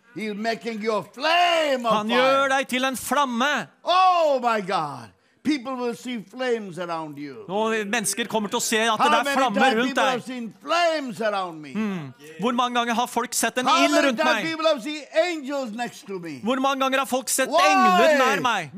Han 1.86 2.10
gjør 2.10 2.48
deg 2.48 2.68
til 2.68 2.84
en 2.84 2.96
flamme. 2.96 3.68
Oh 3.84 4.40
my 4.42 4.60
God. 4.60 5.14
People 5.42 5.74
will 5.76 5.96
see 5.96 6.18
flames 6.30 6.78
around 6.78 7.16
you. 7.16 7.44
Og 7.48 7.72
mennesker 7.88 8.26
kommer 8.28 8.50
til 8.52 8.58
å 8.58 8.62
se 8.62 8.76
at 8.76 8.98
det 9.00 9.06
er 9.16 9.28
flammer 9.32 9.76
rundt 9.78 9.96
deg. 9.96 10.20
me? 11.62 11.72
Hvor 12.40 12.52
mange 12.52 12.76
ganger 12.76 12.94
har 12.94 13.06
folk 13.08 13.32
sett 13.32 13.56
en 13.58 13.64
How 13.66 13.84
ild 13.86 13.96
rundt 14.04 14.20
meg? 14.20 14.44
Hvor 16.44 16.60
mange 16.60 16.80
ganger 16.84 16.98
har 16.98 17.08
folk 17.08 17.28
sett 17.32 17.48
engler 17.48 18.18
nær 18.18 18.42
meg? 18.44 18.70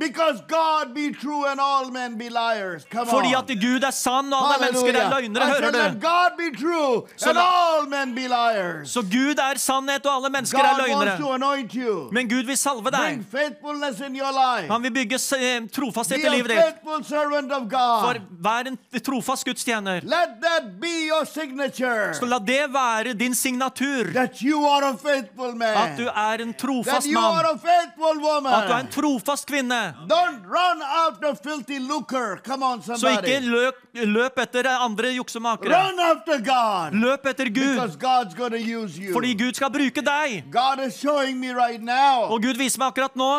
Fordi 3.10 3.34
at 3.34 3.50
Gud 3.62 3.82
er 3.82 3.90
sann, 3.90 4.32
og 4.32 4.38
alle 4.42 4.58
mennesker 4.66 4.94
er 4.94 5.10
løgnere. 5.10 5.48
Hører 5.50 5.70
du? 5.72 5.98
Så 8.86 9.02
Gud 9.02 9.38
er 9.42 9.58
sannhet, 9.58 10.06
og 10.06 10.14
alle 10.14 10.30
mennesker 10.30 10.62
er 10.62 10.78
løgnere. 10.78 11.18
Men 12.12 12.28
Gud 12.28 12.46
vil 12.46 12.56
salve 12.56 12.90
deg. 12.94 13.26
Han 14.70 14.82
vil 14.82 14.94
bygge 15.00 15.18
trofasthet 15.72 16.22
i 16.22 16.28
livet 16.28 16.51
livet 16.51 16.51
of 17.52 17.70
For 18.02 18.20
vær 18.42 18.68
en 18.70 18.78
trofast 19.00 19.44
gudstjener. 19.44 20.02
Let 20.02 20.40
that 20.42 20.80
be 20.80 21.06
your 21.08 21.24
signature. 21.24 22.14
Så 22.14 22.26
la 22.26 22.38
det 22.38 22.72
være 22.72 23.14
din 23.14 23.34
signatur. 23.34 24.12
That 24.12 24.42
you 24.42 24.66
are 24.66 24.92
a 24.92 24.96
faithful 24.96 25.54
man. 25.54 25.76
At 25.76 25.98
du 25.98 26.06
er 26.06 26.42
en 26.42 26.54
trofast 26.54 27.06
mann. 27.10 27.44
a 27.44 27.56
faithful 27.58 28.22
woman. 28.22 28.52
At 28.52 28.68
du 28.68 28.72
er 28.72 28.78
en 28.78 28.90
trofast 28.90 29.46
kvinne. 29.46 29.94
Don't 30.08 30.42
run 30.46 30.82
after 31.08 31.34
filthy 31.42 31.78
lucre. 31.78 32.38
Come 32.44 32.66
on, 32.66 32.82
Så 32.82 33.08
ikke 33.08 33.40
løp, 33.40 33.74
løp 33.94 34.38
etter 34.38 34.68
andre 34.68 35.08
juksemakere. 35.16 35.74
Run 35.74 36.00
after 36.00 36.38
God. 36.38 36.92
Løp 36.92 37.26
etter 37.26 37.48
Gud, 37.48 37.74
Because 37.74 37.96
God's 37.96 38.34
going 38.34 38.52
to 38.52 38.62
use 38.80 38.98
you. 38.98 39.12
fordi 39.12 39.34
Gud 39.34 39.54
skal 39.54 39.70
bruke 39.70 40.00
deg. 40.00 40.44
God 40.52 40.86
is 40.86 40.94
showing 40.94 41.40
me 41.40 41.52
right. 41.54 41.82
Og 42.30 42.42
Gud 42.42 42.56
viser 42.56 42.78
meg 42.78 42.92
akkurat 42.92 43.16
nå 43.16 43.30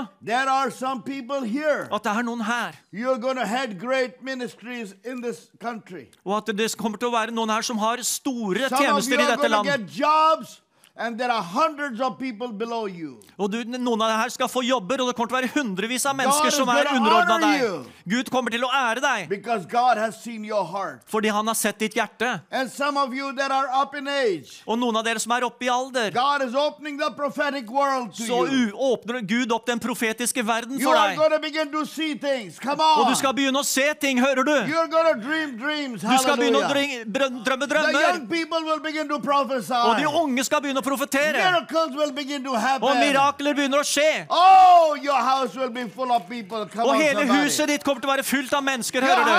at 1.94 2.04
det 2.04 2.12
er 2.12 2.24
noen 2.26 2.42
her. 2.46 2.76
You 3.04 3.10
You're 3.10 3.20
going 3.20 3.36
to 3.36 3.46
head 3.46 3.80
great 3.80 4.24
ministries 4.24 4.96
in 5.04 5.22
this 5.22 5.50
country. 5.60 6.08
Og 6.26 6.38
at 6.38 6.58
det 6.58 6.78
kommer 6.78 6.98
til 6.98 7.12
å 7.12 7.12
være 7.12 7.34
noen 7.36 7.52
her 7.52 7.66
som 7.68 7.78
har 7.82 8.00
store 8.08 8.70
tjenester 8.72 9.20
i 9.20 9.26
dette 9.28 9.50
landet. 9.52 10.00
land. 10.00 10.54
And 10.96 11.18
there 11.18 11.32
are 11.32 11.42
hundreds 11.42 12.00
of 12.00 12.20
people 12.20 12.52
below 12.54 12.86
you. 12.86 13.18
Og 13.40 13.50
du, 13.50 13.64
noen 13.66 14.02
av 14.02 14.12
dere 14.12 14.18
her 14.22 14.30
skal 14.30 14.48
få 14.48 14.62
jobber, 14.62 15.02
og 15.02 15.08
det 15.10 15.16
kommer 15.18 15.32
til 15.32 15.38
å 15.38 15.40
være 15.42 15.54
hundrevis 15.56 16.04
av 16.06 16.14
mennesker 16.20 16.54
som 16.54 16.70
er 16.70 16.86
underordna 16.94 17.38
deg. 17.42 17.88
Gud 18.06 18.30
kommer 18.30 18.54
til 18.54 18.62
å 18.62 18.70
ære 18.70 19.02
deg 19.02 19.30
Because 19.32 19.66
God 19.66 19.98
has 19.98 20.20
seen 20.22 20.44
your 20.46 20.64
heart. 20.66 21.02
fordi 21.10 21.32
han 21.34 21.48
har 21.48 21.56
sett 21.58 21.80
ditt 21.80 21.96
hjerte. 21.98 22.42
And 22.52 22.70
some 22.70 22.98
of 22.98 23.14
you 23.14 23.32
that 23.34 23.50
are 23.52 23.68
up 23.82 23.96
in 23.96 24.08
age, 24.08 24.62
Og 24.68 24.78
noen 24.78 24.96
av 25.02 25.04
dere 25.08 25.20
som 25.20 25.32
er 25.34 25.48
oppe 25.48 25.66
i 25.66 25.70
alder, 25.74 26.12
God 26.14 26.44
is 26.46 26.54
opening 26.54 27.00
the 27.02 27.10
prophetic 27.18 27.66
world 27.70 28.14
to 28.14 28.24
så 28.30 28.44
åpner 28.78 29.22
Gud 29.26 29.52
opp 29.52 29.66
den 29.66 29.80
profetiske 29.80 30.46
verden 30.46 30.78
You 30.78 30.86
for 30.92 30.96
are 30.96 31.10
deg. 31.10 31.18
going 31.18 31.32
to 31.32 31.40
begin 31.40 31.72
to 31.72 31.86
see 31.86 32.14
things. 32.14 32.60
Come 32.60 32.78
Og 32.84 33.10
du 33.10 33.16
skal 33.16 33.34
begynne 33.34 33.58
å 33.58 33.66
se 33.66 33.88
ting, 34.00 34.20
hører 34.22 34.44
du? 34.46 34.54
You're 34.70 34.88
going 34.88 35.10
to 35.10 35.20
dream 35.20 35.58
dreams. 35.58 36.02
Du 36.06 36.18
skal 36.22 36.38
begynne 36.38 36.62
å 36.62 36.70
drømme 36.70 37.64
The 37.64 37.74
drømmer. 37.74 38.02
young 38.14 38.28
people 38.28 38.62
will 38.64 38.80
begin 38.80 39.08
to 39.10 39.18
prophesy. 39.20 39.74
Og 39.74 39.98
de 39.98 40.06
unge 40.06 40.44
skal 40.46 40.62
begynne 40.62 40.83
å 40.83 40.83
profetere. 40.84 41.34
Miracles 41.40 41.96
will 41.98 42.14
begin 42.16 42.44
to 42.46 42.54
happen. 42.56 42.88
Og 42.90 42.96
mirakler 43.02 43.54
begynner 43.58 43.82
å 43.82 43.88
skje. 43.88 44.26
Oh, 44.30 44.96
your 45.02 45.20
house 45.20 45.56
will 45.58 45.72
be 45.74 45.88
full 45.90 46.12
of 46.12 46.28
people. 46.30 46.66
Come 46.74 46.88
Og 46.90 46.96
hele 47.02 47.26
huset 47.34 47.68
ditt 47.74 47.84
kommer 47.84 48.02
til 48.04 48.10
å 48.12 48.16
være 48.16 48.24
fullt 48.28 48.54
av 48.54 48.64
mennesker, 48.64 49.02
hører 49.02 49.26
du? 49.28 49.32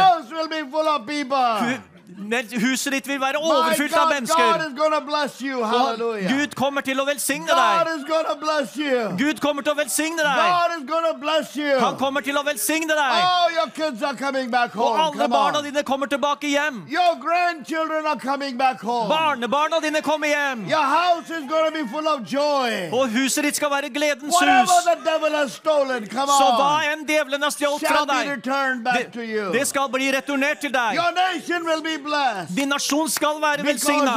Huset 2.04 2.92
ditt 2.92 3.06
vil 3.08 3.18
være 3.20 3.38
overfylt 3.40 3.94
av 3.96 4.08
mennesker. 4.12 4.36
Og 5.64 5.98
Gud 6.28 6.54
kommer 6.54 6.80
til 6.84 7.00
å 7.00 7.04
velsigne 7.06 7.46
deg. 7.48 7.86
Gud 9.18 9.40
kommer 9.40 9.62
til 9.62 9.72
å 9.72 9.76
velsigne 9.78 10.22
deg. 10.22 10.36
Han 11.80 11.96
kommer 11.96 12.20
til 12.20 12.36
å 12.36 12.42
velsigne 12.44 12.94
deg. 12.94 13.12
Og 14.84 14.98
alle 15.00 15.28
barna 15.28 15.62
dine 15.62 15.82
kommer 15.82 16.06
tilbake 16.06 16.48
hjem. 16.52 16.84
Barnebarna 19.08 19.80
dine 19.80 20.02
kommer 20.02 20.28
hjem. 20.28 20.68
Og 22.92 23.08
huset 23.08 23.44
ditt 23.44 23.56
skal 23.56 23.70
være 23.70 23.88
gledens 23.90 24.34
hus. 24.62 24.70
Så 26.38 26.48
hva 26.58 26.92
enn 26.92 27.06
djevelen 27.06 27.42
har 27.42 27.50
stjålet 27.50 27.80
fra 27.88 28.04
deg, 28.04 28.42
det, 28.94 29.12
det 29.52 29.66
skal 29.68 29.88
bli 29.88 30.12
returnert 30.12 30.60
til 30.60 30.70
deg. 30.70 30.94
Din 32.54 32.68
nasjon 32.68 33.08
skal 33.08 33.40
være 33.40 33.62
velsigna 33.64 34.14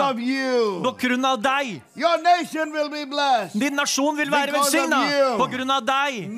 på 0.83 0.91
grunn 1.01 1.25
av 1.25 1.37
deg. 1.41 1.81
Din 3.53 3.75
nasjon 3.75 4.15
vil 4.17 4.29
være 4.31 4.51
velsigna 4.51 5.01
på 5.37 5.47
grunn 5.51 5.71
av 5.71 5.81
deg. 5.85 6.29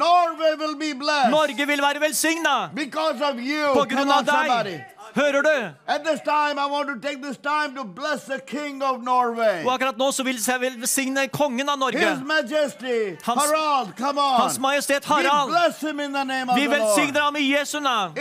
Norge 1.32 1.66
vil 1.66 1.82
være 1.82 2.00
velsigna 2.00 2.70
på 2.74 3.86
grunn 3.90 4.12
av 4.12 4.26
deg. 4.26 4.86
Hører 5.16 5.42
du? 5.42 5.74
Og 9.66 9.74
akkurat 9.74 9.98
nå 9.98 10.12
så 10.12 10.24
vil 10.24 10.38
jeg 10.48 10.62
velsigne 10.62 11.28
kongen 11.28 11.70
av 11.70 11.78
Norge. 11.80 12.00
Majesty, 12.26 13.16
Hans- 13.24 13.42
Harald. 13.42 13.94
Hans 14.42 14.60
Majestet 14.60 15.06
Harald. 15.06 15.52
Vi 16.56 16.68
velsigner 16.68 17.22
ham 17.22 17.36
i 17.36 17.58
Jesu 17.58 17.80
navn. 17.80 18.14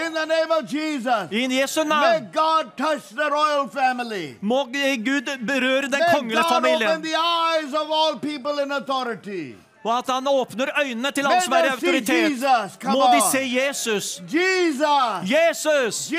I 1.33 1.61
Jesu 1.61 1.85
navn. 1.85 2.29
God 2.33 2.65
touch 2.77 3.09
the 3.11 3.29
royal 3.31 3.69
family. 3.71 4.35
Må 4.43 4.65
Gud 5.05 5.27
berøre 5.47 5.83
den 5.83 6.03
kongelige 6.15 6.45
familien. 6.49 7.03
Og 9.85 9.99
at 9.99 10.05
han 10.09 10.27
åpner 10.29 10.67
øynene 10.81 11.11
til 11.11 11.27
alle 11.27 11.41
som 11.45 11.53
er 11.53 11.65
i 11.65 11.69
autoritet. 11.69 12.85
Må 12.85 13.05
de 13.15 13.21
se 13.33 13.41
Jesus. 13.67 14.23
Jesus. 14.33 16.11
Jesus! 16.11 16.13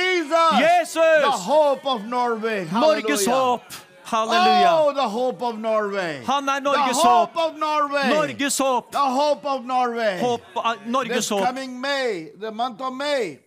Jesus. 0.62 1.24
The 1.24 1.38
hope 1.54 1.86
of 1.86 2.02
Norway. 2.06 2.66
Norges 2.72 3.26
håp. 3.26 3.62
Halleluja. 4.06 4.88
Oh, 4.88 4.94
the 4.94 5.10
hope 5.10 5.42
of 5.46 5.56
Norway. 5.60 6.24
Han 6.26 6.50
er 6.50 6.54
the 6.54 6.62
Norges 6.62 6.98
hope 7.04 7.34
håp. 7.34 7.52
of 7.54 7.58
Norway. 7.60 8.10
Norges 8.10 8.58
håp. 8.58 8.92
The 8.92 8.98
hope 9.22 9.46
of 9.50 9.66
Norway. 9.66 10.20
Håp 10.20 10.42
av 10.56 10.76
Norges 10.86 11.14
This 11.16 11.30
håp. 11.30 11.46
coming 11.46 11.82
May, 11.82 12.28
the 12.42 12.52
month 12.52 12.82
of 12.82 12.94
May. 12.94 13.38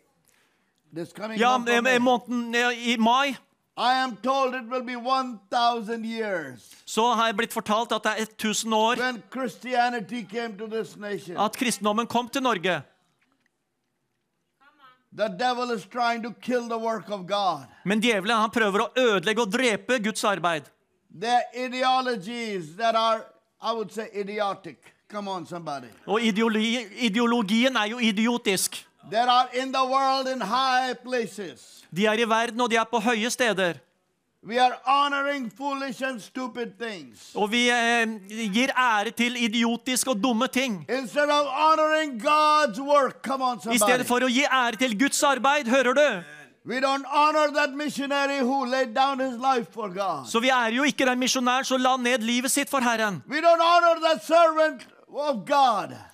This 0.94 1.12
coming 1.12 1.38
Ja, 1.40 1.58
month 1.58 1.70
of 1.70 1.76
i 1.76 1.80
May. 1.80 1.98
måneden 1.98 2.54
i 2.72 2.96
mai 2.98 3.36
I 3.76 4.04
am 4.04 4.16
told 4.16 4.54
it 4.54 4.68
will 4.70 4.84
be 4.84 4.96
1,000 4.96 6.04
years 6.04 6.74
så 6.84 7.14
har 7.14 7.26
jeg 7.26 7.36
blitt 7.36 7.52
fortalt 7.52 7.92
at 7.92 8.02
det 8.04 8.12
er 8.12 8.22
1000 8.22 8.74
år 8.74 8.96
when 9.00 9.22
Christianity 9.32 10.24
came 10.30 10.58
to 10.58 10.66
this 10.66 10.96
nation. 10.96 11.36
at 11.36 11.56
kristendommen 11.56 12.06
kom 12.06 12.28
til 12.28 12.42
Norge. 12.42 12.82
The 15.16 15.28
devil 15.28 15.70
is 15.70 15.84
trying 15.84 16.22
to 16.22 16.30
kill 16.40 16.68
the 16.68 16.78
work 16.78 17.10
of 17.10 17.26
God. 17.26 17.66
Men 17.84 18.00
djevelen 18.00 18.36
han 18.36 18.50
prøver 18.50 18.80
å 18.80 18.88
ødelegge 18.96 19.42
og 19.42 19.52
drepe 19.52 19.98
Guds 19.98 20.24
arbeid. 20.24 20.62
Are 21.22 21.42
ideologies 21.54 22.76
that 22.76 22.96
are, 22.96 23.24
I 23.60 23.72
would 23.72 23.92
say, 23.92 24.08
idiotic. 24.14 24.78
Come 25.08 25.28
on, 25.28 25.46
somebody. 25.46 25.88
Og 26.06 26.22
ideologi, 26.22 26.86
ideologien 26.96 27.76
er 27.76 27.84
jo 27.90 27.98
idiotisk. 27.98 28.86
There 29.10 29.28
are 29.28 29.48
in 29.52 29.72
the 29.72 29.84
world 29.84 30.28
in 30.28 30.40
high 30.40 30.94
places. 30.94 31.81
De 31.96 32.06
er 32.06 32.18
i 32.18 32.28
verden, 32.28 32.60
og 32.60 32.70
de 32.70 32.76
er 32.76 32.84
på 32.84 33.00
høye 33.00 33.30
steder. 33.30 33.80
Og 37.34 37.50
vi 37.52 37.68
eh, 37.70 38.06
gir 38.54 38.72
ære 38.74 39.10
til 39.10 39.36
idiotiske 39.36 40.10
og 40.10 40.22
dumme 40.22 40.48
ting. 40.48 40.86
Work, 42.78 43.28
on, 43.28 43.60
I 43.72 43.78
stedet 43.78 44.06
for 44.06 44.24
å 44.24 44.28
gi 44.28 44.44
ære 44.44 44.76
til 44.80 44.98
Guds 44.98 45.22
arbeid, 45.22 45.68
hører 45.70 45.94
du? 45.94 46.22
Så 50.26 50.40
vi 50.40 50.50
ærer 50.50 50.76
jo 50.76 50.82
ikke 50.82 51.06
den 51.06 51.18
misjonæren 51.18 51.64
som 51.64 51.80
la 51.80 51.96
ned 51.96 52.18
livet 52.22 52.50
sitt 52.50 52.70
for 52.70 52.80
Herren. 52.80 53.22
We 53.28 53.40
don't 53.40 53.62
honor 53.62 54.00
that 54.00 54.24
servant 54.24 54.86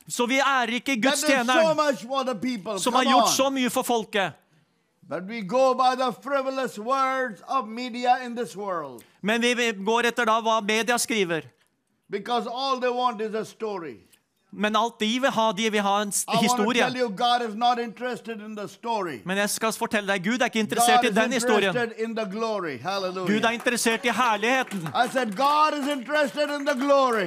Så 0.09 0.27
vi 0.27 0.41
ærer 0.41 0.75
ikke 0.75 0.97
Guds 1.01 1.21
so 1.21 1.27
tjener 1.27 2.35
people. 2.35 2.79
som 2.81 2.95
har 2.95 3.05
gjort 3.05 3.23
on. 3.23 3.29
så 3.29 3.51
mye 3.51 3.71
for 3.71 3.83
folket. 3.83 4.33
Men 9.23 9.41
vi 9.41 9.73
går 9.73 10.07
etter 10.07 10.25
da 10.25 10.41
hva 10.41 10.61
media 10.61 10.99
skriver. 10.99 11.43
because 12.11 12.47
all 12.47 12.81
they 12.81 12.89
want 12.91 13.21
is 13.21 13.35
a 13.35 13.45
story. 13.45 13.97
Men 14.51 14.77
alt 14.77 14.99
de 14.99 15.19
vil 15.21 15.31
ha, 15.31 15.53
de 15.53 15.71
vil 15.71 15.81
ha 15.81 16.03
en 16.03 16.13
historie. 16.41 16.85
Men 19.25 19.37
jeg 19.37 19.51
skal 19.51 19.73
fortelle 19.73 20.13
deg, 20.13 20.25
Gud 20.25 20.41
er 20.41 20.45
ikke 20.49 20.63
interessert 20.65 21.03
God 21.03 21.11
i 21.11 21.15
den 21.15 21.33
historien. 21.33 21.75
Gud 23.27 23.45
er 23.45 23.51
interessert 23.51 24.05
i 24.05 24.09
herligheten. 24.09 24.89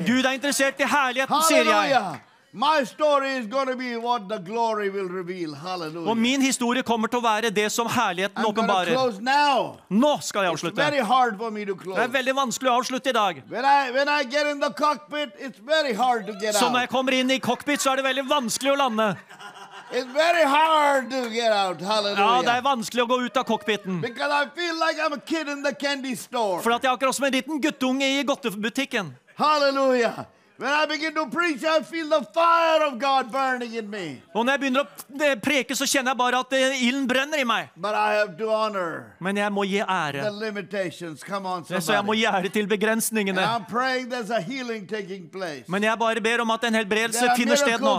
Gud 0.08 0.26
er 0.26 0.32
interessert 0.32 0.80
i 0.80 0.84
herligheten, 0.84 1.42
sier 1.48 1.64
jeg. 1.64 2.22
Hallelujah. 2.54 2.80
My 2.80 2.84
story 2.84 3.32
is 3.40 3.48
going 3.48 3.68
to 3.68 3.76
be 3.76 3.96
what 3.96 4.28
the 4.28 4.38
glory 4.38 4.90
will 4.90 5.08
reveal. 5.08 5.56
Og 6.08 6.18
min 6.18 6.42
historie 6.42 6.84
kommer 6.84 7.08
til 7.08 7.20
å 7.20 7.24
være 7.24 7.50
det 7.50 7.72
som 7.72 7.88
herligheten 7.88 8.46
åpenbarer. 8.46 8.92
Nå 9.90 10.22
skal 10.22 10.44
jeg 10.44 10.52
avslutte. 10.52 10.76
very 10.76 11.00
hard 11.00 11.38
for 11.38 11.50
me 11.52 11.66
to 11.66 11.74
Det 11.74 11.98
er 11.98 12.08
veldig 12.08 12.36
vanskelig 12.36 12.70
å 12.70 12.80
avslutte 12.82 13.10
i 13.10 13.14
dag. 13.14 13.44
When 13.50 13.66
I 13.66 13.92
when 13.92 14.10
I 14.10 14.24
get 14.24 14.48
in 14.48 14.60
the 14.60 14.70
cockpit, 14.70 15.30
it's 15.40 15.60
very 15.60 15.94
hard 15.94 16.28
to 16.28 16.34
get 16.34 16.56
Så 16.56 16.70
når 16.70 16.80
jeg 16.80 16.90
kommer 16.90 17.12
inn 17.14 17.32
i 17.32 17.40
cockpit, 17.40 17.82
så 17.82 17.92
er 17.92 17.96
det 17.96 18.06
veldig 18.06 18.28
vanskelig 18.30 18.72
å 18.72 18.76
lande. 18.76 19.16
It's 19.92 20.14
very 20.14 20.44
hard 20.44 21.10
to 21.10 21.30
get 21.30 21.52
out. 21.52 21.82
Ja, 21.82 22.42
det 22.42 22.52
er 22.58 22.62
vanskelig 22.64 23.04
å 23.04 23.08
gå 23.08 23.26
ut 23.26 23.38
av 23.38 23.44
cockpiten. 23.44 24.02
Like. 24.02 24.16
For 26.64 26.72
at 26.72 26.84
jeg 26.84 26.90
er 26.90 26.96
akkurat 26.96 27.16
som 27.16 27.26
en 27.26 27.34
liten 27.34 27.62
guttunge 27.62 28.08
i 28.20 28.24
godtebutikken. 28.24 29.16
Hallelujah. 29.36 30.26
When 30.62 30.70
I 30.70 30.86
begin 30.86 31.16
to 31.16 31.26
preach, 31.26 31.64
I 31.64 31.82
feel 31.82 32.08
the 32.08 32.22
fire 32.34 32.86
of 32.86 33.00
God 33.00 33.32
burning 33.32 33.74
in 33.74 33.90
me. 33.90 34.22
Og 34.36 34.46
når 34.46 34.52
jeg 34.54 34.60
begynner 34.62 34.84
å 34.86 35.24
eh, 35.26 35.40
preke, 35.42 35.74
så 35.74 35.88
kjenner 35.90 36.14
jeg 36.14 36.20
bare 36.20 36.42
at 36.44 36.54
eh, 36.54 36.84
ilden 36.86 37.08
brenner 37.10 37.42
i 37.42 37.46
meg. 37.50 37.72
But 37.76 37.98
I 37.98 38.20
have 38.20 38.38
to 38.38 38.52
honor 38.54 39.16
Men 39.18 39.40
jeg 39.42 39.50
må 39.50 39.66
gi 39.66 39.82
ære. 39.82 40.22
on, 40.22 41.66
Så 41.66 41.96
jeg 41.96 42.06
må 42.06 42.14
gi 42.14 42.28
ære 42.30 42.54
til 42.54 42.70
begrensningene. 42.70 43.42
I'm 43.42 43.66
praying 43.66 44.12
there's 44.14 44.30
a 44.30 44.40
healing 44.40 44.86
taking 44.86 45.32
place. 45.32 45.66
Men 45.68 45.82
jeg 45.82 45.98
bare 45.98 46.22
ber 46.22 46.46
om 46.46 46.54
at 46.54 46.64
en 46.70 46.78
helbredelse 46.78 47.26
finner 47.36 47.58
sted 47.58 47.82
nå. 47.82 47.98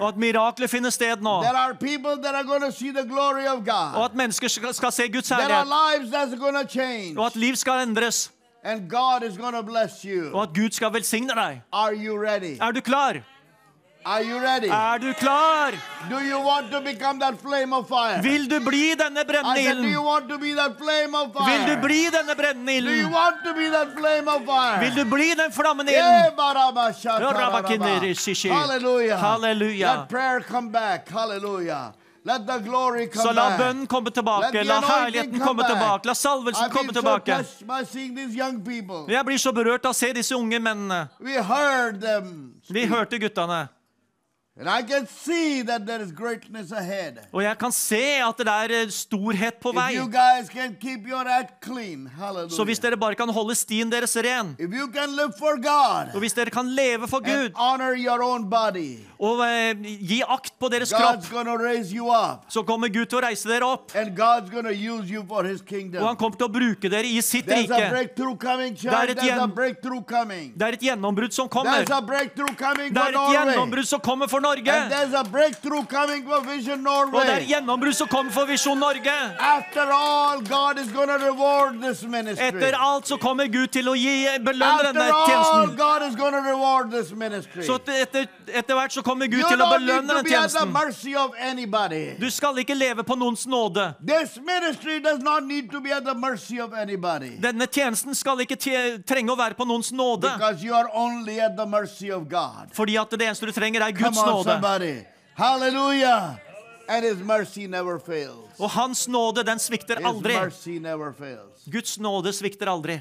Og 0.00 0.08
at 0.08 0.20
mirakler 0.20 0.68
finner 0.68 0.90
sted 0.90 1.24
nå. 1.24 1.40
There 1.40 1.56
are 1.56 1.72
people 1.74 2.20
that 2.20 2.34
are 2.34 2.44
going 2.44 2.68
to 2.68 2.72
see 2.72 2.92
the 2.92 3.08
glory 3.08 3.48
of 3.48 3.64
Og 3.66 4.04
at 4.04 4.14
mennesker 4.14 4.48
skal, 4.48 4.74
skal 4.74 4.92
se 4.92 5.08
Guds 5.08 5.28
herlighet. 5.32 5.64
lives 5.64 6.12
that's 6.12 6.36
going 6.38 6.54
to 6.54 6.68
change. 6.68 7.16
Og 7.18 7.26
at 7.26 7.36
liv 7.36 7.56
skal 7.56 7.88
endres. 7.88 8.35
And 8.66 8.88
God 8.90 9.22
is 9.22 9.36
going 9.38 9.54
to 9.54 9.62
bless 9.62 10.04
you. 10.04 10.32
Og 10.34 10.42
at 10.42 10.54
Gud 10.54 10.74
skal 10.74 10.90
velsigne 10.90 11.34
deg. 11.38 11.60
Are 11.72 11.94
you 11.94 12.18
ready? 12.18 12.58
Er 12.60 12.72
du 12.72 12.80
klar? 12.80 13.22
Are 14.04 14.22
you 14.22 14.38
ready? 14.42 14.66
Er 14.66 14.98
du 14.98 15.12
klar? 15.14 15.74
Do 16.10 16.18
you 16.18 16.40
want 16.40 16.72
to 16.72 16.80
become 16.80 17.20
that 17.20 17.40
flame 17.40 17.72
of 17.72 17.86
fire? 17.88 18.22
Vil 18.22 18.48
du 18.50 18.58
bli 18.60 18.94
denne 18.94 19.24
brennende 19.28 19.60
I 19.60 19.64
said, 19.66 19.82
do 19.82 19.88
you 19.88 20.02
want 20.02 20.28
to 20.28 20.38
be 20.38 20.52
that 20.54 20.78
flame 20.78 21.14
of 21.14 21.32
fire? 21.32 21.46
Vil 21.46 21.66
du 21.70 21.82
bli 21.86 22.00
denne 22.16 22.34
brennende 22.40 22.82
Do 22.88 22.96
you 23.02 23.08
want 23.08 23.44
to 23.44 23.54
be 23.54 23.70
that 23.70 23.94
flame 23.98 24.28
of 24.34 24.44
fire? 24.50 24.80
Vil 24.80 24.94
du 24.98 25.04
bli 25.14 25.28
den 25.42 25.52
flammende 25.52 25.92
ilden? 25.92 26.34
Hallelujah. 28.50 29.18
Hallelujah. 29.18 29.94
Let 29.94 30.08
prayer 30.08 30.40
come 30.40 30.70
back. 30.70 31.08
Hallelujah. 31.08 31.92
Så 32.26 33.32
la 33.32 33.44
bønnen 33.58 33.86
komme 33.86 34.10
tilbake. 34.10 34.64
La 34.66 34.80
herligheten 34.82 35.38
komme 35.40 35.62
tilbake. 35.62 36.06
La 36.10 36.14
salvelsen 36.14 36.70
komme 36.74 36.92
tilbake. 36.92 37.38
Jeg 39.08 39.24
blir 39.28 39.38
så 39.38 39.52
berørt 39.54 39.86
av 39.86 39.94
å 39.94 39.96
se 39.96 40.12
disse 40.12 40.34
unge 40.34 40.58
mennene. 40.58 41.08
Vi 42.68 42.86
hørte 42.86 43.18
guttene. 43.22 43.68
Og 47.32 47.42
jeg 47.42 47.58
kan 47.60 47.72
se 47.72 47.98
at 48.24 48.38
det 48.40 48.48
er 48.48 48.72
eh, 48.72 48.88
storhet 48.88 49.58
på 49.60 49.72
vei. 49.76 49.96
you 49.96 50.08
guys 50.08 50.48
can 50.48 50.74
keep 50.80 51.04
your 51.04 51.28
act 51.28 51.60
clean, 51.60 52.06
hallelujah. 52.06 52.56
Så 52.56 52.64
hvis 52.64 52.80
dere 52.80 52.96
bare 52.96 53.14
kan 53.14 53.28
holde 53.28 53.54
stien 53.54 53.92
deres 53.92 54.16
ren, 54.16 54.56
if 54.58 54.72
you 54.72 54.88
can 54.88 55.12
live 55.12 55.32
for 55.38 55.60
God 55.60 56.14
og 56.14 56.20
hvis 56.24 56.32
dere 56.32 56.50
kan 56.50 56.64
leve 56.72 57.08
for 57.08 57.20
Gud 57.20 57.52
honor 57.54 57.92
your 57.92 58.22
own 58.24 58.48
body, 58.48 58.96
og 59.20 59.44
eh, 59.44 59.76
gi 60.00 60.22
akt 60.24 60.54
på 60.58 60.68
deres 60.72 60.88
kropp, 60.92 61.20
God's 61.28 61.92
up. 62.00 62.48
så 62.48 62.62
kommer 62.62 62.88
Gud 62.88 63.06
til 63.12 63.18
å 63.18 63.22
reise 63.26 63.48
dere 63.48 63.64
opp. 63.68 63.92
And 63.94 64.16
God's 64.16 64.48
going 64.48 64.64
to 64.64 64.72
use 64.72 65.12
you 65.12 65.22
for 65.28 65.44
his 65.44 65.60
kingdom. 65.60 66.00
Og 66.00 66.08
han 66.08 66.16
kommer 66.16 66.36
til 66.40 66.48
å 66.48 66.52
bruke 66.52 66.88
dere 66.88 67.04
i 67.04 67.20
sitt 67.20 67.44
There's 67.44 67.68
a 67.68 67.76
rike. 67.76 67.90
breakthrough 67.90 68.38
coming, 68.40 68.72
Det 68.72 68.88
er 68.88 69.12
et 69.12 69.18
There's 69.20 69.42
a 69.42 69.46
breakthrough 69.46 70.04
coming. 70.08 70.52
Det 70.56 70.62
er 70.62 70.80
et 70.80 70.88
gjennombrudd 70.88 71.36
som 71.36 71.48
kommer. 71.48 71.84
There's 71.84 71.92
a 71.92 72.00
breakthrough 72.00 72.56
coming 72.56 72.94
Det 72.96 73.04
er 73.04 73.20
et 73.20 73.36
gjennombrudd 73.36 73.84
som 73.84 74.00
kommer 74.00 74.26
for 74.32 74.40
Norge. 74.40 74.45
And 74.46 74.92
there's 74.92 75.14
a 75.14 75.24
breakthrough 75.24 75.84
coming 75.86 76.24
for 76.24 76.40
Vision 76.46 76.86
Og 76.86 77.12
det 77.12 77.32
er 77.32 77.44
gjennombrudd 77.50 77.94
som 77.96 78.08
kommer 78.08 78.32
for 78.32 78.46
Visjon 78.46 78.78
Norge. 78.78 79.14
After 79.40 79.86
all, 79.92 80.40
God 80.40 80.78
is 80.78 80.92
going 80.92 81.08
to 81.08 81.18
reward 81.18 81.80
this 81.82 82.02
ministry. 82.02 82.46
Etter 82.48 82.76
alt 82.78 83.06
så 83.08 83.16
kommer 83.16 83.46
Gud 83.46 83.68
til 83.74 83.88
å 83.88 83.94
gi 83.98 84.26
belønne 84.44 84.92
denne 84.92 85.10
tjenesten. 85.26 85.76
Så 87.66 87.78
etter, 87.96 88.28
etter 88.46 88.74
hvert 88.78 88.92
så 88.94 89.02
kommer 89.02 89.26
Gud 89.26 89.42
you 89.42 89.48
til 89.48 89.62
å 89.62 89.70
belønne 89.72 90.06
denne 90.06 90.22
tjenesten. 90.28 90.72
mercy 90.72 91.14
of 91.16 91.34
anybody. 91.40 92.16
Du 92.20 92.30
skal 92.30 92.58
ikke 92.62 92.74
leve 92.74 93.04
på 93.04 93.16
noens 93.18 93.46
nåde. 93.46 93.94
This 94.06 94.36
ministry 94.38 95.00
does 95.00 95.20
not 95.20 95.44
need 95.44 95.70
to 95.70 95.80
be 95.80 95.92
at 95.92 96.04
the 96.04 96.14
mercy 96.14 96.60
of 96.60 96.74
anybody. 96.74 97.36
Denne 97.42 97.66
tjenesten 97.66 98.14
skal 98.14 98.40
ikke 98.44 98.56
trenge 99.06 99.32
å 99.32 99.38
være 99.38 99.54
på 99.58 99.66
noens 99.66 99.92
nåde. 99.92 100.30
Fordi 102.76 102.96
at 102.96 103.10
det 103.10 103.26
eneste 103.26 103.46
du 103.46 103.52
trenger, 103.52 103.86
er 103.86 103.92
Guds 103.96 104.18
on, 104.18 104.35
nåde. 104.36 104.50
somebody. 104.50 105.04
Hallelujah. 105.34 106.38
And 106.88 107.04
his 107.04 107.18
mercy 107.18 107.66
never 107.66 107.98
fails. 107.98 108.58
Og 108.58 108.70
hans 108.70 109.08
nåde, 109.08 109.42
den 109.42 109.58
svikter 109.58 109.96
aldri. 110.06 110.34
Guds 111.66 111.98
nåde 111.98 112.32
svikter 112.32 112.66
aldri. 112.66 113.00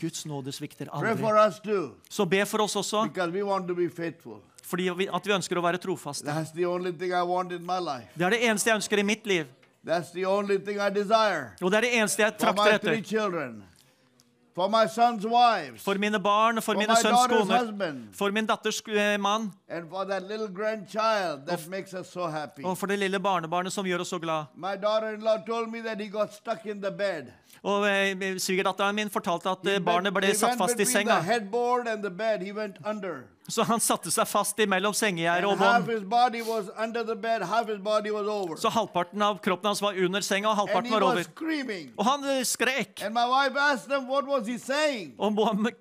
Guds 0.00 0.26
nåde 0.26 0.52
svikter 0.52 0.88
aldri. 0.92 1.90
Så 2.08 2.24
be 2.24 2.46
for 2.46 2.60
oss 2.60 2.76
også, 2.76 3.08
fordi 4.62 4.90
vi, 4.96 5.08
at 5.12 5.26
vi 5.26 5.32
ønsker 5.34 5.58
å 5.58 5.62
være 5.62 5.78
trofaste. 5.82 6.26
That's 6.26 6.52
the 6.54 6.66
only 6.66 6.92
thing 6.92 7.10
I 7.10 7.22
want 7.26 7.52
in 7.52 7.66
my 7.66 7.78
life. 7.78 8.10
Det 8.14 8.26
er 8.26 8.30
det 8.30 8.44
eneste 8.46 8.70
jeg 8.70 8.82
ønsker 8.82 8.98
i 8.98 9.02
mitt 9.02 9.26
liv. 9.26 9.46
That's 9.86 10.12
the 10.12 10.26
only 10.26 10.58
thing 10.58 10.78
I 10.78 10.90
desire. 10.94 11.54
Og 11.62 11.70
det 11.70 11.78
er 11.78 11.86
det 11.88 11.94
eneste 11.98 12.22
jeg 12.22 12.36
trakter 12.38 12.76
etter. 12.76 13.00
For 14.60 14.68
my 14.68 14.86
son's 14.86 15.24
wives. 15.26 15.82
For 15.82 15.94
mine 15.94 16.18
barn, 16.22 16.56
for 16.56 16.62
For 16.62 16.74
mine 16.74 16.88
my 16.88 16.96
sønns 17.02 17.16
daughter's 17.16 17.46
koner, 17.46 17.58
husband. 17.58 18.00
for 18.12 18.30
min 18.30 18.46
datters 18.46 18.82
eh, 18.88 19.16
mann, 19.16 19.52
And 19.68 19.88
for 19.88 20.04
that 20.04 20.22
little 20.28 20.48
grandchild 20.48 21.48
makes 21.68 21.94
us 21.94 22.10
so 22.12 22.26
happy. 22.26 22.62
og 22.64 22.76
for 22.78 22.86
det 22.86 22.98
lille 22.98 23.20
barnebarnet 23.20 23.72
som 23.72 23.86
gjør 23.86 24.00
oss 24.04 24.08
så 24.08 24.18
glad. 24.18 24.44
My 24.54 24.76
daughter-in-law 24.76 25.38
told 25.46 25.72
me 25.72 25.80
that 25.80 25.98
he 26.00 26.08
got 26.08 26.34
stuck 26.34 26.66
in 26.66 26.82
the 26.82 26.90
bed. 26.90 27.32
Og 27.62 27.88
eh, 27.88 28.36
Svigerdatteren 28.38 28.94
min 28.94 29.10
fortalte 29.10 29.48
at 29.50 29.66
eh, 29.66 29.72
He 29.72 29.80
barnet 29.80 30.12
ble 30.14 30.26
he 30.26 30.34
satt 30.34 30.58
fast 30.58 30.80
i 30.80 30.84
senga. 30.84 31.22
Så 33.50 33.64
han 33.66 33.80
satte 33.82 34.10
seg 34.14 34.28
fast 34.30 34.58
imellom 34.62 34.94
sengegjerdet 34.94 35.48
og 35.50 35.58
bånd. 35.58 35.88
his 35.90 36.04
body 36.06 36.42
was 36.42 36.70
under 36.78 37.04
the 37.04 37.16
bed, 37.16 37.42
half 37.42 37.66
his 37.68 37.78
body 37.78 38.10
was 38.10 38.26
over. 38.26 38.56
Så 38.56 38.70
halvparten 38.70 39.22
av 39.22 39.38
kroppen 39.42 39.66
hans 39.72 39.82
var 39.82 39.98
under 39.98 40.20
senga, 40.20 40.48
og 40.52 40.56
halvparten 40.56 40.90
var 40.90 41.02
over. 41.02 41.22
screaming. 41.22 41.90
Og 41.98 42.04
han 42.06 42.24
eh, 42.24 42.42
skrek. 42.44 43.02
And 43.02 43.14
my 43.14 43.26
wife 43.26 43.56
asked 43.58 43.90
him, 43.90 44.06
what 44.08 44.26
was 44.26 44.46
he 44.46 44.58
saying? 44.58 45.14
Og 45.18 45.36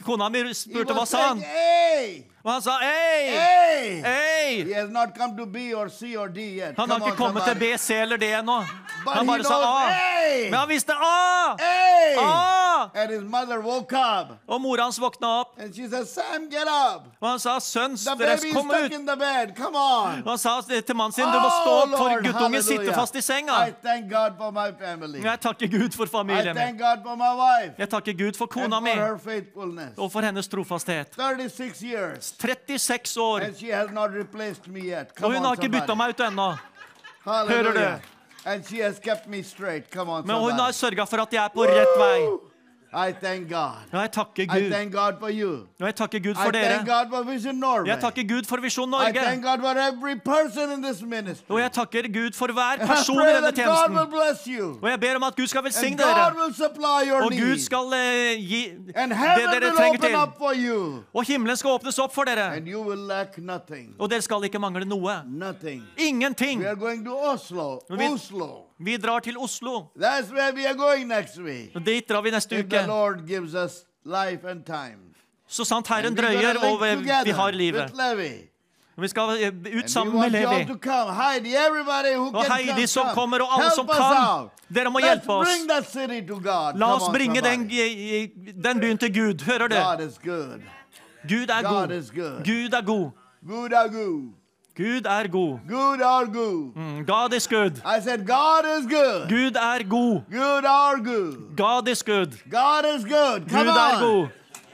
kona 0.05 0.29
mi 0.29 0.41
spurte 0.53 0.93
hva 0.97 1.05
sa 1.05 1.29
han. 1.29 1.41
hey, 1.45 2.23
Og 2.43 2.51
han 2.53 2.61
sa 2.61 2.77
ei! 2.81 3.29
hey. 3.29 4.01
Hey! 4.01 4.63
He 4.63 4.73
has 4.73 4.89
not 4.89 5.13
come 5.17 5.35
to 5.37 5.45
B 5.45 5.73
or 5.73 5.89
C 5.89 6.15
or 6.15 6.29
D 6.29 6.39
yet. 6.59 6.77
Han 6.77 6.89
har 6.89 6.97
ikke 6.99 7.17
kommet 7.17 7.43
til. 7.43 7.55
B, 7.59 7.77
C 7.77 7.89
eller 8.01 8.17
D 8.17 8.23
ennå. 8.23 8.61
Han 9.07 9.27
bare 9.27 9.43
sa 9.43 9.57
A. 9.59 9.89
hey, 9.89 10.49
Men 10.49 10.59
han 10.59 10.69
visste 10.69 10.93
A! 10.93 11.55
hey. 11.59 12.15
A! 12.17 12.69
And 12.95 13.11
his 13.11 13.23
mother 13.23 13.59
woke 13.59 13.93
up. 13.93 14.27
Og 14.47 14.61
mora 14.61 14.83
hans 14.87 14.99
våkna 14.99 15.27
opp, 15.41 15.59
And 15.59 15.75
she 15.75 15.87
said, 15.89 16.07
Sam, 16.07 16.49
get 16.49 16.67
up. 16.67 17.07
og 17.19 17.29
han 17.29 17.39
sa 17.39 17.59
'Sønn, 17.59 17.97
stress, 17.97 18.45
kom 18.53 18.71
ut'. 18.71 18.93
in 18.93 19.05
the 19.07 19.15
bed. 19.15 19.55
Come 19.55 19.75
on. 19.77 20.23
Og 20.23 20.29
han 20.29 20.37
sa 20.37 20.61
til 20.61 20.95
mannen 20.95 21.11
sin 21.11 21.25
'Du 21.25 21.39
må 21.39 21.49
stå 21.49 21.69
Oh, 21.69 21.81
opp, 21.83 21.97
for 21.97 22.09
Lord, 22.09 22.23
guttungen 22.23 22.63
sitter 22.63 22.93
fast 22.93 23.15
i 23.15 23.21
senga'. 23.21 23.67
I 23.67 23.73
thank 23.83 24.11
God 24.11 24.31
for 24.37 24.51
my. 24.51 24.69
Jeg 25.23 25.39
takker 25.39 25.67
Gud 25.67 25.91
for 25.95 26.05
familien 26.05 26.55
min. 26.55 26.77
God 26.77 26.97
for 27.03 27.15
my 27.15 27.33
wife. 27.35 27.73
Jeg 27.77 27.89
takker 27.89 28.13
Gud 28.13 28.37
for 28.37 28.45
kona 28.45 28.79
mi 28.79 28.91
og 29.97 30.11
for 30.11 30.21
hennes 30.21 30.47
trofasthet. 30.47 31.07
36 31.15 31.81
years. 31.83 32.28
36 32.31 33.17
år, 33.21 33.41
og 35.21 35.31
hun 35.33 35.43
har 35.45 35.55
ikke 35.55 35.69
bytta 35.73 35.95
meg 35.95 36.09
ut 36.15 36.19
ennå. 36.27 36.49
Hører 37.49 37.73
du? 37.73 37.79
Men 40.25 40.35
hun 40.41 40.51
har 40.59 40.71
sørga 40.71 41.05
for 41.05 41.21
at 41.21 41.33
jeg 41.33 41.43
er 41.43 41.49
på 41.53 41.65
rett 41.67 41.97
vei. 41.99 42.19
I 42.93 43.11
thank 43.13 43.49
God. 43.49 43.75
Og 43.93 43.99
jeg 44.01 44.11
takker 44.11 44.43
I 44.43 44.45
Gud. 44.61 44.71
thank 44.71 44.93
God 44.93 45.13
for 45.19 45.29
you. 45.29 45.51
Og 45.81 45.85
jeg 45.85 45.95
takker 45.95 46.19
Gud 46.19 46.31
I 46.31 46.33
for 46.33 46.51
thank 46.51 46.53
dere. 46.53 46.85
God 46.85 47.05
for 47.13 47.23
Vision 47.31 47.55
Norway. 47.55 47.87
Jeg 47.89 47.99
takker 47.99 48.23
Gud 48.27 48.43
for 48.49 48.57
Visjon 48.57 48.87
I 48.87 48.91
Norge. 48.91 49.19
thank 49.19 49.43
God 49.43 49.59
for 49.59 49.73
every 49.89 50.15
person 50.25 50.71
in 50.75 50.81
this 50.83 51.01
ministry. 51.01 51.45
Og 51.53 51.59
jeg 51.59 51.71
takker 51.71 52.01
Gud 52.13 52.31
for 52.33 52.47
hver 52.47 52.77
person 52.87 53.15
i 53.15 53.25
denne 53.25 53.51
that 53.51 53.55
God 53.55 53.89
will 53.89 53.97
tjenesten. 53.97 54.09
bless 54.09 54.45
you. 54.47 54.79
Og 54.81 54.89
jeg 54.89 54.99
ber 54.99 55.15
om 55.15 55.23
at 55.23 55.35
Gud 55.35 55.47
skal 55.47 55.57
And 55.59 55.65
velsigne 55.65 55.97
God 55.97 56.15
dere. 56.15 56.33
will 56.39 56.53
supply 56.55 56.99
your 57.09 57.21
Og 57.23 57.31
Gud 57.31 57.57
skal 57.59 57.85
eh, 57.93 58.49
gi 58.49 58.61
And 58.95 59.11
det 59.11 59.47
dere 59.61 59.71
trenger 59.75 59.99
til. 60.07 60.15
up 60.15 60.37
for 60.37 60.53
you. 60.55 61.03
Og 61.13 61.23
himmelen 61.23 61.57
skal 61.57 61.69
åpnes 61.69 61.99
opp 61.99 62.13
for 62.15 62.23
dere. 62.23 62.55
And 62.55 62.67
you 62.67 62.81
will 62.81 62.99
lack 63.07 63.37
nothing. 63.37 63.95
Og 63.99 64.09
dere 64.09 64.21
skal 64.21 64.43
ikke 64.43 64.59
mangle 64.59 64.85
noe. 64.85 65.21
Nothing. 65.27 65.83
Ingenting. 65.97 66.59
We 66.59 66.67
are 66.67 66.75
going 66.75 67.05
to 67.05 67.13
Oslo. 67.33 67.79
Vi- 67.89 68.07
Oslo. 68.13 68.68
Vi 68.79 68.97
drar 68.97 69.19
til 69.19 69.37
Oslo. 69.37 69.79
That's 69.97 70.31
where 70.31 70.53
we 70.55 70.65
are 70.67 70.75
going 70.77 71.07
next 71.07 71.37
week. 71.39 71.71
Og 71.75 71.85
dit 71.85 72.09
drar 72.09 72.21
vi 72.21 72.31
neste 72.31 72.59
If 72.59 72.69
the 72.69 72.77
uke. 72.79 72.87
Lord 72.87 73.27
gives 73.27 73.53
us 73.53 73.71
life 74.05 74.47
and 74.49 74.63
time. 74.65 74.99
Så 75.47 75.65
sant 75.65 75.87
Herren 75.87 76.15
drøyer, 76.15 76.53
og 76.63 76.79
vi- 76.81 76.95
vi 77.25 77.31
har 77.31 77.51
livet. 77.51 77.91
Vi 78.97 79.07
skal 79.07 79.21
eh, 79.43 79.51
ut 79.77 79.89
sammen 79.91 80.19
med 80.19 80.29
Levi. 80.29 80.45
Heidi, 80.45 81.55
Og 82.33 82.45
Heidi 82.55 82.87
som 82.87 83.05
kommer, 83.13 83.39
og 83.41 83.47
alle 83.61 83.71
som 83.75 83.87
kan. 83.87 84.49
Dere 84.75 84.91
må 84.91 84.99
hjelpe 84.99 85.29
oss. 85.29 85.47
La 86.75 86.93
oss 86.95 87.09
bringe 87.13 87.41
den, 87.41 87.69
den 88.63 88.79
byen 88.79 88.97
til 88.97 89.13
Gud. 89.13 89.41
Hører 89.45 89.67
du? 89.67 89.75
Gud 91.29 91.49
er 91.49 91.61
god. 91.63 91.87
Gud 92.45 92.73
er 92.73 92.81
God. 92.81 93.11
Gud 93.47 93.71
er 93.71 93.87
god. 93.87 94.33
Gud 94.79 95.05
er 95.05 95.27
god. 95.27 95.59
Good 95.67 96.01
are 96.01 96.25
good. 96.25 96.73
Mm, 96.73 97.05
God 97.05 97.33
is 97.33 97.47
good. 97.47 97.81
I 97.83 97.99
said, 97.99 98.25
God 98.25 98.65
is 98.65 98.85
good. 98.85 99.27
Gud 99.27 99.55
er 99.57 99.83
god. 99.83 100.23
Good 100.31 100.65
are 100.65 100.99
good. 100.99 101.55
God 101.57 101.89
is 101.89 102.01
good. 102.01 102.37
God 102.49 102.85
is 102.85 103.03
good. 103.03 103.49
Come 103.49 103.65
Gud 103.65 103.75
er 103.75 103.99
god. 103.99 104.29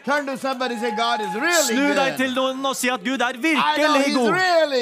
Turn 0.06 0.27
to 0.27 0.38
somebody 0.38 0.76
say, 0.77 0.91
God 0.95 1.19
is 1.19 1.34
really 1.34 1.73
Snu 1.73 1.88
good. 1.88 1.98
deg 1.98 2.18
til 2.18 2.34
noen 2.36 2.65
og 2.69 2.76
si 2.77 2.90
at 2.94 3.02
Gud 3.02 3.22
er 3.26 3.38
virkelig 3.41 4.11
god. 4.14 4.36
really. 4.38 4.82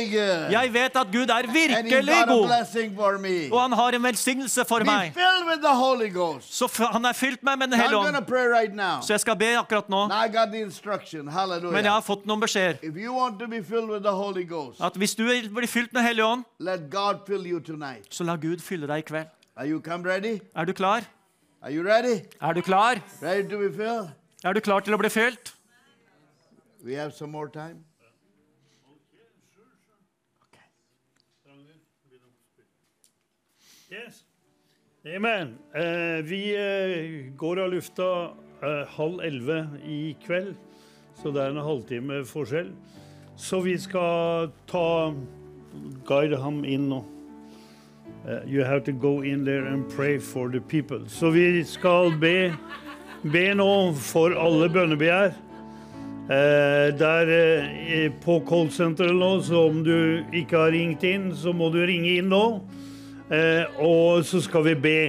Jeg 0.51 0.73
vet 0.73 0.95
at 0.99 1.11
Gud 1.13 1.29
er 1.31 1.45
virkelig 1.47 2.25
god. 2.27 3.51
Og 3.51 3.61
han 3.61 3.71
har 3.71 3.95
en 3.95 4.03
velsignelse 4.03 4.65
for 4.67 4.79
Be 4.79 4.85
meg. 4.85 5.13
Så 6.41 6.67
han 6.91 7.05
er 7.05 7.13
fylt 7.13 7.43
med 7.43 7.57
Den 7.57 7.73
hellige 7.73 7.97
ånd. 7.97 8.15
right. 8.27 9.03
Så 9.03 9.13
jeg 9.13 9.19
skal 9.19 9.35
be 9.35 9.57
akkurat 9.57 9.89
nå. 9.89 10.07
Men 11.71 11.83
jeg 11.83 11.91
har 11.93 12.01
fått 12.01 12.25
noen 12.25 12.41
beskjeder. 12.41 12.77
At 14.81 14.93
hvis 14.93 15.15
du 15.15 15.23
blir 15.23 15.67
fylt 15.67 15.93
med 15.93 16.01
Hellig 16.03 16.25
ånd, 16.25 16.43
så 18.09 18.23
la 18.23 18.35
Gud 18.35 18.57
fylle 18.59 18.87
deg 18.87 18.97
i 18.97 19.01
kveld. 19.01 19.27
Er 20.55 20.65
du 20.65 20.73
klar? 20.73 21.01
Er 22.41 22.53
du 22.53 22.61
klar? 22.61 22.95
Ready 23.21 23.49
to 23.49 23.57
be 23.57 23.71
filled? 23.71 24.09
Er 24.43 24.53
du 24.53 24.59
klar 24.59 24.83
til 24.83 24.91
å 24.91 24.99
bli 24.99 25.07
fylt? 25.07 25.53
We 26.83 26.97
have 26.99 27.13
some 27.15 27.31
more 27.31 27.47
time. 27.47 27.85
Yes. 33.93 34.25
Amen. 35.15 35.57
Eh, 35.75 36.23
vi 36.25 36.41
eh, 36.55 37.31
går 37.37 37.59
av 37.59 37.71
lufta 37.71 38.09
eh, 38.63 38.83
halv 38.97 39.21
elleve 39.21 39.61
i 39.85 40.15
kveld, 40.25 40.55
så 41.21 41.31
det 41.31 41.43
er 41.43 41.53
en 41.53 41.63
halvtime 41.63 42.23
forskjell. 42.25 42.73
Så 43.37 43.59
vi 43.63 43.77
skal 43.77 44.49
ta 44.67 45.13
guide 46.07 46.39
ham 46.41 46.63
inn 46.65 46.89
nå. 46.91 47.03
Uh, 48.23 48.39
you 48.47 48.63
have 48.63 48.83
to 48.83 48.91
go 48.91 49.21
in 49.21 49.43
there 49.43 49.65
and 49.67 49.89
pray 49.89 50.17
for 50.17 50.49
the 50.49 50.59
people. 50.59 50.99
Så 51.07 51.29
vi 51.29 51.63
skal 51.63 52.11
be, 52.19 52.53
be 53.23 53.47
nå 53.55 53.71
for 53.99 54.35
alle 54.39 54.69
bønnebegjær. 54.73 55.33
Eh, 56.23 56.89
der 56.95 57.31
eh, 57.35 58.09
på 58.23 58.39
callsenteret 58.47 59.15
nå, 59.15 59.31
så 59.43 59.65
om 59.69 59.81
du 59.83 60.23
ikke 60.35 60.61
har 60.65 60.73
ringt 60.75 61.03
inn, 61.07 61.31
så 61.35 61.51
må 61.55 61.69
du 61.73 61.81
ringe 61.83 62.17
inn 62.19 62.31
nå. 62.31 62.45
Eh, 63.33 63.79
og 63.83 64.23
så 64.27 64.41
skal 64.43 64.67
vi 64.69 64.75
be 64.79 64.99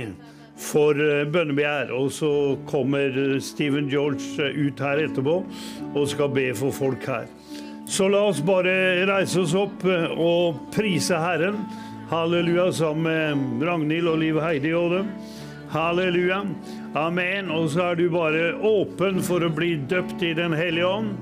for 0.58 0.98
eh, 0.98 1.24
bønnebegjær. 1.30 1.94
Og 1.94 2.10
så 2.14 2.32
kommer 2.70 3.38
Steven 3.42 3.90
George 3.90 4.26
eh, 4.42 4.58
ut 4.66 4.82
her 4.82 5.04
etterpå 5.06 5.40
og 5.94 6.08
skal 6.10 6.34
be 6.34 6.50
for 6.58 6.74
folk 6.74 7.06
her. 7.10 7.30
Så 7.86 8.08
la 8.08 8.22
oss 8.30 8.40
bare 8.40 9.04
reise 9.08 9.42
oss 9.42 9.54
opp 9.58 9.84
eh, 9.86 10.06
og 10.14 10.62
prise 10.74 11.18
Herren. 11.20 11.62
Halleluja, 12.10 12.70
sammen 12.72 13.58
med 13.58 13.68
Ragnhild 13.68 14.08
og 14.08 14.18
Liv 14.22 14.40
Heidi 14.42 14.74
og 14.76 14.96
dem. 14.98 15.12
Halleluja. 15.72 16.44
Amen. 16.94 17.50
Og 17.50 17.72
så 17.72 17.88
er 17.90 17.96
du 17.98 18.04
bare 18.12 18.52
åpen 18.62 19.18
for 19.26 19.42
å 19.42 19.50
bli 19.50 19.74
døpt 19.90 20.22
i 20.22 20.30
Den 20.38 20.54
hellige 20.54 20.86
ånd. 20.86 21.16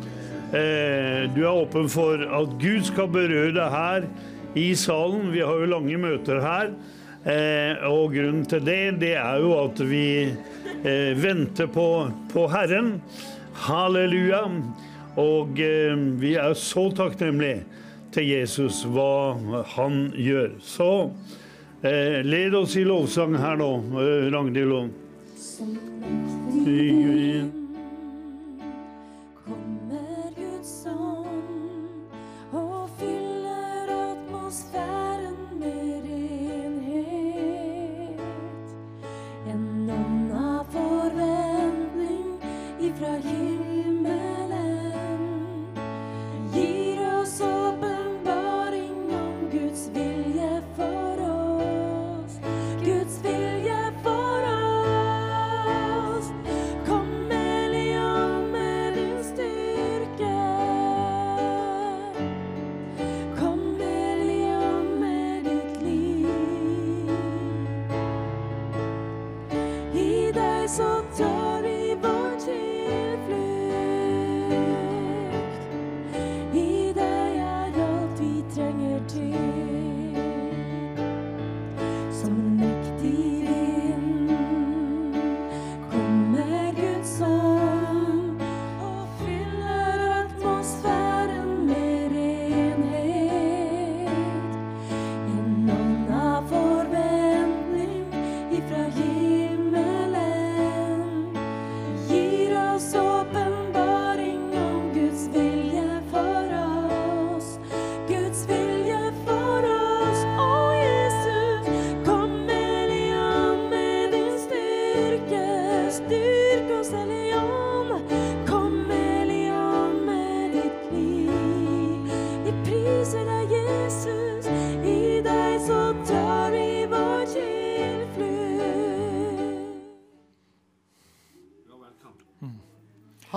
Eh, 0.53 1.24
du 1.32 1.40
er 1.47 1.49
åpen 1.49 1.89
for 1.89 2.20
at 2.20 2.59
Gud 2.61 2.85
skal 2.85 3.09
berøre 3.09 3.55
deg 3.57 3.73
her 3.73 4.05
i 4.61 4.66
salen. 4.77 5.31
Vi 5.32 5.40
har 5.40 5.62
jo 5.62 5.70
lange 5.73 5.97
møter 5.97 6.43
her. 6.44 6.74
Eh, 7.24 7.81
og 7.89 8.12
grunnen 8.12 8.44
til 8.51 8.61
det, 8.66 8.99
det 9.01 9.15
er 9.16 9.40
jo 9.40 9.55
at 9.62 9.81
vi 9.89 10.05
eh, 10.28 11.12
venter 11.16 11.70
på, 11.73 11.89
på 12.35 12.47
Herren. 12.53 12.99
Halleluja. 13.65 14.44
Og 15.23 15.57
vi 16.20 16.35
er 16.40 16.53
så 16.57 16.90
takknemlige 16.97 17.65
til 18.12 18.28
Jesus, 18.28 18.85
hva 18.89 19.62
han 19.74 20.11
gjør. 20.16 20.53
Så 20.65 20.89
led 21.82 22.57
oss 22.57 22.77
i 22.81 22.85
lovsang 22.89 23.36
her 23.40 23.57
nå, 23.61 23.70
Ragnhild 24.32 24.73
Ragnhild. 24.73 25.02
Og- 25.63 25.77
Kommer 26.65 27.62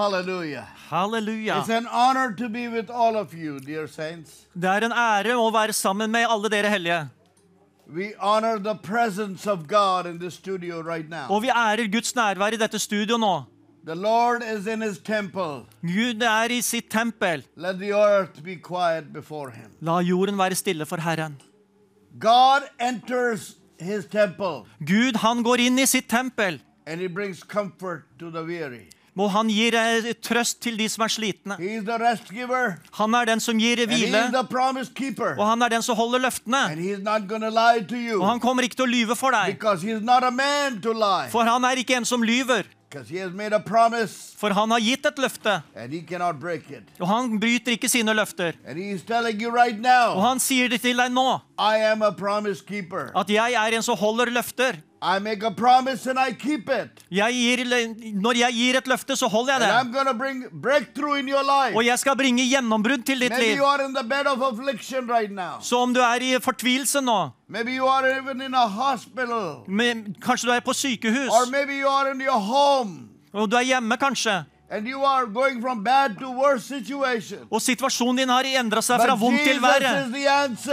Hallelujah. 0.06 0.68
Halleluja. 0.90 1.60
It's 1.62 1.70
an 1.70 1.88
honor 1.88 2.32
to 2.34 2.48
be 2.48 2.68
with 2.68 2.90
all 2.90 3.16
of 3.18 3.34
you, 3.34 3.60
dear 3.60 3.88
saints. 3.88 4.46
Det 4.54 4.70
er 4.70 4.86
en 4.86 4.92
ære 4.94 5.34
å 5.34 5.48
være 5.54 5.74
sammen 5.74 6.12
med 6.12 6.28
alle 6.30 6.50
dere 6.54 6.70
hellige. 6.70 7.00
We 7.88 8.14
honor 8.20 8.60
the 8.60 8.76
presence 8.76 9.48
of 9.48 9.68
God 9.68 10.06
in 10.06 10.20
this 10.20 10.34
studio 10.36 10.82
right 10.82 11.10
now. 11.10 11.26
Og 11.30 11.42
vi 11.42 11.50
ærer 11.50 11.88
Guds 11.92 12.16
nærvær 12.16 12.54
i 12.54 12.62
dette 12.62 12.80
studio 12.80 13.18
nå. 13.18 13.34
The 13.86 13.96
Lord 13.96 14.44
is 14.44 14.68
in 14.68 14.82
his 14.82 14.98
temple. 15.00 15.66
Gud 15.82 16.22
er 16.22 16.52
i 16.52 16.62
sitt 16.62 16.90
tempel. 16.90 17.44
Let 17.56 17.80
the 17.80 17.94
earth 17.94 18.44
be 18.44 18.56
quiet 18.56 19.12
before 19.14 19.52
him. 19.52 19.72
La 19.82 20.00
jorden 20.02 20.38
være 20.38 20.56
stille 20.56 20.86
for 20.86 20.98
Herren. 21.02 21.42
God 22.20 22.62
enters 22.80 23.56
his 23.80 24.06
temple 24.06 24.66
Gud, 24.80 25.18
han 25.20 25.44
går 25.44 25.66
inn 25.68 25.80
i 25.80 25.86
sitt 25.86 26.08
tempel, 26.10 26.60
and 26.86 27.02
he 27.02 27.08
brings 27.08 27.44
comfort 27.44 28.06
to 28.20 28.30
the 28.32 28.44
weary. 28.44 28.88
Og 29.16 29.32
han 29.32 29.50
eh, 29.50 30.12
trøst 30.20 30.60
til 30.64 30.78
de 30.78 30.88
som 30.92 31.06
er 31.06 31.12
slitne. 31.14 31.56
Han 33.00 33.16
er 33.16 33.26
den 33.26 33.40
som 33.40 33.58
gir 33.60 33.80
hvile, 33.88 34.24
og 35.38 35.46
han 35.48 35.62
er 35.62 35.70
den 35.70 35.84
som 35.86 35.96
holder 35.96 36.20
løftene. 36.20 36.64
Og 38.20 38.28
han 38.28 38.40
kommer 38.44 38.64
ikke 38.68 38.76
til 38.76 38.88
å 38.88 38.92
lyve 38.92 39.16
for 39.16 39.32
deg, 39.32 39.60
for 41.32 41.44
han 41.48 41.70
er 41.72 41.84
ikke 41.84 41.96
en 42.02 42.06
som 42.06 42.24
lyver. 42.24 42.66
For 42.96 44.54
han 44.56 44.72
har 44.72 44.80
gitt 44.80 45.06
et 45.10 45.18
løfte, 45.20 45.56
og 47.00 47.08
han 47.10 47.40
bryter 47.40 47.76
ikke 47.76 47.90
sine 47.92 48.14
løfter. 48.16 48.56
Right 48.64 49.42
right 49.52 49.86
Og 50.16 50.22
han 50.24 50.40
sier 50.40 50.70
det 50.72 50.82
til 50.82 50.98
deg 50.98 51.12
nå, 51.12 51.42
at 51.60 53.30
jeg 53.30 53.58
er 53.60 53.78
en 53.80 53.84
som 53.84 53.98
holder 54.00 54.32
løfter. 54.32 54.80
I 55.02 55.20
make 55.20 55.44
a 55.44 55.52
promise 55.52 56.10
and 56.10 56.20
I 56.20 56.34
keep 56.34 56.70
it. 56.70 57.04
Jeg 57.12 57.34
gir, 57.34 57.64
når 58.22 58.38
jeg 58.40 58.54
gir 58.54 58.78
et 58.78 58.88
løfte, 58.88 59.16
så 59.16 59.28
holder 59.28 59.54
jeg 59.54 59.62
And 59.62 59.72
det. 59.72 59.98
I'm 59.98 60.04
going 60.04 60.18
bring 60.18 60.44
breakthrough 60.62 61.20
in 61.20 61.30
your 61.30 61.44
life. 61.44 61.76
Og 61.78 61.86
jeg 61.86 62.00
skal 62.00 62.18
bringe 62.18 62.44
gjennombrudd 62.50 63.04
til 63.06 63.20
ditt 63.20 63.30
Maybe 63.32 63.46
liv. 63.46 63.58
you 63.58 63.66
are 63.66 63.86
in 63.86 63.94
the 63.96 64.04
bed 64.04 64.28
of 64.28 64.42
affliction 64.42 65.12
right 65.12 65.32
now. 65.32 65.60
Så 65.62 65.78
om 65.78 65.94
du 65.94 66.00
er 66.00 66.22
i 66.22 66.40
fortvilelse 66.42 67.02
nå, 67.02 67.30
Maybe 67.48 67.76
you 67.78 67.88
are 67.88 68.18
even 68.20 68.42
in 68.42 68.54
a 68.54 68.68
hospital. 68.68 69.64
Men, 69.68 70.16
kanskje 70.22 70.48
du 70.48 70.54
er 70.54 70.60
på 70.60 70.74
sykehus, 70.74 71.30
Or 71.30 71.52
maybe 71.52 71.74
you 71.82 71.88
are 71.88 72.12
in 72.12 72.22
your 72.22 72.40
home 72.40 73.16
og 73.36 73.52
du 73.52 73.58
er 73.60 73.66
hjemme 73.68 73.98
kanskje, 74.00 74.44
and 74.76 74.88
you 74.88 75.04
are 75.06 75.26
going 75.26 75.62
from 75.62 75.84
bad 75.84 76.18
to 76.20 76.30
worse 76.32 76.66
situation. 76.68 77.40
og 77.52 77.62
situasjonen 77.62 78.18
din 78.22 78.30
har 78.30 78.48
endra 78.60 78.82
seg 78.84 79.00
fra 79.02 79.16
vondt 79.16 79.44
til 79.48 79.62
verre. 79.64 79.92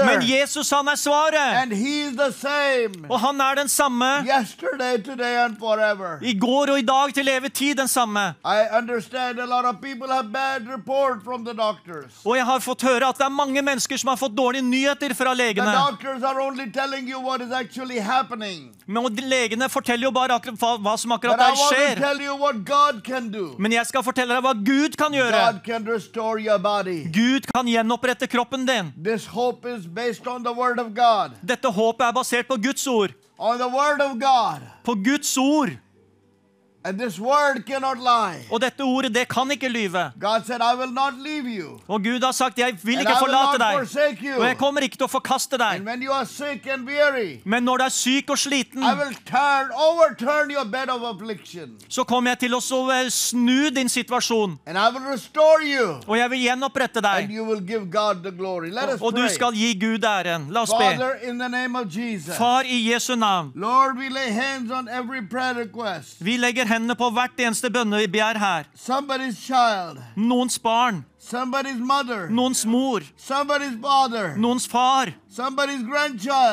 Men 0.06 0.24
Jesus, 0.26 0.70
han 0.70 0.88
er 0.88 0.98
svaret. 0.98 1.62
and 1.62 1.72
he 1.72 1.92
is 2.06 2.16
the 2.16 2.32
same. 2.32 3.06
Og 3.08 3.20
han 3.20 3.40
er 3.40 3.54
den 3.62 3.68
samme 3.68 4.10
Yesterday, 4.26 4.98
today, 5.02 5.34
and 5.44 5.58
forever. 5.58 6.18
i 6.22 6.34
går 6.38 6.72
og 6.74 6.78
i 6.78 6.86
dag 6.86 7.14
til 7.14 7.28
evig 7.28 7.52
tid, 7.52 7.74
den 7.74 7.88
samme. 7.88 8.34
I 8.44 8.60
understand 8.78 9.38
a 9.38 9.46
lot 9.46 9.64
of 9.64 9.80
people 9.80 10.08
have 10.12 10.32
bad 10.32 10.66
report 10.74 11.22
from 11.24 11.44
the 11.44 11.54
doctors. 11.54 12.12
Og 12.24 12.36
jeg 12.36 12.44
har 12.44 12.58
fått 12.58 12.82
høre 12.82 13.08
at 13.08 13.18
det 13.18 13.24
er 13.24 13.34
mange 13.36 13.62
mennesker 13.62 13.96
som 13.96 14.08
har 14.08 14.16
fått 14.16 14.36
dårlige 14.36 14.62
nyheter 14.62 15.14
fra 15.14 15.34
legene. 15.34 15.76
doctors 15.90 16.22
are 16.22 16.40
only 16.40 16.70
telling 16.72 17.08
you 17.08 17.20
what 17.20 17.40
is 17.40 17.52
actually 17.52 17.98
happening. 17.98 18.72
Men 18.86 19.06
legene 19.14 19.68
forteller 19.68 20.08
jo 20.08 20.10
bare 20.10 20.40
hva, 20.40 20.96
som 20.98 21.12
akkurat 21.12 21.38
der 21.38 21.56
skjer. 21.56 22.00
tell 22.00 22.20
you 22.20 22.36
what 22.36 22.64
God 22.66 23.02
can 23.04 23.30
do. 23.30 23.54
Men 23.58 23.72
jeg 23.72 23.86
skal 23.92 24.04
fortelle 24.06 24.32
deg 24.32 24.44
hva 24.46 24.54
Gud 24.56 24.96
kan 24.96 25.12
gjøre. 25.12 25.36
God 25.36 25.60
can 25.66 25.84
restore 25.88 26.40
your 26.40 26.58
body. 26.62 27.02
Gud 27.12 27.44
kan 27.52 27.68
gjenopprette 27.68 28.28
kroppen 28.30 28.64
din. 28.68 28.92
This 28.96 29.26
hope 29.28 29.68
is 29.68 29.84
based 29.86 30.26
on 30.26 30.44
the 30.46 30.54
Word 30.56 30.80
of 30.80 30.94
God. 30.96 31.36
Dette 31.44 31.68
håpet 31.68 32.06
er 32.08 32.14
basert 32.16 32.48
på 32.48 32.56
Guds 32.56 32.86
ord. 32.88 33.12
On 33.38 33.58
the 33.60 33.68
Word 33.68 34.00
of 34.00 34.16
God. 34.20 34.64
På 34.84 34.96
Guds 34.96 35.36
ord. 35.36 35.76
Og 36.84 38.60
dette 38.60 38.80
ordet, 38.82 39.14
det 39.14 39.28
kan 39.28 39.50
ikke 39.50 39.68
lyve. 39.68 40.12
Said, 40.46 40.60
I 40.60 40.74
will 40.74 40.92
not 40.92 41.14
leave 41.18 41.46
you. 41.46 41.80
Og 41.88 42.02
Gud 42.02 42.24
har 42.24 42.32
sagt, 42.32 42.58
'Jeg 42.58 42.78
vil 42.82 43.00
ikke 43.00 43.16
forlate 43.18 43.58
deg', 43.58 44.38
og 44.38 44.46
jeg 44.46 44.58
kommer 44.58 44.80
ikke 44.80 44.96
til 44.96 45.04
å 45.04 45.10
forkaste 45.10 45.58
deg. 45.58 45.82
when 45.84 46.02
you 46.02 46.12
are 46.12 46.26
sick 46.26 46.66
and 46.66 46.86
weary, 46.86 47.40
Men 47.44 47.62
når 47.62 47.76
du 47.76 47.84
er 47.84 47.88
syk 47.88 48.30
og 48.30 48.38
sliten, 48.38 48.82
turn, 49.26 49.70
overturn 49.74 50.50
your 50.50 50.64
bed 50.64 50.88
of 50.88 51.02
affliction. 51.02 51.70
så 51.88 52.04
kommer 52.04 52.30
jeg 52.30 52.38
til 52.38 52.54
å 52.54 52.60
eh, 52.90 53.10
snu 53.10 53.70
din 53.70 53.88
situasjon. 53.88 54.58
And 54.66 54.78
I 54.78 54.90
will 54.90 55.12
restore 55.12 55.62
you. 55.62 56.00
Og 56.06 56.18
jeg 56.18 56.30
vil 56.30 56.38
gjenopprette 56.38 57.00
deg. 57.00 57.30
you 57.30 57.44
will 57.44 57.60
give 57.60 57.90
God 57.90 58.22
the 58.22 58.30
glory. 58.30 58.70
Let 58.70 58.88
us 58.94 59.00
Og 59.00 59.16
du 59.16 59.28
skal 59.28 59.52
gi 59.54 59.74
Gud 59.74 60.04
æren. 60.04 60.50
La 60.50 60.62
oss 60.62 60.70
be. 60.70 60.78
Father, 60.78 61.14
in 61.22 61.38
the 61.38 61.48
name 61.48 61.76
of 61.76 61.86
Jesus. 61.88 62.36
Far, 62.36 62.62
i 62.64 62.92
Jesu 62.92 63.14
navn. 63.16 63.52
Lord, 63.54 63.98
we 63.98 64.08
lay 64.08 64.30
hands 64.30 64.70
on 64.70 64.88
every 64.88 65.22
prayer 65.22 65.54
request. 65.54 66.16
Vi 66.18 66.36
legger 66.36 66.64
hendene 66.72 66.96
på 66.98 67.10
hvert 67.14 67.40
eneste 67.40 67.70
bønnebegjær 67.72 68.38
her. 68.40 68.68
Noens 70.16 70.58
barn, 70.62 71.02
noens 71.30 72.64
mor, 72.66 73.02
noens 74.36 74.66
far, 74.66 75.12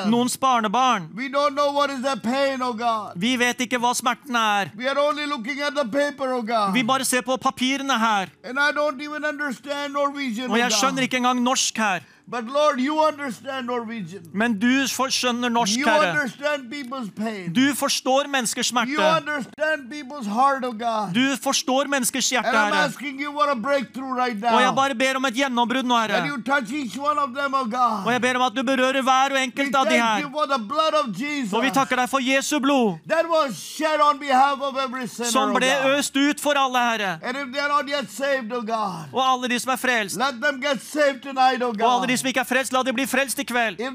noens 0.05 0.37
barnebarn. 0.37 1.09
We 1.15 1.27
don't 1.29 1.55
know 1.55 1.71
what 1.71 1.89
is 1.89 2.01
the 2.01 2.15
pain, 2.21 2.61
oh 2.61 3.11
Vi 3.15 3.35
vet 3.35 3.59
ikke 3.59 3.79
hva 3.79 3.93
smerten 3.93 4.35
er. 4.35 4.71
We 4.77 4.87
are 4.87 4.99
only 4.99 5.25
looking 5.25 5.59
at 5.61 5.73
the 5.75 5.85
paper, 5.85 6.33
oh 6.33 6.71
Vi 6.73 6.83
bare 6.83 7.05
ser 7.05 7.21
på 7.21 7.37
papirene 7.37 7.97
her. 7.99 8.29
And 8.43 8.59
I 8.59 8.71
don't 8.71 9.01
even 9.01 9.25
understand 9.25 9.93
Norwegian, 9.93 10.51
Og 10.51 10.57
jeg 10.57 10.71
oh 10.71 10.77
skjønner 10.77 11.01
ikke 11.01 11.17
engang 11.17 11.41
norsk 11.43 11.77
her. 11.77 11.99
But 12.29 12.45
Lord, 12.45 12.79
you 12.79 12.99
understand 13.01 13.65
Norwegian. 13.65 14.21
Men 14.33 14.59
du 14.59 14.85
skjønner 14.87 15.49
norsk, 15.49 15.79
You 15.79 15.87
Herre. 15.89 16.11
understand 16.11 16.69
people's 16.69 17.09
pain. 17.15 17.53
Du 17.53 17.73
forstår 17.75 18.27
menneskers 18.29 18.69
You 18.69 18.77
smerte. 18.77 19.17
understand 19.17 19.89
people's 19.89 20.27
heart, 20.27 20.63
oh 20.63 20.73
God. 20.73 21.13
Du 21.13 21.35
forstår 21.41 21.87
menneskers 21.87 22.29
hjerte, 22.29 22.51
Herre. 22.51 22.69
Right 22.71 23.19
you 23.19 23.31
what 23.31 23.49
a 23.49 23.55
breakthrough 23.55 24.13
right 24.13 24.39
Og 24.59 24.65
jeg 24.65 24.75
bare 24.75 24.95
ber 24.95 25.19
om 25.19 25.25
et 25.29 25.37
gjennombrudd 25.39 25.87
nå, 25.87 25.99
Herre. 25.99 26.19
them, 27.35 27.53
oh 27.53 28.05
Og 28.05 28.11
jeg 28.11 28.21
ber 28.21 28.35
om 28.35 28.45
at 28.47 28.55
du 28.55 28.63
berører 28.63 29.01
hver 29.01 29.35
og 29.35 29.39
enkelt 29.39 29.75
av 29.75 29.87
de 29.89 29.97
her. 29.99 30.25
Og 31.53 31.63
vi 31.63 31.71
takker 31.71 31.95
deg 32.01 32.09
for 32.11 32.19
Jesu 32.19 32.59
blod, 32.59 32.99
som 35.31 35.53
ble 35.55 35.71
øst 35.95 36.15
ut 36.15 36.41
for 36.41 36.59
alle, 36.59 36.79
Herre. 36.89 37.19
Saved, 38.09 38.51
oh 38.53 38.65
God, 38.65 39.13
Og 39.13 39.23
alle 39.23 39.47
de 39.49 39.59
som 39.59 39.71
er 39.71 39.77
frelst. 39.77 40.17
tonight, 41.21 41.61
oh 41.61 41.73
Og 41.73 41.93
alle 41.93 42.07
de 42.07 42.17
som 42.17 42.27
ikke 42.27 42.39
er 42.39 42.49
frelst, 42.49 42.73
la 42.73 42.83
de 42.83 42.93
bli 42.93 43.05
frelst 43.05 43.39
i 43.39 43.43
kveld. 43.43 43.79
You, 43.79 43.91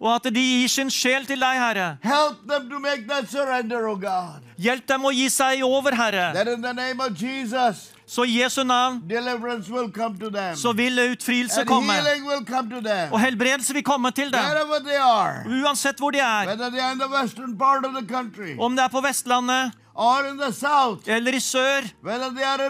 Og 0.00 0.14
at 0.14 0.34
de 0.34 0.40
gir 0.40 0.68
sin 0.68 0.90
sjel 0.90 1.26
til 1.26 1.40
deg, 1.40 1.56
Herre. 1.60 1.98
help 2.02 2.46
them 2.48 2.70
to 2.70 2.78
make 2.78 3.08
that 3.08 3.30
surrender, 3.30 3.88
oh 3.88 3.96
God. 3.96 4.45
Hjelp 4.58 4.86
dem 4.88 5.04
å 5.04 5.12
gi 5.12 5.28
seg 5.28 5.62
over, 5.66 5.94
Herre. 5.94 6.32
That 6.34 6.48
in 6.48 6.62
the 6.62 6.72
name 6.72 7.00
of 7.00 7.12
Jesus, 7.14 7.92
Så 8.06 8.24
i 8.24 8.38
Jesu 8.38 8.62
navn 8.64 9.02
will 9.08 9.90
come 9.90 10.16
to 10.18 10.30
them. 10.30 10.54
så 10.56 10.72
vil 10.72 10.96
utfrielse 10.98 11.64
komme. 11.66 11.92
will 12.24 12.44
come 12.44 12.70
to 12.70 12.80
them. 12.80 13.12
Og 13.12 13.20
helbredelse 13.20 13.74
vil 13.74 13.82
komme 13.82 14.10
til 14.12 14.30
dem. 14.30 14.40
Are. 14.40 15.44
Uansett 15.44 15.98
hvor 15.98 16.10
de 16.12 16.18
er. 16.20 16.46
Country 18.08 18.56
Om 18.58 18.76
det 18.76 18.84
er 18.84 18.88
på 18.88 19.00
Vestlandet 19.00 19.72
south, 20.52 21.08
eller 21.08 21.32
i 21.32 21.40
sør 21.40 21.86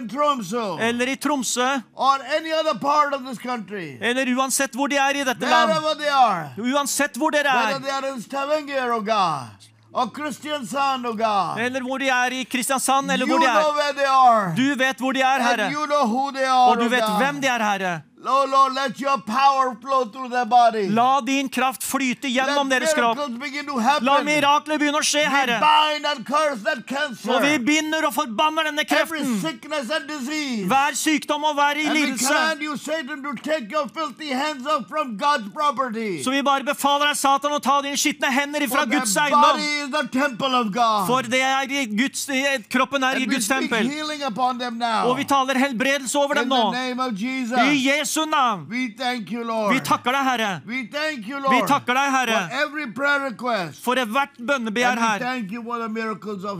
Tromsø 0.09 0.77
eller 0.79 1.07
i 1.07 1.15
Tromsø 1.15 1.81
country, 3.41 3.97
eller 4.01 4.25
uansett 4.35 4.73
hvor 4.73 4.87
de 4.87 4.95
er 4.95 5.15
i 5.15 5.23
dette 5.23 5.45
land. 5.45 5.71
are, 6.11 6.53
Uansett 6.57 7.17
hvor 7.17 7.31
dere 7.31 7.47
er. 7.47 8.19
Stavanger, 8.21 8.91
oh 8.91 9.03
God, 9.03 9.67
Kristiansand, 10.05 11.05
oh 11.05 11.15
God, 11.17 11.59
Eller 11.65 11.81
hvor 11.81 11.97
de 11.97 12.09
er 12.09 12.29
i 12.31 12.43
Kristiansand, 12.43 13.11
eller 13.11 13.25
you 13.25 13.37
hvor 13.37 13.45
de 13.45 13.49
er. 13.49 14.53
Du 14.57 14.75
vet 14.77 14.97
hvor 14.97 15.11
de 15.11 15.21
er, 15.21 15.41
Herre. 15.41 15.71
you 15.73 15.85
know 15.85 16.05
are, 16.45 16.69
Og 16.69 16.77
du 16.77 16.85
oh 16.85 16.91
vet 16.91 17.03
hvem 17.17 17.41
de 17.41 17.47
er, 17.47 17.63
Herre. 17.71 18.01
Lord, 18.19 18.49
Lord, 18.49 18.73
let 18.73 18.99
your 18.99 19.19
power 19.21 19.77
flow 19.79 20.05
through 20.05 20.29
their 20.29 20.45
body. 20.45 20.89
La 20.89 21.21
din 21.21 21.47
kraft 21.49 21.83
flyte 21.83 22.25
gjennom 22.33 22.67
let 22.67 22.79
deres 22.81 22.93
kropp. 22.97 23.19
La 24.01 24.15
mirakler 24.25 24.79
begynne 24.81 24.97
å 24.97 25.05
skje, 25.05 25.21
We 25.21 25.29
Herre. 25.29 25.59
bind 25.61 26.05
and 26.05 26.25
curse 26.25 26.63
that 26.63 26.81
cancer. 26.87 27.29
Og 27.31 27.41
vi 27.45 27.59
binder 27.61 28.07
og 28.07 28.15
forbanner 28.15 28.63
denne 28.71 28.85
kreften. 28.89 29.39
sickness 29.39 29.91
and 29.93 30.07
disease. 30.09 30.65
Hver 30.65 30.97
sykdom 30.97 31.45
og 31.45 31.53
hver 31.59 31.77
i 31.77 31.85
lidelse. 31.93 32.25
Så 36.23 36.31
vi 36.31 36.41
bare 36.41 36.63
befaler 36.63 37.05
deg, 37.11 37.17
Satan, 37.21 37.51
å 37.51 37.61
ta 37.61 37.81
dine 37.85 37.97
skitne 38.01 38.33
hender 38.33 38.65
ifra 38.65 38.85
Guds 38.89 39.15
eiendom. 39.15 39.61
For 41.05 41.21
det 41.21 41.41
er 41.41 41.69
i 41.69 41.85
Guds, 41.85 42.25
kroppen 42.67 43.03
er 43.03 43.21
i 43.21 43.25
Guds 43.29 43.47
tempel. 43.47 43.85
Og 45.05 45.17
vi 45.17 45.23
taler 45.23 45.53
helbredelse 45.67 46.15
over 46.17 46.41
dem 46.41 46.49
nå. 46.49 46.73
I 47.67 47.77
Jesu 47.77 48.16
navn. 48.25 48.65
you, 49.31 49.43
Vi 49.69 49.79
takker 49.79 50.11
deg, 50.11 50.23
Herre. 50.23 50.61
You, 50.65 51.39
Vi 51.49 51.61
takker 51.67 51.93
deg, 51.93 52.11
Herre, 52.11 52.49
for 53.81 53.95
hvert 53.95 54.37
bønnebegjær 54.39 54.97
her. 54.99 55.25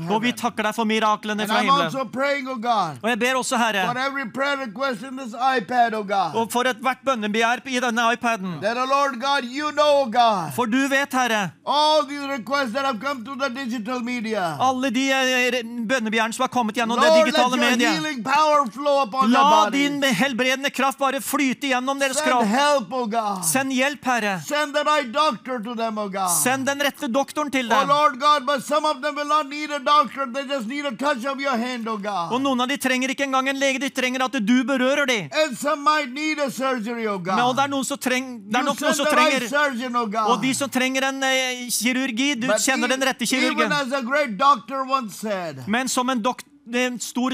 Og 0.09 0.21
vi 0.21 0.31
takker 0.31 0.63
deg 0.63 0.75
for 0.75 0.85
miraklene 0.85 1.47
fra 1.47 1.61
himmelen. 1.61 2.11
praying, 2.11 2.47
oh 2.49 2.57
God, 2.57 2.97
Og 3.03 3.09
jeg 3.09 3.19
ber 3.19 3.35
også, 3.35 3.57
Herre, 3.57 3.83
every 4.07 4.25
prayer 4.31 4.57
request 4.57 5.03
in 5.03 5.17
this 5.17 5.33
iPad, 5.33 5.93
oh 5.93 6.03
God. 6.03 6.35
og 6.35 6.51
for 6.51 6.63
ethvert 6.63 7.03
bønnebegjær 7.05 7.65
i 7.65 7.79
denne 7.79 8.01
iPaden. 8.13 8.59
God, 8.61 9.43
you 9.43 9.71
know, 9.71 10.05
God, 10.05 10.53
For 10.55 10.65
du 10.65 10.87
vet, 10.87 11.13
Herre, 11.13 11.51
all 11.65 12.05
these 12.05 12.27
requests 12.27 12.73
that 12.73 12.85
have 12.85 12.99
come 12.99 13.23
through 13.23 13.39
the 13.39 13.49
digital 13.49 14.03
media. 14.03 14.57
alle 14.59 14.89
de 14.89 15.09
eh, 15.11 15.63
bønnebegjærene 15.63 16.33
som 16.33 16.43
har 16.43 16.51
kommet 16.53 16.75
gjennom 16.75 16.97
Lord, 16.97 17.05
det 17.05 17.25
digitale 17.25 17.57
mediet. 17.57 17.97
La 19.31 19.69
din 19.69 20.03
helbredende 20.03 20.69
kraft 20.69 20.97
bare 20.99 21.21
flyte 21.37 21.69
gjennom 21.71 21.99
deres 22.01 22.17
Send 22.17 22.27
kropp. 22.31 22.45
help, 22.49 22.93
oh 22.93 23.05
God. 23.05 23.45
Send 23.45 23.71
hjelp, 23.71 24.03
Herre. 24.05 24.35
Send 24.45 24.73
the 24.75 24.83
right 24.83 25.11
doctor 25.11 25.59
to 25.61 25.75
them, 25.75 25.97
oh 25.97 26.09
God. 26.09 26.31
Send 26.33 26.65
den 26.67 26.81
rette 26.81 27.07
doktoren 27.07 27.51
til 27.53 27.69
Oh 27.71 27.79
dem. 27.79 27.89
Lord 27.89 28.19
God, 28.19 28.45
but 28.45 28.63
some 28.65 28.85
of 28.85 29.01
them 29.01 29.15
will 29.15 29.27
not 29.29 29.47
need 29.47 29.69
a 29.71 29.79
doctor. 29.79 30.25
They 30.25 30.45
just 30.47 30.67
need 30.67 30.85
a 30.85 30.95
touch 30.95 31.25
of 31.25 31.39
your 31.39 31.57
hand, 31.57 31.87
oh 31.87 31.97
Og 32.31 32.41
noen 32.41 32.61
av 32.61 32.67
de 32.67 32.77
trenger 32.77 33.13
ikke 33.13 33.27
engang 33.27 33.49
en 33.49 33.59
lege, 33.59 33.79
de 33.79 33.89
trenger 33.89 34.23
at 34.25 34.37
du 34.45 34.63
berører 34.63 35.05
dem. 35.05 35.29
And 35.31 35.57
some 35.57 35.83
might 35.83 36.11
need 36.11 36.39
a 36.39 36.49
surgery, 36.51 37.07
oh 37.07 37.19
Men 37.19 37.39
og 37.45 37.55
det 37.55 37.63
er 37.63 37.71
noen 37.73 37.85
som, 37.85 37.97
trenger 37.97 38.39
det 38.47 38.59
er 38.59 38.63
nok 38.67 38.81
noen 38.81 38.95
som 38.95 39.05
right 39.05 39.15
trenger 39.17 39.47
surgeon, 39.47 39.95
oh 39.95 40.05
God. 40.07 40.31
Og 40.33 40.41
de 40.41 40.53
som 40.57 40.69
trenger 40.69 41.09
en 41.11 41.23
eh, 41.23 41.67
kirurgi, 41.71 42.33
du 42.35 42.47
But 42.47 42.63
kjenner 42.65 42.87
den 42.87 43.01
rette 43.03 43.23
e- 43.23 43.27
even 43.29 43.55
kirurgen. 43.55 43.71
as 43.71 43.91
a 43.93 44.01
great 44.01 44.37
doctor 44.37 44.83
once 44.85 45.15
said, 45.19 45.63
Men 45.67 45.87
som 45.87 46.09
en, 46.09 46.21
dok 46.21 46.41
en 46.75 46.99
stor 46.99 47.33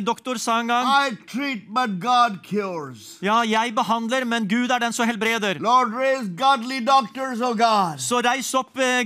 doktor 0.00 0.38
sa 0.38 0.60
en 0.60 0.68
gang 0.68 0.86
I 0.86 1.16
treat, 1.28 1.66
but 1.68 2.00
God 2.00 2.42
cures. 2.44 3.16
Ja, 3.22 3.40
jeg 3.46 3.74
behandler, 3.74 4.24
men 4.24 4.48
Gud 4.48 4.70
er 4.70 4.78
den 4.78 4.92
som 4.92 5.06
helbreder. 5.08 5.60
Lord, 5.60 5.92
raise 5.94 6.28
godly 6.36 6.80
doctors, 6.84 7.40
oh 7.40 7.54
God. 7.56 7.98
Så 7.98 8.20
reis 8.24 8.52
opp 8.54 8.76
uh, 8.76 9.02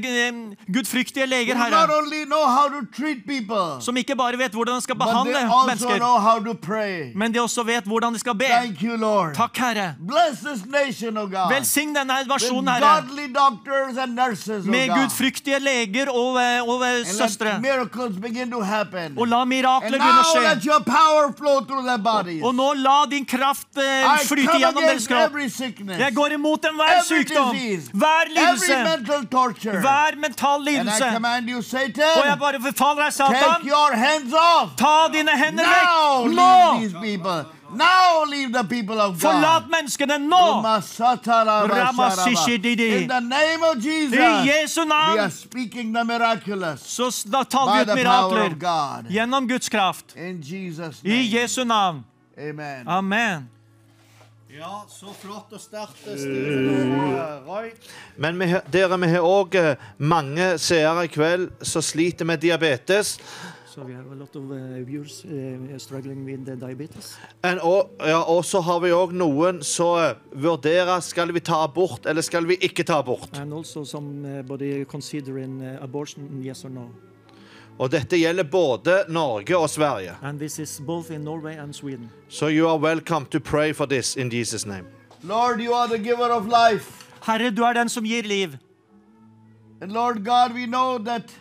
gudfryktige 0.66 1.26
leger, 1.26 1.56
Herre. 1.56 1.70
not 1.70 1.90
only 1.90 2.24
know 2.24 2.46
how 2.46 2.68
to 2.68 2.86
treat 2.96 3.26
people, 3.26 3.80
Som 3.80 3.96
ikke 3.96 4.16
bare 4.16 4.38
vet 4.38 4.52
hvordan 4.52 4.74
de 4.74 4.80
skal 4.82 4.96
but 4.96 5.06
they 5.06 5.14
behandle 5.14 5.38
also 5.38 5.66
mennesker, 5.66 5.98
know 5.98 6.18
how 6.18 6.38
to 6.38 6.54
pray. 6.54 7.12
men 7.14 7.34
de 7.34 7.40
også 7.40 7.62
vet 7.62 7.84
hvordan 7.84 8.14
de 8.14 8.18
skal 8.18 8.34
be. 8.34 8.44
Thank 8.50 8.82
you, 8.82 8.96
Lord. 8.96 9.34
Takk, 9.34 9.58
Herre. 9.58 9.94
Bless 10.00 10.40
this 10.40 10.64
nation, 10.66 11.16
oh 11.16 11.28
God. 11.30 11.52
Velsign 11.52 11.94
denne 11.94 12.20
nasjonen, 12.28 12.68
Herre. 12.68 13.02
godly 13.02 13.28
doctors 13.34 13.96
and 13.96 14.14
nurses, 14.14 14.64
oh 14.64 14.70
Med 14.70 14.88
gudfryktige 14.88 15.58
leger 15.60 16.10
og, 16.10 16.40
eh, 16.42 16.68
og 16.68 17.06
søstre. 17.06 17.54
And 17.54 17.64
let 17.64 17.72
miracles 17.72 18.16
begin 18.20 18.50
to 18.50 18.60
happen. 18.60 19.18
Og 19.18 19.28
la 19.28 19.44
mirakler 19.60 19.98
begynne 20.00 20.20
å 20.20 20.30
skje. 20.32 20.40
Og 22.42 22.54
nå 22.56 22.68
la 22.80 22.98
din 23.10 23.24
kraft 23.28 23.68
uh, 23.76 23.84
flyte 24.26 24.56
gjennom 24.58 24.82
deres 24.88 25.06
kropp. 25.10 25.36
Jeg 26.00 26.14
går 26.16 26.32
imot 26.38 26.64
enhver 26.70 27.02
sykdom, 27.06 27.54
hver 27.92 28.26
lidelse, 28.34 28.80
hver 29.84 30.16
mental 30.16 30.60
lidelse. 30.64 31.04
Og 32.16 32.26
jeg 32.26 32.38
bare 32.40 32.58
befaler 32.60 33.02
deg, 33.04 33.12
Satan, 33.12 33.62
ta 34.76 35.08
dine 35.12 35.32
hender 35.36 35.64
vekk! 35.64 35.88
Nå! 36.34 37.59
Now 37.72 38.24
leave 38.26 38.52
the 38.52 38.64
people 38.64 39.00
of 39.00 39.20
Forlat 39.20 39.68
menneskene 39.70 40.18
nå! 40.18 40.56
In 40.58 40.62
the 43.08 43.20
name 43.20 43.62
of 43.62 43.78
Jesus, 43.78 44.18
I 44.18 44.46
Jesu 44.46 44.84
we 44.84 44.92
are 44.92 45.16
navn 45.16 45.30
speaking 45.30 45.92
the 45.92 46.04
miraculous 46.04 46.82
så 46.82 47.10
da 47.24 47.44
taler 47.44 47.84
vi 47.84 47.90
ut 47.90 47.96
mirakler 47.96 48.56
gjennom 49.08 49.48
Guds 49.48 49.68
kraft. 49.68 50.16
In 50.16 50.42
Jesus' 50.42 51.04
I. 51.04 51.22
Jesu 51.22 51.64
navn. 51.64 52.04
Amen. 52.38 52.88
Amen. 52.88 53.48
Ja, 54.58 54.84
så 54.88 55.12
flott 55.14 55.52
å 55.54 55.58
starte, 55.62 56.16
Steven 56.18 57.44
og 57.46 57.68
eh, 57.68 57.90
Men 58.18 58.38
vi, 58.40 58.48
dere, 58.74 58.96
vi 58.98 59.10
har 59.12 59.22
òg 59.22 59.54
mange 60.02 60.56
seere 60.58 61.04
i 61.06 61.10
kveld 61.12 61.52
som 61.62 61.84
sliter 61.84 62.26
med 62.26 62.42
diabetes. 62.42 63.12
So 63.80 63.86
we 63.86 63.94
have 63.94 64.12
a 64.12 64.14
lot 64.14 64.36
of 64.36 64.50
uh, 64.50 64.84
viewers 64.84 65.24
uh, 65.24 65.78
struggling 65.78 66.26
with 66.26 66.44
the 66.44 66.54
diabetes. 66.56 67.16
And, 67.42 67.60
og, 67.60 67.90
ja, 67.98 68.20
og 68.20 68.44
så 68.44 68.60
har 68.60 68.80
vi 68.80 68.90
òg 68.92 69.14
noen 69.16 69.62
som 69.64 69.94
eh, 69.96 70.18
vurderer 70.36 71.00
skal 71.00 71.32
vi 71.32 71.40
ta 71.40 71.62
abort 71.64 72.04
eller 72.04 72.20
skal 72.20 72.44
vi 72.44 72.58
ikke 72.60 72.84
ta 72.84 72.98
abort. 73.00 73.30
And 73.40 73.54
also 73.54 73.84
somebody 73.84 74.84
considering 74.84 75.62
abortion, 75.80 76.42
yes 76.44 76.64
or 76.64 76.68
no. 76.68 76.90
Og 77.78 77.88
dette 77.90 78.20
gjelder 78.20 78.44
både 78.44 79.04
Norge 79.08 79.56
og 79.56 79.70
Sverige. 79.70 80.18
And 80.22 80.38
this 80.38 80.58
is 80.58 80.80
both 80.86 81.10
in 81.10 81.24
Norway 81.24 81.56
and 81.56 81.72
Sweden. 81.72 82.10
So 82.28 82.48
you 82.48 82.68
are 82.68 82.76
welcome 82.76 83.24
to 83.30 83.40
pray 83.40 83.72
for 83.72 83.86
this 83.86 84.16
in 84.16 84.28
Jesus' 84.30 84.66
name. 84.66 84.84
Lord, 85.22 85.60
you 85.60 85.72
are 85.72 85.88
the 85.88 85.98
giver 85.98 86.28
of 86.28 86.44
life. 86.44 87.08
Herre, 87.24 87.50
du 87.50 87.62
er 87.64 87.72
den 87.72 87.88
som 87.88 88.04
gir 88.04 88.28
liv. 88.28 88.58
And 89.80 89.92
Lord 89.92 90.22
God, 90.24 90.52
we 90.52 90.66
know 90.66 90.98
that 90.98 91.32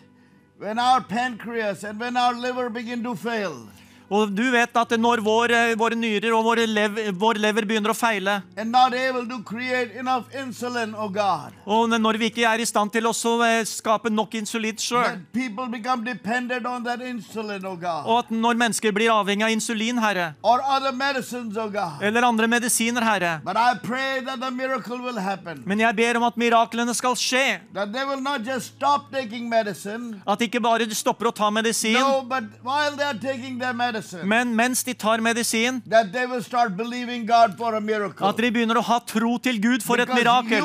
when 0.60 0.78
our 0.78 1.02
pancreas 1.02 1.86
and 1.86 1.98
when 2.00 2.18
our 2.18 2.34
liver 2.34 2.70
begin 2.70 3.02
to 3.02 3.16
fail, 3.16 3.70
Og 4.10 4.32
du 4.34 4.42
vet 4.50 4.78
at 4.82 4.94
når 4.98 5.22
vår, 5.22 5.52
eh, 5.54 5.76
våre 5.78 5.96
nyrer 5.96 6.34
og 6.34 6.44
våre 6.48 6.66
lev, 6.66 6.98
vår 7.14 7.38
lever 7.38 7.66
begynner 7.70 7.94
å 7.94 7.98
feile, 7.98 8.40
insulin, 10.40 10.96
oh 10.98 11.10
God, 11.14 11.54
og 11.66 11.90
når 11.94 12.18
vi 12.18 12.30
ikke 12.32 12.46
er 12.48 12.64
i 12.64 12.66
stand 12.66 12.92
til 12.92 13.06
også 13.06 13.36
eh, 13.46 13.62
skape 13.70 14.10
nok 14.10 14.34
insulin 14.40 14.78
sjøl, 14.82 15.04
that 15.04 15.34
people 15.34 15.68
become 15.70 16.04
dependent 16.04 16.66
on 16.66 16.84
that 16.84 17.02
insulin, 17.06 17.66
oh 17.66 17.78
og 17.80 18.16
at 18.24 18.32
når 18.34 18.58
mennesker 18.58 18.92
blir 18.96 19.12
avhengig 19.14 19.46
av 19.46 19.54
insulin, 19.54 20.02
Herre, 20.02 20.34
or 20.42 20.62
other 20.66 20.92
medicines, 20.92 21.58
oh 21.58 21.70
God. 21.70 22.02
eller 22.02 22.26
andre 22.26 22.48
medisiner, 22.48 23.06
Herre. 23.06 23.42
Men 25.66 25.80
jeg 25.80 25.96
ber 25.96 26.18
om 26.18 26.24
at 26.24 26.36
miraklene 26.36 26.96
skal 26.98 27.16
skje. 27.16 27.60
at 27.76 27.94
de 27.94 28.06
will 28.06 28.22
not 28.22 28.42
just 28.46 28.76
stop 28.76 29.12
taking 29.12 29.50
medicine. 29.50 30.22
At 30.28 30.42
ikke 30.42 30.60
bare 30.60 30.90
stopper 30.96 31.30
å 31.30 31.32
ta 31.36 31.50
medisin, 31.50 31.94
No, 32.00 32.26
men 34.24 34.56
mens 34.56 34.84
de 34.84 34.94
tar 34.94 35.20
medisin, 35.22 35.82
at 35.92 36.12
de 38.38 38.52
begynner 38.52 38.78
å 38.78 38.82
ha 38.84 39.00
tro 39.00 39.38
til 39.38 39.62
Gud 39.62 39.82
for 39.86 39.96
et 40.02 40.10
mirakel. 40.10 40.62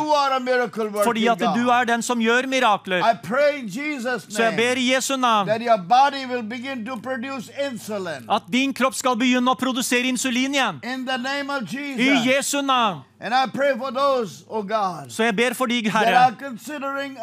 Fordi 1.05 1.27
at 1.29 1.39
du 1.55 1.69
er 1.71 1.85
den 1.85 2.03
som 2.03 2.19
gjør 2.21 2.47
mirakler. 2.49 3.03
Så 4.29 4.43
jeg 4.43 4.57
ber 4.57 4.77
i 4.81 4.93
Jesu 4.93 5.17
navn 5.17 5.49
at 8.29 8.43
din 8.53 8.73
kropp 8.75 8.95
skal 8.95 9.17
begynne 9.17 9.51
å 9.51 9.55
produsere 9.59 10.09
insulin 10.11 10.55
igjen. 10.55 10.81
I 11.99 12.29
Jesu 12.29 12.61
navn. 12.63 13.03
And 13.25 13.33
I 13.33 13.47
pray 13.47 13.73
for 13.73 13.91
those, 13.91 14.45
oh 14.51 14.63
God, 14.63 15.09
Så 15.09 15.25
jeg 15.25 15.37
ber 15.37 15.55
for 15.57 15.67
de, 15.67 15.79
Herre, 15.89 16.37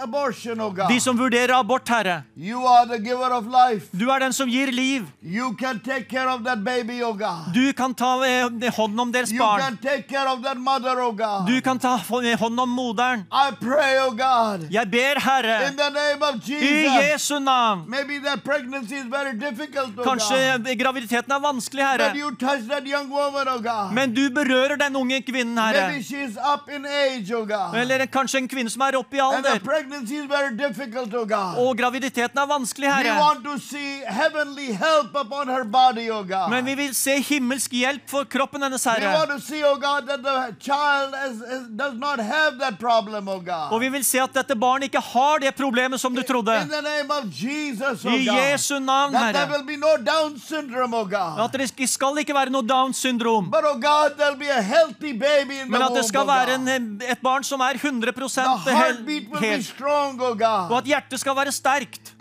abortion, 0.02 0.60
oh 0.60 0.72
God. 0.74 0.90
de 0.90 1.00
som 1.00 1.18
vurderer 1.18 1.54
abort, 1.54 1.90
Herre. 1.90 2.24
You 2.36 2.66
are 2.66 2.88
the 2.88 2.98
giver 2.98 3.30
of 3.30 3.46
life. 3.46 3.86
Du 3.94 4.10
er 4.10 4.20
den 4.20 4.34
som 4.34 4.50
gir 4.50 4.72
liv. 4.72 5.06
You 5.22 5.54
can 5.60 5.80
take 5.80 6.10
care 6.10 6.28
of 6.28 6.42
that 6.44 6.64
baby, 6.66 7.04
oh 7.04 7.14
Du 7.54 7.72
kan 7.74 7.94
ta 7.94 8.16
eh, 8.26 8.72
hånd 8.74 9.00
om 9.00 9.12
deres 9.14 9.30
You 9.32 9.38
barn. 9.38 9.62
can 9.62 9.78
take 9.78 10.08
care 10.10 10.28
of 10.28 10.42
that 10.42 10.58
mother, 10.58 11.00
oh 11.02 11.46
Du 11.46 11.62
kan 11.62 11.78
ta 11.78 11.94
eh, 12.24 12.40
hånd 12.40 12.60
om 12.60 12.70
moderen. 12.70 13.28
Pray, 13.62 14.00
oh 14.02 14.10
God, 14.10 14.72
Jeg 14.72 14.90
ber, 14.92 15.20
Herre, 15.20 15.68
in 15.68 15.78
the 15.78 15.90
name 15.90 16.24
of 16.24 16.50
i 16.50 17.12
Jesu 17.12 17.40
navn. 17.40 17.86
Maybe 17.88 18.18
that 18.26 18.44
pregnancy 18.44 18.96
is 18.96 19.06
very 19.06 19.38
difficult, 19.38 19.94
Kanskje 20.04 20.58
God. 20.58 20.68
eh, 20.68 20.76
graviditeten 20.76 21.32
er 21.32 21.40
vanskelig, 21.40 21.86
Herre. 21.86 22.18
you 22.18 22.32
touch 22.32 22.68
that 22.68 22.88
young 22.88 23.12
woman, 23.12 23.48
oh 23.48 23.62
God. 23.62 23.94
Men 23.94 24.14
du 24.16 24.30
berører 24.32 24.76
den 24.82 24.96
unge 24.96 25.22
kvinnen, 25.22 25.58
Herre. 25.58 25.91
Maybe 25.92 26.04
she's 26.04 26.38
up 26.38 26.70
in 26.70 26.86
age, 26.86 27.32
oh 27.34 27.46
God. 27.46 27.76
Eller 27.76 28.06
kanskje 28.08 28.38
en 28.42 28.48
kvinne 28.48 28.70
som 28.72 28.82
er 28.82 28.96
oppe 29.00 29.18
i 29.18 29.20
And 29.22 29.46
alder. 29.46 29.60
pregnancy 29.60 30.16
is 30.16 30.26
very 30.30 30.52
difficult, 30.56 31.14
oh 31.14 31.26
God. 31.26 31.58
Og 31.60 31.78
graviditeten 31.78 32.38
er 32.40 32.48
vanskelig, 32.48 32.88
We 32.88 32.94
Herre. 32.94 33.20
want 33.20 33.44
to 33.44 33.58
see 33.60 34.02
heavenly 34.08 34.72
help 34.74 35.16
upon 35.16 35.48
her 35.48 35.64
body, 35.64 36.10
oh 36.10 36.24
God. 36.24 36.50
Men 36.50 36.66
vi 36.66 36.76
vil 36.76 36.96
se 36.96 37.18
himmelsk 37.22 37.72
hjelp 37.72 38.08
for 38.10 38.24
kroppen 38.26 38.62
hennes, 38.64 38.86
we 38.86 38.92
Herre. 38.92 39.14
want 39.18 39.30
to 39.32 39.40
see, 39.40 39.64
oh 39.64 39.76
God, 39.76 40.08
that 40.08 40.24
the 40.24 40.56
child 40.60 41.16
is, 41.28 41.42
is, 41.42 41.68
does 41.76 41.94
not 41.98 42.20
have 42.20 42.58
that 42.60 42.80
problem, 42.80 43.28
oh 43.28 43.40
God. 43.40 43.72
Og 43.72 43.82
vi 43.82 43.90
vil 43.90 44.06
se 44.06 44.20
at 44.22 44.34
dette 44.34 44.56
barnet 44.56 44.90
ikke 44.90 45.02
har 45.12 45.40
det 45.40 45.56
problemet 45.56 46.00
som 46.00 46.16
du 46.16 46.22
trodde. 46.24 46.56
In 46.62 46.70
the 46.70 46.82
name 46.82 47.12
of 47.12 47.26
Jesus, 47.32 48.06
oh 48.06 48.12
I 48.14 48.26
Jesu 48.26 48.80
navn, 48.80 49.14
that 49.14 49.34
there 49.34 49.46
Herre. 49.46 49.58
will 49.58 49.66
be 49.66 49.78
no 49.78 49.98
Down 50.02 50.38
syndrome, 50.40 50.94
oh 50.94 51.06
God. 51.06 51.40
At 51.46 51.54
det 51.60 51.90
skal 51.90 52.18
ikke 52.18 52.34
være 52.34 52.50
noe 52.50 52.62
Downs 52.68 52.98
syndrom. 52.98 53.50
But, 53.52 53.64
oh 53.66 53.78
God, 53.80 54.18
there'll 54.18 54.38
be 54.40 54.48
a 54.50 54.62
healthy 54.62 55.12
baby 55.14 55.60
in 55.60 55.68
the 55.68 55.71
Men 55.72 55.86
at 55.88 55.96
det 55.96 56.06
skal 56.08 56.28
være 56.28 56.56
en, 56.60 56.68
et 57.02 57.22
barn 57.24 57.44
som 57.48 57.62
er 57.64 57.80
100 57.80 58.12
The 58.12 58.74
hel, 58.76 58.78
heartbeat 58.78 59.30
will 59.32 59.40
be 59.40 59.48
helt. 59.48 59.78
God. 59.78 60.72
Og 60.72 60.78
at 60.78 60.90
hjertet 60.92 61.20
skal 61.20 61.36
være 61.36 61.52
sterkt. 61.56 62.14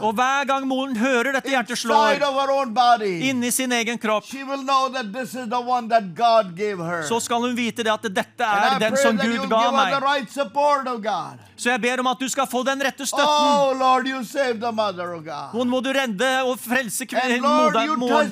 Og 0.00 0.14
hver 0.14 0.44
gang 0.50 0.66
moren 0.68 0.96
hører 0.96 1.32
dette 1.38 1.50
hjertet 1.50 1.78
slår 1.80 2.20
inni 3.30 3.50
sin 3.50 3.72
egen 3.72 3.98
kropp, 3.98 4.24
så 7.08 7.20
skal 7.20 7.40
hun 7.40 7.56
vite 7.56 7.82
det 7.86 7.92
at 7.92 8.02
dette 8.14 8.44
er 8.44 8.78
den 8.80 8.96
som 8.96 9.16
Gud 9.16 9.48
ga 9.48 9.70
meg. 9.74 9.94
Så 11.60 11.68
jeg 11.68 11.80
ber 11.82 12.00
om 12.00 12.06
at 12.08 12.20
du 12.20 12.28
skal 12.32 12.46
få 12.48 12.62
den 12.64 12.80
rette 12.80 13.06
støtten. 13.06 13.26
Oh 13.28 13.70
oh 13.76 13.98
Hun 15.52 15.68
må 15.68 15.80
du 15.84 15.90
redde 15.92 16.30
og 16.48 16.56
frelse 16.60 17.04
kvinnen 17.06 17.42
moderen, 17.44 17.98
moren. 18.00 18.30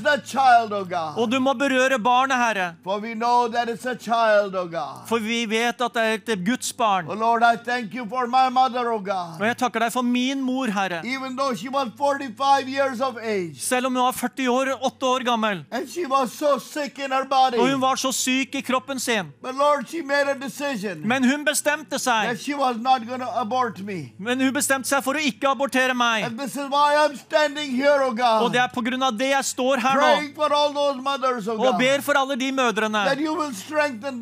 Og 1.16 1.30
du 1.30 1.38
må 1.40 1.52
berøre 1.58 1.98
barnet, 1.98 2.17
Herre. 2.26 2.74
For 2.84 2.98
we 2.98 3.14
know 3.14 3.48
that 3.48 3.68
it's 3.68 3.86
a 3.86 3.94
child, 3.94 4.54
oh 4.54 4.66
God. 4.66 5.06
For 5.08 5.18
vi 5.18 5.46
vet 5.46 5.80
at 5.80 5.94
det 5.94 6.02
er 6.02 6.32
et 6.32 6.44
Guds 6.44 6.72
barn. 6.72 7.06
Oh 7.08 7.14
Lord, 7.14 7.42
I 7.42 7.56
thank 7.56 7.94
you 7.94 8.06
for 8.08 8.26
my 8.26 8.48
mother, 8.50 8.90
oh 8.92 9.00
God. 9.00 9.40
Og 9.40 9.46
jeg 9.46 9.56
takker 9.56 9.80
deg 9.80 9.92
for 9.92 10.02
min 10.02 10.40
mor, 10.42 10.66
Herre. 10.66 11.02
Even 11.04 11.38
she 11.56 11.68
was 11.68 11.88
45 11.96 12.68
years 12.68 13.00
of 13.00 13.16
age, 13.22 13.60
Selv 13.60 13.86
om 13.86 13.94
hun 13.94 14.04
var 14.04 14.12
40 14.12 14.48
år, 14.48 14.66
8 14.82 15.06
år 15.06 15.24
gammel. 15.24 15.64
and 15.70 15.88
she 15.88 16.06
was 16.06 16.32
so 16.32 16.58
sick 16.58 16.98
in 16.98 17.12
her 17.12 17.24
body. 17.24 17.58
Og 17.58 17.70
hun 17.70 17.80
var 17.80 17.96
så 17.96 18.12
syk 18.12 18.54
i 18.54 18.60
kroppen 18.60 19.00
sin. 19.00 19.32
But 19.42 19.54
Lord, 19.54 19.88
she 19.88 20.02
made 20.02 20.28
a 20.28 20.34
decision 20.34 21.06
Men 21.08 21.24
hun 21.24 21.44
bestemte 21.44 21.98
seg. 21.98 22.28
that 22.28 22.40
she 22.40 22.54
was 22.54 22.76
not 22.76 23.02
abort 23.34 23.80
me. 23.80 24.12
Men 24.18 24.40
hun 24.40 24.52
bestemte 24.52 24.88
seg 24.88 25.02
for 25.04 25.14
å 25.14 25.22
ikke 25.22 25.48
abortere 25.48 25.94
meg. 25.94 26.24
And 26.24 26.38
this 26.38 26.56
is 26.56 26.68
why 26.68 26.96
I'm 26.96 27.16
standing 27.16 27.70
here, 27.70 28.10
God. 28.10 28.42
Og 28.42 28.52
det 28.52 28.60
er 28.60 28.68
på 28.74 28.82
grunn 28.82 29.02
av 29.02 29.16
det 29.18 29.30
jeg 29.30 29.44
står 29.44 29.78
her 29.78 29.94
nå 29.98 31.08
mothers, 31.08 31.48
oh 31.48 31.60
og 31.60 31.78
ber 31.78 32.02
for 32.08 32.16
alle 32.18 32.36
de 32.40 32.48
mødrene. 32.52 33.02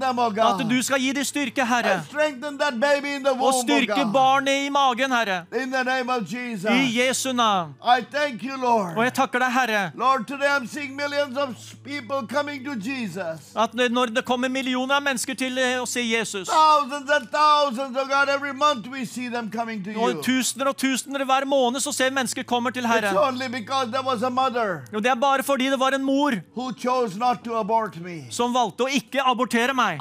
them, 0.01 0.19
oh 0.19 0.33
At 0.37 0.63
du 0.71 0.83
skal 0.83 1.01
gi 1.01 1.13
dem 1.13 1.25
styrke, 1.25 1.65
Herre. 1.67 2.03
Womb, 2.13 3.43
Og 3.43 3.55
styrke 3.63 4.05
oh 4.05 4.13
barnet 4.13 4.67
i 4.67 4.69
magen, 4.69 5.13
Herre. 5.13 5.45
I 6.73 6.99
Jesu 6.99 7.33
navn. 7.33 7.75
You, 8.43 8.97
Og 8.97 9.05
jeg 9.05 9.13
takker 9.15 9.39
deg, 9.39 9.53
Herre, 9.53 9.91
Lord, 9.95 10.31
at 13.57 13.75
når 13.91 14.07
det 14.15 14.25
kommer 14.25 14.49
millioner 14.49 14.95
av 14.95 15.03
mennesker 15.03 15.35
til 15.35 15.59
eh, 15.59 15.77
å 15.81 15.87
se 15.87 16.03
Jesus 16.03 16.49
Thousands 16.49 17.11
and 17.11 17.29
thousands, 17.31 17.97
oh 17.99 18.07
God, 18.09 18.29
every 18.29 18.53
month 18.53 18.87
we 18.93 19.05
see 19.05 19.29
them 19.29 19.51
coming 19.51 19.85
to 19.85 19.91
Og 20.01 20.11
you. 20.15 20.23
tusener 20.23 20.67
og 20.73 20.77
tusener 20.77 21.25
hver 21.25 21.45
måned 21.47 21.81
så 21.81 21.93
ser 21.93 22.11
mennesker 22.11 22.43
kommer 22.43 22.71
til 22.71 22.85
It's 22.85 22.93
Herre. 22.95 23.29
only 23.29 23.49
because 23.49 23.91
there 23.91 24.03
was 24.05 24.23
a 24.23 24.31
mother 24.31 24.83
Og 24.95 25.03
det 25.03 25.11
er 25.11 25.15
bare 25.15 25.43
fordi 25.43 25.71
det 25.71 25.79
var 25.81 25.95
en 25.95 26.05
mor 26.05 26.33
who 26.57 26.73
chose 26.73 27.19
not 27.19 27.45
to 27.45 27.55
abort. 27.59 27.76
Som 28.31 28.55
valgte 28.55 28.85
å 28.86 28.89
ikke 28.89 29.23
abortere 29.24 29.74
meg. 29.74 30.01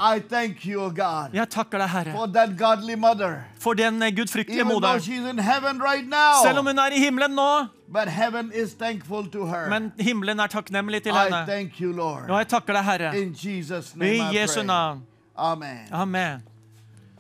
You, 0.65 0.89
God, 0.89 1.33
Jeg 1.33 1.49
takker 1.49 1.77
deg, 1.79 1.89
Herre, 1.89 2.11
for 2.11 2.97
mother. 2.97 3.43
for 3.59 3.73
den 3.73 4.01
eh, 4.01 4.11
gudfryktige 4.11 4.59
Even 4.59 4.73
moderen. 4.73 4.99
she's 5.01 5.29
in 5.29 5.37
heaven 5.37 5.79
right 5.79 6.07
now, 6.07 6.41
Selv 6.43 6.59
om 6.59 6.65
hun 6.65 6.77
er 6.79 6.91
i 6.91 6.99
himmelen 6.99 7.35
nå, 7.35 7.67
but 7.87 8.07
heaven 8.07 8.51
is 8.53 8.73
thankful 8.73 9.27
to 9.27 9.45
her. 9.45 9.69
men 9.69 9.91
himmelen 9.99 10.39
er 10.39 10.47
takknemlig 10.47 11.03
til 11.03 11.13
I 11.13 11.17
henne. 11.29 11.69
you, 11.79 11.91
Lord. 11.91 12.29
Og 12.29 12.37
jeg 12.37 12.47
takker 12.47 12.73
deg, 12.73 12.83
Herre. 12.83 13.15
In 13.17 13.33
Jesus' 13.33 13.95
name 13.95 14.11
I 14.11 14.19
I 14.19 14.41
Jesu 14.41 14.63
navn. 14.63 15.03
Amen. 15.37 15.87
Amen. 15.91 16.43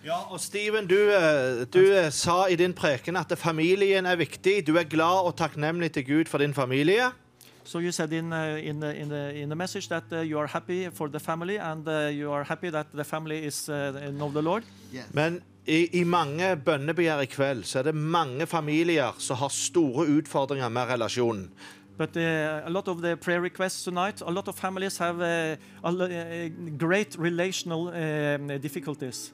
Ja, 0.05 0.19
og 0.29 0.39
Steven, 0.39 0.85
du, 0.87 1.09
eh, 1.09 1.65
du 1.73 1.79
eh, 1.97 2.11
sa 2.13 2.45
i 2.45 2.55
din 2.55 2.73
preken 2.73 3.17
at 3.17 3.31
familien 3.37 4.05
er 4.05 4.15
viktig. 4.15 4.67
Du 4.67 4.75
er 4.77 4.83
glad 4.83 5.25
og 5.25 5.35
takknemlig 5.35 5.91
til 5.93 6.05
Gud 6.05 6.29
for 6.29 6.37
din 6.37 6.53
familie. 6.53 7.07
So 7.65 7.79
you 7.79 7.91
said 7.91 8.13
in, 8.13 8.31
uh, 8.31 8.59
in, 8.61 8.79
the, 8.79 8.95
in, 8.95 9.09
the, 9.09 9.33
in 9.35 9.49
the 9.49 9.55
message 9.55 9.89
that 9.89 10.03
uh, 10.11 10.19
you 10.19 10.37
are 10.37 10.47
happy 10.47 10.89
for 10.89 11.09
the 11.09 11.19
family 11.19 11.57
and 11.57 11.87
uh, 11.87 12.11
you 12.13 12.31
are 12.31 12.43
happy 12.43 12.69
that 12.69 12.87
the 12.93 13.03
family 13.03 13.43
is 13.43 13.69
uh, 13.69 13.91
know 14.11 14.29
the 14.29 14.41
Lord. 14.41 14.63
Yes. 14.93 15.05
Men 15.13 15.41
i, 15.65 15.99
i 15.99 16.03
mange 16.03 16.55
bønnebegjær 16.65 17.25
i 17.25 17.25
kveld 17.25 17.65
så 17.65 17.79
er 17.79 17.89
det 17.89 17.95
mange 17.95 18.45
familier 18.45 19.17
som 19.17 19.41
har 19.41 19.49
store 19.49 20.05
utfordringer 20.05 20.69
med 20.69 20.93
relasjonen. 20.93 21.49
But 21.97 22.17
uh, 22.17 22.67
a 22.67 22.69
lot 22.69 22.87
of 22.87 23.01
the 23.01 23.15
prayer 23.15 23.41
requests 23.41 23.83
tonight, 23.83 24.21
a 24.21 24.29
lot 24.29 24.47
of 24.47 24.55
families 24.55 24.97
have 24.97 25.21
uh, 25.21 25.55
a, 25.83 25.91
uh, 25.91 26.49
great 26.77 27.15
relational 27.17 27.87
uh, 27.87 28.57
difficulties. 28.61 29.33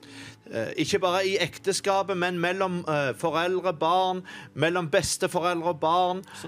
Eh, 0.51 0.67
Ikke 0.77 0.99
bare 0.99 1.27
i 1.27 1.37
ekteskapet, 1.39 2.17
men 2.17 2.39
mellom 2.39 2.85
eh, 2.87 3.15
foreldre, 3.17 3.73
barn, 3.73 4.21
mellom 4.53 4.89
besteforeldre 4.89 5.73
og 5.73 5.79
barn. 5.79 6.23
So 6.41 6.47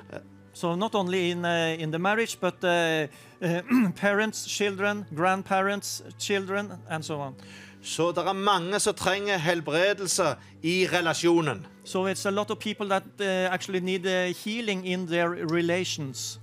not 0.62 0.96
only 0.96 1.32
in, 1.32 1.46
uh, 1.46 1.76
in 1.80 1.92
the 1.92 2.00
marriage, 2.00 2.38
but 2.40 2.64
uh, 2.64 3.08
uh, 3.42 3.62
parents, 3.96 4.46
children, 4.46 5.06
grandparents, 5.16 6.04
children, 6.20 6.74
and 6.90 7.04
so 7.04 7.20
on. 7.20 7.36
Så 7.84 8.12
det 8.12 8.24
er 8.28 8.34
mange 8.34 8.80
som 8.80 8.94
trenger 8.94 9.38
helbredelse 9.38 10.36
i 10.64 10.88
relasjonen. 10.88 11.66
So 11.84 12.08
it's 12.08 12.26
a 12.26 12.32
lot 12.32 12.52
of 12.52 12.60
people 12.60 12.88
that 12.88 13.04
uh, 13.20 13.54
actually 13.54 13.80
need 13.80 14.06
uh, 14.06 14.34
healing 14.46 14.88
in 14.88 15.08
their 15.08 15.30
relations. 15.30 16.40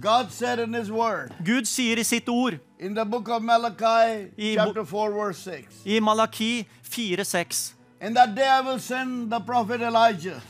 God 0.00 0.26
said 0.30 0.58
in 0.58 0.74
His 0.74 0.90
Word, 0.90 1.32
Gud 1.44 1.66
sier 1.66 1.98
i 1.98 2.02
sitt 2.02 2.28
ord 2.28 2.60
in 2.78 2.94
the 2.94 3.04
book 3.04 3.28
of 3.28 3.42
Malachi, 3.42 4.30
I 4.38 4.54
chapter 4.54 4.84
4, 4.84 5.10
verse 5.12 5.38
6, 5.38 5.82
i 5.86 5.98
Malaki 6.00 6.66
4,6 6.84 7.72
In 8.00 8.14
that 8.14 8.34
day 8.34 8.46
I 8.46 8.60
will 8.60 8.78
send 8.78 9.30
the 9.30 9.40
prophet 9.40 9.80
Elijah, 9.80 10.40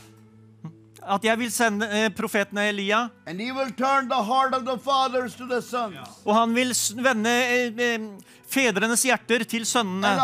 at 1.09 1.25
jeg 1.25 1.39
vil 1.39 1.51
sende 1.51 1.87
eh, 1.89 2.09
profeten 2.13 2.59
Elia, 2.61 3.07
og 6.25 6.35
han 6.35 6.55
vil 6.55 6.73
vende 7.03 7.33
eh, 7.33 7.81
eh, 7.85 8.07
fedrenes 8.49 9.03
hjerter 9.05 9.45
til 9.49 9.65
sønnene. 9.65 10.15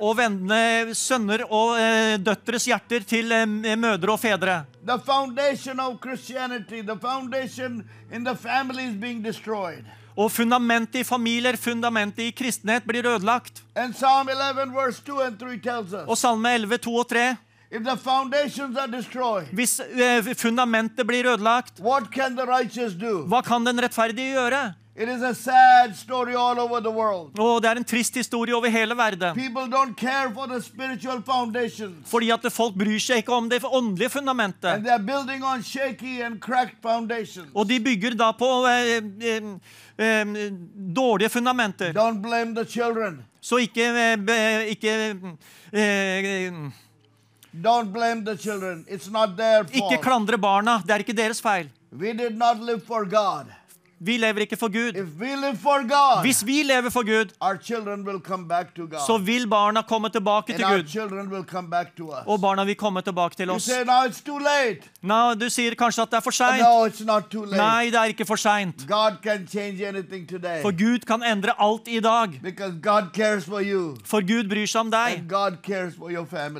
Og 0.00 0.16
vende 0.18 0.60
sønner 0.96 1.44
og 1.48 1.76
døtres 2.24 2.68
hjerter 2.68 3.06
til 3.08 3.32
mødre 3.76 4.12
og 4.12 4.20
fedre. 4.20 4.64
The 4.88 4.98
foundation 5.04 5.80
of 5.80 5.98
Christianity, 6.00 6.80
the 6.80 6.96
foundation 6.96 7.84
in 8.10 8.24
the 8.24 8.36
family 8.36 8.88
is 8.88 8.96
being 8.96 9.24
destroyed. 9.24 9.84
Og 10.18 10.32
fundamentet 10.32 11.00
i 11.00 11.04
familier, 11.04 11.56
fundamentet 11.56 12.24
i 12.24 12.30
kristenhet, 12.34 12.82
blir 12.82 13.06
ødelagt. 13.06 13.62
Og 13.76 13.92
Psalm 13.92 14.28
11, 14.28 14.72
verse 14.74 15.02
2 15.06 15.20
and 15.20 15.38
3 15.38 15.58
tells 15.62 15.92
us 15.92 16.08
Og 16.08 16.18
Salme 16.18 16.54
11, 16.54 16.78
2 16.78 16.96
og 16.96 17.08
3 17.08 17.36
if 17.70 17.84
the 17.84 17.96
foundations 17.96 18.76
are 18.76 18.86
destroyed, 18.96 19.46
Hvis 19.52 19.80
eh, 19.80 20.34
fundamentet 20.36 21.06
blir 21.06 21.26
ødelagt, 21.26 21.80
what 21.80 22.04
can 22.14 22.36
the 22.36 22.46
righteous 22.46 22.92
do? 22.94 23.26
hva 23.26 23.40
kan 23.42 23.66
den 23.66 23.82
rettferdige 23.82 24.32
gjøre? 24.32 24.74
It 25.00 25.08
is 25.08 25.22
a 25.22 25.32
sad 25.34 25.94
story 25.96 26.34
all 26.34 26.58
over 26.58 26.80
the 26.80 26.90
world. 26.90 27.38
Oh, 27.38 27.60
det 27.62 27.70
er 27.70 27.76
en 27.78 27.84
trist 27.84 28.14
historie 28.14 28.54
over 28.54 28.66
hele 28.68 28.96
verden. 28.96 29.34
People 29.34 29.70
don't 29.70 29.94
care 29.96 30.32
for 30.34 30.46
the 30.46 30.62
spiritual 30.62 31.22
foundations. 31.22 31.94
Fordi 32.10 32.30
at 32.30 32.52
folk 32.52 32.74
bryr 32.74 32.98
seg 32.98 33.16
ikke 33.22 33.32
om 33.32 33.46
det 33.50 33.62
åndelige 33.64 34.08
fundamentet. 34.10 34.64
And 34.72 34.86
they're 34.86 35.06
building 35.06 35.44
on 35.44 35.62
shaky 35.62 36.22
and 36.22 36.40
cracked 36.40 36.82
foundations. 36.82 37.46
Og 37.54 37.68
de 37.68 37.78
bygger 37.80 38.16
da 38.18 38.32
på 38.32 38.66
eh, 38.66 38.96
eh, 39.22 39.42
eh, 39.98 40.52
dårlige 40.96 41.28
fundamenter. 41.28 41.92
Don't 41.92 42.20
blame 42.22 42.54
the 42.56 42.64
children. 42.64 43.22
Så 43.40 43.56
ikke, 43.56 43.86
eh, 44.28 44.66
ikke 44.74 45.22
Ikke 49.72 49.96
fault. 49.96 50.02
klandre 50.04 50.38
barna. 50.38 50.78
Det 50.84 50.94
er 50.94 51.04
ikke 51.04 51.16
deres 51.16 51.40
feil. 51.40 51.70
Vi 54.00 54.16
lever 54.16 54.40
ikke 54.46 54.56
for 54.56 54.68
Gud. 54.68 54.92
For 55.58 55.82
God, 55.88 56.22
Hvis 56.22 56.46
vi 56.46 56.62
lever 56.62 56.90
for 56.90 57.02
Gud, 57.02 57.32
så 59.06 59.18
vil 59.18 59.46
barna 59.48 59.82
komme 59.82 60.08
tilbake 60.08 60.46
til 60.56 60.64
Gud. 60.64 60.84
Og 62.26 62.40
barna 62.40 62.64
vil 62.64 62.74
komme 62.74 63.02
tilbake 63.02 63.34
til 63.36 63.50
oss. 63.50 63.64
say 63.64 63.84
no, 65.02 65.34
du 65.34 65.48
sier 65.50 65.74
kanskje 65.74 66.02
at 66.02 66.10
det 66.10 66.16
er 66.16 66.20
for 66.20 66.30
seint. 66.30 66.62
No. 66.62 67.56
Nei, 67.56 67.90
det 67.90 67.94
er 67.94 68.04
ikke 68.14 68.26
for 68.26 68.36
seint. 68.36 68.86
For 70.62 70.70
Gud 70.72 70.98
kan 71.06 71.22
endre 71.22 71.52
alt 71.58 71.88
i 71.88 72.00
dag. 72.00 72.40
For. 74.04 74.28
Gud 74.28 74.48
bryr 74.50 74.66
seg 74.66 74.80
om 74.80 74.90
deg, 74.92 75.32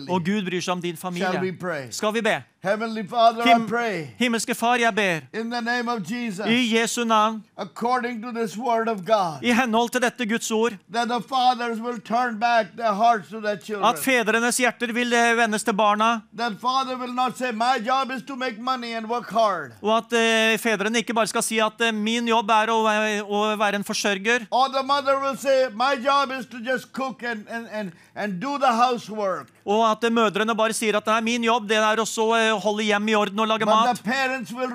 og 0.08 0.24
Gud 0.24 0.46
bryr 0.48 0.60
seg 0.60 0.72
om 0.72 0.80
din 0.80 0.96
familie. 0.96 1.56
Skal 1.92 2.12
vi 2.14 2.20
be? 2.24 2.42
Heavenly 2.62 3.06
Father, 3.06 3.44
Him- 3.44 3.64
I 3.64 3.68
pray 3.68 4.10
Himmelske 4.18 4.54
Far, 4.54 4.74
jeg 4.78 4.94
ber 4.94 5.20
in 5.40 5.50
the 5.50 5.60
name 5.60 5.88
of 5.88 6.02
Jesus, 6.02 6.44
i 6.46 6.74
Jesu 6.74 7.04
navn, 7.04 7.44
according 7.56 8.20
to 8.22 8.32
this 8.32 8.56
word 8.58 8.88
of 8.88 9.04
God, 9.06 9.38
i 9.42 9.52
henhold 9.52 9.90
til 9.90 10.02
dette 10.02 10.26
Guds 10.26 10.50
ord, 10.50 10.72
that 10.92 11.08
the 11.08 11.20
fathers 11.28 11.78
will 11.80 12.00
turn 12.00 12.38
back 12.40 12.66
their 12.76 12.92
hearts 12.94 13.28
to 13.30 13.40
their 13.40 13.56
children. 13.56 13.84
at 13.86 13.98
fedrenes 13.98 14.56
hjerter 14.58 14.92
vil 14.92 15.10
vendes 15.36 15.62
til 15.64 15.72
barna, 15.74 16.20
That 16.36 16.52
father 16.60 16.96
will 16.98 17.14
not 17.14 17.38
say, 17.38 17.52
My 17.52 17.78
job 17.86 18.10
is 18.10 18.22
to 18.26 18.34
make 18.36 18.58
money 18.58 18.92
and 18.94 19.06
work 19.06 19.30
hard. 19.30 19.72
og 19.82 19.96
at 19.96 20.12
uh, 20.12 20.58
fedrene 20.58 20.98
ikke 20.98 21.14
bare 21.14 21.26
skal 21.26 21.42
si 21.42 21.58
at 21.58 21.80
uh, 21.80 21.94
min 21.94 22.26
jobb 22.28 22.50
er 22.50 22.66
å, 22.74 22.80
å 23.22 23.56
være 23.56 23.74
en 23.76 23.84
forsørger, 23.84 24.46
Or 24.50 24.66
the 24.68 24.82
mother 24.82 25.20
will 25.20 25.36
say, 25.36 25.68
My 25.74 25.94
job 26.04 26.32
is 26.40 26.46
to 26.46 26.58
just 26.72 26.92
cook 26.92 27.22
and, 27.22 27.46
and, 27.48 27.66
and, 27.72 27.92
and 28.16 28.40
do 28.42 28.58
the 28.58 28.72
housework. 28.72 29.46
Og 29.68 29.82
at 29.84 30.04
eh, 30.04 30.12
mødrene 30.12 30.54
bare 30.56 30.72
sier 30.76 30.96
at 30.96 31.04
det 31.04 31.12
er 31.12 31.24
min 31.24 31.44
jobb 31.44 31.66
det 31.68 31.76
er 31.76 32.00
også 32.00 32.24
å 32.32 32.38
holde 32.62 32.86
hjem 32.88 33.10
i 33.12 33.16
orden 33.18 33.42
og 33.44 33.50
lage 33.50 33.68
mat. 33.68 34.00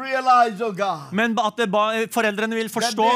realize, 0.03 0.61
oh 0.61 0.73
God, 0.75 1.09
Men 1.11 1.33
at 1.41 1.57
det 1.57 1.69
ba, 1.73 1.87
foreldrene 2.13 2.55
vil 2.59 2.69
forstå 2.69 3.07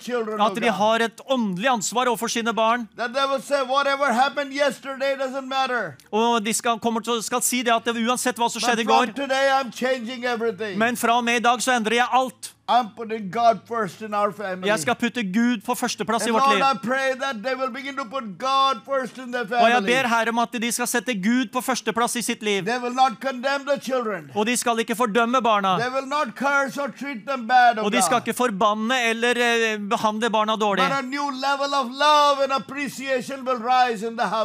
children. 0.00 0.40
oh 0.40 0.46
at 0.46 0.56
de 0.60 0.72
har 0.72 1.04
et 1.04 1.20
åndelig 1.28 1.68
ansvar 1.74 2.08
overfor 2.08 2.32
sine 2.32 2.54
barn. 2.56 2.88
Say. 2.96 3.60
Og 6.10 6.44
de 6.44 6.54
skal, 6.54 6.80
til, 6.80 7.22
skal 7.22 7.42
si 7.42 7.62
det 7.62 7.74
at 7.74 7.88
uansett 7.92 8.38
hva 8.40 8.48
som 8.50 8.62
skjedde 8.62 8.86
i 8.86 8.88
går 8.88 9.12
today. 9.12 10.76
Men 10.80 10.96
fra 10.96 11.18
og 11.18 11.24
med 11.24 11.42
i 11.42 11.44
dag 11.44 11.60
så 11.62 11.76
endrer 11.76 12.00
jeg 12.00 12.08
alt. 12.10 12.53
I'm 12.66 12.94
putting 12.96 13.30
God 13.30 13.60
first 13.68 14.00
in 14.00 14.14
our 14.14 14.32
family. 14.32 14.68
Jeg 14.68 14.78
skal 14.80 14.94
putte 14.96 15.22
Gud 15.22 15.60
på 15.66 15.74
førsteplass 15.74 16.26
i 16.26 16.30
vårt 16.32 16.54
liv. 16.54 16.60
That 16.60 16.80
Og 19.60 19.70
jeg 19.70 19.82
ber 19.84 20.08
Herre 20.08 20.28
om 20.32 20.38
at 20.38 20.56
de 20.62 20.70
skal 20.72 20.88
sette 20.88 21.14
Gud 21.14 21.50
på 21.52 21.60
førsteplass 21.60 22.16
i 22.16 22.22
sitt 22.22 22.42
liv. 22.42 22.64
They 22.64 22.80
will 22.80 22.94
not 22.96 23.20
condemn 23.20 23.66
the 23.68 23.76
children. 23.80 24.30
Og 24.34 24.46
de 24.46 24.56
skal 24.56 24.80
ikke 24.80 24.96
fordømme 24.96 25.42
barna. 25.42 25.76
They 25.78 25.92
will 25.92 26.08
not 26.08 26.32
curse 26.38 26.80
or 26.80 26.88
treat 26.88 27.26
them 27.26 27.46
bad, 27.48 27.78
oh 27.78 27.84
Og 27.84 27.92
de 27.92 28.00
skal 28.02 28.22
ikke 28.24 28.32
forbanne 28.32 28.96
eller 29.10 29.36
eh, 29.36 29.76
behandle 29.78 30.30
barna 30.30 30.56
dårlig. 30.56 30.88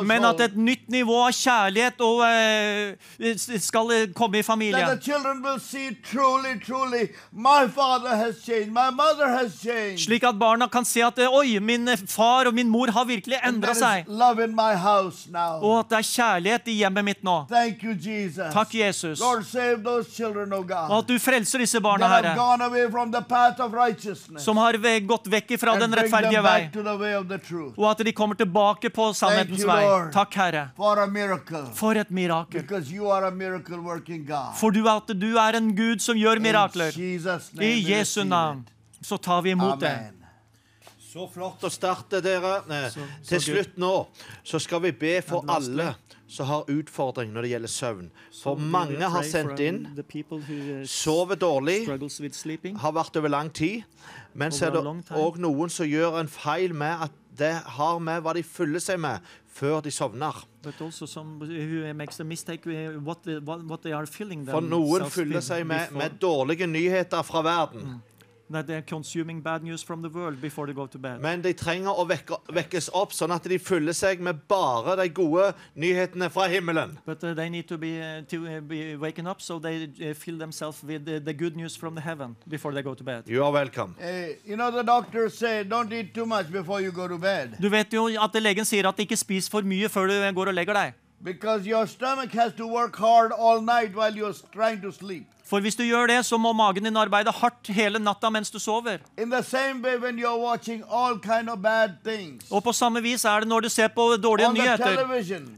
Men 0.03 0.25
at 0.25 0.41
et 0.41 0.57
nytt 0.57 0.89
nivå 0.89 1.21
av 1.23 1.31
kjærlighet 1.31 2.01
og, 2.03 2.19
uh, 2.19 3.59
skal 3.59 4.13
komme 4.13 4.37
i 4.37 4.41
that 4.41 4.51
familien. 4.51 4.87
the 4.89 5.01
children 5.01 5.41
will 5.41 5.59
see 5.59 5.95
truly, 6.03 6.59
truly, 6.59 7.07
my 7.31 7.67
father 7.67 8.08
has 8.15 8.41
changed, 8.43 8.71
my 8.71 8.89
mother 8.89 9.27
has 9.27 9.59
changed. 9.61 10.05
Slik 10.07 10.23
at 10.23 10.35
barna 10.35 10.67
kan 10.71 10.85
se 10.85 11.01
at 11.01 11.17
eh, 11.19 11.27
oi, 11.27 11.59
min 11.59 11.87
eh, 11.87 11.97
far 12.07 12.47
og 12.47 12.53
min 12.53 12.69
mor 12.69 12.87
har 12.87 13.05
virkelig 13.05 13.39
endra 13.43 13.73
seg. 13.73 14.05
love 14.07 14.43
in 14.43 14.55
my 14.55 14.73
house 14.75 15.29
now. 15.31 15.59
Og 15.61 15.79
at 15.79 15.89
det 15.89 15.97
er 15.97 16.07
kjærlighet 16.09 16.67
i 16.67 16.77
hjemmet 16.81 17.05
mitt 17.05 17.23
nå. 17.23 17.35
Thank 17.49 17.83
you, 17.83 17.93
Jesus. 17.93 18.53
Takk, 18.53 18.73
Jesus. 18.73 19.19
Lord, 19.19 19.45
save 19.45 19.83
those 19.83 20.09
children, 20.11 20.53
oh 20.53 20.63
God. 20.63 20.89
Og 20.89 20.97
at 21.03 21.07
du 21.07 21.19
frelser 21.19 21.63
disse 21.63 21.81
barna, 21.81 22.07
Herre, 22.07 22.35
gone 22.37 22.63
away 22.65 22.89
from 22.91 23.11
the 23.11 23.21
path 23.21 23.61
of 23.61 23.73
righteousness. 23.73 24.43
som 24.43 24.57
har 24.57 24.77
gått 25.07 25.27
vekk 25.27 25.55
fra 25.59 25.75
den 25.79 25.95
rettferdige 25.95 26.41
vei. 26.43 26.69
Og 27.75 27.85
at 27.91 28.05
de 28.05 28.13
kommer 28.13 28.35
tilbake 28.35 28.89
på 28.89 29.11
sannhetens 29.13 29.63
you, 29.63 29.69
vei. 29.69 30.11
Takk, 30.13 30.35
Herre, 30.35 30.65
For 30.77 30.99
a 30.99 31.07
miracle. 31.07 31.65
for 31.75 31.95
et 31.95 32.09
mirakel. 32.09 32.61
Because 32.61 32.91
you 32.91 33.09
are 33.11 33.25
a 33.27 33.31
miracle 33.31 33.79
working 33.79 34.25
God. 34.25 34.55
For 34.59 34.71
du 34.71 34.87
at 34.89 35.07
du 35.21 35.37
er 35.37 35.57
en 35.57 35.75
Gud 35.75 35.99
som 36.03 36.17
gjør 36.17 36.39
mirakler. 36.43 36.95
I 36.95 37.15
Jesus' 37.15 37.53
name 37.53 37.65
Jesu 37.99 38.23
navn 38.23 38.63
så 39.01 39.17
tar 39.17 39.41
vi 39.45 39.53
imot 39.55 39.79
det. 39.79 39.95
Så 41.09 41.25
flott 41.33 41.63
å 41.65 41.69
starte, 41.73 42.19
dere. 42.21 42.59
Så, 42.93 43.01
så 43.01 43.29
Til 43.31 43.41
slutt 43.41 43.79
nå 43.81 43.93
så 44.45 44.59
skal 44.61 44.83
vi 44.83 44.91
be 44.93 45.15
for 45.25 45.47
alle 45.49 45.95
som 46.29 46.45
har 46.45 46.67
utfordring 46.69 47.31
når 47.33 47.47
det 47.47 47.51
gjelder 47.55 47.71
søvn. 47.73 48.09
For 48.43 48.61
mange 48.61 49.09
har 49.09 49.25
sendt 49.25 49.63
inn, 49.65 49.79
sover 50.85 51.39
dårlig, 51.41 51.79
har 51.89 52.93
vært 52.99 53.17
over 53.17 53.33
lang 53.33 53.49
tid. 53.49 53.81
Men 54.37 54.53
så 54.53 54.69
er 54.69 54.77
det 54.77 55.15
òg 55.17 55.41
noen 55.41 55.73
som 55.73 55.89
gjør 55.89 56.19
en 56.21 56.29
feil 56.29 56.77
med 56.77 57.07
at 57.07 57.17
det 57.39 57.55
har 57.79 57.99
med 58.03 58.21
hva 58.21 58.35
de 58.37 58.45
fyller 58.45 58.83
seg 58.83 59.01
med 59.01 59.25
før 59.49 59.81
de 59.81 59.91
sovner. 59.95 60.43
But 60.61 60.81
also 60.81 61.05
some 61.05 61.39
who 61.39 61.93
makes 61.93 62.19
a 62.19 62.23
mistake 62.23 62.65
what, 62.65 63.23
the, 63.23 63.39
what, 63.39 63.63
what 63.63 63.81
they 63.81 63.93
are 63.93 64.05
feeling 64.05 64.41
For 64.45 64.59
noen 64.59 65.05
fyller 65.07 65.39
seg 65.45 65.63
med, 65.67 65.93
med 65.95 66.17
dårlige 66.19 66.67
nyheter 66.67 67.23
fra 67.23 67.41
verden. 67.45 68.01
That 68.49 68.65
they're 68.65 68.81
consuming 68.81 69.41
bad 69.41 69.63
news 69.63 69.83
from 69.83 70.01
the 70.01 70.09
world 70.09 70.41
before 70.41 70.65
they 70.65 70.73
go 70.73 70.87
to 70.87 70.97
bed. 70.97 71.21
Men 71.21 71.41
de 71.41 71.51
trenger 71.53 71.93
å 71.93 72.05
vekke, 72.09 72.39
vekkes 72.49 72.87
opp, 72.97 73.11
sånn 73.13 73.29
at 73.35 73.45
de 73.45 73.59
fyller 73.61 73.93
seg 73.93 74.23
med 74.25 74.39
bare 74.49 74.95
de 74.97 75.05
gode 75.13 75.51
nyhetene 75.77 76.31
fra 76.33 76.47
himmelen. 76.49 76.95
But 77.05 77.23
uh, 77.23 77.35
they 77.37 77.49
need 77.49 77.67
to 77.69 77.77
be 77.77 77.91
uh, 78.01 78.23
to 78.31 78.39
uh, 78.47 78.59
be 78.61 78.95
waken 78.97 79.27
up 79.27 79.41
so 79.41 79.59
they 79.59 79.83
uh, 79.85 80.15
fill 80.17 80.39
themselves 80.39 80.81
with 80.83 81.05
the, 81.05 81.19
the 81.19 81.33
good 81.33 81.55
news 81.55 81.75
from 81.75 81.93
the 81.93 82.01
heaven 82.01 82.35
before 82.47 82.73
they 82.73 82.81
go 82.81 82.95
to 82.95 83.03
bed. 83.03 83.29
You 83.29 83.43
are 83.45 83.51
welcome. 83.51 83.95
Uh, 84.01 84.33
you 84.43 84.57
know, 84.57 84.71
the 84.71 84.83
doctor 84.83 85.29
said 85.29 85.69
don't 85.69 85.93
eat 85.93 86.15
too 86.15 86.25
much 86.25 86.51
before 86.51 86.81
you 86.81 86.91
go 86.91 87.07
to 87.07 87.19
bed. 87.19 87.57
Du 87.61 87.69
vet 87.69 87.93
jo 87.93 88.07
at 88.17 88.41
legen 88.41 88.65
sier 88.65 88.89
at 88.89 88.97
ikke 88.97 89.17
spis 89.17 89.47
for 89.47 89.61
mye 89.61 89.89
før 89.93 90.09
du 90.09 90.17
går 90.41 90.55
og 90.55 90.57
legger 90.57 90.73
deg. 90.73 90.97
Because 91.21 91.67
your 91.67 91.85
stomach 91.85 92.31
has 92.31 92.53
to 92.53 92.65
work 92.65 92.95
hard 92.95 93.31
all 93.31 93.61
night 93.61 93.93
while 93.93 94.15
you're 94.15 94.33
trying 94.53 94.81
to 94.81 94.91
sleep. 94.91 95.27
For 95.49 95.59
hvis 95.65 95.73
du 95.75 95.81
gjør 95.83 96.07
det, 96.11 96.19
så 96.25 96.37
må 96.37 96.53
magen 96.53 96.83
din 96.85 96.97
arbeide 96.97 97.31
hardt 97.33 97.67
hele 97.73 97.99
natta 97.99 98.29
mens 98.29 98.51
du 98.53 98.59
sover. 98.61 98.97
Kind 99.17 99.33
of 101.49 101.59
Og 102.51 102.63
på 102.63 102.73
samme 102.73 103.01
vis 103.01 103.25
er 103.25 103.39
det 103.39 103.47
når 103.49 103.59
du 103.65 103.69
ser 103.69 103.87
på 103.87 104.15
dårlige 104.21 104.53
nyheter. 104.53 104.97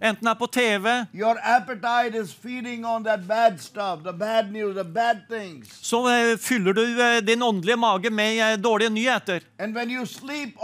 Enten 0.01 0.23
det 0.23 0.31
er 0.31 0.39
på 0.39 0.47
TV, 0.47 0.87
stuff, 3.61 3.99
bad 4.19 4.51
news, 4.51 4.75
bad 4.93 5.17
så 5.81 6.07
eh, 6.07 6.37
fyller 6.37 6.73
du 6.73 7.01
eh, 7.01 7.21
din 7.21 7.43
åndelige 7.43 7.77
mage 7.77 8.09
med 8.09 8.39
eh, 8.39 8.57
dårlige 8.57 8.89
nyheter. 8.89 9.39
Sleep. 10.05 10.55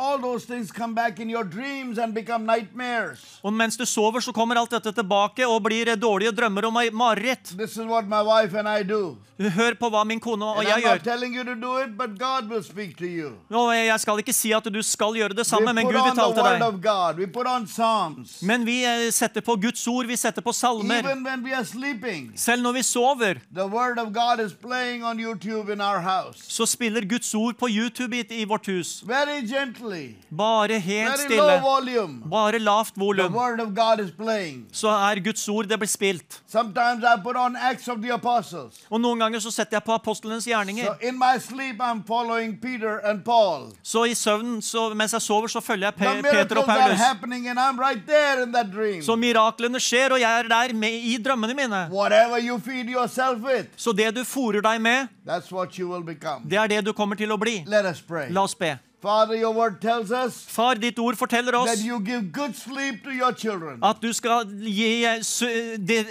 Og 3.43 3.53
mens 3.53 3.77
du 3.77 3.85
sover, 3.85 4.19
så 4.19 4.31
kommer 4.31 4.55
alt 4.55 4.71
dette 4.71 4.91
tilbake 4.91 5.47
og 5.47 5.63
blir 5.63 5.95
dårlige 5.95 6.31
drømmer 6.31 6.65
og 6.65 6.73
ma- 6.73 6.91
mareritt. 6.91 7.43
This 7.57 7.71
is 7.77 7.85
what 7.85 8.05
my 8.07 8.21
wife 8.23 8.59
and 8.59 8.67
I 8.67 8.83
do. 8.83 9.16
Hør 9.37 9.75
på 9.77 9.89
hva 9.93 10.03
min 10.07 10.19
kone 10.19 10.45
og 10.45 10.63
jeg 10.65 10.81
gjør. 10.81 10.97
Og 13.53 13.75
jeg 13.75 13.99
skal 13.99 14.19
ikke 14.23 14.33
si 14.33 14.51
at 14.57 14.65
du 14.73 14.81
skal 14.81 15.13
gjøre 15.19 15.35
det 15.37 15.45
samme, 15.45 15.73
men 15.73 15.85
Gud 15.85 15.93
vil 15.93 16.15
tale 16.17 16.33
til 16.33 16.43
deg. 16.43 16.57
Men 18.41 18.65
vi 18.65 18.83
eh, 18.85 19.11
setter 19.13 19.41
på 19.45 19.55
Guds 19.61 19.87
ord, 19.87 20.05
vi 20.09 20.15
setter 20.17 20.41
på 20.41 20.51
salmer. 20.51 21.05
Selv 22.35 22.61
når 22.63 22.71
vi 22.79 22.83
sover, 22.83 23.33
the 23.53 23.67
word 23.67 23.99
of 23.99 24.13
God 24.13 24.39
is 24.45 24.53
playing 24.53 25.05
on 25.05 25.19
YouTube 25.19 25.73
in 25.73 25.81
our 25.81 25.99
house. 25.99 26.43
så 26.47 26.65
spiller 26.65 27.05
Guds 27.05 27.33
ord 27.35 27.55
på 27.57 27.67
YouTube 27.69 28.15
i, 28.29 28.45
vårt 28.45 28.65
hus. 28.67 29.03
Gently, 29.47 30.15
Bare 30.31 30.79
helt 30.79 31.19
stille. 31.19 31.61
volume. 31.61 32.21
Bare 32.29 32.59
lavt 32.59 32.93
The 32.93 33.03
volum. 33.03 33.33
word 33.33 33.59
of 33.59 33.75
God 33.75 34.05
is 34.05 34.11
playing. 34.11 34.65
Så 34.71 34.87
er 34.87 35.19
Guds 35.19 35.49
ord 35.49 35.65
det 35.65 35.79
blir 35.79 35.87
spilt. 35.87 36.41
Og 36.53 36.65
noen 36.75 37.23
put 37.23 37.35
on 37.35 37.55
Acts 37.55 37.87
of 37.87 37.97
the 38.01 38.13
Apostles. 38.13 38.73
Og 38.89 39.01
noen 39.07 39.19
ganger 39.23 39.39
så 39.43 39.51
setter 39.55 39.77
jeg 39.79 39.83
på 39.87 39.95
apostlenes 39.95 40.43
So 40.43 40.51
gjerninger. 40.51 40.97
in 41.01 41.17
my 41.17 41.37
sleep, 41.39 41.79
I'm 41.79 42.03
following 42.07 42.57
Peter 42.61 42.99
and 43.03 43.23
Paul. 43.25 43.71
Så 43.83 44.03
i 44.05 44.13
søvnen, 44.15 44.61
så, 44.61 44.89
mens 44.93 45.13
jeg 45.13 45.21
sover, 45.21 45.47
så 45.47 45.61
følger 45.61 45.87
jeg 45.87 45.93
The 45.95 46.21
Pe 46.21 46.29
Peter 46.29 46.57
og 46.61 46.69
are 46.69 46.79
Paulus. 46.79 46.99
happening, 46.99 47.47
and 47.49 47.59
I'm 47.59 47.79
right 47.79 48.03
there 48.07 48.43
in 48.43 48.51
that 48.53 48.67
dream. 48.75 49.01
Så 49.03 49.15
miraklene 49.15 49.79
skjer, 49.79 50.11
og 50.11 50.19
jeg 50.19 50.39
er 50.39 50.47
der 50.51 50.73
med, 50.73 50.91
i 50.91 51.17
drømmene 51.23 51.53
mine. 51.53 51.87
Whatever 51.91 52.37
you 52.49 52.59
feed 52.59 52.89
yourself 52.89 53.39
with, 53.41 53.67
Så 53.77 53.91
det 53.91 54.15
du 54.15 54.21
fôrer 54.23 54.61
deg 54.61 54.81
med, 54.81 55.07
that's 55.27 55.51
what 55.51 55.75
you 55.79 55.87
will 55.93 56.03
become. 56.03 56.43
det 56.49 56.57
er 56.57 56.67
det 56.67 56.85
du 56.85 56.93
kommer 56.93 57.15
til 57.15 57.31
å 57.31 57.37
bli. 57.37 57.63
Let 57.67 57.85
us 57.85 58.01
pray. 58.01 58.27
La 58.29 58.43
oss 58.43 58.55
be. 58.55 58.77
Father, 58.99 59.35
your 59.35 59.53
word 59.53 59.79
tells 59.79 60.11
us 60.11 60.43
Far, 60.49 60.73
ditt 60.73 60.97
ord 60.97 61.15
forteller 61.17 61.53
oss 61.55 61.67
that 61.69 61.85
you 61.85 61.99
give 61.99 62.31
good 62.31 62.55
sleep 62.55 63.03
to 63.03 63.11
your 63.11 63.31
children. 63.31 63.77
at 63.83 64.01
du 64.01 64.11
skal 64.13 64.45
gi 64.45 65.05
eh, 65.05 65.19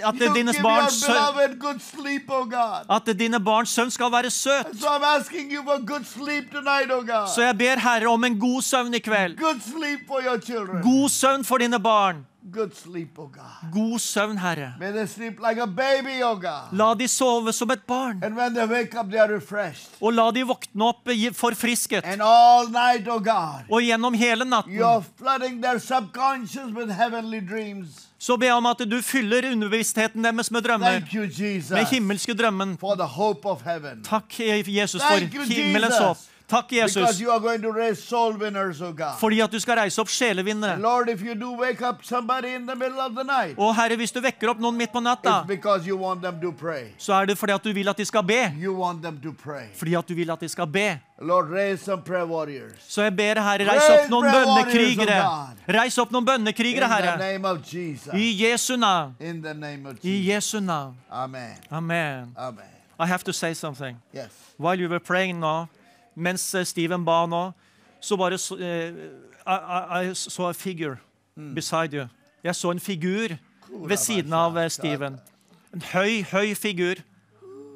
At 0.07 0.15
You 0.15 0.33
dines 0.33 0.55
give 0.55 0.63
barns 0.63 1.01
your 1.05 1.55
good 1.55 1.81
sleep, 1.81 2.29
oh 2.29 2.45
God. 2.45 2.85
At 2.89 3.19
dine 3.19 3.39
barns 3.43 3.69
søvn 3.69 3.91
skal 3.91 4.11
være 4.11 4.29
søt. 4.29 4.71
So 4.79 4.87
I'm 4.87 5.03
asking 5.03 5.51
you 5.51 5.63
for 5.63 5.85
good 5.85 6.05
sleep 6.05 6.49
tonight, 6.51 6.89
oh 6.89 7.03
God. 7.03 7.27
Så 7.35 7.41
jeg 7.41 7.57
ber 7.57 7.75
Herre 7.79 8.07
om 8.07 8.23
en 8.23 8.39
god 8.39 8.61
søvn 8.61 8.93
i 8.93 8.99
kveld. 8.99 9.35
Good 9.37 9.61
sleep 9.61 10.07
for 10.07 10.21
your 10.23 10.39
children. 10.39 10.81
God 10.81 11.09
søvn 11.09 11.43
for 11.43 11.57
dine 11.57 11.79
barn. 11.79 12.25
Good 12.51 12.75
sleep, 12.75 13.19
oh 13.19 13.27
God. 13.27 13.71
God 13.73 13.99
søvn, 13.99 14.37
Herre. 14.37 14.73
May 14.79 14.91
they 14.91 15.07
sleep 15.07 15.39
like 15.49 15.61
a 15.61 15.67
baby, 15.67 16.23
oh 16.23 16.35
God. 16.35 16.71
La 16.71 16.93
de 16.93 17.07
sove 17.07 17.51
som 17.53 17.71
et 17.71 17.81
barn. 17.87 18.23
And 18.23 18.37
when 18.37 18.53
they 18.53 18.65
wake 18.65 18.95
up, 18.99 19.09
they 19.11 19.19
are 19.19 19.33
refreshed. 19.35 19.97
Og 20.01 20.13
la 20.13 20.29
de 20.31 20.45
våkne 20.47 20.83
opp 20.87 21.09
forfrisket. 21.33 22.05
And 22.05 22.21
all 22.21 22.69
night, 22.71 23.07
oh 23.07 23.19
God, 23.19 23.67
Og 23.69 23.81
gjennom 23.81 24.13
hele 24.13 24.45
natten 24.45 24.73
you're 24.79 25.03
flooding 25.17 25.61
their 25.61 25.79
subconscious 25.79 26.71
with 26.71 26.91
heavenly 26.91 27.39
dreams. 27.39 28.07
så 28.19 28.37
be 28.37 28.49
om 28.51 28.65
at 28.65 28.79
du 28.91 29.01
fyller 29.01 29.51
underbevisstheten 29.51 30.23
deres 30.23 30.51
med 30.51 30.61
drømmer. 30.61 31.01
You, 31.13 31.27
Med 31.75 31.85
himmelske 31.85 32.33
drømmen. 32.33 32.77
Takk, 34.03 34.39
Jesus, 34.39 35.01
Thank 35.01 35.33
you, 35.33 35.43
for 35.43 35.53
himmelens 35.53 35.97
håp. 35.97 36.17
Takk, 36.47 36.71
Jesus, 36.71 37.17
fordi 39.19 39.41
at 39.43 39.51
du 39.51 39.59
skal 39.59 39.75
reise 39.81 39.99
opp 39.99 40.07
sjelevinnere. 40.07 40.77
Lord, 40.79 41.09
if 41.09 41.21
you 41.21 41.35
do 41.35 41.51
wake 41.59 41.81
up 41.81 42.05
somebody 42.05 42.53
in 42.55 42.65
the 42.65 42.75
middle 42.75 43.01
of 43.01 43.15
the 43.15 43.23
night, 43.23 43.57
Og 43.57 43.75
Herre, 43.75 43.97
hvis 43.99 44.11
du 44.15 44.21
vekker 44.23 44.53
opp 44.53 44.61
noen 44.63 44.77
midt 44.79 44.93
på 44.93 45.01
natta, 45.03 45.41
så 46.97 47.13
er 47.19 47.25
det 47.25 47.35
fordi 47.37 47.53
at 47.53 47.63
du 47.67 47.73
vil 47.75 47.89
at 47.89 47.97
de 47.97 48.05
skal 48.05 48.23
be. 48.23 48.39
You 48.55 48.73
want 48.79 49.03
them 49.03 49.19
to 49.19 49.33
pray. 49.33 49.67
Fordi 49.75 49.95
at 49.99 50.07
du 50.07 50.15
vil 50.15 50.31
at 50.31 50.39
de 50.39 50.47
skal 50.47 50.67
be. 50.67 50.87
Lord, 51.19 51.51
raise 51.51 51.83
some 51.83 52.01
prayer 52.01 52.25
warriors. 52.25 52.79
Så 52.87 53.01
jeg 53.03 53.15
ber 53.15 53.41
Herre, 53.43 53.67
reis 53.67 53.89
opp 53.89 54.09
noen 54.09 54.31
bønnekrigere. 54.31 55.19
Reis 55.67 55.97
opp 55.97 56.11
noen 56.11 56.23
In 56.23 56.31
bønnekrigere, 56.31 56.87
Herre. 56.87 57.17
name 57.17 57.45
of 57.45 57.57
Jesus. 57.65 58.13
I 58.13 58.31
Jesu 58.43 58.77
navn. 58.77 59.15
I 60.03 60.31
Jesu 60.31 60.59
navn. 60.59 60.95
Amen. 61.11 61.57
Amen. 61.71 62.31
Amen. 62.37 62.71
I 62.99 63.05
have 63.05 63.23
to 63.25 63.33
say 63.33 63.53
something. 63.53 63.97
Yes. 64.13 64.31
While 64.57 64.79
you 64.79 64.87
were 64.87 64.99
praying 64.99 65.39
nå, 65.39 65.67
mens 66.17 66.43
eh, 66.57 66.65
Steven 66.65 67.05
ba 67.05 67.21
nå, 67.29 67.41
så 68.01 68.17
bare 68.17 68.37
så, 68.41 68.57
eh, 68.57 68.93
I, 69.45 69.55
I, 69.55 70.09
I 70.09 70.13
saw 70.13 70.49
a 70.49 70.53
figure 70.53 70.97
beside 71.55 71.93
you. 71.93 72.07
Jeg 72.43 72.55
så 72.55 72.71
en 72.71 72.79
figur 72.79 73.37
ved 73.69 73.97
siden 73.97 74.33
av 74.33 74.57
eh, 74.57 74.69
Steven. 74.69 75.19
En 75.73 75.85
høy, 75.93 76.23
høy 76.31 76.55
figur. 76.55 77.03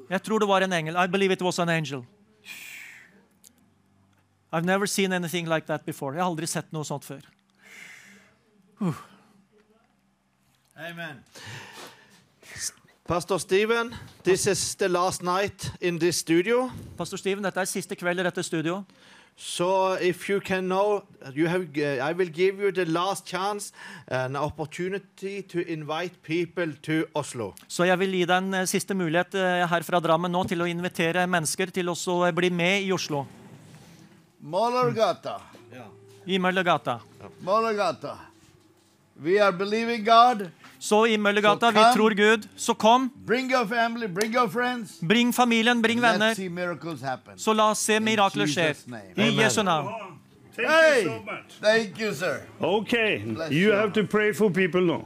Jeg 0.09 0.23
tror 0.25 0.39
det 0.39 0.47
var 0.47 0.65
en 0.65 0.73
engel. 0.73 0.97
I 0.97 1.07
believe 1.07 1.33
it 1.33 1.41
was 1.41 1.59
an 1.59 1.69
angel. 1.69 2.05
I've 4.51 4.65
never 4.65 4.85
seen 4.85 5.13
anything 5.13 5.47
like 5.47 5.67
that 5.67 5.85
before. 5.85 6.15
Jeg 6.15 6.23
har 6.23 6.29
aldri 6.29 6.47
sett 6.47 6.73
noe 6.75 6.83
sånt 6.83 7.05
før. 7.07 7.21
Uh. 8.81 8.97
Amen. 10.75 11.23
Pastor 13.11 13.40
Steven, 13.40 13.93
this 14.23 14.48
is 14.48 14.75
the 14.75 14.88
last 14.88 15.22
night 15.22 15.69
in 15.81 15.99
this 15.99 16.19
studio. 16.19 16.72
Pastor 16.98 17.17
Steven, 17.17 17.43
dette 17.43 17.59
er 17.59 17.67
siste 17.67 17.98
kveld 17.99 18.22
i 18.22 18.23
dette 18.23 18.40
studio. 18.48 18.85
So 19.35 19.98
if 19.99 20.30
you 20.30 20.40
can 20.40 20.69
know, 20.69 21.03
you 21.35 21.49
have, 21.51 21.65
uh, 21.75 21.99
I 21.99 22.14
will 22.14 22.30
give 22.31 22.64
you 22.64 22.72
the 22.72 22.85
last 22.85 23.25
chance, 23.27 23.73
an 24.07 24.38
opportunity 24.38 25.41
to 25.41 25.59
invite 25.67 26.23
people 26.23 26.72
to 26.88 27.03
Oslo. 27.14 27.49
Så 27.67 27.83
jeg 27.83 27.99
vil 27.99 28.15
gi 28.15 28.23
deg 28.31 28.45
en 28.45 28.61
eh, 28.61 28.65
siste 28.72 28.95
mulighet 28.95 29.35
eh, 29.35 29.65
her 29.67 29.83
fra 29.83 29.99
Drammen 29.99 30.31
nå 30.31 30.45
til 30.48 30.64
å 30.64 30.69
invitere 30.72 31.27
mennesker 31.27 31.75
til 31.75 31.91
også 31.91 32.15
å 32.15 32.31
bli 32.31 32.48
med 32.48 32.88
i 32.88 32.95
Oslo. 32.95 33.25
Molargata. 34.40 35.35
I 36.31 36.40
Møllergata. 36.40 37.01
Molargata. 37.43 38.15
We 39.19 39.35
are 39.43 39.51
believing 39.51 40.07
God. 40.07 40.48
Så 40.81 41.03
i 41.05 41.17
Møllergata, 41.21 41.69
so 41.69 41.77
vi 41.77 41.83
tror 41.93 42.13
Gud. 42.17 42.47
Så 42.57 42.73
kom. 42.73 43.11
Bring 43.27 43.51
your 43.51 43.65
family, 43.69 44.07
bring 44.07 44.33
your 44.33 44.47
friends. 44.49 44.95
Bring 45.01 45.29
familien, 45.33 45.81
bring 45.81 46.01
venner. 46.01 46.31
Let's 46.31 46.35
see 46.41 46.49
miracles 46.49 47.01
happen. 47.05 47.37
Så 47.37 47.53
la 47.53 47.67
oss 47.71 47.79
se 47.85 47.99
mirakler 47.99 48.49
skje. 48.49 48.71
I 49.17 49.29
Jesu 49.37 49.61
navn. 49.63 49.91
Thank 50.55 50.67
Hey, 50.69 51.03
you 51.03 51.09
so 51.11 51.19
much. 51.25 51.53
thank 51.61 51.99
you, 51.99 52.13
sir. 52.13 52.41
Okay, 52.59 53.19
Bless 53.25 53.51
you 53.51 53.69
you. 53.69 53.71
have 53.77 53.93
to 53.93 54.03
pray 54.03 54.33
for 54.33 54.49
people 54.49 54.81
now. 54.81 55.05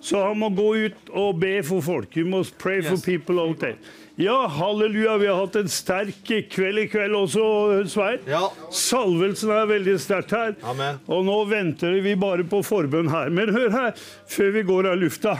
Så 0.00 0.20
han 0.28 0.38
må 0.38 0.48
gå 0.50 0.74
ut 0.84 1.10
og 1.10 1.40
be 1.40 1.62
for 1.62 1.80
folk. 1.80 2.16
You 2.16 2.26
must 2.26 2.58
pray 2.58 2.82
for 2.82 2.96
people 3.04 3.40
out 3.40 3.58
there. 3.60 3.76
Ja, 4.16 4.46
halleluja. 4.46 5.16
Vi 5.18 5.26
har 5.26 5.40
hatt 5.40 5.56
en 5.58 5.68
sterk 5.68 6.28
kveld 6.50 6.78
i 6.78 6.86
kveld 6.86 7.16
også, 7.18 7.44
Svein. 7.90 8.20
Ja. 8.30 8.46
Salvelsen 8.70 9.50
er 9.50 9.66
veldig 9.66 9.96
sterkt 10.02 10.34
her. 10.36 10.52
Amen. 10.70 11.00
Og 11.10 11.24
nå 11.26 11.40
venter 11.50 11.96
vi 12.04 12.14
bare 12.18 12.46
på 12.46 12.60
forbønn 12.62 13.10
her. 13.10 13.32
Men 13.34 13.50
hør 13.54 13.74
her, 13.74 14.04
før 14.30 14.52
vi 14.54 14.62
går 14.68 14.90
av 14.92 15.00
lufta, 15.02 15.34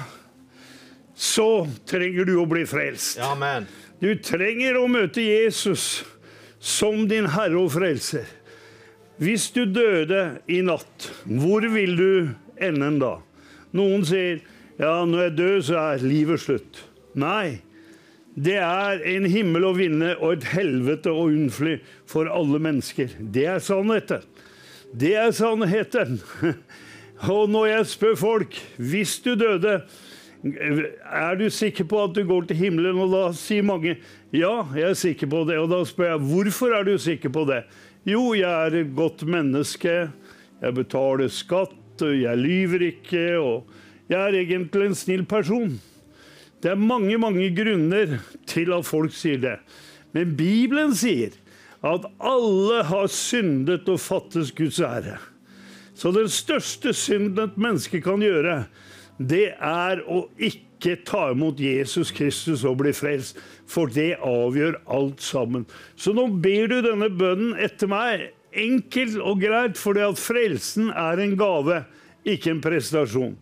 så 1.15 1.69
trenger 1.87 2.27
du 2.27 2.35
å 2.43 2.49
bli 2.51 2.65
frelst. 2.67 3.21
Amen. 3.23 3.69
Du 4.03 4.11
trenger 4.19 4.81
å 4.81 4.89
møte 4.91 5.23
Jesus 5.23 6.03
som 6.59 7.05
din 7.07 7.29
Herre 7.31 7.61
og 7.61 7.71
Frelser. 7.77 8.27
Hvis 9.23 9.53
du 9.55 9.63
døde 9.71 10.41
i 10.51 10.59
natt, 10.67 11.13
hvor 11.23 11.63
vil 11.71 11.95
du 11.95 12.11
ende 12.59 12.91
da? 12.99 13.13
Noen 13.79 14.03
sier 14.09 14.43
ja, 14.81 15.05
når 15.07 15.29
jeg 15.29 15.35
dør, 15.39 15.57
så 15.63 15.79
er 15.85 16.03
livet 16.03 16.43
slutt. 16.43 16.83
Nei. 17.15 17.61
Det 18.35 18.57
er 18.59 19.03
en 19.15 19.27
himmel 19.31 19.63
å 19.69 19.75
vinne 19.77 20.15
og 20.17 20.39
et 20.39 20.49
helvete 20.57 21.13
å 21.13 21.29
unnfly 21.31 21.77
for 22.11 22.27
alle 22.27 22.59
mennesker. 22.63 23.13
Det 23.19 23.47
er 23.47 23.63
sannheten. 23.63 24.25
Det 24.95 25.13
er 25.19 25.31
sannheten. 25.35 26.19
Og 27.31 27.47
når 27.51 27.69
jeg 27.71 27.87
spør 27.93 28.17
folk 28.19 28.57
Hvis 28.77 29.15
du 29.23 29.37
døde, 29.39 29.79
er 30.45 31.39
du 31.39 31.47
sikker 31.51 31.87
på 31.89 32.03
at 32.05 32.13
du 32.17 32.25
går 32.27 32.51
til 32.51 32.59
himmelen? 32.59 32.99
Og 33.01 33.15
da 33.15 33.23
sier 33.39 33.65
mange 33.65 33.97
ja, 34.35 34.67
jeg 34.75 34.89
er 34.91 34.99
sikker 34.99 35.31
på 35.31 35.45
det. 35.49 35.61
Og 35.63 35.71
da 35.71 35.81
spør 35.87 36.11
jeg 36.11 36.27
hvorfor 36.27 36.75
er 36.75 36.91
du 36.91 36.99
sikker 36.99 37.33
på 37.33 37.47
det? 37.49 37.63
Jo, 38.05 38.35
jeg 38.37 38.51
er 38.51 38.81
et 38.83 38.93
godt 38.99 39.23
menneske. 39.31 39.95
Jeg 40.61 40.77
betaler 40.77 41.31
skatt, 41.33 42.03
jeg 42.03 42.43
lyver 42.43 42.91
ikke. 42.91 43.27
Og 43.39 44.11
jeg 44.11 44.21
er 44.21 44.43
egentlig 44.43 44.91
en 44.91 44.99
snill 44.99 45.25
person. 45.25 45.79
Det 46.65 46.71
er 46.73 46.81
mange, 46.81 47.19
mange 47.21 47.51
grunner 47.53 48.15
til 48.49 48.71
at 48.73 48.87
folk 48.89 49.13
sier 49.13 49.37
det. 49.43 49.59
Men 50.17 50.31
Bibelen 50.39 50.95
sier 50.97 51.35
at 51.85 52.07
alle 52.25 52.79
har 52.89 53.11
syndet 53.13 53.91
og 53.93 54.01
fattes 54.01 54.49
Guds 54.57 54.79
ære. 54.81 55.19
Så 55.93 56.09
den 56.17 56.31
største 56.33 56.95
synden 56.97 57.51
et 57.51 57.59
menneske 57.61 58.01
kan 58.01 58.25
gjøre, 58.25 58.63
det 59.21 59.51
er 59.61 60.01
å 60.09 60.25
ikke 60.41 60.97
ta 61.05 61.27
imot 61.35 61.61
Jesus 61.61 62.09
Kristus 62.17 62.65
og 62.65 62.79
bli 62.81 62.95
frelst. 62.97 63.37
For 63.69 63.93
det 63.93 64.15
avgjør 64.25 64.81
alt 64.97 65.21
sammen. 65.21 65.67
Så 66.01 66.17
nå 66.17 66.31
ber 66.41 66.73
du 66.73 66.79
denne 66.87 67.11
bønnen 67.13 67.53
etter 67.61 67.93
meg. 67.93 68.31
Enkelt 68.57 69.21
og 69.21 69.45
greit, 69.45 69.77
fordi 69.77 70.01
at 70.07 70.17
frelsen 70.17 70.89
er 70.97 71.21
en 71.21 71.37
gave, 71.37 71.83
ikke 72.25 72.55
en 72.55 72.65
prestasjon. 72.65 73.37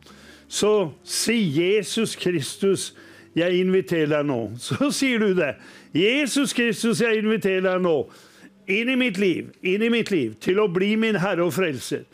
Så 0.50 0.90
si 1.06 1.38
Jesus 1.54 2.16
Kristus, 2.18 2.90
jeg 3.38 3.62
inviterer 3.62 4.10
deg 4.16 4.28
nå. 4.28 4.40
Så 4.66 4.90
sier 4.94 5.22
du 5.22 5.32
det. 5.38 5.54
Jesus 5.96 6.54
Kristus, 6.56 7.02
jeg 7.04 7.22
inviterer 7.22 7.66
deg 7.70 7.84
nå. 7.84 7.96
Inn 8.72 8.92
i 8.92 8.98
mitt 8.98 9.18
liv, 9.18 9.50
inn 9.66 9.82
i 9.82 9.90
mitt 9.90 10.12
liv, 10.14 10.36
til 10.40 10.60
å 10.62 10.68
bli 10.70 10.94
min 11.00 11.18
Herre 11.18 11.48
og 11.48 11.56
Frelser. 11.56 12.04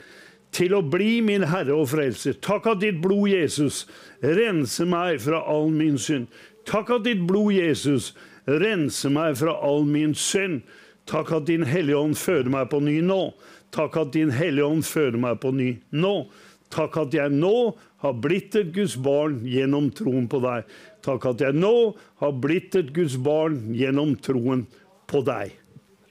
Til 0.55 0.73
å 0.79 0.81
bli 0.81 1.19
min 1.21 1.45
Herre 1.51 1.77
og 1.77 1.91
Frelser. 1.93 2.39
Takk 2.41 2.71
at 2.73 2.81
ditt 2.81 3.03
blod, 3.05 3.29
Jesus, 3.29 3.85
renser 4.25 4.89
meg 4.89 5.21
fra 5.21 5.43
all 5.45 5.69
min 5.75 5.99
synd. 6.01 6.31
Takk 6.69 6.95
at 6.97 7.05
ditt 7.05 7.21
blod, 7.29 7.53
Jesus, 7.57 8.15
renser 8.49 9.13
meg 9.13 9.37
fra 9.41 9.59
all 9.65 9.85
min 9.89 10.17
synd. 10.17 10.63
Takk 11.09 11.33
at 11.37 11.47
din 11.49 11.65
Hellige 11.69 11.97
Ånd 11.97 12.17
fører 12.21 12.51
meg 12.53 12.69
på 12.73 12.81
ny 12.85 12.99
nå. 13.05 13.23
Takk 13.73 13.97
at 14.01 14.13
din 14.17 14.33
Hellige 14.33 14.69
Ånd 14.69 14.85
fører 14.89 15.21
meg 15.21 15.41
på 15.41 15.53
ny 15.57 15.71
nå. 15.97 16.15
Takk 16.73 16.99
at 17.01 17.15
jeg 17.17 17.33
nå 17.33 17.55
har 18.03 18.19
blitt 18.21 18.57
et 18.59 18.73
Guds 18.75 18.97
barn 19.01 19.41
gjennom 19.49 19.89
troen 19.97 20.29
på 20.31 20.41
deg. 20.45 20.69
Takk 21.09 21.25
at 21.33 21.45
jeg 21.47 21.57
nå 21.57 21.75
har 22.21 22.33
blitt 22.37 22.77
et 22.77 22.93
Guds 22.93 23.17
barn 23.25 23.63
gjennom 23.77 24.15
troen 24.21 24.67
på 25.09 25.23
deg. 25.25 25.55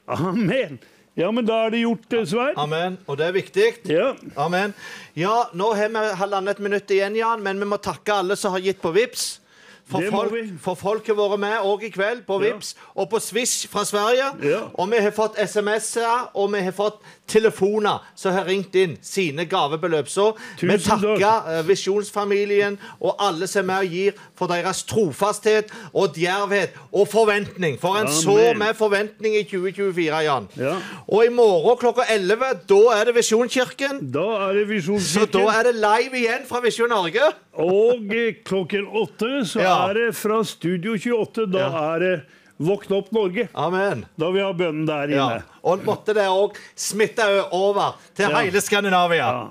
Amen. 0.09 0.79
Ja, 1.17 1.31
men 1.33 1.47
da 1.47 1.63
er 1.65 1.73
det 1.73 1.81
gjort, 1.81 2.13
eh, 2.13 2.25
Svein. 2.29 2.53
Amen. 2.61 2.97
Og 3.09 3.17
det 3.17 3.25
er 3.25 3.33
viktig. 3.33 3.67
Ja. 3.89 4.11
Amen. 4.37 4.73
Ja, 5.17 5.47
nå 5.57 5.71
har 5.73 5.89
vi 5.89 6.03
halvannet 6.19 6.59
minutt 6.61 6.93
igjen, 6.93 7.17
Jan, 7.17 7.41
men 7.43 7.57
vi 7.59 7.65
må 7.65 7.79
takke 7.81 8.19
alle 8.21 8.37
som 8.37 8.53
har 8.53 8.61
gitt 8.61 8.81
på 8.81 8.93
VIPS. 8.93 9.39
For, 9.87 10.03
folk, 10.11 10.35
for 10.59 10.75
folk 10.75 11.07
har 11.07 11.15
vært 11.15 11.39
med 11.39 11.63
òg 11.63 11.85
i 11.87 11.89
kveld 11.89 12.25
på 12.27 12.37
Ja. 12.43 12.51
VIPS 12.51 12.73
og 12.93 13.09
på 13.09 13.21
Swish 13.23 13.67
fra 13.71 13.85
Sverige. 13.87 14.33
Ja. 14.43 14.61
Og 14.75 14.91
vi 14.91 14.99
har 14.99 15.13
fått 15.15 15.39
SMS-er, 15.39 16.27
og 16.35 16.51
vi 16.53 16.61
har 16.61 16.75
fått 16.75 16.99
telefoner 17.27 17.99
som 18.15 18.33
har 18.33 18.45
ringt 18.47 18.75
inn 18.75 18.97
sine 19.03 19.45
gavebeløp. 19.49 20.07
Så 20.09 20.29
vi 20.61 20.77
takker 20.77 21.49
eh, 21.57 21.63
Visjonsfamilien 21.67 22.77
og 22.99 23.15
alle 23.19 23.47
som 23.47 23.63
er 23.63 23.67
med 23.67 23.87
og 23.87 23.95
gir 23.97 24.19
for 24.37 24.47
deres 24.51 24.83
trofasthet 24.87 25.71
og 25.93 26.15
djervhet 26.17 26.75
og 26.91 27.07
forventning. 27.11 27.77
For 27.81 27.99
en 27.99 28.07
så 28.11 28.53
med 28.57 28.75
forventning 28.79 29.35
i 29.39 29.43
2024, 29.47 30.21
Jan. 30.27 30.47
Ja. 30.57 30.75
Og 31.07 31.25
i 31.25 31.33
morgen 31.33 31.77
klokka 31.81 32.07
11, 32.13 32.53
da 32.69 32.81
er 32.97 33.09
det 33.09 33.15
Visjonskirken. 33.19 34.01
Da 34.13 34.27
er 34.49 34.63
det 34.63 34.83
Så 35.03 35.25
da 35.31 35.45
er 35.59 35.63
det 35.71 35.75
live 35.75 36.17
igjen 36.23 36.47
fra 36.47 36.61
Visjon 36.63 36.89
Norge. 36.89 37.31
Og 37.57 38.11
klokken 38.45 38.87
åtte 38.87 39.43
så 39.45 39.59
Ja. 39.61 39.89
er 39.89 39.93
det 39.93 40.15
fra 40.15 40.43
Studio 40.43 40.93
28. 40.97 41.51
Da 41.51 41.59
Ja. 41.59 41.95
er 41.95 41.99
det 41.99 42.21
Våkn 42.59 42.93
opp 42.97 43.11
Norge. 43.13 43.47
Amen. 43.55 44.05
Da 44.17 44.31
vi 44.33 44.39
har 44.41 44.53
bønnen 44.53 44.87
der 44.87 45.07
Ja. 45.09 45.27
inne. 45.29 45.43
Og 45.63 45.79
måtte 45.85 46.13
det 46.13 46.25
òg 46.27 46.55
smitte 46.75 47.23
over 47.51 47.97
til 48.15 48.29
Ja. 48.29 48.39
hele 48.39 48.61
Skandinavia. 48.61 49.27
Ja. 49.27 49.47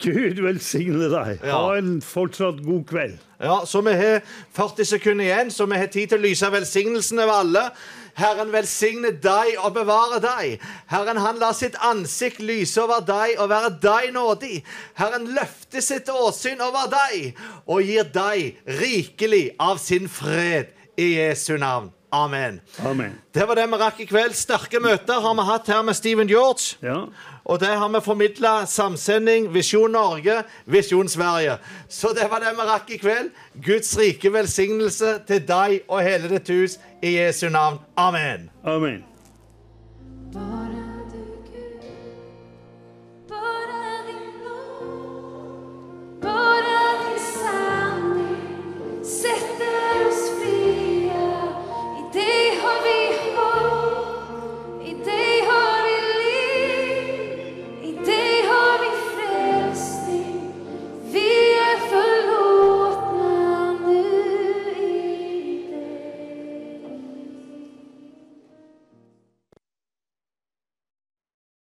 Gud 0.00 0.38
velsigne 0.40 1.08
deg. 1.10 1.40
Ja. 1.42 1.56
Ha 1.58 1.76
en 1.78 2.00
fortsatt 2.00 2.60
god 2.64 2.84
kveld. 2.86 3.18
Ja, 3.40 3.64
Så 3.64 3.80
vi 3.82 3.92
har 3.94 4.20
40 4.54 4.84
sekunder 4.84 5.24
igjen, 5.24 5.50
så 5.50 5.66
vi 5.66 5.76
har 5.78 5.86
tid 5.86 6.08
til 6.08 6.18
å 6.18 6.22
lyse 6.22 6.50
velsignelsen 6.50 7.18
over 7.18 7.32
alle. 7.32 7.70
Herren 8.14 8.50
velsigne 8.52 9.12
deg 9.22 9.56
og 9.62 9.74
bevare 9.74 10.20
deg. 10.20 10.60
Herren 10.88 11.16
han 11.16 11.38
lar 11.38 11.52
sitt 11.52 11.74
ansikt 11.80 12.40
lyse 12.40 12.78
over 12.82 13.00
deg 13.00 13.38
og 13.38 13.48
være 13.48 13.70
deg 13.80 14.12
nådig. 14.14 14.62
Herren 14.94 15.26
løfter 15.34 15.80
sitt 15.80 16.06
åsyn 16.08 16.60
over 16.60 16.88
deg 16.90 17.34
og 17.66 17.82
gir 17.82 18.04
deg 18.04 18.56
rikelig 18.66 19.54
av 19.60 19.78
sin 19.78 20.08
fred 20.08 20.66
i 20.98 21.14
Jesu 21.16 21.56
navn. 21.58 21.92
Amen. 22.12 22.60
Amen. 22.86 23.18
Det 23.34 23.48
var 23.48 23.54
det 23.54 23.66
vi 23.68 23.78
rakk 23.80 23.98
i 24.00 24.06
kveld. 24.08 24.36
Sterke 24.36 24.80
møter 24.80 25.20
har 25.20 25.34
vi 25.36 25.44
hatt 25.44 25.66
her 25.68 25.82
med 25.84 25.96
Steven 25.96 26.28
George. 26.28 26.78
Ja. 26.82 27.04
Og 27.44 27.60
det 27.60 27.68
har 27.68 27.88
vi 27.88 28.00
formidla 28.04 28.66
samsending, 28.66 29.54
Visjon 29.54 29.92
Norge, 29.92 30.42
Visjon 30.66 31.08
Sverige. 31.08 31.58
Så 31.88 32.12
det 32.16 32.30
var 32.30 32.44
det 32.44 32.54
vi 32.56 32.68
rakk 32.70 32.90
i 32.90 33.00
kveld. 33.00 33.30
Guds 33.64 33.92
rike 33.98 34.32
velsignelse 34.32 35.18
til 35.28 35.44
deg 35.48 35.80
og 35.88 36.02
hele 36.04 36.32
ditt 36.32 36.48
hus 36.48 36.78
i 37.02 37.18
Jesu 37.18 37.48
navn. 37.48 37.78
Amen. 37.96 38.50
Amen. 38.64 39.04